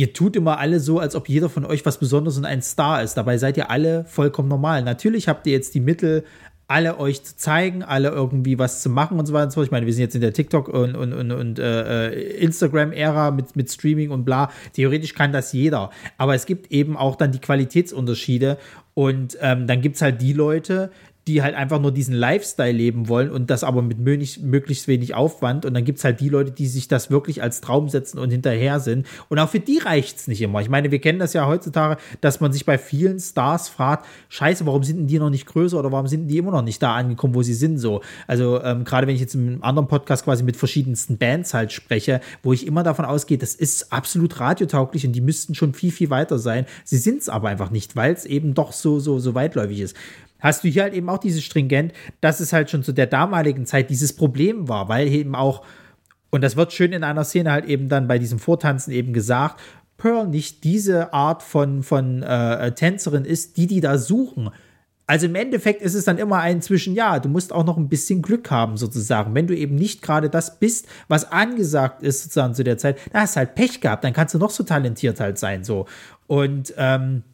ihr 0.00 0.14
tut 0.14 0.34
immer 0.34 0.58
alle 0.58 0.80
so, 0.80 0.98
als 0.98 1.14
ob 1.14 1.28
jeder 1.28 1.50
von 1.50 1.66
euch 1.66 1.84
was 1.84 1.98
Besonderes 1.98 2.38
und 2.38 2.46
ein 2.46 2.62
Star 2.62 3.02
ist. 3.02 3.18
Dabei 3.18 3.36
seid 3.36 3.58
ihr 3.58 3.70
alle 3.70 4.06
vollkommen 4.06 4.48
normal. 4.48 4.82
Natürlich 4.82 5.28
habt 5.28 5.46
ihr 5.46 5.52
jetzt 5.52 5.74
die 5.74 5.80
Mittel, 5.80 6.24
alle 6.68 6.98
euch 6.98 7.22
zu 7.22 7.36
zeigen, 7.36 7.82
alle 7.82 8.08
irgendwie 8.08 8.58
was 8.58 8.80
zu 8.80 8.88
machen 8.88 9.18
und 9.18 9.26
so 9.26 9.34
weiter 9.34 9.44
und 9.44 9.50
so 9.50 9.54
fort. 9.56 9.66
Ich 9.66 9.72
meine, 9.72 9.84
wir 9.84 9.92
sind 9.92 10.04
jetzt 10.04 10.14
in 10.14 10.22
der 10.22 10.32
TikTok- 10.32 10.68
und, 10.68 10.96
und, 10.96 11.12
und, 11.12 11.32
und 11.32 11.58
äh, 11.58 12.12
Instagram-Ära 12.12 13.30
mit, 13.32 13.56
mit 13.56 13.70
Streaming 13.70 14.10
und 14.10 14.24
bla. 14.24 14.50
Theoretisch 14.72 15.12
kann 15.12 15.32
das 15.32 15.52
jeder. 15.52 15.90
Aber 16.16 16.34
es 16.34 16.46
gibt 16.46 16.72
eben 16.72 16.96
auch 16.96 17.16
dann 17.16 17.32
die 17.32 17.40
Qualitätsunterschiede. 17.40 18.56
Und 18.94 19.36
ähm, 19.42 19.66
dann 19.66 19.82
gibt 19.82 19.96
es 19.96 20.02
halt 20.02 20.22
die 20.22 20.32
Leute, 20.32 20.90
die 21.30 21.42
halt 21.42 21.54
einfach 21.54 21.80
nur 21.80 21.92
diesen 21.92 22.14
Lifestyle 22.14 22.72
leben 22.72 23.08
wollen 23.08 23.30
und 23.30 23.50
das 23.50 23.62
aber 23.62 23.82
mit 23.82 23.98
möglichst, 23.98 24.42
möglichst 24.42 24.88
wenig 24.88 25.14
Aufwand. 25.14 25.64
Und 25.64 25.74
dann 25.74 25.84
gibt 25.84 25.98
es 25.98 26.04
halt 26.04 26.20
die 26.20 26.28
Leute, 26.28 26.50
die 26.50 26.66
sich 26.66 26.88
das 26.88 27.10
wirklich 27.10 27.40
als 27.40 27.60
Traum 27.60 27.88
setzen 27.88 28.18
und 28.18 28.30
hinterher 28.30 28.80
sind. 28.80 29.06
Und 29.28 29.38
auch 29.38 29.48
für 29.48 29.60
die 29.60 29.78
reicht 29.78 30.18
es 30.18 30.26
nicht 30.26 30.42
immer. 30.42 30.60
Ich 30.60 30.68
meine, 30.68 30.90
wir 30.90 31.00
kennen 31.00 31.20
das 31.20 31.32
ja 31.32 31.46
heutzutage, 31.46 31.98
dass 32.20 32.40
man 32.40 32.52
sich 32.52 32.66
bei 32.66 32.78
vielen 32.78 33.20
Stars 33.20 33.68
fragt, 33.68 34.06
scheiße, 34.28 34.66
warum 34.66 34.82
sind 34.82 34.98
denn 34.98 35.06
die 35.06 35.20
noch 35.20 35.30
nicht 35.30 35.46
größer 35.46 35.78
oder 35.78 35.92
warum 35.92 36.08
sind 36.08 36.26
die 36.26 36.38
immer 36.38 36.50
noch 36.50 36.62
nicht 36.62 36.82
da 36.82 36.96
angekommen, 36.96 37.34
wo 37.34 37.42
sie 37.42 37.54
sind 37.54 37.78
so. 37.78 38.00
Also 38.26 38.60
ähm, 38.62 38.82
gerade 38.84 39.06
wenn 39.06 39.14
ich 39.14 39.20
jetzt 39.20 39.36
in 39.36 39.46
einem 39.46 39.62
anderen 39.62 39.86
Podcast 39.88 40.24
quasi 40.24 40.42
mit 40.42 40.56
verschiedensten 40.56 41.16
Bands 41.16 41.54
halt 41.54 41.70
spreche, 41.70 42.20
wo 42.42 42.52
ich 42.52 42.66
immer 42.66 42.82
davon 42.82 43.04
ausgehe, 43.04 43.38
das 43.38 43.54
ist 43.54 43.92
absolut 43.92 44.40
radiotauglich 44.40 45.06
und 45.06 45.12
die 45.12 45.20
müssten 45.20 45.54
schon 45.54 45.74
viel, 45.74 45.92
viel 45.92 46.10
weiter 46.10 46.40
sein. 46.40 46.66
Sie 46.84 46.98
sind 46.98 47.22
es 47.22 47.28
aber 47.28 47.48
einfach 47.48 47.70
nicht, 47.70 47.94
weil 47.94 48.12
es 48.12 48.24
eben 48.24 48.54
doch 48.54 48.72
so, 48.72 48.98
so, 48.98 49.20
so 49.20 49.34
weitläufig 49.34 49.80
ist 49.80 49.96
hast 50.40 50.64
du 50.64 50.68
hier 50.68 50.84
halt 50.84 50.94
eben 50.94 51.08
auch 51.08 51.18
dieses 51.18 51.42
Stringent, 51.42 51.92
dass 52.20 52.40
es 52.40 52.52
halt 52.52 52.70
schon 52.70 52.82
zu 52.82 52.92
der 52.92 53.06
damaligen 53.06 53.66
Zeit 53.66 53.90
dieses 53.90 54.14
Problem 54.14 54.68
war, 54.68 54.88
weil 54.88 55.08
eben 55.08 55.34
auch, 55.34 55.64
und 56.30 56.42
das 56.42 56.56
wird 56.56 56.72
schön 56.72 56.92
in 56.92 57.04
einer 57.04 57.24
Szene 57.24 57.52
halt 57.52 57.64
eben 57.66 57.88
dann 57.88 58.08
bei 58.08 58.18
diesem 58.18 58.38
Vortanzen 58.38 58.92
eben 58.92 59.12
gesagt, 59.12 59.60
Pearl 59.96 60.26
nicht 60.26 60.64
diese 60.64 61.12
Art 61.12 61.42
von, 61.42 61.82
von 61.82 62.22
äh, 62.22 62.72
Tänzerin 62.72 63.24
ist, 63.24 63.56
die 63.56 63.66
die 63.66 63.80
da 63.80 63.98
suchen. 63.98 64.50
Also 65.06 65.26
im 65.26 65.34
Endeffekt 65.34 65.82
ist 65.82 65.94
es 65.94 66.04
dann 66.04 66.18
immer 66.18 66.38
ein 66.38 66.62
zwischen, 66.62 66.94
ja, 66.94 67.18
du 67.18 67.28
musst 67.28 67.52
auch 67.52 67.64
noch 67.64 67.76
ein 67.76 67.88
bisschen 67.88 68.22
Glück 68.22 68.50
haben, 68.52 68.76
sozusagen. 68.76 69.34
Wenn 69.34 69.48
du 69.48 69.56
eben 69.56 69.74
nicht 69.74 70.02
gerade 70.02 70.30
das 70.30 70.60
bist, 70.60 70.86
was 71.08 71.32
angesagt 71.32 72.04
ist, 72.04 72.22
sozusagen 72.22 72.54
zu 72.54 72.62
der 72.62 72.78
Zeit, 72.78 72.96
da 73.12 73.22
hast 73.22 73.34
du 73.34 73.38
halt 73.38 73.56
Pech 73.56 73.80
gehabt, 73.80 74.04
dann 74.04 74.12
kannst 74.12 74.34
du 74.34 74.38
noch 74.38 74.50
so 74.50 74.62
talentiert 74.62 75.18
halt 75.18 75.36
sein, 75.36 75.64
so. 75.64 75.86
Und 76.28 76.72
ähm, 76.76 77.24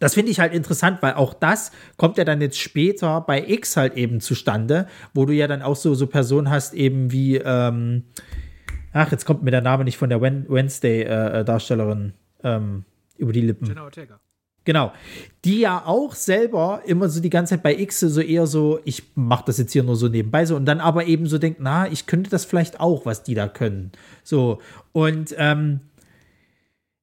das 0.00 0.14
finde 0.14 0.32
ich 0.32 0.40
halt 0.40 0.52
interessant, 0.52 0.98
weil 1.02 1.14
auch 1.14 1.34
das 1.34 1.70
kommt 1.96 2.18
ja 2.18 2.24
dann 2.24 2.40
jetzt 2.40 2.58
später 2.58 3.20
bei 3.20 3.44
X 3.46 3.76
halt 3.76 3.94
eben 3.96 4.20
zustande, 4.20 4.88
wo 5.14 5.26
du 5.26 5.32
ja 5.32 5.46
dann 5.46 5.62
auch 5.62 5.76
so, 5.76 5.94
so 5.94 6.08
Personen 6.08 6.50
hast, 6.50 6.74
eben 6.74 7.12
wie, 7.12 7.36
ähm, 7.36 8.04
ach, 8.92 9.12
jetzt 9.12 9.26
kommt 9.26 9.44
mir 9.44 9.52
der 9.52 9.60
Name 9.60 9.84
nicht 9.84 9.98
von 9.98 10.08
der 10.08 10.20
Wednesday-Darstellerin 10.20 12.14
äh, 12.42 12.56
ähm, 12.56 12.84
über 13.16 13.32
die 13.32 13.42
Lippen. 13.42 13.66
Jenna 13.66 13.84
Ortega. 13.84 14.18
Genau. 14.64 14.92
Die 15.44 15.60
ja 15.60 15.82
auch 15.86 16.14
selber 16.14 16.82
immer 16.84 17.08
so 17.08 17.20
die 17.20 17.30
ganze 17.30 17.54
Zeit 17.54 17.62
bei 17.62 17.76
X 17.78 18.00
so 18.00 18.20
eher 18.20 18.46
so, 18.46 18.78
ich 18.84 19.04
mache 19.14 19.44
das 19.46 19.58
jetzt 19.58 19.72
hier 19.72 19.82
nur 19.82 19.96
so 19.96 20.08
nebenbei 20.08 20.44
so 20.44 20.54
und 20.54 20.66
dann 20.66 20.80
aber 20.80 21.06
eben 21.06 21.26
so 21.26 21.38
denkt, 21.38 21.60
na, 21.60 21.90
ich 21.90 22.06
könnte 22.06 22.30
das 22.30 22.44
vielleicht 22.44 22.78
auch, 22.78 23.06
was 23.06 23.22
die 23.22 23.34
da 23.34 23.48
können. 23.48 23.92
So. 24.22 24.60
Und 24.92 25.34
ähm, 25.38 25.80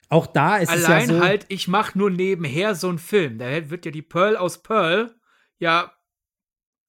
auch 0.08 0.26
da 0.26 0.56
ist 0.56 0.70
Allein 0.70 1.02
es 1.02 1.10
ja 1.10 1.16
so. 1.16 1.22
halt, 1.22 1.46
ich 1.48 1.68
mache 1.68 1.98
nur 1.98 2.10
nebenher 2.10 2.74
so 2.74 2.88
einen 2.88 2.98
Film. 2.98 3.38
Da 3.38 3.70
wird 3.70 3.84
ja 3.84 3.90
die 3.90 4.02
Pearl 4.02 4.36
aus 4.36 4.62
Pearl, 4.62 5.14
ja, 5.58 5.92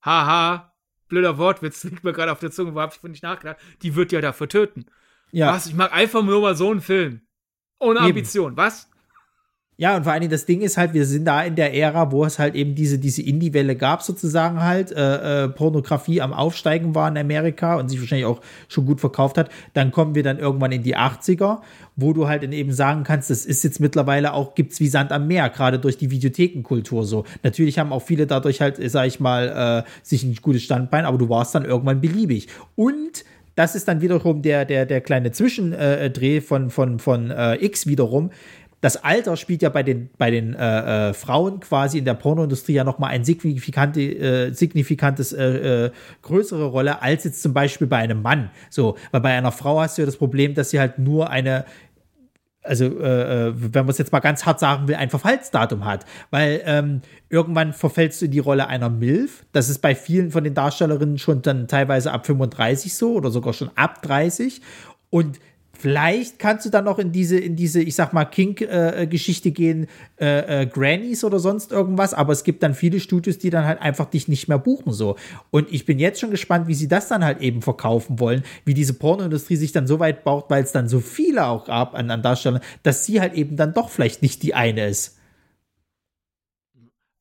haha, 0.02 0.74
blöder 1.08 1.38
Wortwitz, 1.38 1.84
liegt 1.86 2.04
mir 2.04 2.14
gerade 2.14 2.32
auf 2.32 2.40
der 2.40 2.52
Zunge, 2.52 2.76
wo 2.76 2.80
hab 2.80 2.94
ich 2.94 3.00
von 3.00 3.12
nicht 3.12 3.24
nachgedacht, 3.24 3.58
die 3.82 3.96
wird 3.96 4.12
ja 4.12 4.22
dafür 4.22 4.48
töten. 4.48 4.86
Ja. 5.32 5.54
Was? 5.54 5.68
Ich 5.68 5.76
mag 5.76 5.94
einfach 5.94 6.24
nur 6.24 6.42
mal 6.42 6.56
so 6.56 6.72
einen 6.72 6.82
Film. 6.82 7.22
Ohne 7.80 8.00
Eben. 8.00 8.10
Ambition, 8.10 8.58
was? 8.58 8.89
Ja, 9.80 9.96
und 9.96 10.04
vor 10.04 10.12
allen 10.12 10.20
Dingen 10.20 10.32
das 10.32 10.46
Ding 10.46 10.60
ist 10.60 10.76
halt, 10.76 10.94
wir 10.94 11.06
sind 11.06 11.24
da 11.24 11.42
in 11.42 11.56
der 11.56 11.74
Ära, 11.74 12.12
wo 12.12 12.26
es 12.26 12.38
halt 12.38 12.54
eben 12.54 12.76
diese, 12.76 13.00
diese 13.00 13.22
Indie-Welle 13.22 13.78
gab, 13.78 14.04
sozusagen 14.04 14.62
halt, 14.62 14.92
äh, 14.92 15.46
äh, 15.46 15.48
Pornografie 15.48 16.20
am 16.20 16.34
Aufsteigen 16.34 16.96
war 16.96 17.08
in 17.08 17.18
Amerika 17.18 17.78
und 17.78 17.88
sich 17.88 17.98
wahrscheinlich 17.98 18.26
auch 18.26 18.42
schon 18.68 18.86
gut 18.86 19.00
verkauft 19.00 19.38
hat. 19.38 19.50
Dann 19.74 19.92
kommen 19.92 20.16
wir 20.16 20.24
dann 20.24 20.38
irgendwann 20.38 20.74
in 20.74 20.84
die 20.84 20.98
80er, 20.98 21.60
wo 21.96 22.12
du 22.12 22.28
halt 22.28 22.44
eben 22.44 22.74
sagen 22.74 23.06
kannst, 23.06 23.30
das 23.30 23.46
ist 23.46 23.64
jetzt 23.64 23.80
mittlerweile 23.80 24.34
auch, 24.34 24.54
gibt's 24.54 24.82
wie 24.82 24.90
Sand 24.90 25.14
am 25.14 25.28
Meer, 25.28 25.48
gerade 25.48 25.80
durch 25.80 25.98
die 25.98 26.12
Videothekenkultur 26.12 27.06
so. 27.06 27.24
Natürlich 27.44 27.80
haben 27.80 27.94
auch 27.94 28.02
viele 28.02 28.28
dadurch 28.28 28.60
halt, 28.60 28.82
sag 28.92 29.08
ich 29.08 29.22
mal, 29.22 29.86
äh, 29.86 29.90
sich 30.04 30.24
ein 30.24 30.36
gutes 30.42 30.64
Standbein, 30.64 31.06
aber 31.06 31.18
du 31.18 31.30
warst 31.30 31.56
dann 31.56 31.64
irgendwann 31.64 32.02
beliebig. 32.02 32.50
Und 32.76 33.24
das 33.60 33.76
ist 33.76 33.90
dann 33.90 34.00
wiederum 34.00 34.42
der, 34.42 34.64
der, 34.64 34.86
der 34.86 35.02
kleine 35.02 35.34
Zwischendreh 35.34 36.40
von, 36.40 36.70
von, 36.70 36.98
von 36.98 37.30
äh, 37.30 37.56
X 37.56 37.88
wiederum. 37.88 38.32
Das 38.82 39.04
Alter 39.04 39.36
spielt 39.36 39.62
ja 39.62 39.70
bei 39.70 39.84
den, 39.84 40.10
bei 40.18 40.32
den 40.32 40.54
äh, 40.54 41.10
äh, 41.10 41.14
Frauen 41.14 41.60
quasi 41.60 41.98
in 41.98 42.06
der 42.06 42.14
Pornoindustrie 42.14 42.74
ja 42.74 42.84
nochmal 42.84 43.12
ein 43.12 43.26
signifikante, 43.26 44.02
äh, 44.02 44.52
signifikantes 44.54 45.34
äh, 45.34 45.86
äh, 45.86 45.92
größere 46.22 46.66
Rolle 46.66 47.02
als 47.02 47.26
jetzt 47.26 47.42
zum 47.42 47.54
Beispiel 47.54 47.88
bei 47.88 47.98
einem 47.98 48.22
Mann. 48.22 48.52
So, 48.70 48.96
weil 49.12 49.22
bei 49.22 49.38
einer 49.38 49.52
Frau 49.52 49.82
hast 49.82 49.98
du 49.98 50.04
ja 50.04 50.06
das 50.06 50.18
Problem, 50.18 50.54
dass 50.54 50.70
sie 50.70 50.80
halt 50.80 50.98
nur 50.98 51.30
eine 51.30 51.66
also 52.62 52.86
äh, 52.86 53.48
äh, 53.48 53.54
wenn 53.56 53.86
man 53.86 53.90
es 53.90 53.98
jetzt 53.98 54.12
mal 54.12 54.20
ganz 54.20 54.46
hart 54.46 54.60
sagen 54.60 54.88
will, 54.88 54.96
ein 54.96 55.10
Verfallsdatum 55.10 55.86
hat. 55.86 56.06
Weil 56.30 56.62
ähm, 56.66 57.02
irgendwann 57.30 57.74
verfällst 57.74 58.22
du 58.22 58.26
in 58.26 58.32
die 58.32 58.40
Rolle 58.40 58.68
einer 58.68 58.90
MILF. 58.90 59.46
Das 59.54 59.70
ist 59.70 59.80
bei 59.80 59.96
vielen 59.96 60.32
von 60.32 60.44
den 60.44 60.54
Darstellerinnen 60.54 61.18
schon 61.18 61.42
dann 61.42 61.68
teilweise 61.68 62.12
ab 62.12 62.26
35 62.26 62.94
so 62.94 63.14
oder 63.14 63.32
sogar 63.32 63.54
schon 63.54 63.72
ab 63.76 64.02
30. 64.02 64.62
Und 65.10 65.40
Vielleicht 65.82 66.40
kannst 66.40 66.66
du 66.66 66.70
dann 66.70 66.84
noch 66.84 67.00
in 67.00 67.14
diese, 67.14 67.40
in 67.40 67.56
diese, 67.56 67.82
ich 67.82 67.96
sag 67.96 68.12
mal, 68.12 68.26
Kink-Geschichte 68.26 69.48
äh, 69.48 69.52
gehen, 69.54 69.88
äh, 70.20 70.64
äh, 70.64 70.66
Grannies 70.66 71.24
oder 71.24 71.40
sonst 71.40 71.72
irgendwas, 71.72 72.14
aber 72.14 72.34
es 72.34 72.44
gibt 72.44 72.64
dann 72.64 72.74
viele 72.74 73.00
Studios, 73.00 73.38
die 73.38 73.50
dann 73.50 73.64
halt 73.64 73.82
einfach 73.82 74.10
dich 74.10 74.28
nicht 74.28 74.50
mehr 74.50 74.60
buchen 74.60 74.92
so. 74.92 75.16
Und 75.52 75.72
ich 75.72 75.86
bin 75.86 75.98
jetzt 75.98 76.20
schon 76.20 76.32
gespannt, 76.32 76.68
wie 76.68 76.74
sie 76.74 76.90
das 76.90 77.08
dann 77.08 77.24
halt 77.24 77.40
eben 77.40 77.62
verkaufen 77.62 78.20
wollen, 78.20 78.44
wie 78.66 78.74
diese 78.74 78.94
Pornoindustrie 78.94 79.56
sich 79.56 79.72
dann 79.72 79.88
so 79.88 80.02
weit 80.02 80.26
baut, 80.26 80.50
weil 80.50 80.64
es 80.64 80.74
dann 80.74 80.90
so 80.90 81.00
viele 81.00 81.48
auch 81.48 81.64
gab 81.64 81.96
an, 81.96 82.12
an 82.12 82.22
Darstellern, 82.22 82.62
dass 82.84 83.06
sie 83.06 83.22
halt 83.22 83.34
eben 83.36 83.56
dann 83.56 83.74
doch 83.74 83.90
vielleicht 83.90 84.22
nicht 84.22 84.44
die 84.44 84.54
eine 84.54 84.86
ist. 84.86 85.18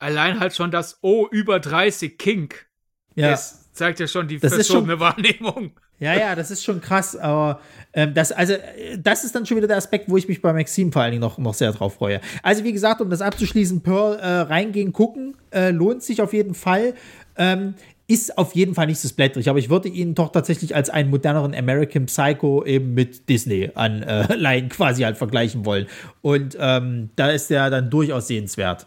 Allein 0.00 0.40
halt 0.40 0.56
schon 0.56 0.72
das 0.72 0.98
Oh, 1.00 1.28
über 1.30 1.60
30 1.60 2.18
Kink. 2.18 2.66
Ja. 3.14 3.30
Das 3.30 3.67
zeigt 3.78 4.00
ja 4.00 4.06
schon 4.06 4.28
die 4.28 4.38
Das 4.38 4.52
ist 4.52 4.66
schon- 4.66 4.86
verschobene 4.86 5.00
Wahrnehmung. 5.00 5.70
Ja, 6.00 6.14
ja, 6.14 6.34
das 6.36 6.50
ist 6.52 6.62
schon 6.62 6.80
krass, 6.80 7.16
aber 7.16 7.60
ähm, 7.92 8.14
das, 8.14 8.30
also, 8.30 8.52
äh, 8.52 8.98
das 9.02 9.24
ist 9.24 9.34
dann 9.34 9.46
schon 9.46 9.56
wieder 9.56 9.66
der 9.66 9.78
Aspekt, 9.78 10.08
wo 10.08 10.16
ich 10.16 10.28
mich 10.28 10.40
bei 10.40 10.52
Maxim 10.52 10.92
vor 10.92 11.02
allen 11.02 11.10
Dingen 11.12 11.22
noch, 11.22 11.38
noch 11.38 11.54
sehr 11.54 11.72
drauf 11.72 11.94
freue. 11.94 12.20
Also, 12.42 12.62
wie 12.62 12.72
gesagt, 12.72 13.00
um 13.00 13.10
das 13.10 13.20
abzuschließen, 13.20 13.80
Pearl 13.80 14.16
äh, 14.18 14.26
reingehen, 14.26 14.92
gucken, 14.92 15.34
äh, 15.52 15.70
lohnt 15.70 16.02
sich 16.02 16.22
auf 16.22 16.32
jeden 16.32 16.54
Fall. 16.54 16.94
Ähm, 17.36 17.74
ist 18.10 18.38
auf 18.38 18.54
jeden 18.54 18.74
Fall 18.74 18.86
nicht 18.86 19.00
so 19.00 19.06
splatterig, 19.08 19.50
aber 19.50 19.58
ich 19.58 19.68
würde 19.68 19.88
ihn 19.88 20.14
doch 20.14 20.32
tatsächlich 20.32 20.74
als 20.74 20.88
einen 20.88 21.10
moderneren 21.10 21.54
American 21.54 22.06
Psycho 22.06 22.64
eben 22.64 22.94
mit 22.94 23.28
Disney 23.28 23.70
an 23.74 24.02
äh, 24.02 24.62
quasi 24.70 25.02
halt 25.02 25.18
vergleichen 25.18 25.66
wollen. 25.66 25.86
Und 26.22 26.56
ähm, 26.58 27.10
da 27.16 27.30
ist 27.30 27.50
der 27.50 27.68
dann 27.68 27.90
durchaus 27.90 28.28
sehenswert. 28.28 28.86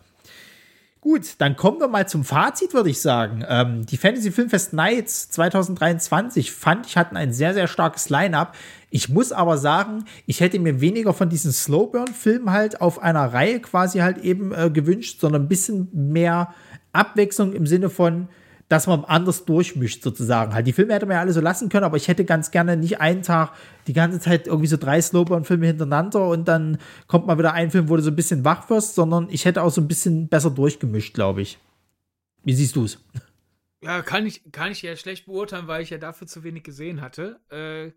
Gut, 1.03 1.33
dann 1.39 1.55
kommen 1.55 1.79
wir 1.79 1.87
mal 1.87 2.07
zum 2.07 2.23
Fazit, 2.23 2.75
würde 2.75 2.91
ich 2.91 3.01
sagen. 3.01 3.43
Ähm, 3.49 3.87
die 3.87 3.97
Fantasy 3.97 4.31
Filmfest 4.31 4.71
Nights 4.71 5.31
2023 5.31 6.51
fand 6.51 6.85
ich 6.85 6.95
hatten 6.95 7.17
ein 7.17 7.33
sehr, 7.33 7.55
sehr 7.55 7.67
starkes 7.67 8.09
Line-up. 8.09 8.55
Ich 8.91 9.09
muss 9.09 9.31
aber 9.31 9.57
sagen, 9.57 10.05
ich 10.27 10.41
hätte 10.41 10.59
mir 10.59 10.79
weniger 10.79 11.15
von 11.15 11.27
diesen 11.27 11.51
Slowburn-Filmen 11.51 12.51
halt 12.51 12.81
auf 12.81 13.01
einer 13.01 13.33
Reihe 13.33 13.59
quasi 13.61 13.97
halt 13.97 14.19
eben 14.19 14.53
äh, 14.53 14.69
gewünscht, 14.69 15.19
sondern 15.19 15.43
ein 15.45 15.47
bisschen 15.47 15.89
mehr 15.91 16.53
Abwechslung 16.93 17.53
im 17.53 17.65
Sinne 17.65 17.89
von, 17.89 18.29
dass 18.71 18.87
man 18.87 19.03
anders 19.03 19.43
durchmischt 19.43 20.01
sozusagen. 20.01 20.53
Halt, 20.53 20.65
die 20.65 20.71
Filme 20.71 20.93
hätte 20.93 21.05
man 21.05 21.15
ja 21.15 21.19
alle 21.19 21.33
so 21.33 21.41
lassen 21.41 21.67
können, 21.67 21.83
aber 21.83 21.97
ich 21.97 22.07
hätte 22.07 22.23
ganz 22.23 22.51
gerne 22.51 22.77
nicht 22.77 23.01
einen 23.01 23.21
Tag 23.21 23.51
die 23.85 23.91
ganze 23.91 24.21
Zeit 24.21 24.47
irgendwie 24.47 24.67
so 24.67 24.77
drei 24.77 25.01
Slowburn-Filme 25.01 25.67
hintereinander 25.67 26.29
und 26.29 26.47
dann 26.47 26.77
kommt 27.07 27.27
mal 27.27 27.37
wieder 27.37 27.51
ein 27.51 27.69
Film, 27.69 27.89
wo 27.89 27.97
du 27.97 28.01
so 28.01 28.11
ein 28.11 28.15
bisschen 28.15 28.45
wach 28.45 28.69
wirst, 28.69 28.95
sondern 28.95 29.27
ich 29.29 29.43
hätte 29.43 29.61
auch 29.61 29.71
so 29.71 29.81
ein 29.81 29.89
bisschen 29.89 30.29
besser 30.29 30.51
durchgemischt, 30.51 31.13
glaube 31.13 31.41
ich. 31.41 31.59
Wie 32.45 32.53
siehst 32.53 32.77
du 32.77 32.85
es? 32.85 32.97
Ja, 33.83 34.03
kann 34.03 34.27
ich, 34.27 34.43
kann 34.51 34.71
ich 34.71 34.83
ja 34.83 34.95
schlecht 34.95 35.25
beurteilen, 35.25 35.65
weil 35.65 35.81
ich 35.81 35.89
ja 35.89 35.97
dafür 35.97 36.27
zu 36.27 36.43
wenig 36.43 36.61
gesehen 36.61 37.01
hatte. 37.01 37.39
Äh, 37.49 37.93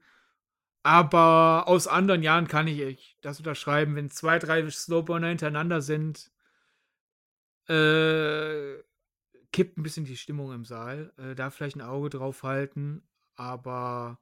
aber 0.83 1.65
aus 1.67 1.87
anderen 1.87 2.23
Jahren 2.23 2.49
kann 2.49 2.67
ich 2.67 3.19
das 3.21 3.37
unterschreiben, 3.37 3.95
wenn 3.95 4.09
zwei, 4.09 4.39
drei 4.39 4.67
Slowburner 4.71 5.27
hintereinander 5.27 5.83
sind, 5.83 6.31
äh, 7.69 8.79
kippt 9.55 9.79
ein 9.79 9.85
bisschen 9.85 10.05
die 10.05 10.17
Stimmung 10.17 10.53
im 10.53 10.65
Saal. 10.65 11.13
Äh, 11.17 11.37
da 11.37 11.51
vielleicht 11.51 11.77
ein 11.77 11.81
Auge 11.81 12.11
drauf 12.11 12.43
halten. 12.43 13.03
Aber 13.37 14.19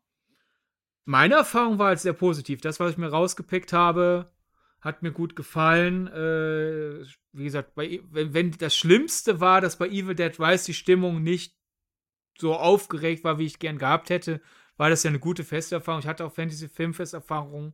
meine 1.07 1.35
Erfahrung 1.37 1.79
war 1.79 1.89
halt 1.89 2.01
sehr 2.01 2.13
positiv. 2.13 2.61
Das, 2.61 2.79
was 2.81 2.93
ich 2.93 2.99
mir 2.99 3.09
rausgepickt 3.09 3.73
habe, 3.73 4.31
hat 4.83 5.03
mir 5.03 5.11
gut 5.11 5.35
gefallen. 5.35 6.07
Äh, 6.09 7.07
wie 7.33 7.45
gesagt, 7.45 7.75
bei, 7.75 8.01
wenn, 8.11 8.35
wenn 8.35 8.51
das 8.53 8.77
Schlimmste 8.77 9.41
war, 9.41 9.63
dass 9.63 9.79
bei 9.79 9.89
Evil 9.89 10.15
Dead 10.15 10.39
Rise 10.39 10.67
die 10.67 10.75
Stimmung 10.75 11.23
nicht 11.23 11.57
so 12.39 12.55
aufgeregt 12.55 13.25
war, 13.25 13.39
wie 13.39 13.47
ich 13.47 13.59
gern 13.59 13.79
gehabt 13.79 14.11
hätte, 14.11 14.41
war 14.77 14.91
das 14.91 15.03
ja 15.03 15.09
eine 15.09 15.19
gute 15.19 15.45
Festerfahrung. 15.45 16.01
Ich 16.01 16.07
hatte 16.07 16.27
auch 16.27 16.33
Fantasy-Filmfesterfahrungen, 16.35 17.73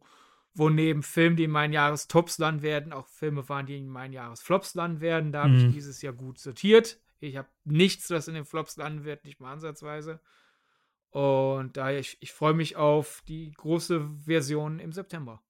wo 0.55 0.69
neben 0.69 1.03
Filmen, 1.03 1.37
die 1.37 1.45
in 1.45 1.51
meinen 1.51 1.73
Jahrestops 1.73 2.39
landen 2.39 2.63
werden, 2.63 2.93
auch 2.93 3.09
Filme 3.09 3.49
waren, 3.49 3.67
die 3.67 3.79
in 3.79 3.89
meinen 3.89 4.13
Jahresflops 4.13 4.75
landen 4.75 5.01
werden. 5.01 5.33
Da 5.33 5.43
habe 5.45 5.55
Mhm. 5.55 5.69
ich 5.69 5.75
dieses 5.75 6.03
Jahr 6.03 6.13
gut 6.13 6.39
sortiert. 6.39 7.01
Ich 7.21 7.37
habe 7.37 7.49
nichts, 7.65 8.11
was 8.11 8.29
in 8.29 8.35
den 8.35 8.45
Flops 8.45 8.77
landen 8.77 9.05
wird, 9.05 9.25
nicht 9.25 9.41
mal 9.41 9.53
ansatzweise. 9.53 10.21
Und 11.11 11.77
daher, 11.77 11.99
ich, 11.99 12.19
ich 12.21 12.33
freue 12.33 12.55
mich 12.55 12.77
auf 12.77 13.23
die 13.27 13.53
große 13.53 14.09
Version 14.25 14.79
im 14.79 14.93
September. 14.93 15.43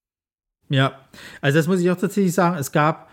Ja, 0.69 1.09
also 1.41 1.59
das 1.59 1.67
muss 1.67 1.81
ich 1.81 1.91
auch 1.91 1.97
tatsächlich 1.97 2.35
sagen. 2.35 2.57
Es 2.59 2.73
gab, 2.73 3.11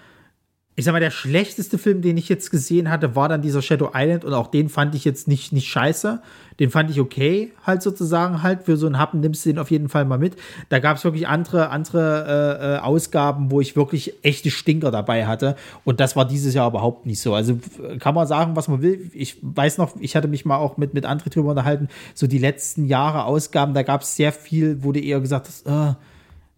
ich 0.78 0.84
sag 0.84 0.92
mal, 0.92 1.00
der 1.00 1.12
schlechteste 1.12 1.78
Film, 1.78 2.02
den 2.02 2.18
ich 2.18 2.28
jetzt 2.28 2.52
gesehen 2.52 2.90
hatte, 2.90 3.16
war 3.16 3.30
dann 3.30 3.42
dieser 3.42 3.62
Shadow 3.62 3.92
Island 3.94 4.26
und 4.26 4.34
auch 4.34 4.48
den 4.48 4.68
fand 4.68 4.94
ich 4.94 5.06
jetzt 5.06 5.26
nicht, 5.26 5.54
nicht 5.54 5.70
scheiße. 5.70 6.22
Den 6.60 6.70
fand 6.70 6.90
ich 6.90 7.00
okay, 7.00 7.54
halt 7.66 7.82
sozusagen 7.82 8.44
halt. 8.44 8.64
Für 8.64 8.76
so 8.76 8.86
einen 8.86 9.00
Happen 9.00 9.22
nimmst 9.22 9.46
du 9.46 9.50
den 9.50 9.60
auf 9.60 9.72
jeden 9.72 9.88
Fall 9.88 10.04
mal 10.04 10.18
mit. 10.18 10.36
Da 10.68 10.80
gab 10.80 10.98
es 10.98 11.04
wirklich 11.06 11.30
andere, 11.30 11.70
andere 11.70 12.26
äh, 12.28 12.76
äh, 12.76 12.78
Ausgaben, 12.80 13.52
wo 13.52 13.62
ich 13.62 13.78
wirklich 13.78 14.16
echte 14.22 14.52
Stinker 14.52 14.92
dabei 14.92 15.26
hatte. 15.28 15.56
Und 15.86 16.02
das 16.02 16.18
war 16.18 16.26
dieses 16.26 16.54
Jahr 16.54 16.70
überhaupt 16.70 17.06
nicht 17.06 17.22
so. 17.22 17.34
Also 17.34 17.54
f- 17.54 18.00
kann 18.00 18.14
man 18.14 18.28
sagen, 18.28 18.58
was 18.58 18.68
man 18.68 18.82
will. 18.82 19.12
Ich 19.14 19.38
weiß 19.42 19.78
noch, 19.78 19.96
ich 20.02 20.18
hatte 20.18 20.28
mich 20.28 20.44
mal 20.44 20.58
auch 20.58 20.76
mit, 20.76 20.94
mit 20.94 21.06
André 21.06 21.30
drüber 21.30 21.52
unterhalten. 21.52 21.88
So 22.14 22.28
die 22.28 22.38
letzten 22.38 22.86
Jahre 22.86 23.24
Ausgaben, 23.24 23.74
da 23.74 23.84
gab 23.84 24.02
es 24.02 24.18
sehr 24.18 24.34
viel, 24.34 24.82
du 24.92 25.00
eher 25.00 25.22
gesagt 25.22 25.48
hast, 25.48 25.68
äh, 25.68 25.96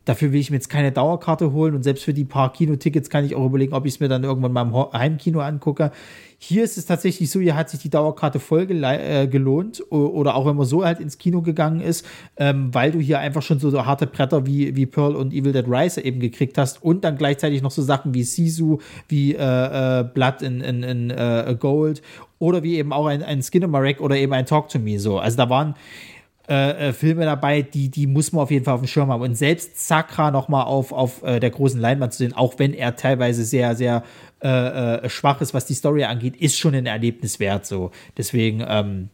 Dafür 0.08 0.32
will 0.32 0.40
ich 0.40 0.50
mir 0.50 0.56
jetzt 0.56 0.70
keine 0.70 0.94
Dauerkarte 0.94 1.52
holen 1.52 1.76
und 1.76 1.84
selbst 1.84 2.06
für 2.06 2.14
die 2.14 2.24
paar 2.24 2.54
Kinotickets 2.54 3.10
kann 3.10 3.26
ich 3.26 3.36
auch 3.36 3.46
überlegen, 3.46 3.74
ob 3.74 3.86
ich 3.86 3.96
es 3.96 4.00
mir 4.00 4.08
dann 4.08 4.24
irgendwann 4.24 4.54
mal 4.54 4.62
im 4.62 4.94
Heimkino 4.98 5.42
angucke. 5.42 5.92
Hier 6.38 6.64
ist 6.64 6.78
es 6.78 6.86
tatsächlich 6.86 7.30
so, 7.30 7.42
hier 7.42 7.58
hat 7.58 7.70
sich 7.70 7.82
die 7.82 7.90
Dauerkarte 7.90 8.40
voll 8.40 8.68
äh, 8.72 9.28
gelohnt 9.28 9.84
oder 9.92 10.36
auch 10.36 10.46
wenn 10.46 10.56
man 10.56 10.66
so 10.66 10.86
halt 10.86 11.02
ins 11.02 11.18
Kino 11.18 11.42
gegangen 11.42 11.82
ist, 11.82 12.06
ähm, 12.38 12.74
weil 12.74 12.92
du 12.92 13.00
hier 13.00 13.20
einfach 13.20 13.42
schon 13.42 13.60
so, 13.60 13.70
so 13.70 13.86
harte 13.86 14.08
Bretter 14.08 14.46
wie, 14.46 14.78
wie 14.78 14.86
Pearl 14.86 15.18
und 15.18 15.34
Evil 15.34 15.52
Dead 15.52 15.66
Rise 15.68 16.02
eben 16.02 16.22
gekriegt 16.22 16.58
hast 16.58 16.82
und 16.82 17.04
dann 17.04 17.18
gleichzeitig 17.18 17.62
noch 17.62 17.72
so 17.72 17.82
Sachen 17.82 18.14
wie 18.14 18.24
Sisu, 18.24 18.78
wie 19.10 19.36
äh, 19.36 20.00
äh, 20.00 20.04
Blood 20.06 20.42
in, 20.42 20.62
in, 20.62 20.84
in 20.84 21.10
äh, 21.10 21.54
Gold 21.60 22.02
oder 22.40 22.64
wie 22.64 22.78
eben 22.78 22.94
auch 22.94 23.08
ein, 23.08 23.24
ein 23.24 23.42
Skinnamarink 23.42 24.00
oder 24.00 24.16
eben 24.16 24.32
ein 24.32 24.46
Talk 24.46 24.70
to 24.70 24.80
Me 24.80 25.00
so. 25.00 25.20
Also 25.20 25.36
da 25.36 25.50
waren 25.50 25.76
äh, 26.50 26.90
äh, 26.90 26.94
Filme 26.94 27.26
dabei, 27.26 27.62
die, 27.62 27.90
die 27.90 28.08
muss 28.08 28.32
man 28.32 28.44
auf 28.44 28.52
jeden 28.52 28.64
Fall 28.64 28.76
auf 28.76 28.82
dem 28.82 28.88
Schirm 28.88 29.12
haben. 29.12 29.22
Und 29.22 29.36
selbst 29.36 29.86
Sakra 29.86 30.32
noch 30.32 30.48
mal 30.48 30.64
auf, 30.64 30.94
auf 30.94 31.22
äh, 31.24 31.42
der 31.42 31.50
großen 31.50 31.80
Leinwand 31.80 32.14
zu 32.14 32.20
sehen, 32.20 32.34
auch 32.34 32.54
wenn 32.58 32.74
er 32.74 32.96
teilweise 32.96 33.44
sehr, 33.44 33.76
sehr 33.76 34.04
äh, 34.42 34.48
äh, 34.48 35.10
schwach 35.10 35.42
ist, 35.42 35.54
was 35.54 35.66
die 35.66 35.74
Story 35.74 36.06
angeht, 36.06 36.38
ist 36.38 36.58
schon 36.58 36.74
ein 36.74 36.86
Erlebnis 36.86 37.42
wert. 37.42 37.66
So. 37.66 37.92
Deswegen 38.16 38.64
ähm, 38.66 39.10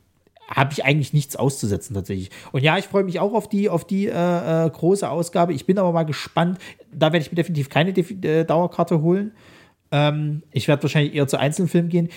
habe 0.47 0.73
ich 0.73 0.85
eigentlich 0.85 1.13
nichts 1.13 1.35
auszusetzen 1.35 1.95
tatsächlich. 1.95 2.29
Und 2.51 2.63
ja, 2.63 2.77
ich 2.77 2.85
freue 2.85 3.03
mich 3.03 3.19
auch 3.19 3.33
auf 3.33 3.49
die, 3.49 3.67
auf 3.67 3.85
die 3.85 4.05
äh, 4.07 4.69
große 4.69 5.09
Ausgabe. 5.09 5.53
Ich 5.53 5.65
bin 5.65 5.79
aber 5.79 5.91
mal 5.91 6.03
gespannt. 6.03 6.59
Da 6.91 7.07
werde 7.13 7.25
ich 7.25 7.31
mir 7.31 7.37
definitiv 7.37 7.69
keine 7.69 7.93
Def 7.93 8.13
Dauerkarte 8.45 9.01
holen. 9.01 9.31
Ähm, 9.91 10.43
ich 10.51 10.67
werde 10.67 10.83
wahrscheinlich 10.83 11.13
eher 11.15 11.27
zu 11.27 11.39
Einzelfilmen 11.39 11.89
gehen. 11.89 12.09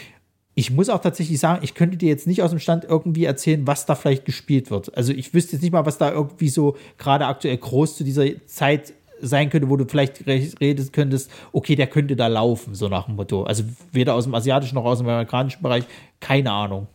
Ich 0.58 0.70
muss 0.70 0.88
auch 0.88 1.02
tatsächlich 1.02 1.38
sagen, 1.38 1.62
ich 1.62 1.74
könnte 1.74 1.98
dir 1.98 2.08
jetzt 2.08 2.26
nicht 2.26 2.42
aus 2.42 2.48
dem 2.48 2.58
Stand 2.58 2.84
irgendwie 2.84 3.26
erzählen, 3.26 3.66
was 3.66 3.84
da 3.84 3.94
vielleicht 3.94 4.24
gespielt 4.24 4.70
wird. 4.70 4.96
Also 4.96 5.12
ich 5.12 5.34
wüsste 5.34 5.52
jetzt 5.52 5.62
nicht 5.62 5.72
mal, 5.72 5.84
was 5.84 5.98
da 5.98 6.10
irgendwie 6.10 6.48
so 6.48 6.78
gerade 6.96 7.26
aktuell 7.26 7.58
groß 7.58 7.98
zu 7.98 8.04
dieser 8.04 8.24
Zeit 8.46 8.94
sein 9.20 9.50
könnte, 9.50 9.68
wo 9.68 9.76
du 9.76 9.86
vielleicht 9.86 10.26
reden 10.26 10.92
könntest, 10.92 11.30
okay, 11.52 11.76
der 11.76 11.88
könnte 11.88 12.16
da 12.16 12.26
laufen, 12.28 12.74
so 12.74 12.88
nach 12.88 13.04
dem 13.04 13.16
Motto. 13.16 13.44
Also 13.44 13.64
weder 13.92 14.14
aus 14.14 14.24
dem 14.24 14.34
asiatischen 14.34 14.76
noch 14.76 14.86
aus 14.86 14.98
dem 14.98 15.08
amerikanischen 15.08 15.62
Bereich, 15.62 15.84
keine 16.20 16.50
Ahnung. 16.52 16.86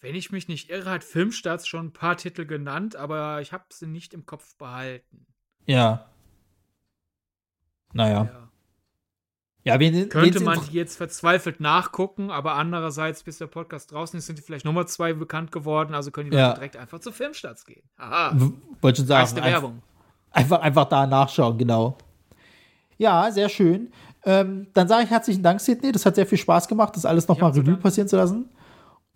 Wenn 0.00 0.14
ich 0.14 0.30
mich 0.30 0.46
nicht 0.46 0.68
irre, 0.68 0.90
hat 0.90 1.04
Filmstarts 1.04 1.66
schon 1.66 1.86
ein 1.86 1.92
paar 1.92 2.18
Titel 2.18 2.44
genannt, 2.44 2.96
aber 2.96 3.40
ich 3.40 3.54
habe 3.54 3.64
sie 3.70 3.86
nicht 3.86 4.12
im 4.12 4.26
Kopf 4.26 4.56
behalten. 4.56 5.26
Ja. 5.64 6.10
Naja. 7.94 8.24
Ja. 8.24 8.50
Ja, 9.66 9.80
wen, 9.80 10.08
Könnte 10.08 10.38
man 10.44 10.60
die 10.70 10.76
jetzt 10.76 10.96
verzweifelt 10.96 11.58
nachgucken, 11.58 12.30
aber 12.30 12.54
andererseits, 12.54 13.24
bis 13.24 13.38
der 13.38 13.48
Podcast 13.48 13.90
draußen 13.90 14.16
ist, 14.16 14.26
sind 14.26 14.38
die 14.38 14.42
vielleicht 14.42 14.64
Nummer 14.64 14.86
zwei 14.86 15.12
bekannt 15.12 15.50
geworden, 15.50 15.92
also 15.92 16.12
können 16.12 16.30
die 16.30 16.36
ja. 16.36 16.52
direkt 16.52 16.76
einfach 16.76 17.00
zu 17.00 17.10
Filmstarts 17.10 17.66
gehen. 17.66 17.82
Aha. 17.96 18.36
Wollte 18.80 18.98
schon 18.98 19.08
sagen. 19.08 19.34
Werbung. 19.34 19.82
Einfach, 20.30 20.60
einfach 20.60 20.84
da 20.84 21.04
nachschauen, 21.08 21.58
genau. 21.58 21.98
Ja, 22.96 23.28
sehr 23.32 23.48
schön. 23.48 23.90
Ähm, 24.24 24.68
dann 24.72 24.86
sage 24.86 25.02
ich 25.02 25.10
herzlichen 25.10 25.42
Dank, 25.42 25.60
Sidney. 25.60 25.90
Das 25.90 26.06
hat 26.06 26.14
sehr 26.14 26.26
viel 26.26 26.38
Spaß 26.38 26.68
gemacht, 26.68 26.94
das 26.94 27.04
alles 27.04 27.26
nochmal 27.26 27.50
Revue 27.50 27.76
passieren 27.76 28.06
zu 28.06 28.16
lassen. 28.16 28.48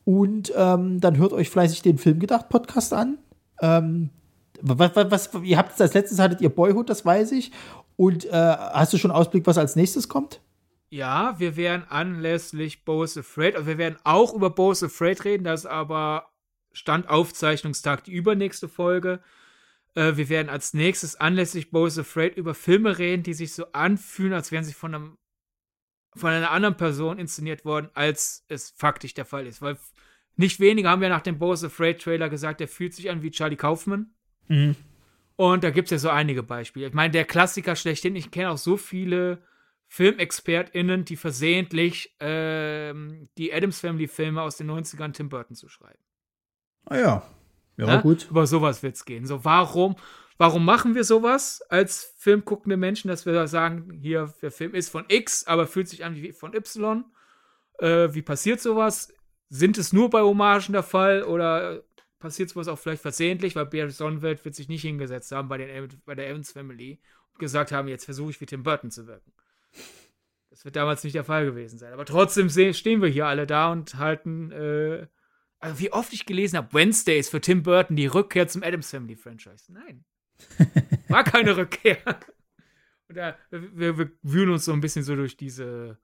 Und 0.05 0.52
ähm, 0.56 1.01
dann 1.01 1.16
hört 1.16 1.32
euch 1.32 1.48
fleißig 1.48 1.82
den 1.82 1.97
Filmgedacht-Podcast 1.97 2.93
an. 2.93 3.18
Ähm, 3.62 4.10
was, 4.62 4.97
was, 4.97 5.32
was, 5.32 5.43
ihr 5.44 5.56
habt 5.56 5.81
als 5.81 5.94
letztes 5.94 6.18
hattet 6.18 6.40
ihr 6.40 6.48
Boyhood, 6.48 6.90
das 6.90 7.05
weiß 7.05 7.31
ich. 7.32 7.52
Und 8.01 8.24
äh, 8.24 8.31
hast 8.31 8.94
du 8.94 8.97
schon 8.97 9.10
Ausblick, 9.10 9.47
was 9.47 9.59
als 9.59 9.77
nächstes 9.77 10.09
kommt? 10.09 10.40
Ja, 10.89 11.39
wir 11.39 11.59
werden 11.59 11.85
anlässlich 11.90 12.86
Bo's 12.86 13.18
Afraid, 13.18 13.56
also 13.56 13.66
wir 13.66 13.77
werden 13.77 13.98
auch 14.05 14.32
über 14.32 14.48
Bo's 14.48 14.82
Afraid 14.82 15.22
reden, 15.27 15.44
das 15.44 15.60
ist 15.60 15.66
aber 15.66 16.31
Standaufzeichnungstag 16.72 18.02
die 18.05 18.12
übernächste 18.12 18.70
Folge. 18.70 19.20
Äh, 19.94 20.16
wir 20.16 20.31
werden 20.31 20.48
als 20.48 20.72
nächstes 20.72 21.16
anlässlich 21.16 21.70
Bo's 21.70 21.98
Afraid 21.98 22.39
über 22.39 22.55
Filme 22.55 22.97
reden, 22.97 23.22
die 23.22 23.35
sich 23.35 23.52
so 23.52 23.70
anfühlen, 23.72 24.32
als 24.32 24.51
wären 24.51 24.64
sie 24.64 24.72
von 24.72 24.94
einem 24.94 25.18
von 26.16 26.31
einer 26.31 26.52
anderen 26.52 26.78
Person 26.78 27.18
inszeniert 27.18 27.66
worden, 27.66 27.90
als 27.93 28.47
es 28.48 28.70
faktisch 28.70 29.12
der 29.12 29.27
Fall 29.27 29.47
ist. 29.47 29.60
Weil 29.60 29.77
nicht 30.36 30.59
wenige 30.59 30.89
haben 30.89 31.02
ja 31.02 31.10
nach 31.10 31.20
dem 31.20 31.39
Bo's 31.39 31.64
Afraid 31.64 32.01
Trailer 32.01 32.31
gesagt, 32.31 32.60
der 32.60 32.68
fühlt 32.68 32.94
sich 32.94 33.10
an 33.10 33.20
wie 33.20 33.31
Charlie 33.31 33.56
Kaufman. 33.56 34.14
Mhm. 34.48 34.74
Und 35.41 35.65
da 35.65 35.71
gibt 35.71 35.87
es 35.87 35.91
ja 35.91 35.99
so 35.99 36.11
einige 36.11 36.43
Beispiele. 36.43 36.89
Ich 36.89 36.93
meine, 36.93 37.12
der 37.12 37.25
Klassiker 37.25 37.75
schlechthin, 37.75 38.15
ich 38.15 38.31
kenne 38.31 38.51
auch 38.51 38.59
so 38.59 38.77
viele 38.77 39.43
FilmexpertInnen, 39.89 41.07
die 41.07 41.17
versehentlich 41.17 42.15
ähm, 42.21 43.31
die 43.39 43.51
Adams 43.51 43.81
Family 43.81 44.07
Filme 44.07 44.43
aus 44.43 44.59
den 44.59 44.71
90ern 44.71 45.15
Tim 45.15 45.31
Burton 45.31 45.57
zu 45.57 45.71
schreiben. 45.71 46.05
Ah 46.85 46.99
ja, 46.99 47.23
ja, 47.79 47.87
Na? 47.87 48.01
gut. 48.03 48.27
Über 48.29 48.47
sowas 48.47 48.83
wird 48.83 48.97
es 48.97 49.07
gehen. 49.07 49.25
So, 49.25 49.43
warum, 49.43 49.97
warum 50.37 50.62
machen 50.62 50.95
wir 50.95 51.05
sowas 51.05 51.62
als 51.71 52.15
filmguckende 52.19 52.77
Menschen, 52.77 53.09
dass 53.09 53.25
wir 53.25 53.47
sagen, 53.47 53.99
hier, 53.99 54.35
der 54.43 54.51
Film 54.51 54.75
ist 54.75 54.91
von 54.91 55.07
X, 55.09 55.47
aber 55.47 55.67
fühlt 55.67 55.89
sich 55.89 56.05
an 56.05 56.17
wie 56.17 56.33
von 56.33 56.53
Y? 56.53 57.03
Äh, 57.79 58.12
wie 58.12 58.21
passiert 58.21 58.61
sowas? 58.61 59.11
Sind 59.49 59.79
es 59.79 59.95
nur 59.95 60.11
bei 60.11 60.21
Hommagen 60.21 60.75
der 60.75 60.83
Fall 60.83 61.23
oder 61.23 61.83
passiert 62.21 62.51
sowas 62.51 62.69
auch 62.69 62.79
vielleicht 62.79 63.03
versehentlich, 63.03 63.57
weil 63.57 63.67
Barry 63.67 63.91
Sonnenwelt 63.91 64.45
wird 64.45 64.55
sich 64.55 64.69
nicht 64.69 64.83
hingesetzt 64.83 65.33
haben 65.33 65.49
bei, 65.49 65.59
den, 65.59 65.89
bei 66.05 66.15
der 66.15 66.29
Evans 66.29 66.53
Family 66.53 67.01
und 67.33 67.41
gesagt 67.41 67.73
haben, 67.73 67.89
jetzt 67.89 68.05
versuche 68.05 68.31
ich 68.31 68.41
wie 68.41 68.47
Tim 68.47 68.63
Burton 68.63 68.91
zu 68.91 69.07
wirken. 69.07 69.33
Das 70.51 70.65
wird 70.65 70.77
damals 70.77 71.03
nicht 71.03 71.15
der 71.15 71.25
Fall 71.25 71.45
gewesen 71.45 71.79
sein. 71.79 71.93
Aber 71.93 72.05
trotzdem 72.05 72.49
stehen 72.49 73.03
wir 73.03 73.09
hier 73.09 73.27
alle 73.27 73.47
da 73.47 73.73
und 73.73 73.97
halten 73.97 74.53
äh, 74.53 75.07
also 75.61 75.79
wie 75.79 75.93
oft 75.93 76.13
ich 76.13 76.25
gelesen 76.25 76.57
habe, 76.57 76.73
Wednesday 76.73 77.19
ist 77.19 77.31
für 77.31 77.41
Tim 77.41 77.63
Burton 77.63 77.95
die 77.95 78.07
Rückkehr 78.07 78.49
zum 78.49 78.63
Adams 78.63 78.91
Family 78.91 79.15
Franchise. 79.15 79.71
Nein. 79.71 80.05
War 81.09 81.23
keine 81.23 81.57
Rückkehr. 81.57 81.99
Und 83.09 83.17
da, 83.17 83.37
wir, 83.51 83.99
wir 83.99 84.11
wühlen 84.23 84.51
uns 84.51 84.65
so 84.65 84.73
ein 84.73 84.81
bisschen 84.81 85.03
so 85.03 85.15
durch 85.15 85.37
diese 85.37 85.99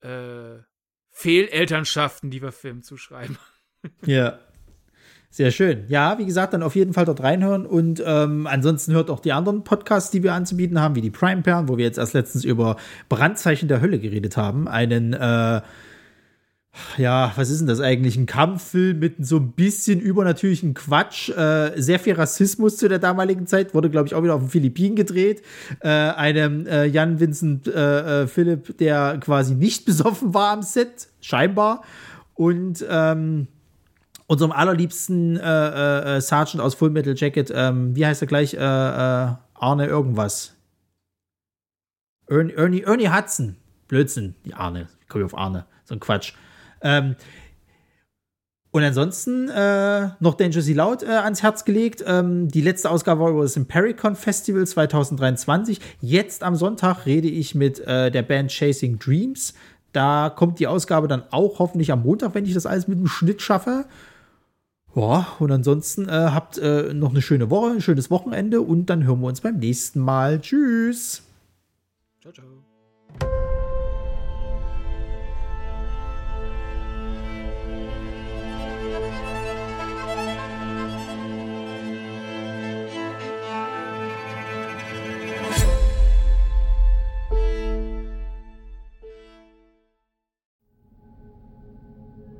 äh, 0.00 0.56
Fehlelternschaften, 1.10 2.30
die 2.30 2.40
wir 2.40 2.52
Filmen 2.52 2.82
zuschreiben. 2.82 3.36
Ja. 4.04 4.40
Sehr 5.30 5.50
schön. 5.50 5.84
Ja, 5.88 6.18
wie 6.18 6.24
gesagt, 6.24 6.54
dann 6.54 6.62
auf 6.62 6.74
jeden 6.74 6.94
Fall 6.94 7.04
dort 7.04 7.22
reinhören 7.22 7.66
und 7.66 8.02
ähm, 8.04 8.46
ansonsten 8.46 8.92
hört 8.92 9.10
auch 9.10 9.20
die 9.20 9.32
anderen 9.32 9.62
Podcasts, 9.62 10.10
die 10.10 10.22
wir 10.22 10.32
anzubieten 10.32 10.80
haben, 10.80 10.94
wie 10.94 11.02
die 11.02 11.10
Prime 11.10 11.42
Perlen, 11.42 11.68
wo 11.68 11.76
wir 11.76 11.84
jetzt 11.84 11.98
erst 11.98 12.14
letztens 12.14 12.44
über 12.44 12.76
Brandzeichen 13.08 13.68
der 13.68 13.80
Hölle 13.82 13.98
geredet 13.98 14.36
haben. 14.38 14.68
Einen 14.68 15.12
äh, 15.12 15.60
ja, 16.96 17.32
was 17.36 17.50
ist 17.50 17.60
denn 17.60 17.66
das 17.66 17.80
eigentlich? 17.80 18.16
Ein 18.16 18.26
Kampffilm 18.26 18.98
mit 18.98 19.26
so 19.26 19.36
ein 19.36 19.52
bisschen 19.52 20.00
übernatürlichen 20.00 20.74
Quatsch. 20.74 21.30
Äh, 21.30 21.80
sehr 21.80 21.98
viel 21.98 22.14
Rassismus 22.14 22.76
zu 22.76 22.88
der 22.88 22.98
damaligen 22.98 23.46
Zeit. 23.46 23.74
Wurde, 23.74 23.90
glaube 23.90 24.06
ich, 24.06 24.14
auch 24.14 24.22
wieder 24.22 24.34
auf 24.34 24.42
den 24.42 24.50
Philippinen 24.50 24.96
gedreht. 24.96 25.42
Äh, 25.80 25.88
einem 25.88 26.66
äh, 26.66 26.84
Jan 26.86 27.20
Vincent 27.20 27.66
äh, 27.66 28.22
äh, 28.22 28.26
Philipp, 28.26 28.78
der 28.78 29.18
quasi 29.18 29.54
nicht 29.54 29.84
besoffen 29.86 30.34
war 30.34 30.52
am 30.52 30.62
Set, 30.62 31.08
scheinbar. 31.20 31.82
Und 32.34 32.84
ähm, 32.88 33.48
unserem 34.28 34.52
allerliebsten 34.52 35.36
äh, 35.36 36.20
Sergeant 36.20 36.62
aus 36.62 36.76
Full 36.76 36.90
Metal 36.90 37.14
Jacket, 37.16 37.50
ähm, 37.52 37.96
wie 37.96 38.06
heißt 38.06 38.22
er 38.22 38.28
gleich? 38.28 38.56
Arne 38.58 39.86
irgendwas. 39.86 40.54
Ernie, 42.28 42.52
Ernie, 42.52 42.82
Ernie 42.82 43.08
Hudson. 43.08 43.56
Blödsinn, 43.88 44.34
die 44.44 44.54
Arne. 44.54 44.88
Ich 45.00 45.08
komme 45.08 45.24
auf 45.24 45.36
Arne. 45.36 45.64
So 45.84 45.94
ein 45.94 46.00
Quatsch. 46.00 46.34
Ähm, 46.82 47.16
und 48.70 48.82
ansonsten 48.82 49.48
äh, 49.48 50.10
noch 50.20 50.34
Dangerously 50.34 50.74
Loud 50.74 51.02
äh, 51.02 51.06
ans 51.06 51.42
Herz 51.42 51.64
gelegt. 51.64 52.04
Ähm, 52.06 52.48
die 52.48 52.60
letzte 52.60 52.90
Ausgabe 52.90 53.22
war 53.22 53.30
über 53.30 53.42
das 53.42 53.56
Impericon 53.56 54.14
Festival 54.14 54.66
2023. 54.66 55.80
Jetzt 56.00 56.42
am 56.42 56.54
Sonntag 56.54 57.06
rede 57.06 57.28
ich 57.28 57.54
mit 57.54 57.80
äh, 57.80 58.10
der 58.10 58.22
Band 58.22 58.52
Chasing 58.52 58.98
Dreams. 58.98 59.54
Da 59.92 60.28
kommt 60.28 60.58
die 60.58 60.66
Ausgabe 60.66 61.08
dann 61.08 61.24
auch 61.30 61.58
hoffentlich 61.58 61.90
am 61.90 62.02
Montag, 62.02 62.34
wenn 62.34 62.44
ich 62.44 62.52
das 62.52 62.66
alles 62.66 62.88
mit 62.88 62.98
dem 62.98 63.06
Schnitt 63.06 63.40
schaffe. 63.40 63.86
Ja, 64.98 65.28
und 65.38 65.52
ansonsten 65.52 66.08
äh, 66.08 66.10
habt 66.10 66.58
äh, 66.58 66.92
noch 66.92 67.10
eine 67.10 67.22
schöne 67.22 67.50
Woche, 67.50 67.70
ein 67.70 67.80
schönes 67.80 68.10
Wochenende 68.10 68.62
und 68.62 68.86
dann 68.86 69.04
hören 69.04 69.20
wir 69.20 69.28
uns 69.28 69.40
beim 69.40 69.58
nächsten 69.58 70.00
Mal. 70.00 70.40
Tschüss. 70.40 71.22
Ciao, 72.20 72.32
ciao. 72.32 72.46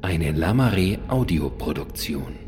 Eine 0.02 0.32
Lamare 0.32 0.98
Audioproduktion. 1.06 2.47